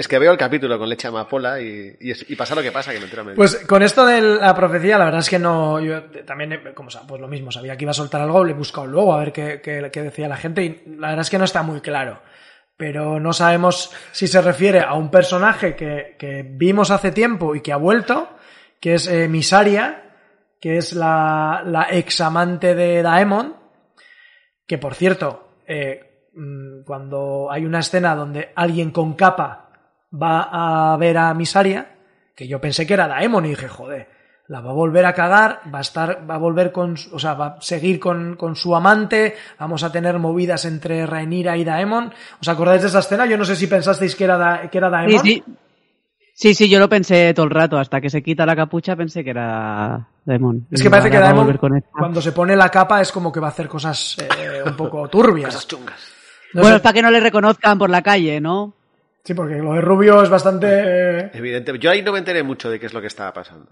es 0.00 0.08
que 0.08 0.18
veo 0.18 0.32
el 0.32 0.38
capítulo 0.38 0.78
con 0.78 0.88
leche 0.88 1.08
amapola 1.08 1.60
y, 1.60 1.96
y, 2.00 2.36
pasa 2.36 2.54
lo 2.54 2.62
que 2.62 2.72
pasa, 2.72 2.92
que 2.92 2.98
me 2.98 3.04
entero. 3.04 3.24
Pues 3.36 3.56
con 3.66 3.82
esto 3.82 4.04
de 4.06 4.20
la 4.20 4.54
profecía, 4.54 4.98
la 4.98 5.04
verdad 5.04 5.20
es 5.20 5.28
que 5.30 5.38
no, 5.38 5.78
yo 5.80 6.04
también, 6.24 6.52
eh, 6.52 6.62
como 6.74 6.88
pues 7.06 7.20
lo 7.20 7.28
mismo, 7.28 7.50
sabía 7.52 7.76
que 7.76 7.84
iba 7.84 7.90
a 7.90 7.94
soltar 7.94 8.20
algo, 8.20 8.44
le 8.44 8.52
he 8.52 8.54
buscado 8.54 8.86
luego 8.86 9.14
a 9.14 9.18
ver 9.20 9.32
qué, 9.32 9.60
qué- 9.62 9.90
qué 9.92 10.02
decía 10.02 10.28
la 10.28 10.36
gente 10.36 10.62
y 10.64 10.82
la 10.98 11.08
verdad 11.08 11.20
es 11.22 11.30
que 11.30 11.38
no 11.38 11.44
está 11.44 11.62
muy 11.62 11.80
claro. 11.80 12.20
Pero 12.76 13.20
no 13.20 13.32
sabemos 13.34 13.92
si 14.10 14.26
se 14.26 14.40
refiere 14.40 14.80
a 14.80 14.94
un 14.94 15.10
personaje 15.10 15.76
que, 15.76 16.16
que 16.18 16.42
vimos 16.48 16.90
hace 16.90 17.12
tiempo 17.12 17.54
y 17.54 17.60
que 17.60 17.72
ha 17.72 17.76
vuelto, 17.76 18.30
que 18.80 18.94
es 18.94 19.06
eh, 19.06 19.28
Misaria, 19.28 20.04
que 20.60 20.78
es 20.78 20.94
la, 20.94 21.62
la 21.66 21.88
ex 21.90 22.20
amante 22.22 22.74
de 22.74 23.02
Daemon, 23.02 23.54
que 24.66 24.78
por 24.78 24.94
cierto, 24.94 25.56
eh, 25.66 26.28
mm, 26.34 26.84
cuando 26.84 27.48
hay 27.50 27.66
una 27.66 27.80
escena 27.80 28.14
donde 28.14 28.50
alguien 28.54 28.90
con 28.92 29.12
capa 29.14 29.69
va 30.12 30.92
a 30.92 30.96
ver 30.96 31.18
a 31.18 31.32
Misaria, 31.34 31.94
que 32.34 32.48
yo 32.48 32.60
pensé 32.60 32.86
que 32.86 32.94
era 32.94 33.06
Daemon 33.08 33.46
y 33.46 33.50
dije, 33.50 33.68
joder, 33.68 34.08
la 34.48 34.60
va 34.60 34.70
a 34.70 34.74
volver 34.74 35.06
a 35.06 35.14
cagar, 35.14 35.60
va 35.72 35.78
a 35.78 35.82
estar, 35.82 36.28
va 36.28 36.34
a 36.34 36.38
volver 36.38 36.72
con, 36.72 36.96
su- 36.96 37.14
o 37.14 37.18
sea, 37.18 37.34
va 37.34 37.46
a 37.46 37.60
seguir 37.60 38.00
con, 38.00 38.34
con 38.36 38.56
su 38.56 38.74
amante, 38.74 39.36
vamos 39.58 39.84
a 39.84 39.92
tener 39.92 40.18
movidas 40.18 40.64
entre 40.64 41.06
Rhaenyra 41.06 41.56
y 41.56 41.64
Daemon. 41.64 42.12
¿Os 42.40 42.48
acordáis 42.48 42.82
de 42.82 42.88
esa 42.88 42.98
escena? 42.98 43.26
Yo 43.26 43.36
no 43.38 43.44
sé 43.44 43.54
si 43.54 43.66
pensasteis 43.68 44.16
que 44.16 44.24
era, 44.24 44.36
Da- 44.36 44.68
que 44.70 44.78
era 44.78 44.90
Daemon. 44.90 45.20
sí. 45.20 45.42
Sí, 46.32 46.54
sí, 46.54 46.70
yo 46.70 46.78
lo 46.78 46.88
pensé 46.88 47.34
todo 47.34 47.44
el 47.44 47.50
rato. 47.50 47.78
Hasta 47.78 48.00
que 48.00 48.08
se 48.08 48.22
quita 48.22 48.46
la 48.46 48.56
capucha 48.56 48.96
pensé 48.96 49.22
que 49.22 49.28
era 49.30 50.08
Daemon. 50.24 50.68
Es 50.70 50.82
que 50.82 50.88
parece 50.88 51.10
que 51.10 51.16
ahora 51.18 51.28
Daemon, 51.34 51.56
con 51.58 51.82
cuando 51.92 52.22
se 52.22 52.32
pone 52.32 52.56
la 52.56 52.70
capa, 52.70 53.02
es 53.02 53.12
como 53.12 53.30
que 53.30 53.40
va 53.40 53.48
a 53.48 53.50
hacer 53.50 53.68
cosas 53.68 54.16
eh, 54.18 54.62
un 54.64 54.74
poco 54.74 55.06
turbias. 55.08 55.48
Cosas 55.54 55.68
chungas. 55.68 56.00
No 56.54 56.62
bueno, 56.62 56.68
sé- 56.70 56.76
es 56.76 56.82
para 56.82 56.92
que 56.94 57.02
no 57.02 57.10
le 57.10 57.20
reconozcan 57.20 57.78
por 57.78 57.90
la 57.90 58.00
calle, 58.00 58.40
¿no? 58.40 58.72
Sí, 59.24 59.34
porque 59.34 59.56
lo 59.56 59.74
de 59.74 59.80
Rubio 59.80 60.22
es 60.22 60.28
bastante... 60.30 60.66
eh, 60.70 61.30
Evidente. 61.34 61.78
Yo 61.78 61.90
ahí 61.90 62.02
no 62.02 62.12
me 62.12 62.18
enteré 62.18 62.42
mucho 62.42 62.70
de 62.70 62.80
qué 62.80 62.86
es 62.86 62.94
lo 62.94 63.00
que 63.00 63.06
estaba 63.06 63.32
pasando. 63.32 63.70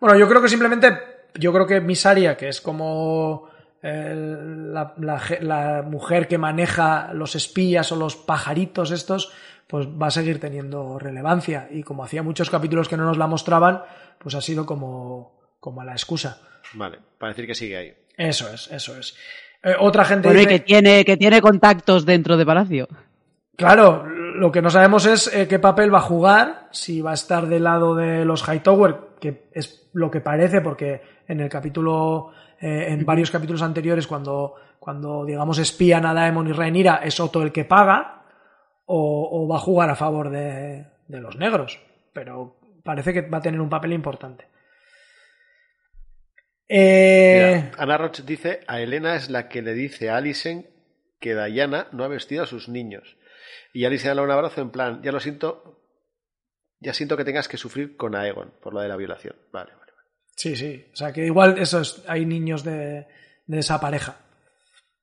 Bueno, 0.00 0.18
yo 0.18 0.28
creo 0.28 0.42
que 0.42 0.48
simplemente, 0.48 0.88
yo 1.34 1.52
creo 1.52 1.66
que 1.66 1.80
Misaria, 1.80 2.36
que 2.36 2.48
es 2.48 2.60
como 2.60 3.48
el- 3.82 4.74
la, 4.74 4.94
la 5.40 5.82
mujer 5.86 6.26
que 6.28 6.36
maneja 6.38 7.12
los 7.14 7.36
espías 7.36 7.90
o 7.92 7.96
los 7.96 8.16
pajaritos 8.16 8.90
estos, 8.90 9.32
pues 9.68 9.86
va 9.86 10.08
a 10.08 10.10
seguir 10.10 10.40
teniendo 10.40 10.98
relevancia. 10.98 11.68
Y 11.70 11.82
como 11.82 12.02
hacía 12.04 12.22
muchos 12.22 12.50
capítulos 12.50 12.88
que 12.88 12.96
no 12.96 13.04
nos 13.04 13.18
la 13.18 13.26
mostraban, 13.26 13.82
pues 14.18 14.34
ha 14.34 14.40
sido 14.40 14.66
como, 14.66 15.38
como 15.60 15.84
la 15.84 15.92
excusa. 15.92 16.40
Vale, 16.74 16.98
para 17.18 17.30
decir 17.32 17.46
que 17.46 17.54
sigue 17.54 17.76
ahí. 17.76 17.94
Eso 18.16 18.52
es, 18.52 18.68
eso 18.72 18.98
es. 18.98 19.16
Eh, 19.62 19.74
otra 19.78 20.04
gente 20.04 20.28
Bueno, 20.28 20.40
y 20.40 20.46
dice- 20.46 20.58
que 20.58 20.64
tiene, 20.64 21.04
que 21.04 21.16
tiene 21.16 21.40
contactos 21.40 22.04
dentro 22.04 22.36
de 22.36 22.44
Palacio. 22.46 22.88
Claro, 23.56 24.04
lo 24.38 24.50
que 24.52 24.62
no 24.62 24.70
sabemos 24.70 25.06
es 25.06 25.32
eh, 25.34 25.46
qué 25.48 25.58
papel 25.58 25.92
va 25.92 25.98
a 25.98 26.02
jugar, 26.02 26.68
si 26.70 27.00
va 27.00 27.10
a 27.10 27.14
estar 27.14 27.46
del 27.46 27.64
lado 27.64 27.94
de 27.94 28.24
los 28.24 28.42
Hightower, 28.48 28.96
que 29.20 29.48
es 29.52 29.90
lo 29.92 30.10
que 30.10 30.20
parece, 30.20 30.60
porque 30.60 31.02
en 31.26 31.40
el 31.40 31.48
capítulo, 31.48 32.32
eh, 32.60 32.86
en 32.88 33.04
varios 33.04 33.30
capítulos 33.30 33.62
anteriores, 33.62 34.06
cuando, 34.06 34.54
cuando 34.78 35.24
digamos 35.24 35.58
espían 35.58 36.06
a 36.06 36.14
Daemon 36.14 36.48
y 36.48 36.52
Rhaenyra, 36.52 37.00
es 37.04 37.20
Otto 37.20 37.42
el 37.42 37.52
que 37.52 37.64
paga, 37.64 38.22
o, 38.86 39.28
o 39.30 39.48
va 39.48 39.56
a 39.56 39.60
jugar 39.60 39.90
a 39.90 39.96
favor 39.96 40.30
de, 40.30 40.86
de 41.06 41.20
los 41.20 41.36
negros. 41.36 41.80
Pero 42.12 42.56
parece 42.82 43.12
que 43.12 43.22
va 43.22 43.38
a 43.38 43.42
tener 43.42 43.60
un 43.60 43.68
papel 43.68 43.92
importante. 43.92 44.46
Eh, 46.68 47.70
Mira, 47.70 47.82
Ana 47.82 47.98
Roch 47.98 48.20
dice, 48.20 48.60
a 48.66 48.80
Elena 48.80 49.16
es 49.16 49.28
la 49.28 49.48
que 49.48 49.62
le 49.62 49.74
dice 49.74 50.10
a 50.10 50.16
Alison 50.16 50.64
que 51.20 51.34
Diana 51.34 51.88
no 51.92 52.04
ha 52.04 52.08
vestido 52.08 52.44
a 52.44 52.46
sus 52.46 52.68
niños. 52.68 53.17
Y 53.72 53.84
Alison 53.84 54.10
le 54.10 54.16
da 54.16 54.22
un 54.22 54.30
abrazo 54.30 54.60
en 54.60 54.70
plan, 54.70 55.02
ya 55.02 55.12
lo 55.12 55.20
siento, 55.20 55.80
ya 56.80 56.92
siento 56.94 57.16
que 57.16 57.24
tengas 57.24 57.48
que 57.48 57.56
sufrir 57.56 57.96
con 57.96 58.14
Aegon 58.14 58.52
por 58.62 58.72
lo 58.74 58.80
de 58.80 58.88
la 58.88 58.96
violación. 58.96 59.36
Vale, 59.52 59.72
vale. 59.72 59.92
vale. 59.96 60.08
sí, 60.36 60.56
sí. 60.56 60.86
O 60.92 60.96
sea 60.96 61.12
que 61.12 61.24
igual 61.26 61.56
hay 62.06 62.24
niños 62.26 62.64
de, 62.64 63.06
de 63.46 63.58
esa 63.58 63.80
pareja, 63.80 64.16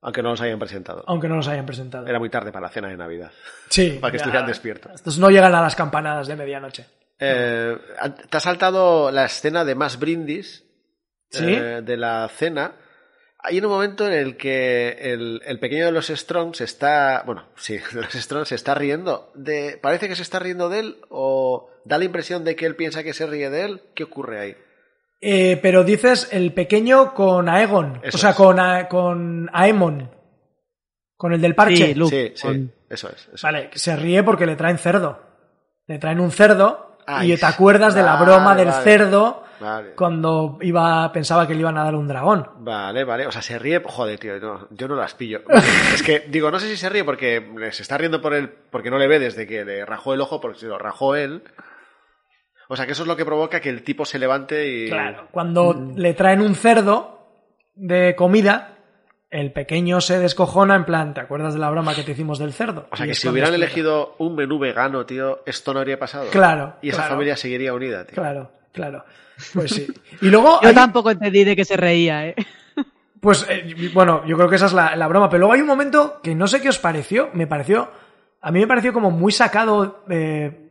Aunque 0.02 0.22
no 0.22 0.30
los 0.32 0.42
hayan 0.42 0.60
presentado. 0.60 1.04
aunque 1.08 1.28
no 1.28 1.36
los 1.36 1.48
hayan 1.48 1.66
presentado. 1.66 2.08
Era 2.08 2.20
muy 2.20 2.30
tarde 2.30 2.52
para 2.52 2.68
la 2.68 2.72
cena 2.74 2.90
de 2.90 2.98
Navidad. 2.98 3.32
Sí. 3.70 3.98
Para 4.02 4.12
que 4.12 4.18
ya. 4.18 4.24
estuvieran 4.24 4.48
despiertos. 4.48 4.94
Estos 4.96 5.18
no 5.20 5.30
llegan 5.30 5.54
a 5.56 5.62
las 5.62 5.76
campanadas 5.76 6.28
de 6.28 6.36
medianoche. 6.36 6.86
Eh, 7.18 7.78
te 8.30 8.38
ha 8.38 8.40
saltado 8.42 9.10
la 9.10 9.26
escena 9.26 9.64
de 9.64 9.74
más 9.74 9.98
brindis 9.98 10.64
¿Sí? 11.30 11.46
eh, 11.48 11.82
de 11.84 11.98
la 11.98 12.28
cena. 12.30 12.74
Hay 13.48 13.60
un 13.60 13.68
momento 13.70 14.06
en 14.08 14.14
el 14.14 14.38
que 14.38 14.98
el, 15.14 15.42
el 15.46 15.60
pequeño 15.60 15.86
de 15.86 15.92
los 15.92 16.08
Strong 16.08 16.56
se 16.56 16.64
está. 16.64 17.24
Bueno, 17.26 17.46
sí, 17.56 17.78
de 17.94 18.02
los 18.02 18.14
Strong 18.14 18.46
se 18.46 18.56
está 18.56 18.76
riendo. 18.76 19.32
De, 19.36 19.80
parece 19.82 20.08
que 20.08 20.16
se 20.16 20.22
está 20.24 20.40
riendo 20.40 20.70
de 20.70 20.80
él 20.80 20.98
o 21.10 21.70
da 21.86 21.98
la 21.98 22.06
impresión 22.06 22.44
de 22.44 22.56
que 22.56 22.66
él 22.66 22.76
piensa 22.76 23.04
que 23.04 23.14
se 23.14 23.26
ríe 23.28 23.50
de 23.50 23.64
él. 23.66 23.82
¿Qué 23.94 24.04
ocurre 24.04 24.40
ahí? 24.40 24.56
Eh, 25.22 25.58
pero 25.62 25.84
dices 25.84 26.28
el 26.32 26.54
pequeño 26.54 27.14
con 27.14 27.48
Aegon. 27.50 28.00
Eso 28.04 28.18
o 28.18 28.20
sea, 28.20 28.34
con, 28.34 28.60
A- 28.60 28.88
con 28.88 29.50
Aemon. 29.54 30.12
Con 31.18 31.34
el 31.34 31.42
del 31.42 31.56
parche. 31.56 31.88
Sí, 31.88 31.94
Luke. 31.96 32.34
sí, 32.36 32.42
sí, 32.42 32.48
con- 32.48 32.74
eso 32.90 33.10
es. 33.10 33.30
eso 33.34 33.48
Vale, 33.48 33.70
se 33.74 33.96
ríe 33.96 34.22
porque 34.24 34.46
le 34.46 34.56
traen 34.56 34.78
cerdo. 34.78 35.22
Le 35.88 35.98
traen 36.00 36.20
un 36.20 36.32
cerdo 36.32 36.98
Ay, 37.08 37.34
y 37.34 37.38
te 37.38 37.46
acuerdas 37.46 37.96
de 37.96 38.04
la 38.04 38.14
vale, 38.16 38.26
broma 38.26 38.56
del 38.56 38.68
vale. 38.68 38.84
cerdo 38.84 39.44
Vale. 39.60 39.94
cuando 39.96 40.58
iba 40.62 41.12
pensaba 41.12 41.48
que 41.48 41.54
le 41.54 41.62
iban 41.62 41.78
a 41.78 41.84
dar 41.84 41.96
un 41.96 42.08
dragón. 42.08 42.48
Vale, 42.60 43.04
vale. 43.04 43.28
O 43.28 43.32
sea, 43.32 43.42
se 43.42 43.58
ríe. 43.60 43.82
Joder, 43.84 44.20
tío, 44.20 44.40
no, 44.40 44.68
yo 44.72 44.88
no 44.88 44.96
las 44.96 45.14
pillo. 45.16 45.42
es 45.94 46.04
que, 46.04 46.26
digo, 46.28 46.52
no 46.52 46.60
sé 46.60 46.68
si 46.68 46.78
se 46.78 46.90
ríe 46.90 47.04
porque 47.04 47.46
se 47.72 47.82
está 47.84 47.98
riendo 47.98 48.22
por 48.22 48.34
él, 48.34 48.50
porque 48.70 48.90
no 48.92 48.98
le 48.98 49.08
ve 49.08 49.20
desde 49.20 49.48
que 49.48 49.64
le 49.66 49.86
rajó 49.86 50.14
el 50.14 50.22
ojo, 50.22 50.40
porque 50.42 50.60
se 50.60 50.68
lo 50.68 50.78
rajó 50.78 51.16
él. 51.16 51.44
O 52.68 52.76
sea, 52.76 52.86
que 52.86 52.94
eso 52.94 53.04
es 53.04 53.08
lo 53.08 53.16
que 53.16 53.26
provoca 53.26 53.60
que 53.60 53.70
el 53.70 53.84
tipo 53.84 54.06
se 54.06 54.18
levante 54.20 54.68
y. 54.68 54.90
Claro, 54.90 55.28
cuando 55.32 55.74
Mm. 55.74 55.98
le 55.98 56.14
traen 56.16 56.42
un 56.42 56.56
cerdo 56.56 57.28
de 57.76 58.16
comida, 58.16 58.72
el 59.30 59.52
pequeño 59.52 60.02
se 60.02 60.18
descojona 60.18 60.76
en 60.76 60.86
plan, 60.86 61.14
¿te 61.14 61.20
acuerdas 61.20 61.54
de 61.54 61.60
la 61.60 61.70
broma 61.70 61.94
que 61.94 62.04
te 62.04 62.12
hicimos 62.14 62.40
del 62.40 62.54
cerdo? 62.54 62.88
O 62.92 62.96
sea, 62.96 63.06
Y 63.06 63.10
que 63.10 63.16
si 63.16 63.28
hubieran 63.28 63.54
elegido 63.54 64.16
un 64.18 64.36
menú 64.36 64.58
vegano, 64.60 65.06
tío, 65.06 65.42
esto 65.46 65.74
no 65.74 65.80
habría 65.80 66.00
pasado. 66.00 66.30
Claro, 66.32 66.78
Y 66.82 66.90
esa 66.90 67.00
claro. 67.00 67.12
familia 67.16 67.36
seguiría 67.36 67.74
unida, 67.74 68.06
tío. 68.06 68.16
Claro, 68.16 68.52
claro. 68.72 69.04
Pues 69.54 69.72
sí. 69.72 69.88
Y 70.22 70.28
luego, 70.28 70.60
Yo 70.62 70.70
hay- 70.70 70.76
tampoco 70.76 71.12
entendí 71.12 71.44
de 71.44 71.56
que 71.56 71.66
se 71.66 71.76
reía, 71.78 72.28
¿eh? 72.28 72.36
pues 73.20 73.46
eh, 73.50 73.90
bueno, 73.94 74.26
yo 74.26 74.38
creo 74.38 74.50
que 74.50 74.56
esa 74.56 74.68
es 74.68 74.74
la, 74.74 74.96
la 74.96 75.08
broma. 75.08 75.30
Pero 75.30 75.40
luego 75.40 75.54
hay 75.54 75.62
un 75.62 75.68
momento 75.68 76.20
que 76.22 76.36
no 76.36 76.48
sé 76.48 76.62
qué 76.62 76.70
os 76.70 76.80
pareció. 76.80 77.30
Me 77.34 77.48
pareció, 77.48 77.90
a 78.42 78.52
mí 78.52 78.60
me 78.60 78.68
pareció 78.68 78.94
como 78.94 79.12
muy 79.12 79.32
sacado, 79.32 80.04
eh, 80.10 80.70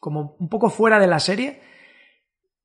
como 0.00 0.36
un 0.38 0.48
poco 0.48 0.70
fuera 0.70 0.98
de 0.98 1.06
la 1.06 1.20
serie. 1.20 1.60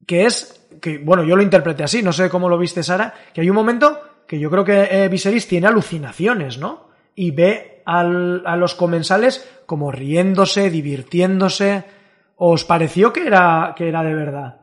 Que 0.07 0.25
es, 0.25 0.67
que 0.81 0.97
bueno, 0.97 1.23
yo 1.23 1.35
lo 1.35 1.43
interpreté 1.43 1.83
así, 1.83 2.01
no 2.01 2.13
sé 2.13 2.29
cómo 2.29 2.49
lo 2.49 2.57
viste 2.57 2.81
Sara, 2.81 3.13
que 3.33 3.41
hay 3.41 3.49
un 3.49 3.55
momento 3.55 3.99
que 4.27 4.39
yo 4.39 4.49
creo 4.49 4.63
que 4.63 4.83
eh, 4.89 5.07
Viserys 5.09 5.47
tiene 5.47 5.67
alucinaciones, 5.67 6.57
¿no? 6.57 6.89
Y 7.15 7.31
ve 7.31 7.83
al- 7.85 8.41
a 8.45 8.55
los 8.55 8.73
comensales 8.75 9.47
como 9.65 9.91
riéndose, 9.91 10.69
divirtiéndose. 10.71 11.83
¿Os 12.37 12.63
pareció 12.63 13.11
que 13.11 13.27
era, 13.27 13.73
que 13.75 13.89
era 13.89 14.01
de 14.03 14.13
verdad? 14.15 14.58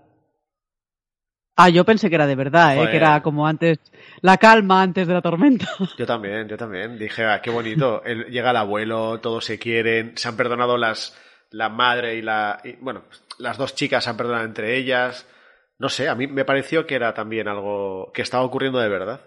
Ah, 1.56 1.70
yo 1.70 1.84
pensé 1.84 2.08
que 2.10 2.14
era 2.16 2.26
de 2.26 2.34
verdad, 2.36 2.74
¿eh? 2.74 2.76
Joder. 2.76 2.90
Que 2.90 2.96
era 2.98 3.22
como 3.22 3.46
antes, 3.46 3.78
la 4.20 4.36
calma 4.36 4.82
antes 4.82 5.06
de 5.08 5.14
la 5.14 5.22
tormenta. 5.22 5.66
Yo 5.98 6.06
también, 6.06 6.48
yo 6.48 6.56
también. 6.58 6.98
Dije, 6.98 7.24
ah, 7.24 7.40
qué 7.40 7.50
bonito. 7.50 8.02
Él- 8.04 8.26
llega 8.26 8.50
el 8.50 8.56
abuelo, 8.56 9.20
todos 9.20 9.44
se 9.46 9.58
quieren, 9.58 10.12
se 10.16 10.28
han 10.28 10.36
perdonado 10.36 10.76
las, 10.76 11.16
la 11.50 11.68
madre 11.70 12.16
y 12.16 12.22
la, 12.22 12.60
y, 12.62 12.72
bueno, 12.76 13.04
las 13.38 13.56
dos 13.56 13.74
chicas 13.74 14.04
se 14.04 14.10
han 14.10 14.16
perdonado 14.18 14.44
entre 14.44 14.76
ellas. 14.76 15.26
No 15.78 15.88
sé, 15.88 16.08
a 16.08 16.14
mí 16.14 16.26
me 16.26 16.44
pareció 16.44 16.86
que 16.86 16.94
era 16.94 17.14
también 17.14 17.48
algo 17.48 18.10
que 18.12 18.22
estaba 18.22 18.44
ocurriendo 18.44 18.78
de 18.78 18.88
verdad. 18.88 19.20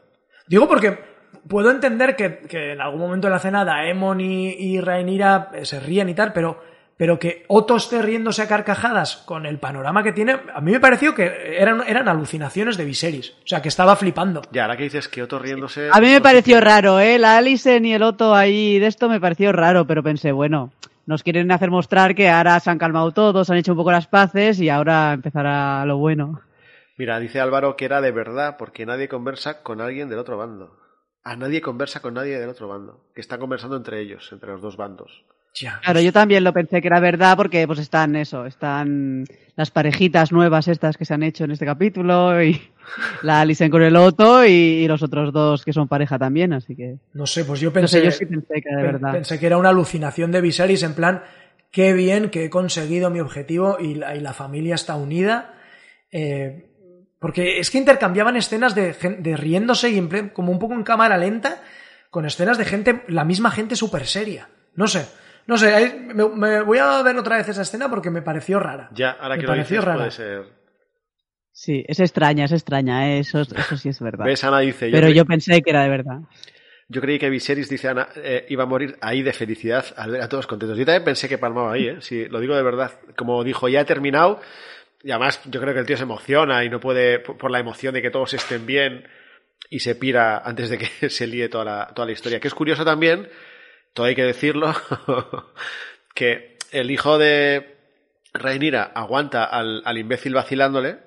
Digo 0.48 0.68
porque 0.68 1.00
puedo 1.48 1.70
entender 1.72 2.16
que, 2.16 2.40
que 2.40 2.74
en 2.74 2.82
algún 2.82 3.02
momento 3.02 3.28
de 3.28 3.34
la 3.34 3.40
cena 3.40 3.66
Daemon 3.66 4.22
y, 4.22 4.50
y 4.50 4.82
Rhaenyra 4.82 5.50
eh, 5.54 5.66
se 5.66 5.80
ríen 5.80 6.10
y 6.10 6.16
tal, 6.16 6.34
pero, 6.34 6.62
pero 7.00 7.18
que 7.18 7.46
Otto 7.48 7.78
esté 7.78 8.02
riéndose 8.02 8.42
a 8.42 8.48
carcajadas 8.50 9.16
con 9.16 9.46
el 9.46 9.58
panorama 9.58 10.04
que 10.04 10.12
tiene, 10.12 10.38
a 10.54 10.60
mí 10.60 10.74
me 10.74 10.82
pareció 10.82 11.16
que 11.16 11.56
eran, 11.58 11.82
eran 11.88 12.10
alucinaciones 12.10 12.76
de 12.76 12.84
Viserys. 12.84 13.30
O 13.42 13.48
sea, 13.48 13.62
que 13.62 13.70
estaba 13.70 13.96
flipando. 13.96 14.42
Ya, 14.52 14.64
ahora 14.64 14.76
que 14.76 14.84
dices 14.84 15.08
que 15.08 15.24
otro 15.24 15.40
riéndose. 15.40 15.88
A 15.94 16.02
mí 16.02 16.08
me 16.08 16.20
pareció 16.20 16.60
raro, 16.60 17.00
¿eh? 17.00 17.18
La 17.18 17.38
Alison 17.38 17.86
y 17.86 17.94
el 17.94 18.04
Otto 18.04 18.36
ahí 18.36 18.80
de 18.80 18.88
esto 18.88 19.08
me 19.08 19.22
pareció 19.22 19.54
raro, 19.54 19.88
pero 19.88 20.04
pensé, 20.04 20.34
bueno, 20.34 20.74
nos 21.06 21.24
quieren 21.24 21.50
hacer 21.54 21.72
mostrar 21.72 22.16
que 22.16 22.28
ahora 22.28 22.60
se 22.60 22.70
han 22.70 22.78
calmado 22.78 23.14
todos, 23.14 23.50
han 23.50 23.56
hecho 23.56 23.72
un 23.72 23.78
poco 23.78 23.94
las 23.94 24.08
paces 24.08 24.60
y 24.60 24.68
ahora 24.68 25.14
empezará 25.14 25.86
lo 25.86 26.00
bueno. 26.00 26.42
Mira, 26.98 27.18
dice 27.22 27.40
Álvaro 27.40 27.78
que 27.78 27.86
era 27.86 28.02
de 28.02 28.12
verdad 28.12 28.58
porque 28.60 28.86
nadie 28.86 29.08
conversa 29.08 29.64
con 29.64 29.80
alguien 29.80 30.10
del 30.10 30.20
otro 30.20 30.38
bando. 30.38 30.76
A 31.24 31.38
nadie 31.38 31.62
conversa 31.62 32.02
con 32.02 32.16
nadie 32.16 32.38
del 32.38 32.50
otro 32.50 32.68
bando. 32.68 33.06
Que 33.16 33.22
están 33.22 33.40
conversando 33.40 33.78
entre 33.78 34.02
ellos, 34.02 34.30
entre 34.34 34.52
los 34.52 34.62
dos 34.62 34.76
bandos. 34.76 35.24
Ya. 35.60 35.80
Claro, 35.84 36.00
yo 36.00 36.14
también 36.14 36.44
lo 36.44 36.54
pensé 36.54 36.82
que 36.82 36.88
era 36.88 37.00
verdad 37.00 37.36
porque 37.36 37.66
pues 37.68 37.80
están 37.80 38.16
eso, 38.16 38.46
están 38.46 39.26
las 39.56 39.72
parejitas 39.72 40.32
nuevas 40.32 40.68
estas 40.68 40.96
que 40.96 41.06
se 41.06 41.14
han 41.14 41.24
hecho 41.24 41.44
en 41.44 41.52
este 41.52 41.66
capítulo 41.66 42.42
y 42.42 42.62
la 43.24 43.42
Alison 43.42 43.70
con 43.70 43.82
el 43.82 43.96
Otto 43.96 44.46
y, 44.46 44.50
y 44.52 44.88
los 44.88 45.04
otros 45.04 45.34
dos 45.34 45.66
que 45.66 45.74
son 45.74 45.88
pareja 45.88 46.18
también, 46.18 46.54
así 46.54 46.76
que 46.76 46.96
No 47.14 47.26
sé, 47.28 47.44
pues 47.46 47.60
yo 47.60 47.70
no 47.70 47.74
pensé, 47.74 48.00
sé, 48.00 48.06
yo 48.06 48.12
sí 48.12 48.26
pensé 48.26 48.62
que 48.62 48.70
era 48.70 48.78
de 48.78 48.84
pen- 48.84 48.94
verdad. 48.94 49.12
pensé 49.12 49.40
que 49.40 49.46
era 49.48 49.58
una 49.58 49.70
alucinación 49.70 50.32
de 50.32 50.42
Viserys 50.42 50.84
en 50.84 50.94
plan, 50.94 51.24
qué 51.72 51.94
bien 51.94 52.30
que 52.30 52.46
he 52.46 52.50
conseguido 52.50 53.10
mi 53.10 53.20
objetivo 53.20 53.78
y 53.80 53.96
la, 53.96 54.16
y 54.16 54.22
la 54.22 54.34
familia 54.34 54.76
está 54.76 54.96
unida. 54.96 55.56
Eh, 56.12 56.66
porque 57.20 57.60
es 57.60 57.70
que 57.70 57.78
intercambiaban 57.78 58.38
escenas 58.38 58.74
de, 58.76 58.94
riéndose 59.36 59.90
y 59.90 59.98
en 59.98 60.08
plan- 60.10 60.30
como 60.30 60.52
un 60.52 60.60
poco 60.60 60.74
en 60.74 60.84
cámara 60.84 61.18
lenta 61.18 61.62
con 62.10 62.26
escenas 62.26 62.58
de 62.58 62.66
gente, 62.66 63.04
la 63.08 63.26
misma 63.26 63.52
gente 63.52 63.76
súper 63.76 64.06
seria. 64.08 64.48
No 64.76 64.88
sé, 64.88 65.06
no 65.50 65.58
sé, 65.58 65.74
ahí 65.74 66.08
me, 66.14 66.30
me 66.30 66.62
voy 66.62 66.78
a 66.78 67.02
ver 67.04 67.18
otra 67.18 67.38
vez 67.38 67.50
esa 67.50 67.64
escena 67.64 67.90
porque 67.90 68.10
me 68.10 68.22
pareció 68.22 68.60
rara. 68.60 68.90
Ya, 68.94 69.12
ahora 69.12 69.36
Me 69.36 69.42
que 69.42 69.48
lo 69.48 69.56
dices, 69.56 69.84
rara. 69.84 69.98
puede 69.98 70.12
ser. 70.12 70.44
Sí, 71.52 71.84
es 71.88 72.00
extraña, 72.00 72.46
es 72.46 72.52
extraña, 72.54 73.10
¿eh? 73.10 73.20
eso, 73.20 73.42
eso 73.42 73.76
sí 73.78 73.90
es 73.90 74.00
verdad. 74.00 74.26
¿Ves? 74.26 74.44
Ana 74.44 74.60
dice. 74.60 74.90
Pero 74.92 75.08
creí- 75.08 75.16
yo 75.16 75.26
pensé 75.26 75.62
que 75.62 75.70
era 75.72 75.84
de 75.84 75.90
verdad. 75.90 76.20
Yo 76.88 77.02
creí 77.02 77.20
que 77.20 77.30
Viserys, 77.30 77.70
dice 77.70 77.88
Ana, 77.90 78.08
eh, 78.16 78.46
iba 78.50 78.64
a 78.64 78.66
morir 78.66 78.98
ahí 79.02 79.22
de 79.22 79.34
felicidad 79.34 79.86
al 79.98 80.12
ver 80.12 80.22
a 80.22 80.30
todos 80.30 80.48
contentos. 80.48 80.78
Yo 80.78 80.86
también 80.86 81.04
pensé 81.04 81.28
que 81.30 81.38
palmaba 81.38 81.74
ahí, 81.74 81.88
¿eh? 81.88 81.98
Sí, 82.00 82.26
lo 82.30 82.40
digo 82.40 82.56
de 82.56 82.64
verdad. 82.64 82.92
Como 83.16 83.44
dijo, 83.44 83.68
ya 83.70 83.82
he 83.82 83.86
terminado. 83.86 84.40
Y 85.04 85.12
además, 85.12 85.40
yo 85.46 85.60
creo 85.62 85.74
que 85.74 85.82
el 85.82 85.86
tío 85.86 85.98
se 85.98 86.04
emociona 86.04 86.64
y 86.64 86.70
no 86.70 86.80
puede, 86.80 87.20
por 87.20 87.38
por 87.38 87.52
la 87.52 87.60
emoción 87.60 87.94
de 87.94 88.02
que 88.02 88.10
todos 88.10 88.34
estén 88.34 88.66
bien, 88.66 89.08
y 89.70 89.80
se 89.80 89.94
pira 89.96 90.40
antes 90.40 90.70
de 90.70 90.78
que 90.80 90.88
se 91.10 91.28
líe 91.28 91.48
toda 91.50 91.66
la, 91.66 91.88
toda 91.94 92.06
la 92.08 92.12
historia. 92.14 92.40
Que 92.40 92.48
es 92.48 92.56
curioso 92.56 92.84
también, 92.84 93.28
todo 93.94 94.06
hay 94.06 94.16
que 94.16 94.24
decirlo, 94.24 94.74
que 96.16 96.58
el 96.72 96.92
hijo 96.92 97.18
de 97.18 97.76
Rhaenyra 98.34 98.84
aguanta 98.96 99.44
al, 99.44 99.82
al 99.86 99.98
imbécil 99.98 100.34
vacilándole, 100.34 100.98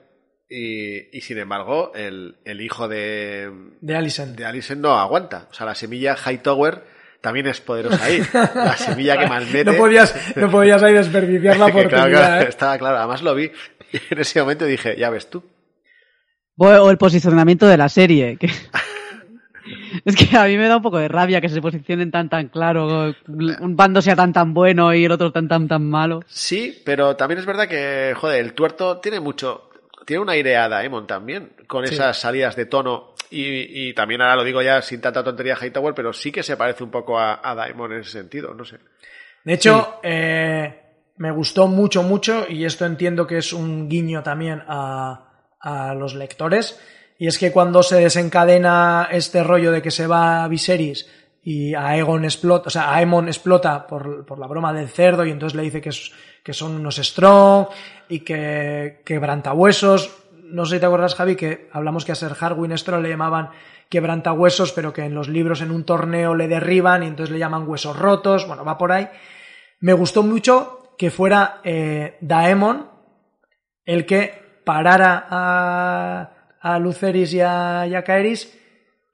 y, 0.48 1.16
y 1.16 1.20
sin 1.22 1.38
embargo, 1.38 1.92
el, 1.94 2.36
el 2.44 2.60
hijo 2.60 2.86
de, 2.88 3.50
De 3.80 3.96
Alicent. 3.96 4.36
de 4.36 4.44
Alicent 4.44 4.80
no 4.82 4.98
aguanta. 4.98 5.48
O 5.50 5.54
sea, 5.54 5.64
la 5.64 5.74
semilla 5.74 6.14
Hightower 6.14 6.84
también 7.22 7.46
es 7.46 7.60
poderosa 7.62 8.04
ahí. 8.04 8.20
La 8.34 8.76
semilla 8.76 9.16
que 9.16 9.26
malmete. 9.28 9.64
No 9.72 9.78
podías, 9.78 10.14
no 10.36 10.50
podías 10.50 10.82
ahí 10.82 10.92
desperdiciar 10.92 11.56
la 11.56 11.66
que 11.72 11.72
claro, 11.72 11.86
oportunidad. 11.88 12.18
claro, 12.26 12.44
¿eh? 12.44 12.48
estaba 12.50 12.76
claro. 12.78 12.98
Además 12.98 13.22
lo 13.22 13.34
vi. 13.34 13.50
Y 13.92 13.96
en 14.10 14.18
ese 14.18 14.40
momento 14.40 14.66
dije, 14.66 14.94
ya 14.98 15.08
ves 15.08 15.30
tú. 15.30 15.42
O 16.58 16.90
el 16.90 16.98
posicionamiento 16.98 17.66
de 17.66 17.76
la 17.78 17.88
serie. 17.88 18.36
que- 18.36 18.50
Es 20.04 20.16
que 20.16 20.36
a 20.36 20.44
mí 20.44 20.56
me 20.56 20.68
da 20.68 20.76
un 20.76 20.82
poco 20.82 20.98
de 20.98 21.08
rabia 21.08 21.40
que 21.40 21.48
se 21.48 21.60
posicionen 21.60 22.10
tan 22.10 22.28
tan 22.28 22.48
claro, 22.48 23.14
un 23.28 23.76
bando 23.76 24.00
sea 24.02 24.16
tan 24.16 24.32
tan 24.32 24.52
bueno 24.54 24.92
y 24.94 25.04
el 25.04 25.12
otro 25.12 25.32
tan 25.32 25.48
tan 25.48 25.68
tan 25.68 25.88
malo. 25.88 26.20
Sí, 26.26 26.82
pero 26.84 27.16
también 27.16 27.38
es 27.40 27.46
verdad 27.46 27.68
que, 27.68 28.14
joder, 28.16 28.40
el 28.44 28.54
tuerto 28.54 28.98
tiene 28.98 29.20
mucho. 29.20 29.68
Tiene 30.04 30.22
una 30.22 30.32
aireada, 30.32 30.82
Emon 30.84 31.06
también, 31.06 31.52
con 31.68 31.86
Sí. 31.86 31.94
esas 31.94 32.18
salidas 32.18 32.56
de 32.56 32.66
tono. 32.66 33.14
Y, 33.30 33.88
y 33.88 33.94
también 33.94 34.20
ahora 34.20 34.36
lo 34.36 34.44
digo 34.44 34.60
ya 34.60 34.82
sin 34.82 35.00
tanta 35.00 35.22
tontería 35.24 35.56
Hightower, 35.60 35.94
pero 35.94 36.12
sí 36.12 36.30
que 36.32 36.42
se 36.42 36.56
parece 36.56 36.82
un 36.84 36.90
poco 36.90 37.18
a, 37.18 37.40
a 37.42 37.54
Daemon 37.54 37.92
en 37.92 38.00
ese 38.00 38.10
sentido, 38.10 38.52
no 38.52 38.64
sé. 38.64 38.78
De 39.44 39.54
hecho, 39.54 40.00
eh, 40.02 40.80
me 41.16 41.30
gustó 41.30 41.68
mucho, 41.68 42.02
mucho, 42.02 42.46
y 42.48 42.64
esto 42.64 42.84
entiendo 42.84 43.26
que 43.26 43.38
es 43.38 43.52
un 43.52 43.88
guiño 43.88 44.22
también 44.22 44.62
a, 44.66 45.30
a 45.60 45.94
los 45.94 46.14
lectores, 46.14 46.78
y 47.22 47.28
es 47.28 47.38
que 47.38 47.52
cuando 47.52 47.84
se 47.84 48.00
desencadena 48.00 49.06
este 49.08 49.44
rollo 49.44 49.70
de 49.70 49.80
que 49.80 49.92
se 49.92 50.08
va 50.08 50.48
Viserys 50.48 51.08
y 51.44 51.72
Aegon 51.72 52.24
explota, 52.24 52.66
o 52.66 52.70
sea, 52.70 52.92
Aemon 52.96 53.28
explota 53.28 53.86
por, 53.86 54.26
por 54.26 54.40
la 54.40 54.48
broma 54.48 54.72
del 54.72 54.88
cerdo 54.88 55.24
y 55.24 55.30
entonces 55.30 55.54
le 55.54 55.62
dice 55.62 55.80
que, 55.80 55.90
que 56.42 56.52
son 56.52 56.72
unos 56.72 56.96
strong 56.96 57.68
y 58.08 58.24
que 58.24 59.02
quebrantahuesos. 59.04 60.24
No 60.46 60.66
sé 60.66 60.74
si 60.74 60.80
te 60.80 60.86
acuerdas, 60.86 61.14
Javi, 61.14 61.36
que 61.36 61.68
hablamos 61.70 62.04
que 62.04 62.10
a 62.10 62.16
Ser 62.16 62.32
Harwin 62.40 62.76
Strong 62.76 63.02
le 63.02 63.10
llamaban 63.10 63.50
quebrantahuesos, 63.88 64.72
pero 64.72 64.92
que 64.92 65.04
en 65.04 65.14
los 65.14 65.28
libros 65.28 65.62
en 65.62 65.70
un 65.70 65.84
torneo 65.84 66.34
le 66.34 66.48
derriban 66.48 67.04
y 67.04 67.06
entonces 67.06 67.32
le 67.32 67.38
llaman 67.38 67.68
huesos 67.68 67.96
rotos. 67.96 68.48
Bueno, 68.48 68.64
va 68.64 68.76
por 68.76 68.90
ahí. 68.90 69.08
Me 69.78 69.92
gustó 69.92 70.24
mucho 70.24 70.96
que 70.98 71.12
fuera 71.12 71.60
eh, 71.62 72.18
Daemon 72.20 72.90
el 73.84 74.06
que 74.06 74.42
parara 74.64 75.26
a, 75.30 76.41
a 76.62 76.78
Luceris 76.78 77.34
y 77.34 77.40
a, 77.40 77.86
y 77.86 78.34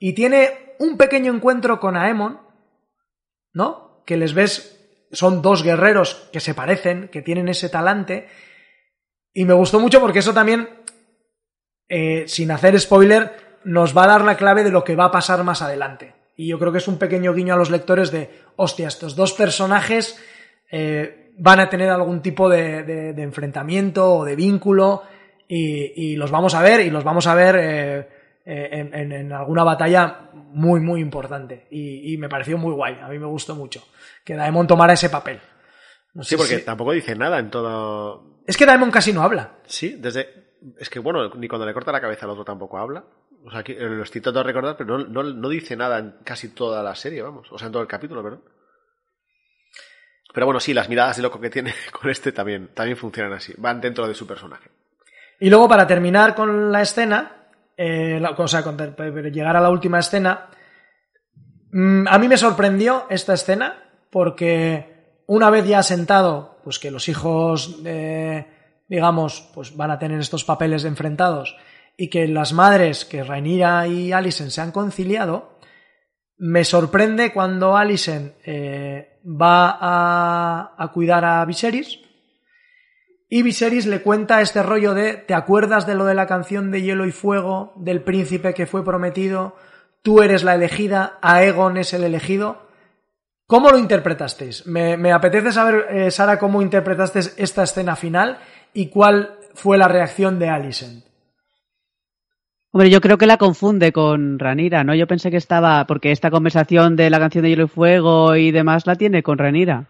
y 0.01 0.13
tiene 0.13 0.75
un 0.79 0.97
pequeño 0.97 1.35
encuentro 1.35 1.81
con 1.81 1.97
Aemon, 1.97 2.41
¿no? 3.53 4.03
Que 4.05 4.17
les 4.17 4.35
ves, 4.35 5.07
son 5.11 5.41
dos 5.43 5.63
guerreros 5.63 6.29
que 6.31 6.41
se 6.41 6.55
parecen, 6.55 7.09
que 7.09 7.23
tienen 7.23 7.49
ese 7.49 7.71
talante 7.71 8.29
y 9.33 9.45
me 9.47 9.55
gustó 9.55 9.81
mucho 9.81 10.01
porque 10.01 10.19
eso 10.19 10.35
también, 10.35 10.69
eh, 11.89 12.25
sin 12.29 12.51
hacer 12.51 12.79
spoiler, 12.79 13.59
nos 13.65 13.97
va 13.97 14.05
a 14.05 14.09
dar 14.09 14.25
la 14.25 14.37
clave 14.37 14.63
de 14.63 14.71
lo 14.71 14.85
que 14.85 14.95
va 14.95 15.07
a 15.07 15.11
pasar 15.11 15.43
más 15.43 15.63
adelante. 15.63 16.15
Y 16.37 16.49
yo 16.49 16.59
creo 16.59 16.71
que 16.71 16.79
es 16.79 16.89
un 16.89 16.99
pequeño 16.99 17.33
guiño 17.33 17.55
a 17.55 17.57
los 17.57 17.71
lectores 17.71 18.13
de, 18.13 18.31
hostia, 18.57 18.89
estos 18.89 19.17
dos 19.17 19.33
personajes 19.33 20.23
eh, 20.71 21.33
van 21.39 21.61
a 21.61 21.71
tener 21.71 21.89
algún 21.89 22.21
tipo 22.21 22.49
de 22.49 23.11
enfrentamiento 23.17 24.19
o 24.19 24.25
de 24.25 24.37
vínculo 24.37 25.03
y, 25.49 26.13
y 26.13 26.17
los 26.17 26.31
vamos 26.31 26.55
a 26.55 26.63
ver 26.63 26.81
y 26.81 26.91
los 26.91 27.03
vamos 27.05 27.27
a 27.27 27.35
ver 27.35 27.57
eh, 27.57 27.99
eh, 28.45 28.69
en, 28.73 28.95
en- 28.95 29.13
en 29.13 29.33
alguna 29.33 29.65
batalla 29.65 30.31
muy, 30.35 30.81
muy 30.81 31.01
importante. 31.01 31.67
Y, 31.71 32.13
y 32.15 32.19
me 32.19 32.29
pareció 32.29 32.57
muy 32.59 32.73
guay, 32.75 32.99
a 33.03 33.09
mí 33.09 33.19
me 33.19 33.27
gustó 33.27 33.55
mucho 33.55 33.83
que 34.25 34.35
Daemon 34.35 34.67
tomara 34.67 34.93
ese 34.93 35.09
papel. 35.11 35.41
No 36.15 36.23
Sí, 36.23 36.31
sé 36.31 36.37
porque 36.37 36.57
si- 36.59 36.65
tampoco 36.65 36.93
dice 36.93 37.15
nada 37.17 37.39
en 37.39 37.51
todo. 37.51 38.43
Es 38.47 38.57
que 38.57 38.67
Daemon 38.67 38.91
casi 38.91 39.13
no 39.13 39.23
habla. 39.23 39.59
Sí, 39.67 39.97
desde. 39.99 40.49
Es 40.79 40.91
que 40.91 40.99
bueno, 40.99 41.29
ni 41.35 41.47
cuando 41.49 41.67
le 41.67 41.73
corta 41.75 41.93
la 41.93 42.01
cabeza 42.01 42.25
al 42.27 42.31
otro 42.33 42.45
tampoco 42.45 42.79
habla. 42.79 43.05
O 43.45 43.51
sea, 43.51 43.63
que 43.63 43.73
eh, 43.73 43.81
lo 43.89 44.03
estoy 44.03 44.21
tratando 44.21 44.41
de 44.41 44.47
recordar, 44.53 44.77
pero 44.77 44.99
no, 44.99 45.07
no, 45.07 45.23
no 45.23 45.49
dice 45.49 45.77
nada 45.77 45.99
en 46.01 46.15
casi 46.25 46.49
toda 46.49 46.83
la 46.83 46.95
serie, 46.97 47.23
vamos. 47.23 47.47
O 47.53 47.57
sea, 47.59 47.67
en 47.67 47.73
todo 47.73 47.83
el 47.83 47.89
capítulo, 47.89 48.23
perdón. 48.23 48.43
Pero 50.35 50.47
bueno, 50.47 50.61
sí, 50.61 50.75
las 50.75 50.89
miradas 50.89 51.17
de 51.17 51.23
loco 51.23 51.41
que 51.41 51.51
tiene 51.51 51.73
con 51.93 52.11
este 52.11 52.33
también, 52.33 52.69
también 52.75 52.97
funcionan 52.97 53.33
así. 53.33 53.55
Van 53.57 53.81
dentro 53.81 54.07
de 54.09 54.15
su 54.15 54.27
personaje. 54.27 54.71
Y 55.41 55.51
luego, 55.51 55.69
para 55.69 55.87
terminar 55.87 56.35
con 56.35 56.73
la 56.73 56.83
escena, 56.83 57.47
eh, 57.77 58.19
la, 58.21 58.31
o 58.31 58.49
sea, 58.49 58.63
con- 58.63 58.77
llegar 59.33 59.57
a 59.57 59.61
la 59.61 59.71
última 59.71 59.99
escena, 60.01 60.49
mm, 61.73 62.07
a 62.09 62.19
mí 62.19 62.29
me 62.29 62.37
sorprendió 62.37 63.07
esta 63.11 63.35
escena 63.35 63.85
porque 64.11 65.23
una 65.27 65.51
vez 65.51 65.67
ya 65.67 65.83
sentado, 65.83 66.59
pues 66.65 66.79
que 66.79 66.91
los 66.91 67.09
hijos, 67.09 67.81
eh, 67.85 68.47
digamos, 68.89 69.51
pues 69.55 69.77
van 69.77 69.91
a 69.91 69.99
tener 69.99 70.19
estos 70.21 70.45
papeles 70.45 70.85
enfrentados 70.85 71.57
y 71.97 72.09
que 72.09 72.27
las 72.29 72.53
madres, 72.53 73.05
que 73.05 73.23
Rhaenyra 73.23 73.87
y 73.87 74.13
Alicent 74.13 74.51
se 74.51 74.61
han 74.61 74.73
conciliado, 74.73 75.59
me 76.39 76.65
sorprende 76.65 77.33
cuando 77.33 77.77
Alicent 77.77 78.35
eh, 78.45 79.21
va 79.25 79.77
a, 79.81 80.75
a 80.79 80.89
cuidar 80.93 81.25
a 81.25 81.45
Viserys 81.45 82.01
y 83.29 83.43
Viserys 83.43 83.87
le 83.87 84.01
cuenta 84.01 84.41
este 84.41 84.63
rollo 84.63 84.95
de 84.95 85.15
¿te 85.15 85.35
acuerdas 85.35 85.87
de 85.87 85.95
lo 85.95 86.07
de 86.07 86.15
la 86.15 86.27
canción 86.27 86.71
de 86.71 86.83
Hielo 86.83 87.07
y 87.07 87.13
Fuego 87.13 87.73
del 87.77 88.03
príncipe 88.03 88.55
que 88.55 88.67
fue 88.67 88.85
prometido? 88.85 89.55
Tú 90.03 90.23
eres 90.23 90.45
la 90.45 90.55
elegida, 90.55 91.19
Aegon 91.21 91.77
es 91.77 91.93
el 91.93 92.05
elegido. 92.05 92.69
¿Cómo 93.47 93.71
lo 93.71 93.79
interpretasteis? 93.79 94.67
Me, 94.67 95.13
apetece 95.13 95.53
saber, 95.53 95.87
eh, 95.91 96.11
Sara, 96.11 96.39
cómo 96.39 96.63
interpretasteis 96.63 97.35
esta 97.39 97.63
escena 97.63 97.97
final 97.97 98.39
y 98.75 98.89
cuál 98.89 99.39
fue 99.55 99.79
la 99.79 99.89
reacción 99.89 100.39
de 100.39 100.49
Alicent. 100.49 101.05
Hombre, 102.71 102.91
yo 102.91 103.01
creo 103.01 103.17
que 103.17 103.27
la 103.27 103.39
confunde 103.39 103.93
con 103.93 104.39
Ranira, 104.39 104.85
¿no? 104.85 104.95
Yo 104.95 105.07
pensé 105.07 105.31
que 105.31 105.39
estaba, 105.39 105.87
porque 105.87 106.13
esta 106.13 106.31
conversación 106.31 106.97
de 106.97 107.09
la 107.09 107.19
canción 107.19 107.43
de 107.43 107.51
Hielo 107.51 107.65
y 107.65 107.69
Fuego 107.69 108.37
y 108.37 108.51
demás 108.51 108.87
la 108.87 108.97
tiene 108.97 109.23
con 109.23 109.39
Ranira. 109.39 109.87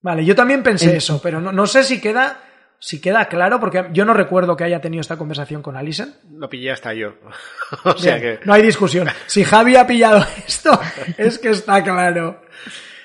Vale, 0.00 0.24
yo 0.24 0.34
también 0.34 0.62
pensé 0.62 0.90
En- 0.90 0.96
eso, 0.96 1.20
pero 1.22 1.40
no, 1.40 1.50
no 1.52 1.66
sé 1.66 1.82
si 1.82 2.00
queda, 2.00 2.40
si 2.78 3.00
queda 3.00 3.24
claro, 3.26 3.58
porque 3.58 3.86
yo 3.92 4.04
no 4.04 4.14
recuerdo 4.14 4.56
que 4.56 4.64
haya 4.64 4.80
tenido 4.80 5.00
esta 5.00 5.16
conversación 5.16 5.60
con 5.62 5.76
Alicent. 5.76 6.14
Lo 6.32 6.48
pillé 6.48 6.70
hasta 6.70 6.94
yo. 6.94 7.14
o 7.84 7.96
sea 7.98 8.16
Bien, 8.16 8.38
que. 8.38 8.46
No 8.46 8.52
hay 8.54 8.62
discusión. 8.62 9.08
Si 9.26 9.42
Javi 9.44 9.76
ha 9.76 9.86
pillado 9.86 10.24
esto, 10.46 10.78
es 11.16 11.38
que 11.38 11.50
está 11.50 11.82
claro. 11.82 12.42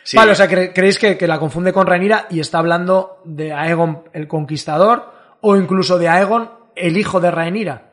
Sí. 0.03 0.18
Vale, 0.18 0.34
o 0.34 0.36
sea, 0.36 0.49
cre- 0.49 0.72
¿creéis 0.74 0.99
que, 0.99 1.18
que 1.18 1.28
la 1.28 1.40
confunde 1.40 1.72
con 1.74 1.88
Rhaenyra 1.88 2.28
y 2.30 2.40
está 2.41 2.60
hablando 2.60 3.22
de 3.26 3.53
Aegon 3.53 4.03
el 4.14 4.28
Conquistador 4.28 5.11
o 5.41 5.56
incluso 5.56 5.98
de 5.98 6.10
Aegon 6.10 6.52
el 6.76 6.98
hijo 6.98 7.20
de 7.22 7.32
Rhaenyra? 7.32 7.90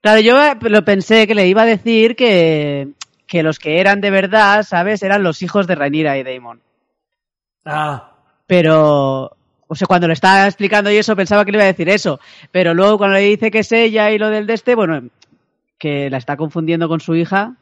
Claro, 0.00 0.20
yo 0.20 0.40
eh, 0.40 0.54
lo 0.60 0.84
pensé 0.84 1.26
que 1.26 1.34
le 1.34 1.48
iba 1.48 1.62
a 1.62 1.66
decir 1.66 2.14
que, 2.14 2.90
que 3.26 3.42
los 3.42 3.58
que 3.58 3.80
eran 3.80 4.00
de 4.00 4.12
verdad, 4.12 4.62
¿sabes? 4.62 5.02
Eran 5.02 5.24
los 5.24 5.42
hijos 5.42 5.66
de 5.66 5.74
Ranira 5.74 6.16
y 6.16 6.22
Daemon. 6.22 6.62
Ah, 7.70 8.12
Pero, 8.46 9.36
o 9.66 9.74
sea, 9.74 9.86
cuando 9.86 10.06
le 10.06 10.14
estaba 10.14 10.46
explicando 10.46 10.90
y 10.90 10.96
eso, 10.96 11.14
pensaba 11.14 11.44
que 11.44 11.52
le 11.52 11.58
iba 11.58 11.64
a 11.64 11.68
decir 11.68 11.88
eso. 11.90 12.18
Pero 12.50 12.72
luego 12.72 12.96
cuando 12.96 13.16
le 13.16 13.22
dice 13.24 13.50
que 13.50 13.58
es 13.58 13.70
ella 13.72 14.10
y 14.10 14.18
lo 14.18 14.30
del 14.30 14.46
de 14.46 14.54
este, 14.54 14.74
bueno, 14.74 15.02
que 15.78 16.08
la 16.08 16.16
está 16.16 16.36
confundiendo 16.36 16.88
con 16.88 17.00
su 17.00 17.14
hija, 17.14 17.54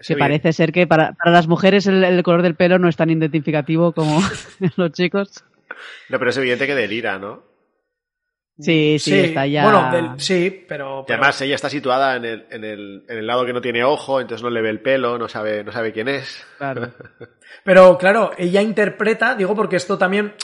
Sí, 0.00 0.14
que 0.14 0.18
parece 0.18 0.52
ser 0.52 0.72
que 0.72 0.88
para, 0.88 1.12
para 1.12 1.30
las 1.30 1.46
mujeres 1.46 1.86
el, 1.86 2.02
el 2.02 2.24
color 2.24 2.42
del 2.42 2.56
pelo 2.56 2.76
no 2.80 2.88
es 2.88 2.96
tan 2.96 3.08
identificativo 3.10 3.92
como 3.92 4.20
los 4.76 4.90
chicos. 4.90 5.44
No, 6.08 6.18
pero 6.18 6.30
es 6.30 6.36
evidente 6.38 6.66
que 6.66 6.74
delira, 6.74 7.20
¿no? 7.20 7.44
Sí, 8.58 8.98
sí, 8.98 9.18
está 9.20 9.46
ya. 9.46 9.62
Bueno, 9.62 9.90
del- 9.92 10.20
sí, 10.20 10.64
pero, 10.68 11.04
Y 11.08 11.12
además 11.12 11.40
ella 11.40 11.54
está 11.54 11.70
situada 11.70 12.16
en 12.16 12.24
el, 12.24 12.46
en, 12.50 12.64
el, 12.64 13.04
en 13.08 13.18
el 13.18 13.26
lado 13.26 13.46
que 13.46 13.52
no 13.52 13.60
tiene 13.60 13.84
ojo, 13.84 14.20
entonces 14.20 14.42
no 14.42 14.50
le 14.50 14.60
ve 14.60 14.70
el 14.70 14.80
pelo, 14.80 15.18
no 15.18 15.28
sabe, 15.28 15.62
no 15.62 15.70
sabe 15.72 15.92
quién 15.92 16.08
es. 16.08 16.44
Claro. 16.58 16.92
Pero 17.64 17.96
claro, 17.98 18.32
ella 18.36 18.62
interpreta, 18.62 19.34
digo 19.34 19.54
porque 19.54 19.76
esto 19.76 19.98
también, 19.98 20.34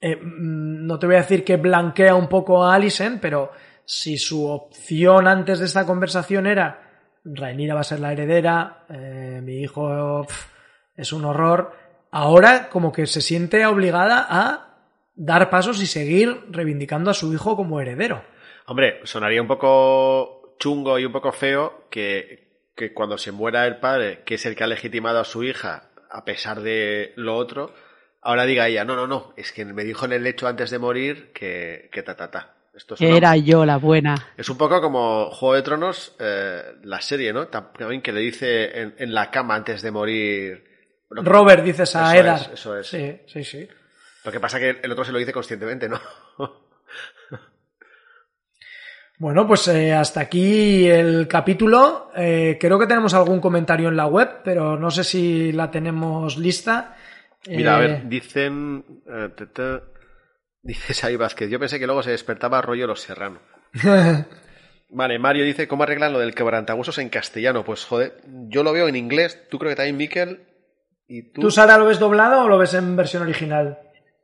eh, 0.00 0.16
mm, 0.16 0.86
no 0.86 0.98
te 0.98 1.06
voy 1.06 1.16
a 1.16 1.20
decir 1.20 1.44
que 1.44 1.56
blanquea 1.56 2.14
un 2.14 2.28
poco 2.28 2.64
a 2.64 2.74
Alicent, 2.74 3.20
pero 3.20 3.52
si 3.84 4.18
su 4.18 4.46
opción 4.46 5.26
antes 5.26 5.58
de 5.58 5.64
esta 5.64 5.86
conversación 5.86 6.46
era 6.46 6.88
Rhaenyra 7.24 7.74
va 7.74 7.80
a 7.80 7.84
ser 7.84 8.00
la 8.00 8.12
heredera, 8.12 8.84
eh, 8.88 9.40
mi 9.42 9.60
hijo 9.60 10.26
es 10.96 11.12
un 11.12 11.24
horror, 11.24 11.72
ahora 12.10 12.68
como 12.68 12.92
que 12.92 13.06
se 13.06 13.20
siente 13.20 13.64
obligada 13.66 14.26
a 14.28 14.68
dar 15.14 15.50
pasos 15.50 15.82
y 15.82 15.86
seguir 15.86 16.44
reivindicando 16.50 17.10
a 17.10 17.14
su 17.14 17.32
hijo 17.32 17.56
como 17.56 17.80
heredero. 17.80 18.22
Hombre, 18.66 19.00
sonaría 19.04 19.42
un 19.42 19.48
poco 19.48 20.54
chungo 20.58 20.98
y 20.98 21.04
un 21.04 21.12
poco 21.12 21.32
feo 21.32 21.86
que, 21.90 22.70
que 22.76 22.92
cuando 22.92 23.18
se 23.18 23.32
muera 23.32 23.66
el 23.66 23.78
padre, 23.78 24.22
que 24.24 24.34
es 24.34 24.46
el 24.46 24.54
que 24.54 24.64
ha 24.64 24.68
legitimado 24.68 25.18
a 25.18 25.24
su 25.24 25.42
hija, 25.42 25.87
a 26.10 26.24
pesar 26.24 26.60
de 26.60 27.12
lo 27.16 27.36
otro, 27.36 27.74
ahora 28.22 28.44
diga 28.44 28.68
ella, 28.68 28.84
no, 28.84 28.96
no, 28.96 29.06
no, 29.06 29.32
es 29.36 29.52
que 29.52 29.64
me 29.64 29.84
dijo 29.84 30.04
en 30.06 30.12
el 30.12 30.22
lecho 30.24 30.46
antes 30.48 30.70
de 30.70 30.78
morir 30.78 31.30
que, 31.32 31.88
que 31.92 32.02
ta, 32.02 32.16
ta, 32.16 32.30
ta. 32.30 32.54
Esto 32.74 32.94
es, 32.94 33.00
Que 33.00 33.06
una- 33.08 33.16
era 33.16 33.36
yo 33.36 33.64
la 33.66 33.76
buena. 33.76 34.14
es 34.36 34.48
un 34.48 34.56
poco 34.56 34.80
como 34.80 35.30
Juego 35.30 35.54
de 35.56 35.62
Tronos, 35.62 36.14
eh, 36.20 36.62
la 36.84 37.00
serie, 37.00 37.32
¿no? 37.32 37.48
También 37.48 38.02
que 38.02 38.12
le 38.12 38.20
dice 38.20 38.80
en, 38.80 38.94
en 38.98 39.12
la 39.14 39.30
cama 39.30 39.56
antes 39.56 39.82
de 39.82 39.90
morir. 39.90 40.64
Bueno, 41.08 41.28
Robert 41.28 41.64
dices 41.64 41.96
a 41.96 42.16
es, 42.16 42.48
eso 42.52 42.78
es. 42.78 42.86
Sí, 42.86 43.20
sí, 43.26 43.42
sí. 43.42 43.68
Lo 44.24 44.30
que 44.30 44.38
pasa 44.40 44.58
que 44.60 44.78
el 44.82 44.92
otro 44.92 45.04
se 45.04 45.10
lo 45.12 45.18
dice 45.18 45.32
conscientemente, 45.32 45.88
¿no? 45.88 46.00
Bueno, 49.18 49.48
pues 49.48 49.66
eh, 49.66 49.92
hasta 49.92 50.20
aquí 50.20 50.86
el 50.86 51.26
capítulo. 51.26 52.10
Eh, 52.16 52.56
creo 52.60 52.78
que 52.78 52.86
tenemos 52.86 53.14
algún 53.14 53.40
comentario 53.40 53.88
en 53.88 53.96
la 53.96 54.06
web, 54.06 54.42
pero 54.44 54.78
no 54.78 54.90
sé 54.92 55.02
si 55.02 55.50
la 55.50 55.70
tenemos 55.70 56.36
lista. 56.36 56.96
Mira, 57.48 57.76
a 57.76 57.80
ver, 57.80 58.08
dicen. 58.08 58.84
eh, 59.08 59.28
ta, 59.36 59.46
ta, 59.46 59.82
dice 60.62 60.94
Xavi 60.94 61.16
Vázquez. 61.16 61.50
Yo 61.50 61.58
pensé 61.58 61.80
que 61.80 61.86
luego 61.86 62.02
se 62.02 62.12
despertaba 62.12 62.62
rollo 62.62 62.86
Los 62.86 63.00
Serrano. 63.00 63.40
Vale, 64.90 65.18
Mario 65.18 65.44
dice: 65.44 65.66
¿Cómo 65.66 65.82
arreglan 65.82 66.12
lo 66.12 66.20
del 66.20 66.34
quebrantahuesos 66.34 66.98
en 66.98 67.08
castellano? 67.08 67.64
Pues 67.64 67.84
joder, 67.84 68.22
yo 68.48 68.62
lo 68.62 68.72
veo 68.72 68.86
en 68.86 68.96
inglés. 68.96 69.48
Tú 69.50 69.58
creo 69.58 69.70
que 69.70 69.76
también, 69.76 69.96
Miquel. 69.96 70.46
Y 71.08 71.32
tú. 71.32 71.40
¿Tú, 71.40 71.50
Sara, 71.50 71.76
lo 71.76 71.86
ves 71.86 71.98
doblado 71.98 72.44
o 72.44 72.48
lo 72.48 72.56
ves 72.56 72.74
en 72.74 72.94
versión 72.94 73.24
original? 73.24 73.78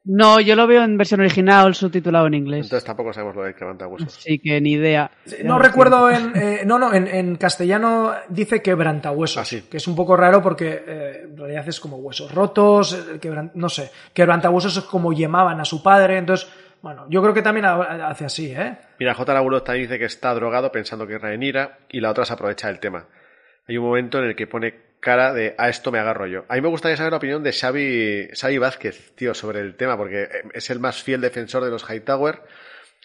No, 0.06 0.38
yo 0.38 0.54
lo 0.54 0.66
veo 0.66 0.84
en 0.84 0.98
versión 0.98 1.20
original, 1.20 1.74
subtitulado 1.74 2.26
en 2.26 2.34
inglés. 2.34 2.66
Entonces 2.66 2.84
tampoco 2.84 3.12
sabemos 3.14 3.34
lo 3.36 3.42
del 3.44 3.54
quebrantahuesos. 3.54 4.18
Así 4.18 4.38
que 4.38 4.60
ni 4.60 4.72
idea. 4.72 5.10
No 5.44 5.58
recuerdo 5.58 6.10
en. 6.10 6.32
eh, 6.36 6.62
no, 6.66 6.78
no, 6.78 6.92
en, 6.92 7.06
en 7.08 7.36
castellano 7.36 8.12
dice 8.28 8.60
quebrantahuesos. 8.60 9.38
Ah, 9.38 9.44
sí. 9.46 9.62
Que 9.70 9.78
es 9.78 9.88
un 9.88 9.96
poco 9.96 10.14
raro 10.14 10.42
porque 10.42 10.84
eh, 10.86 11.20
en 11.24 11.36
realidad 11.36 11.66
es 11.66 11.80
como 11.80 11.96
huesos 11.96 12.34
rotos, 12.34 12.92
eh, 12.92 13.18
quebran- 13.18 13.50
no 13.54 13.70
sé. 13.70 13.90
Quebrantahuesos 14.12 14.76
es 14.76 14.84
como 14.84 15.12
llamaban 15.14 15.58
a 15.60 15.64
su 15.64 15.82
padre. 15.82 16.18
Entonces, 16.18 16.50
bueno, 16.82 17.06
yo 17.08 17.22
creo 17.22 17.32
que 17.32 17.40
también 17.40 17.64
ha- 17.64 18.08
hace 18.08 18.26
así, 18.26 18.52
¿eh? 18.52 18.76
Mira, 18.98 19.14
J. 19.14 19.32
Lauro 19.32 19.62
también 19.62 19.86
dice 19.88 19.98
que 19.98 20.04
está 20.04 20.34
drogado 20.34 20.70
pensando 20.70 21.06
que 21.06 21.14
es 21.14 21.20
Rhaenyra 21.22 21.78
y 21.88 22.00
la 22.00 22.10
otra 22.10 22.26
se 22.26 22.34
aprovecha 22.34 22.68
del 22.68 22.78
tema. 22.78 23.06
Hay 23.66 23.78
un 23.78 23.86
momento 23.86 24.18
en 24.18 24.26
el 24.26 24.36
que 24.36 24.46
pone 24.46 24.74
cara 25.04 25.34
de 25.34 25.54
a 25.58 25.68
esto 25.68 25.92
me 25.92 25.98
agarro 25.98 26.26
yo. 26.26 26.46
A 26.48 26.54
mí 26.54 26.62
me 26.62 26.68
gustaría 26.68 26.96
saber 26.96 27.12
la 27.12 27.18
opinión 27.18 27.42
de 27.42 27.52
Xavi, 27.52 28.30
Xavi 28.34 28.56
Vázquez, 28.58 29.12
tío, 29.14 29.34
sobre 29.34 29.60
el 29.60 29.76
tema, 29.76 29.98
porque 29.98 30.22
eh, 30.22 30.28
es 30.54 30.70
el 30.70 30.80
más 30.80 31.02
fiel 31.02 31.20
defensor 31.20 31.62
de 31.62 31.70
los 31.70 31.84
Hightower. 31.84 32.40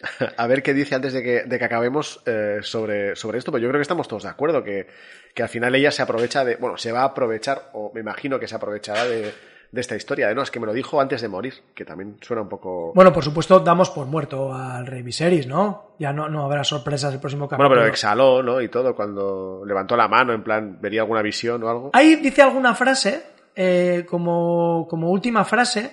a 0.38 0.46
ver 0.46 0.62
qué 0.62 0.72
dice 0.72 0.94
antes 0.94 1.12
de 1.12 1.22
que, 1.22 1.42
de 1.44 1.58
que 1.58 1.64
acabemos 1.64 2.22
eh, 2.24 2.60
sobre, 2.62 3.14
sobre 3.16 3.38
esto, 3.38 3.52
pero 3.52 3.62
yo 3.62 3.68
creo 3.68 3.78
que 3.78 3.82
estamos 3.82 4.08
todos 4.08 4.22
de 4.22 4.30
acuerdo, 4.30 4.64
que, 4.64 4.86
que 5.34 5.42
al 5.42 5.50
final 5.50 5.74
ella 5.74 5.90
se 5.90 6.00
aprovecha 6.00 6.42
de, 6.42 6.56
bueno, 6.56 6.78
se 6.78 6.90
va 6.90 7.02
a 7.02 7.04
aprovechar, 7.04 7.68
o 7.74 7.92
me 7.92 8.00
imagino 8.00 8.40
que 8.40 8.48
se 8.48 8.54
aprovechará 8.54 9.04
de, 9.04 9.34
de 9.72 9.80
esta 9.80 9.94
historia, 9.94 10.28
de 10.28 10.34
no, 10.34 10.42
es 10.42 10.50
que 10.50 10.58
me 10.58 10.66
lo 10.66 10.72
dijo 10.72 11.00
antes 11.00 11.20
de 11.20 11.28
morir, 11.28 11.54
que 11.74 11.84
también 11.84 12.16
suena 12.20 12.42
un 12.42 12.48
poco... 12.48 12.92
Bueno, 12.94 13.12
por 13.12 13.22
supuesto, 13.22 13.60
damos 13.60 13.90
por 13.90 14.06
muerto 14.06 14.52
al 14.52 14.86
rey 14.86 15.02
Viserys, 15.02 15.46
¿no? 15.46 15.94
Ya 15.98 16.12
no, 16.12 16.28
no 16.28 16.44
habrá 16.44 16.64
sorpresas 16.64 17.14
el 17.14 17.20
próximo 17.20 17.48
capítulo. 17.48 17.68
Bueno, 17.68 17.82
pero 17.82 17.92
exhaló, 17.92 18.42
¿no? 18.42 18.60
Y 18.60 18.68
todo, 18.68 18.96
cuando 18.96 19.62
levantó 19.64 19.96
la 19.96 20.08
mano, 20.08 20.32
en 20.32 20.42
plan, 20.42 20.78
vería 20.80 21.02
alguna 21.02 21.22
visión 21.22 21.62
o 21.62 21.68
algo. 21.68 21.90
Ahí 21.92 22.16
dice 22.16 22.42
alguna 22.42 22.74
frase, 22.74 23.22
eh, 23.54 24.04
como, 24.08 24.88
como 24.88 25.10
última 25.10 25.44
frase. 25.44 25.92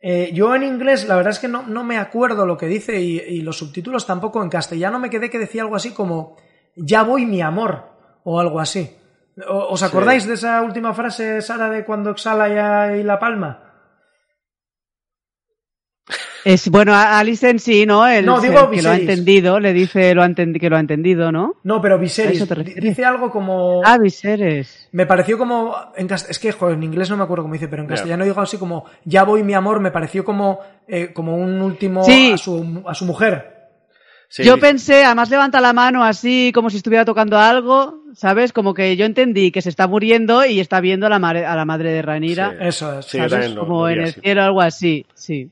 Eh, 0.00 0.30
yo 0.34 0.54
en 0.54 0.62
inglés, 0.62 1.08
la 1.08 1.16
verdad 1.16 1.32
es 1.32 1.38
que 1.38 1.48
no, 1.48 1.62
no 1.62 1.84
me 1.84 1.96
acuerdo 1.96 2.44
lo 2.44 2.58
que 2.58 2.66
dice 2.66 3.00
y, 3.00 3.18
y 3.18 3.40
los 3.40 3.56
subtítulos 3.56 4.06
tampoco. 4.06 4.42
En 4.42 4.50
castellano 4.50 4.98
me 4.98 5.08
quedé 5.08 5.30
que 5.30 5.38
decía 5.38 5.62
algo 5.62 5.76
así 5.76 5.92
como 5.92 6.36
Ya 6.74 7.02
voy 7.02 7.24
mi 7.24 7.40
amor 7.40 7.84
o 8.24 8.40
algo 8.40 8.60
así. 8.60 8.94
O- 9.48 9.68
¿Os 9.74 9.82
acordáis 9.82 10.26
de 10.26 10.34
esa 10.34 10.62
última 10.62 10.94
frase, 10.94 11.42
Sara, 11.42 11.68
de 11.68 11.84
cuando 11.84 12.10
exhala 12.10 12.48
ya 12.48 12.96
y 12.96 13.02
la 13.02 13.18
palma? 13.18 13.62
Es, 16.44 16.70
bueno, 16.70 16.94
a 16.94 17.18
Alicent 17.18 17.58
sí, 17.58 17.86
¿no? 17.86 18.06
El, 18.06 18.24
No, 18.24 18.40
digo 18.40 18.70
el 18.70 18.76
que 18.76 18.80
lo 18.82 18.90
ha 18.90 18.96
entendido, 18.96 19.58
le 19.58 19.72
dice 19.72 20.14
lo 20.14 20.22
ha 20.22 20.30
que 20.32 20.70
lo 20.70 20.76
ha 20.76 20.80
entendido, 20.80 21.32
¿no? 21.32 21.54
No, 21.64 21.80
pero 21.82 21.96
¿A 21.96 21.98
Viserys 21.98 22.46
dice 22.76 23.04
algo 23.04 23.32
como... 23.32 23.82
Ah, 23.84 23.98
Viserys. 23.98 24.88
Me 24.92 25.06
pareció 25.06 25.36
como. 25.38 25.74
En 25.96 26.08
cast- 26.08 26.30
es 26.30 26.38
que, 26.38 26.52
joder, 26.52 26.76
en 26.76 26.84
inglés 26.84 27.10
no 27.10 27.16
me 27.16 27.24
acuerdo 27.24 27.42
cómo 27.42 27.54
dice, 27.54 27.66
pero 27.66 27.82
en 27.82 27.88
castellano 27.88 28.22
digo 28.24 28.40
así 28.40 28.58
como. 28.58 28.84
Ya 29.04 29.24
voy, 29.24 29.42
mi 29.42 29.54
amor. 29.54 29.80
Me 29.80 29.90
pareció 29.90 30.24
como, 30.24 30.60
eh, 30.86 31.12
como 31.12 31.36
un 31.36 31.60
último 31.60 32.04
Sí. 32.04 32.30
a, 32.34 32.38
su, 32.38 32.84
a 32.86 32.94
su 32.94 33.04
mujer. 33.06 33.55
Sí, 34.28 34.42
yo 34.44 34.58
pensé, 34.58 35.04
además 35.04 35.30
levanta 35.30 35.60
la 35.60 35.72
mano 35.72 36.02
así 36.04 36.50
como 36.54 36.68
si 36.68 36.78
estuviera 36.78 37.04
tocando 37.04 37.38
algo, 37.38 38.02
¿sabes? 38.14 38.52
Como 38.52 38.74
que 38.74 38.96
yo 38.96 39.04
entendí 39.06 39.50
que 39.52 39.62
se 39.62 39.68
está 39.68 39.86
muriendo 39.86 40.44
y 40.44 40.58
está 40.60 40.80
viendo 40.80 41.06
a 41.06 41.10
la, 41.10 41.18
madre- 41.18 41.46
a 41.46 41.54
la 41.54 41.64
madre 41.64 41.92
de 41.92 42.02
Ranira, 42.02 42.50
Sí. 42.50 42.56
Eso 42.60 42.98
es. 42.98 43.06
Sí, 43.06 43.18
yo 43.18 43.28
¿sabes? 43.28 43.30
también 43.32 43.54
lo- 43.54 43.60
como 43.66 43.82
lo 43.82 43.88
en 43.90 43.98
el 44.00 44.04
así. 44.10 44.20
cielo, 44.20 44.42
algo 44.42 44.60
así, 44.60 45.06
sí. 45.14 45.50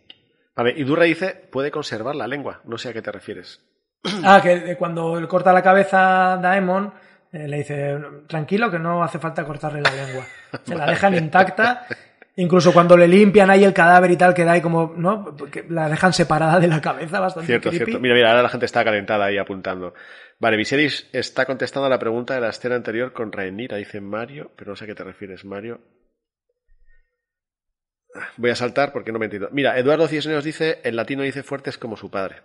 Vale, 0.57 0.75
y 0.77 0.85
Durra 0.85 1.05
dice, 1.05 1.29
puede 1.51 1.71
conservar 1.71 2.15
la 2.17 2.27
lengua. 2.29 2.61
No 2.65 2.77
sé 2.79 2.89
a 2.89 2.93
qué 2.93 3.03
te 3.03 3.13
refieres. 3.13 3.61
Ah, 4.25 4.41
que 4.43 4.77
cuando 4.77 5.21
le 5.21 5.27
corta 5.29 5.53
la 5.53 5.63
cabeza 5.63 6.35
a 6.35 6.37
Daemon, 6.37 6.93
eh, 7.33 7.49
le 7.49 7.59
dice, 7.59 7.97
tranquilo 8.29 8.71
que 8.71 8.79
no 8.79 9.03
hace 9.03 9.19
falta 9.19 9.45
cortarle 9.45 9.81
la 9.83 9.91
lengua. 9.93 10.25
Se 10.65 10.75
la 10.75 10.87
dejan 10.87 11.15
intacta. 11.15 11.87
Incluso 12.37 12.73
cuando 12.73 12.97
le 12.97 13.07
limpian 13.07 13.49
ahí 13.51 13.63
el 13.63 13.73
cadáver 13.73 14.11
y 14.11 14.17
tal, 14.17 14.35
queda 14.35 14.53
ahí 14.53 14.61
como, 14.61 14.93
¿no? 14.97 15.37
Que 15.37 15.65
la 15.69 15.89
dejan 15.89 16.13
separada 16.13 16.59
de 16.59 16.67
la 16.67 16.81
cabeza, 16.81 17.21
bastante 17.21 17.47
Cierto, 17.47 17.71
creepy. 17.71 17.85
cierto. 17.85 18.01
Mira, 18.01 18.15
mira, 18.15 18.31
ahora 18.31 18.43
la 18.43 18.49
gente 18.49 18.67
está 18.67 18.83
calentada 18.83 19.27
ahí 19.27 19.39
apuntando. 19.39 19.95
Vale, 20.41 20.57
Viserys 20.57 21.09
está 21.13 21.47
contestando 21.47 21.87
a 21.87 21.91
la 21.91 21.99
pregunta 22.01 22.35
de 22.35 22.41
la 22.41 22.49
escena 22.49 22.75
anterior 22.75 23.13
con 23.13 23.31
Rhaenyra, 23.31 23.77
dice 23.77 24.01
Mario, 24.01 24.51
pero 24.57 24.71
no 24.71 24.77
sé 24.77 24.85
a 24.85 24.87
qué 24.89 24.97
te 24.97 25.05
refieres, 25.05 25.45
Mario. 25.45 25.81
Voy 28.37 28.51
a 28.51 28.57
saltar 28.57 28.93
porque 28.93 29.13
no 29.13 29.19
me 29.21 29.27
entiendo. 29.27 29.49
Mira, 29.53 29.79
Eduardo 29.79 30.09
Cisneros 30.09 30.45
dice, 30.45 30.81
en 30.83 30.97
latino 30.97 31.23
dice 31.23 31.43
fuerte 31.45 31.71
es 31.71 31.79
como 31.79 31.97
su 31.97 32.11
padre. 32.11 32.43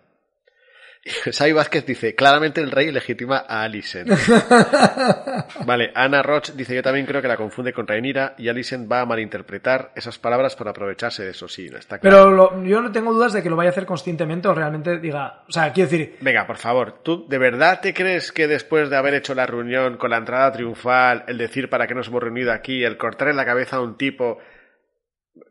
Sai 1.31 1.53
Vázquez 1.53 1.85
dice, 1.85 2.13
claramente 2.13 2.61
el 2.61 2.71
rey 2.71 2.91
legitima 2.91 3.45
a 3.47 3.63
Alicent. 3.63 4.09
vale, 5.65 5.91
Ana 5.95 6.21
Roch 6.21 6.51
dice, 6.51 6.75
yo 6.75 6.83
también 6.83 7.05
creo 7.05 7.21
que 7.21 7.27
la 7.27 7.37
confunde 7.37 7.73
con 7.73 7.87
Rhaenyra 7.87 8.35
y 8.37 8.49
Alicent 8.49 8.91
va 8.91 9.01
a 9.01 9.05
malinterpretar 9.05 9.91
esas 9.95 10.19
palabras 10.19 10.55
para 10.55 10.71
aprovecharse 10.71 11.23
de 11.23 11.31
eso, 11.31 11.47
sí, 11.47 11.69
no 11.69 11.77
está 11.77 11.99
claro. 11.99 12.15
Pero 12.17 12.31
lo- 12.31 12.63
yo 12.63 12.81
no 12.81 12.91
tengo 12.91 13.13
dudas 13.13 13.33
de 13.33 13.41
que 13.41 13.49
lo 13.49 13.55
vaya 13.55 13.69
a 13.69 13.71
hacer 13.71 13.85
conscientemente 13.85 14.47
o 14.47 14.53
realmente 14.53 14.99
diga, 14.99 15.43
o 15.47 15.51
sea, 15.51 15.71
quiero 15.71 15.89
decir, 15.89 16.17
Venga, 16.21 16.45
por 16.45 16.57
favor, 16.57 17.01
¿tú 17.03 17.27
de 17.27 17.37
verdad 17.37 17.79
te 17.81 17.93
crees 17.93 18.31
que 18.31 18.47
después 18.47 18.89
de 18.89 18.97
haber 18.97 19.13
hecho 19.13 19.33
la 19.33 19.45
reunión 19.45 19.97
con 19.97 20.09
la 20.11 20.17
entrada 20.17 20.51
triunfal, 20.51 21.23
el 21.27 21.37
decir 21.37 21.69
para 21.69 21.87
qué 21.87 21.95
nos 21.95 22.07
hemos 22.09 22.21
reunido 22.23 22.51
aquí, 22.51 22.83
el 22.83 22.97
cortar 22.97 23.29
en 23.29 23.37
la 23.37 23.45
cabeza 23.45 23.77
a 23.77 23.81
un 23.81 23.97
tipo, 23.97 24.39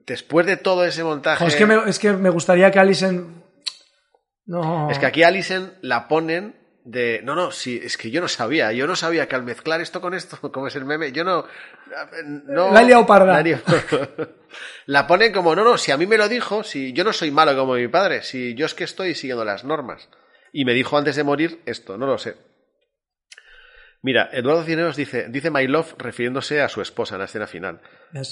después 0.07 0.47
de 0.47 0.57
todo 0.57 0.85
ese 0.85 1.03
montaje... 1.05 1.47
es, 1.47 1.57
que 1.57 1.67
me, 1.67 1.77
es 1.89 1.99
que 1.99 2.13
me 2.13 2.31
gustaría 2.31 2.71
que 2.71 2.79
Alison... 2.79 3.48
No. 4.49 4.91
Es 4.91 4.99
que 4.99 5.07
aquí 5.07 5.23
Alison 5.23 5.75
la 5.83 6.09
ponen 6.09 6.57
de... 6.83 7.21
No, 7.23 7.35
no, 7.35 7.51
sí, 7.51 7.79
es 7.83 7.99
que 7.99 8.11
yo 8.11 8.23
no 8.23 8.29
sabía, 8.29 8.73
yo 8.73 8.87
no 8.87 8.97
sabía 8.97 9.29
que 9.29 9.37
al 9.37 9.43
mezclar 9.43 9.83
esto 9.83 10.01
con 10.01 10.15
esto, 10.15 10.39
como 10.53 10.67
es 10.67 10.75
el 10.75 10.87
meme, 10.87 11.13
yo 11.13 11.23
no... 11.23 11.45
no 12.47 12.73
La 12.73 12.83
he 12.83 12.87
liado 12.87 13.07
parda. 13.07 13.43
La, 13.43 13.61
La 14.87 15.07
ponen 15.07 15.33
como, 15.33 15.55
no, 15.55 15.63
no, 15.63 15.77
si 15.77 15.93
a 15.93 15.99
mí 15.99 16.07
me 16.07 16.17
lo 16.17 16.29
dijo, 16.29 16.65
si 16.65 16.95
yo 16.95 17.05
no 17.05 17.13
soy 17.13 17.31
malo 17.31 17.55
como 17.55 17.75
mi 17.75 17.89
padre, 17.89 18.23
si 18.23 18.55
yo 18.55 18.65
es 18.65 18.75
que 18.75 18.85
estoy 18.85 19.15
siguiendo 19.15 19.45
las 19.45 19.65
normas. 19.65 20.09
Y 20.51 20.65
me 20.65 20.73
dijo 20.73 20.97
antes 20.97 21.15
de 21.15 21.25
morir 21.25 21.61
esto, 21.67 21.99
no 21.99 22.07
lo 22.07 22.17
sé. 22.17 22.37
Mira, 24.01 24.31
Eduardo 24.33 24.65
Cineros 24.65 24.97
dice, 24.97 25.27
dice 25.29 25.51
My 25.51 25.67
Love 25.67 25.95
refiriéndose 25.99 26.63
a 26.63 26.71
su 26.71 26.81
esposa 26.81 27.17
en 27.17 27.19
la 27.19 27.25
escena 27.27 27.47
final. 27.47 27.83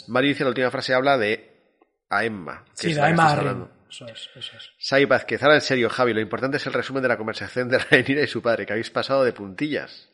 Mario 0.09 0.29
dice 0.29 0.45
la 0.45 0.51
última 0.51 0.71
frase 0.71 0.95
habla 0.95 1.19
de 1.19 1.75
a 2.09 2.25
Emma. 2.25 2.65
que 2.81 2.87
sí, 2.87 2.91
es 2.93 2.97
la 2.97 3.11
Emma. 3.11 3.69
Eso 3.89 4.07
es, 4.07 4.31
eso 4.35 4.57
es. 4.57 4.71
Sai 4.79 5.05
Vázquez, 5.05 5.43
ahora 5.43 5.57
en 5.57 5.61
serio, 5.61 5.89
Javi, 5.89 6.13
lo 6.13 6.21
importante 6.21 6.57
es 6.57 6.67
el 6.67 6.73
resumen 6.73 7.03
de 7.03 7.09
la 7.09 7.17
conversación 7.17 7.69
de 7.69 7.79
Rhaenyra 7.79 8.23
y 8.23 8.27
su 8.27 8.43
padre, 8.43 8.67
que 8.67 8.73
habéis 8.73 8.91
pasado 8.91 9.25
de 9.25 9.33
puntillas. 9.33 10.11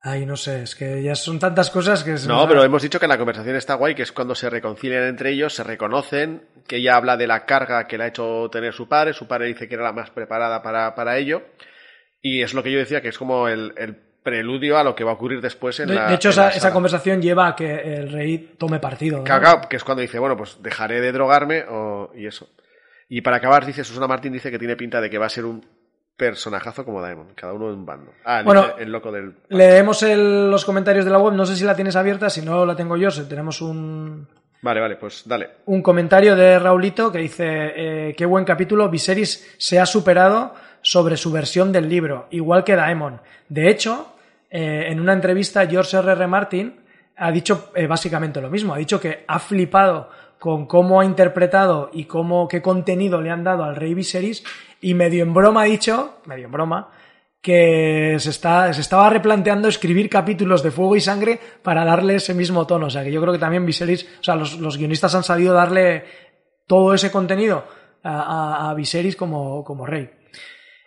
Ay, 0.00 0.24
no 0.24 0.36
sé, 0.36 0.62
es 0.62 0.76
que 0.76 1.02
ya 1.02 1.16
son 1.16 1.40
tantas 1.40 1.70
cosas 1.70 2.04
que... 2.04 2.16
se 2.16 2.28
No, 2.28 2.36
nos 2.36 2.46
pero 2.46 2.62
hemos 2.62 2.82
dicho 2.82 3.00
que 3.00 3.08
la 3.08 3.18
conversación 3.18 3.56
está 3.56 3.74
guay, 3.74 3.96
que 3.96 4.02
es 4.02 4.12
cuando 4.12 4.36
se 4.36 4.48
reconcilian 4.48 5.02
entre 5.02 5.32
ellos, 5.32 5.54
se 5.54 5.64
reconocen, 5.64 6.46
que 6.68 6.76
ella 6.76 6.96
habla 6.96 7.16
de 7.16 7.26
la 7.26 7.44
carga 7.44 7.88
que 7.88 7.98
le 7.98 8.04
ha 8.04 8.08
hecho 8.08 8.48
tener 8.52 8.72
su 8.72 8.88
padre, 8.88 9.14
su 9.14 9.26
padre 9.26 9.48
dice 9.48 9.68
que 9.68 9.74
era 9.74 9.82
la 9.82 9.92
más 9.92 10.10
preparada 10.10 10.62
para, 10.62 10.94
para 10.94 11.18
ello, 11.18 11.42
y 12.20 12.42
es 12.42 12.54
lo 12.54 12.62
que 12.62 12.70
yo 12.70 12.78
decía, 12.78 13.00
que 13.00 13.08
es 13.08 13.18
como 13.18 13.48
el, 13.48 13.74
el 13.76 14.05
preludio 14.26 14.76
a 14.76 14.82
lo 14.84 14.94
que 14.94 15.04
va 15.04 15.12
a 15.12 15.14
ocurrir 15.14 15.40
después 15.40 15.78
en 15.80 15.88
De, 15.88 15.94
la 15.94 16.08
de 16.08 16.16
hecho, 16.16 16.30
en 16.30 16.36
la 16.36 16.48
esa, 16.48 16.58
esa 16.58 16.72
conversación 16.72 17.22
lleva 17.22 17.46
a 17.46 17.54
que 17.56 17.72
el 17.96 18.10
rey 18.12 18.56
tome 18.58 18.80
partido. 18.80 19.18
¿no? 19.18 19.24
Claro, 19.24 19.62
que 19.70 19.76
es 19.76 19.84
cuando 19.84 20.02
dice, 20.02 20.18
bueno, 20.18 20.36
pues 20.36 20.58
dejaré 20.62 21.00
de 21.00 21.12
drogarme 21.12 21.64
o, 21.70 22.10
y 22.14 22.26
eso. 22.26 22.48
Y 23.08 23.20
para 23.20 23.36
acabar, 23.36 23.64
dice 23.64 23.84
Susana 23.84 24.08
Martín, 24.08 24.32
dice 24.32 24.50
que 24.50 24.58
tiene 24.58 24.74
pinta 24.76 25.00
de 25.00 25.08
que 25.08 25.16
va 25.18 25.26
a 25.26 25.30
ser 25.30 25.44
un 25.44 25.64
personajazo 26.16 26.84
como 26.84 27.00
Daemon, 27.00 27.34
cada 27.36 27.52
uno 27.52 27.68
en 27.68 27.74
un 27.78 27.86
bando. 27.86 28.12
Ah, 28.24 28.42
Bueno, 28.44 28.74
el 28.78 28.90
loco 28.90 29.12
del... 29.12 29.34
Leemos 29.48 30.02
el- 30.02 30.50
los 30.50 30.64
comentarios 30.64 31.04
de 31.04 31.10
la 31.12 31.18
web, 31.18 31.34
no 31.34 31.46
sé 31.46 31.54
si 31.56 31.64
la 31.64 31.76
tienes 31.76 31.94
abierta, 31.94 32.28
si 32.30 32.42
no 32.42 32.66
la 32.66 32.74
tengo 32.74 32.96
yo, 32.96 33.10
si 33.10 33.22
tenemos 33.28 33.60
un, 33.60 34.26
Vale, 34.62 34.80
vale, 34.80 34.96
pues 34.96 35.22
dale. 35.26 35.50
un 35.66 35.82
comentario 35.82 36.34
de 36.34 36.58
Raulito 36.58 37.12
que 37.12 37.18
dice, 37.18 37.44
eh, 38.08 38.14
qué 38.16 38.24
buen 38.26 38.44
capítulo, 38.46 38.88
Viserys 38.88 39.54
se 39.58 39.78
ha 39.78 39.86
superado 39.86 40.54
sobre 40.80 41.16
su 41.16 41.30
versión 41.30 41.70
del 41.70 41.88
libro, 41.88 42.26
igual 42.30 42.64
que 42.64 42.74
Daemon. 42.76 43.20
De 43.50 43.68
hecho, 43.68 44.15
eh, 44.50 44.86
en 44.88 45.00
una 45.00 45.12
entrevista, 45.12 45.66
George 45.66 45.96
R. 45.96 46.12
R. 46.12 46.26
Martin 46.26 46.80
ha 47.16 47.30
dicho 47.30 47.70
eh, 47.74 47.86
básicamente 47.86 48.40
lo 48.40 48.50
mismo, 48.50 48.74
ha 48.74 48.78
dicho 48.78 49.00
que 49.00 49.24
ha 49.26 49.38
flipado 49.38 50.10
con 50.38 50.66
cómo 50.66 51.00
ha 51.00 51.04
interpretado 51.04 51.90
y 51.92 52.04
cómo, 52.04 52.46
qué 52.46 52.60
contenido 52.60 53.20
le 53.20 53.30
han 53.30 53.42
dado 53.42 53.64
al 53.64 53.76
rey 53.76 53.94
Viserys 53.94 54.44
y 54.80 54.94
medio 54.94 55.22
en 55.22 55.32
broma 55.32 55.62
ha 55.62 55.64
dicho, 55.64 56.18
medio 56.26 56.46
en 56.46 56.52
broma, 56.52 56.90
que 57.40 58.16
se, 58.18 58.30
está, 58.30 58.72
se 58.74 58.80
estaba 58.80 59.08
replanteando 59.08 59.68
escribir 59.68 60.10
capítulos 60.10 60.62
de 60.62 60.70
Fuego 60.70 60.96
y 60.96 61.00
Sangre 61.00 61.38
para 61.62 61.84
darle 61.84 62.16
ese 62.16 62.34
mismo 62.34 62.66
tono. 62.66 62.86
O 62.86 62.90
sea, 62.90 63.04
que 63.04 63.12
yo 63.12 63.20
creo 63.20 63.32
que 63.32 63.38
también 63.38 63.64
Viserys, 63.64 64.04
o 64.20 64.24
sea, 64.24 64.34
los, 64.34 64.58
los 64.58 64.76
guionistas 64.76 65.14
han 65.14 65.22
sabido 65.22 65.54
darle 65.54 66.04
todo 66.66 66.92
ese 66.92 67.10
contenido 67.10 67.64
a, 68.02 68.68
a, 68.68 68.74
Viserys 68.74 69.16
como, 69.16 69.64
como 69.64 69.86
rey. 69.86 70.10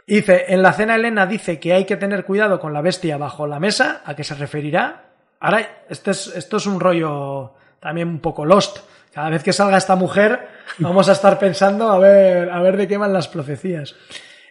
Y 0.09 0.15
dice, 0.15 0.45
en 0.47 0.63
la 0.63 0.73
cena 0.73 0.95
Elena 0.95 1.27
dice 1.27 1.59
que 1.59 1.71
hay 1.71 1.85
que 1.85 1.95
tener 1.95 2.25
cuidado 2.25 2.59
con 2.59 2.73
la 2.73 2.81
bestia 2.81 3.17
bajo 3.17 3.45
la 3.45 3.59
mesa, 3.59 4.01
¿a 4.05 4.15
qué 4.15 4.23
se 4.23 4.33
referirá? 4.33 5.03
Ahora, 5.39 5.83
este 5.87 6.09
es, 6.11 6.27
esto 6.35 6.57
es 6.57 6.65
un 6.65 6.79
rollo 6.79 7.53
también 7.79 8.07
un 8.07 8.19
poco 8.19 8.43
lost. 8.43 8.79
Cada 9.13 9.29
vez 9.29 9.43
que 9.43 9.53
salga 9.53 9.77
esta 9.77 9.95
mujer, 9.95 10.47
vamos 10.79 11.09
a 11.09 11.11
estar 11.11 11.37
pensando 11.37 11.91
a 11.91 11.99
ver, 11.99 12.49
a 12.49 12.59
ver 12.61 12.75
de 12.77 12.87
qué 12.87 12.97
van 12.97 13.13
las 13.13 13.27
profecías. 13.27 13.95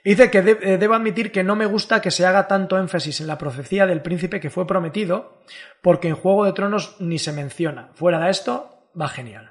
Dice 0.04 0.30
que 0.30 0.42
de- 0.42 0.58
eh, 0.62 0.78
debo 0.78 0.94
admitir 0.94 1.32
que 1.32 1.42
no 1.42 1.56
me 1.56 1.66
gusta 1.66 2.00
que 2.00 2.12
se 2.12 2.24
haga 2.24 2.46
tanto 2.46 2.78
énfasis 2.78 3.20
en 3.20 3.26
la 3.26 3.36
profecía 3.36 3.84
del 3.84 4.00
príncipe 4.00 4.38
que 4.38 4.50
fue 4.50 4.64
prometido, 4.64 5.42
porque 5.82 6.06
en 6.06 6.14
Juego 6.14 6.44
de 6.44 6.52
Tronos 6.52 6.94
ni 7.00 7.18
se 7.18 7.32
menciona. 7.32 7.90
Fuera 7.94 8.20
de 8.20 8.30
esto, 8.30 8.90
va 8.98 9.08
genial. 9.08 9.50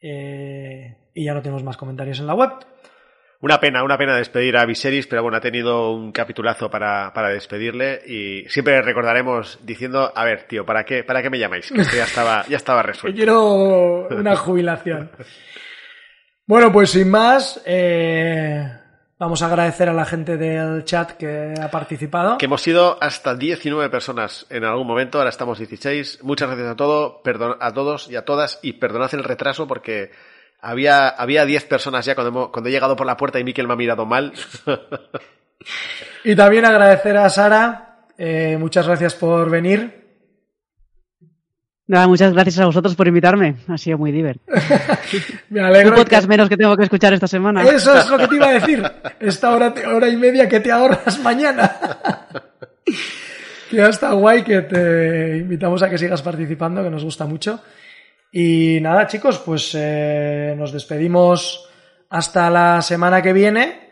Eh, 0.00 0.96
y 1.14 1.24
ya 1.24 1.34
no 1.34 1.42
tenemos 1.42 1.64
más 1.64 1.76
comentarios 1.76 2.20
en 2.20 2.28
la 2.28 2.34
web. 2.34 2.50
Una 3.42 3.58
pena, 3.58 3.82
una 3.82 3.96
pena 3.96 4.16
despedir 4.16 4.54
a 4.58 4.66
Viserys, 4.66 5.06
pero 5.06 5.22
bueno, 5.22 5.38
ha 5.38 5.40
tenido 5.40 5.92
un 5.92 6.12
capitulazo 6.12 6.70
para, 6.70 7.10
para 7.14 7.30
despedirle 7.30 8.02
y 8.06 8.46
siempre 8.50 8.82
recordaremos 8.82 9.58
diciendo, 9.62 10.12
a 10.14 10.24
ver, 10.26 10.42
tío, 10.42 10.66
¿para 10.66 10.84
qué, 10.84 11.04
para 11.04 11.22
qué 11.22 11.30
me 11.30 11.38
llamáis? 11.38 11.72
Que 11.72 11.80
esto 11.80 11.96
ya 11.96 12.04
estaba, 12.04 12.44
ya 12.48 12.58
estaba 12.58 12.82
resuelto. 12.82 13.16
quiero 13.16 14.08
una 14.08 14.36
jubilación. 14.36 15.10
Bueno, 16.44 16.70
pues 16.70 16.90
sin 16.90 17.10
más, 17.10 17.62
eh, 17.64 18.62
vamos 19.18 19.40
a 19.40 19.46
agradecer 19.46 19.88
a 19.88 19.94
la 19.94 20.04
gente 20.04 20.36
del 20.36 20.84
chat 20.84 21.12
que 21.12 21.54
ha 21.58 21.70
participado. 21.70 22.36
Que 22.36 22.44
hemos 22.44 22.60
sido 22.60 22.98
hasta 23.00 23.34
19 23.34 23.88
personas 23.88 24.46
en 24.50 24.64
algún 24.64 24.86
momento, 24.86 25.16
ahora 25.16 25.30
estamos 25.30 25.56
16. 25.56 26.24
Muchas 26.24 26.48
gracias 26.48 26.68
a 26.68 26.76
todo, 26.76 27.22
perdón, 27.22 27.56
a 27.58 27.72
todos 27.72 28.10
y 28.10 28.16
a 28.16 28.26
todas 28.26 28.58
y 28.62 28.74
perdonad 28.74 29.14
el 29.14 29.24
retraso 29.24 29.66
porque 29.66 30.10
había, 30.62 31.08
había 31.08 31.44
10 31.44 31.64
personas 31.66 32.04
ya 32.04 32.14
cuando, 32.14 32.28
hemos- 32.30 32.48
cuando 32.50 32.68
he 32.68 32.72
llegado 32.72 32.96
por 32.96 33.06
la 33.06 33.16
puerta 33.16 33.38
y 33.40 33.44
Miquel 33.44 33.66
me 33.66 33.72
ha 33.74 33.76
mirado 33.76 34.06
mal. 34.06 34.32
Y 36.24 36.34
también 36.36 36.64
agradecer 36.64 37.16
a 37.16 37.28
Sara. 37.30 38.04
eh, 38.18 38.56
muchas 38.58 38.86
gracias 38.86 39.14
por 39.14 39.48
venir. 39.50 39.98
Nada, 41.86 42.06
muchas 42.06 42.32
gracias 42.32 42.56
a 42.60 42.66
vosotros 42.66 42.94
por 42.94 43.08
invitarme. 43.08 43.56
Ha 43.66 43.76
sido 43.76 43.98
muy 43.98 44.12
divertido. 44.12 44.56
Me 45.50 45.60
alegro. 45.60 45.90
Un 45.90 45.96
podcast 45.96 46.28
menos 46.28 46.48
que 46.48 46.56
tengo 46.56 46.76
que 46.76 46.84
escuchar 46.84 47.12
esta 47.14 47.26
semana. 47.26 47.64
Eso 47.64 47.96
es 47.98 48.08
lo 48.08 48.16
que 48.16 48.28
te 48.28 48.36
iba 48.36 48.46
a 48.46 48.52
decir. 48.52 48.82
Esta 49.18 49.50
hora, 49.50 49.74
hora 49.92 50.08
y 50.08 50.16
media 50.16 50.48
que 50.48 50.60
te 50.60 50.70
ahorras 50.70 51.18
mañana. 51.20 51.72
que 53.70 53.76
ya 53.76 53.88
está 53.88 54.12
guay 54.12 54.44
que 54.44 54.60
te 54.62 55.38
invitamos 55.38 55.82
a 55.82 55.90
que 55.90 55.98
sigas 55.98 56.22
participando, 56.22 56.80
que 56.84 56.90
nos 56.90 57.02
gusta 57.02 57.26
mucho. 57.26 57.60
Y 58.32 58.78
nada, 58.80 59.06
chicos, 59.06 59.38
pues 59.38 59.74
eh, 59.74 60.54
nos 60.56 60.72
despedimos 60.72 61.68
hasta 62.08 62.50
la 62.50 62.82
semana 62.82 63.22
que 63.22 63.32
viene. 63.32 63.90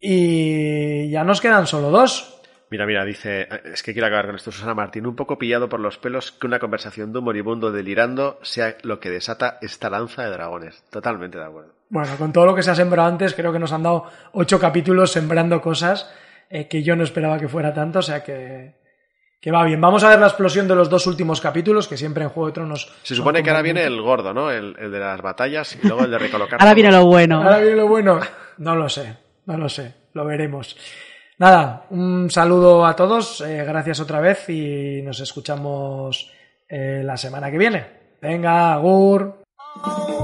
Y 0.00 1.10
ya 1.10 1.22
nos 1.22 1.40
quedan 1.40 1.66
solo 1.66 1.90
dos. 1.90 2.40
Mira, 2.70 2.86
mira, 2.86 3.04
dice, 3.04 3.48
es 3.66 3.82
que 3.82 3.92
quiero 3.92 4.06
acabar 4.06 4.26
con 4.26 4.34
esto, 4.34 4.50
Susana 4.50 4.74
Martín, 4.74 5.06
un 5.06 5.14
poco 5.14 5.38
pillado 5.38 5.68
por 5.68 5.78
los 5.78 5.98
pelos 5.98 6.32
que 6.32 6.46
una 6.46 6.58
conversación 6.58 7.12
de 7.12 7.18
un 7.18 7.26
moribundo 7.26 7.70
delirando 7.70 8.38
sea 8.42 8.78
lo 8.82 8.98
que 8.98 9.10
desata 9.10 9.58
esta 9.60 9.90
lanza 9.90 10.24
de 10.24 10.30
dragones. 10.30 10.82
Totalmente 10.90 11.38
de 11.38 11.44
acuerdo. 11.44 11.74
Bueno, 11.90 12.16
con 12.16 12.32
todo 12.32 12.46
lo 12.46 12.54
que 12.54 12.62
se 12.62 12.70
ha 12.70 12.74
sembrado 12.74 13.10
antes, 13.10 13.34
creo 13.34 13.52
que 13.52 13.58
nos 13.58 13.72
han 13.72 13.82
dado 13.82 14.06
ocho 14.32 14.58
capítulos 14.58 15.12
sembrando 15.12 15.60
cosas 15.60 16.10
eh, 16.48 16.66
que 16.66 16.82
yo 16.82 16.96
no 16.96 17.04
esperaba 17.04 17.38
que 17.38 17.48
fuera 17.48 17.74
tanto, 17.74 17.98
o 17.98 18.02
sea 18.02 18.24
que, 18.24 18.74
que 19.42 19.50
va 19.50 19.64
bien. 19.64 19.80
Vamos 19.80 20.04
a 20.04 20.08
ver 20.08 20.20
la 20.20 20.28
explosión 20.28 20.68
de 20.68 20.76
los 20.76 20.88
dos 20.88 21.04
últimos 21.08 21.40
capítulos, 21.40 21.88
que 21.88 21.96
siempre 21.96 22.22
en 22.22 22.30
Juego 22.30 22.46
de 22.46 22.52
Tronos. 22.52 22.92
Se 23.02 23.16
supone 23.16 23.42
que 23.42 23.50
ahora 23.50 23.60
viene 23.60 23.82
el 23.82 24.00
gordo, 24.00 24.32
¿no? 24.32 24.52
El, 24.52 24.76
el 24.78 24.92
de 24.92 25.00
las 25.00 25.20
batallas 25.20 25.76
y 25.82 25.84
luego 25.86 26.04
el 26.04 26.12
de 26.12 26.18
recolocar. 26.18 26.58
Ahora 26.62 26.74
viene 26.74 26.92
lo 26.92 27.04
bueno. 27.04 27.42
Ahora 27.42 27.58
viene 27.58 27.74
lo 27.74 27.88
bueno. 27.88 28.20
No 28.58 28.76
lo 28.76 28.88
sé, 28.88 29.16
no 29.46 29.58
lo 29.58 29.68
sé, 29.68 29.94
lo 30.12 30.24
veremos. 30.24 30.76
Nada, 31.38 31.86
un 31.90 32.30
saludo 32.30 32.86
a 32.86 32.94
todos, 32.94 33.40
eh, 33.40 33.64
gracias 33.64 33.98
otra 33.98 34.20
vez 34.20 34.48
y 34.48 35.02
nos 35.02 35.18
escuchamos 35.18 36.30
eh, 36.68 37.02
la 37.04 37.16
semana 37.16 37.50
que 37.50 37.58
viene. 37.58 37.86
Venga, 38.20 38.74
Agur. 38.74 39.42
Oh, 39.82 40.22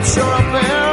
You're 0.00 0.24
a 0.24 0.38
affair. 0.38 0.89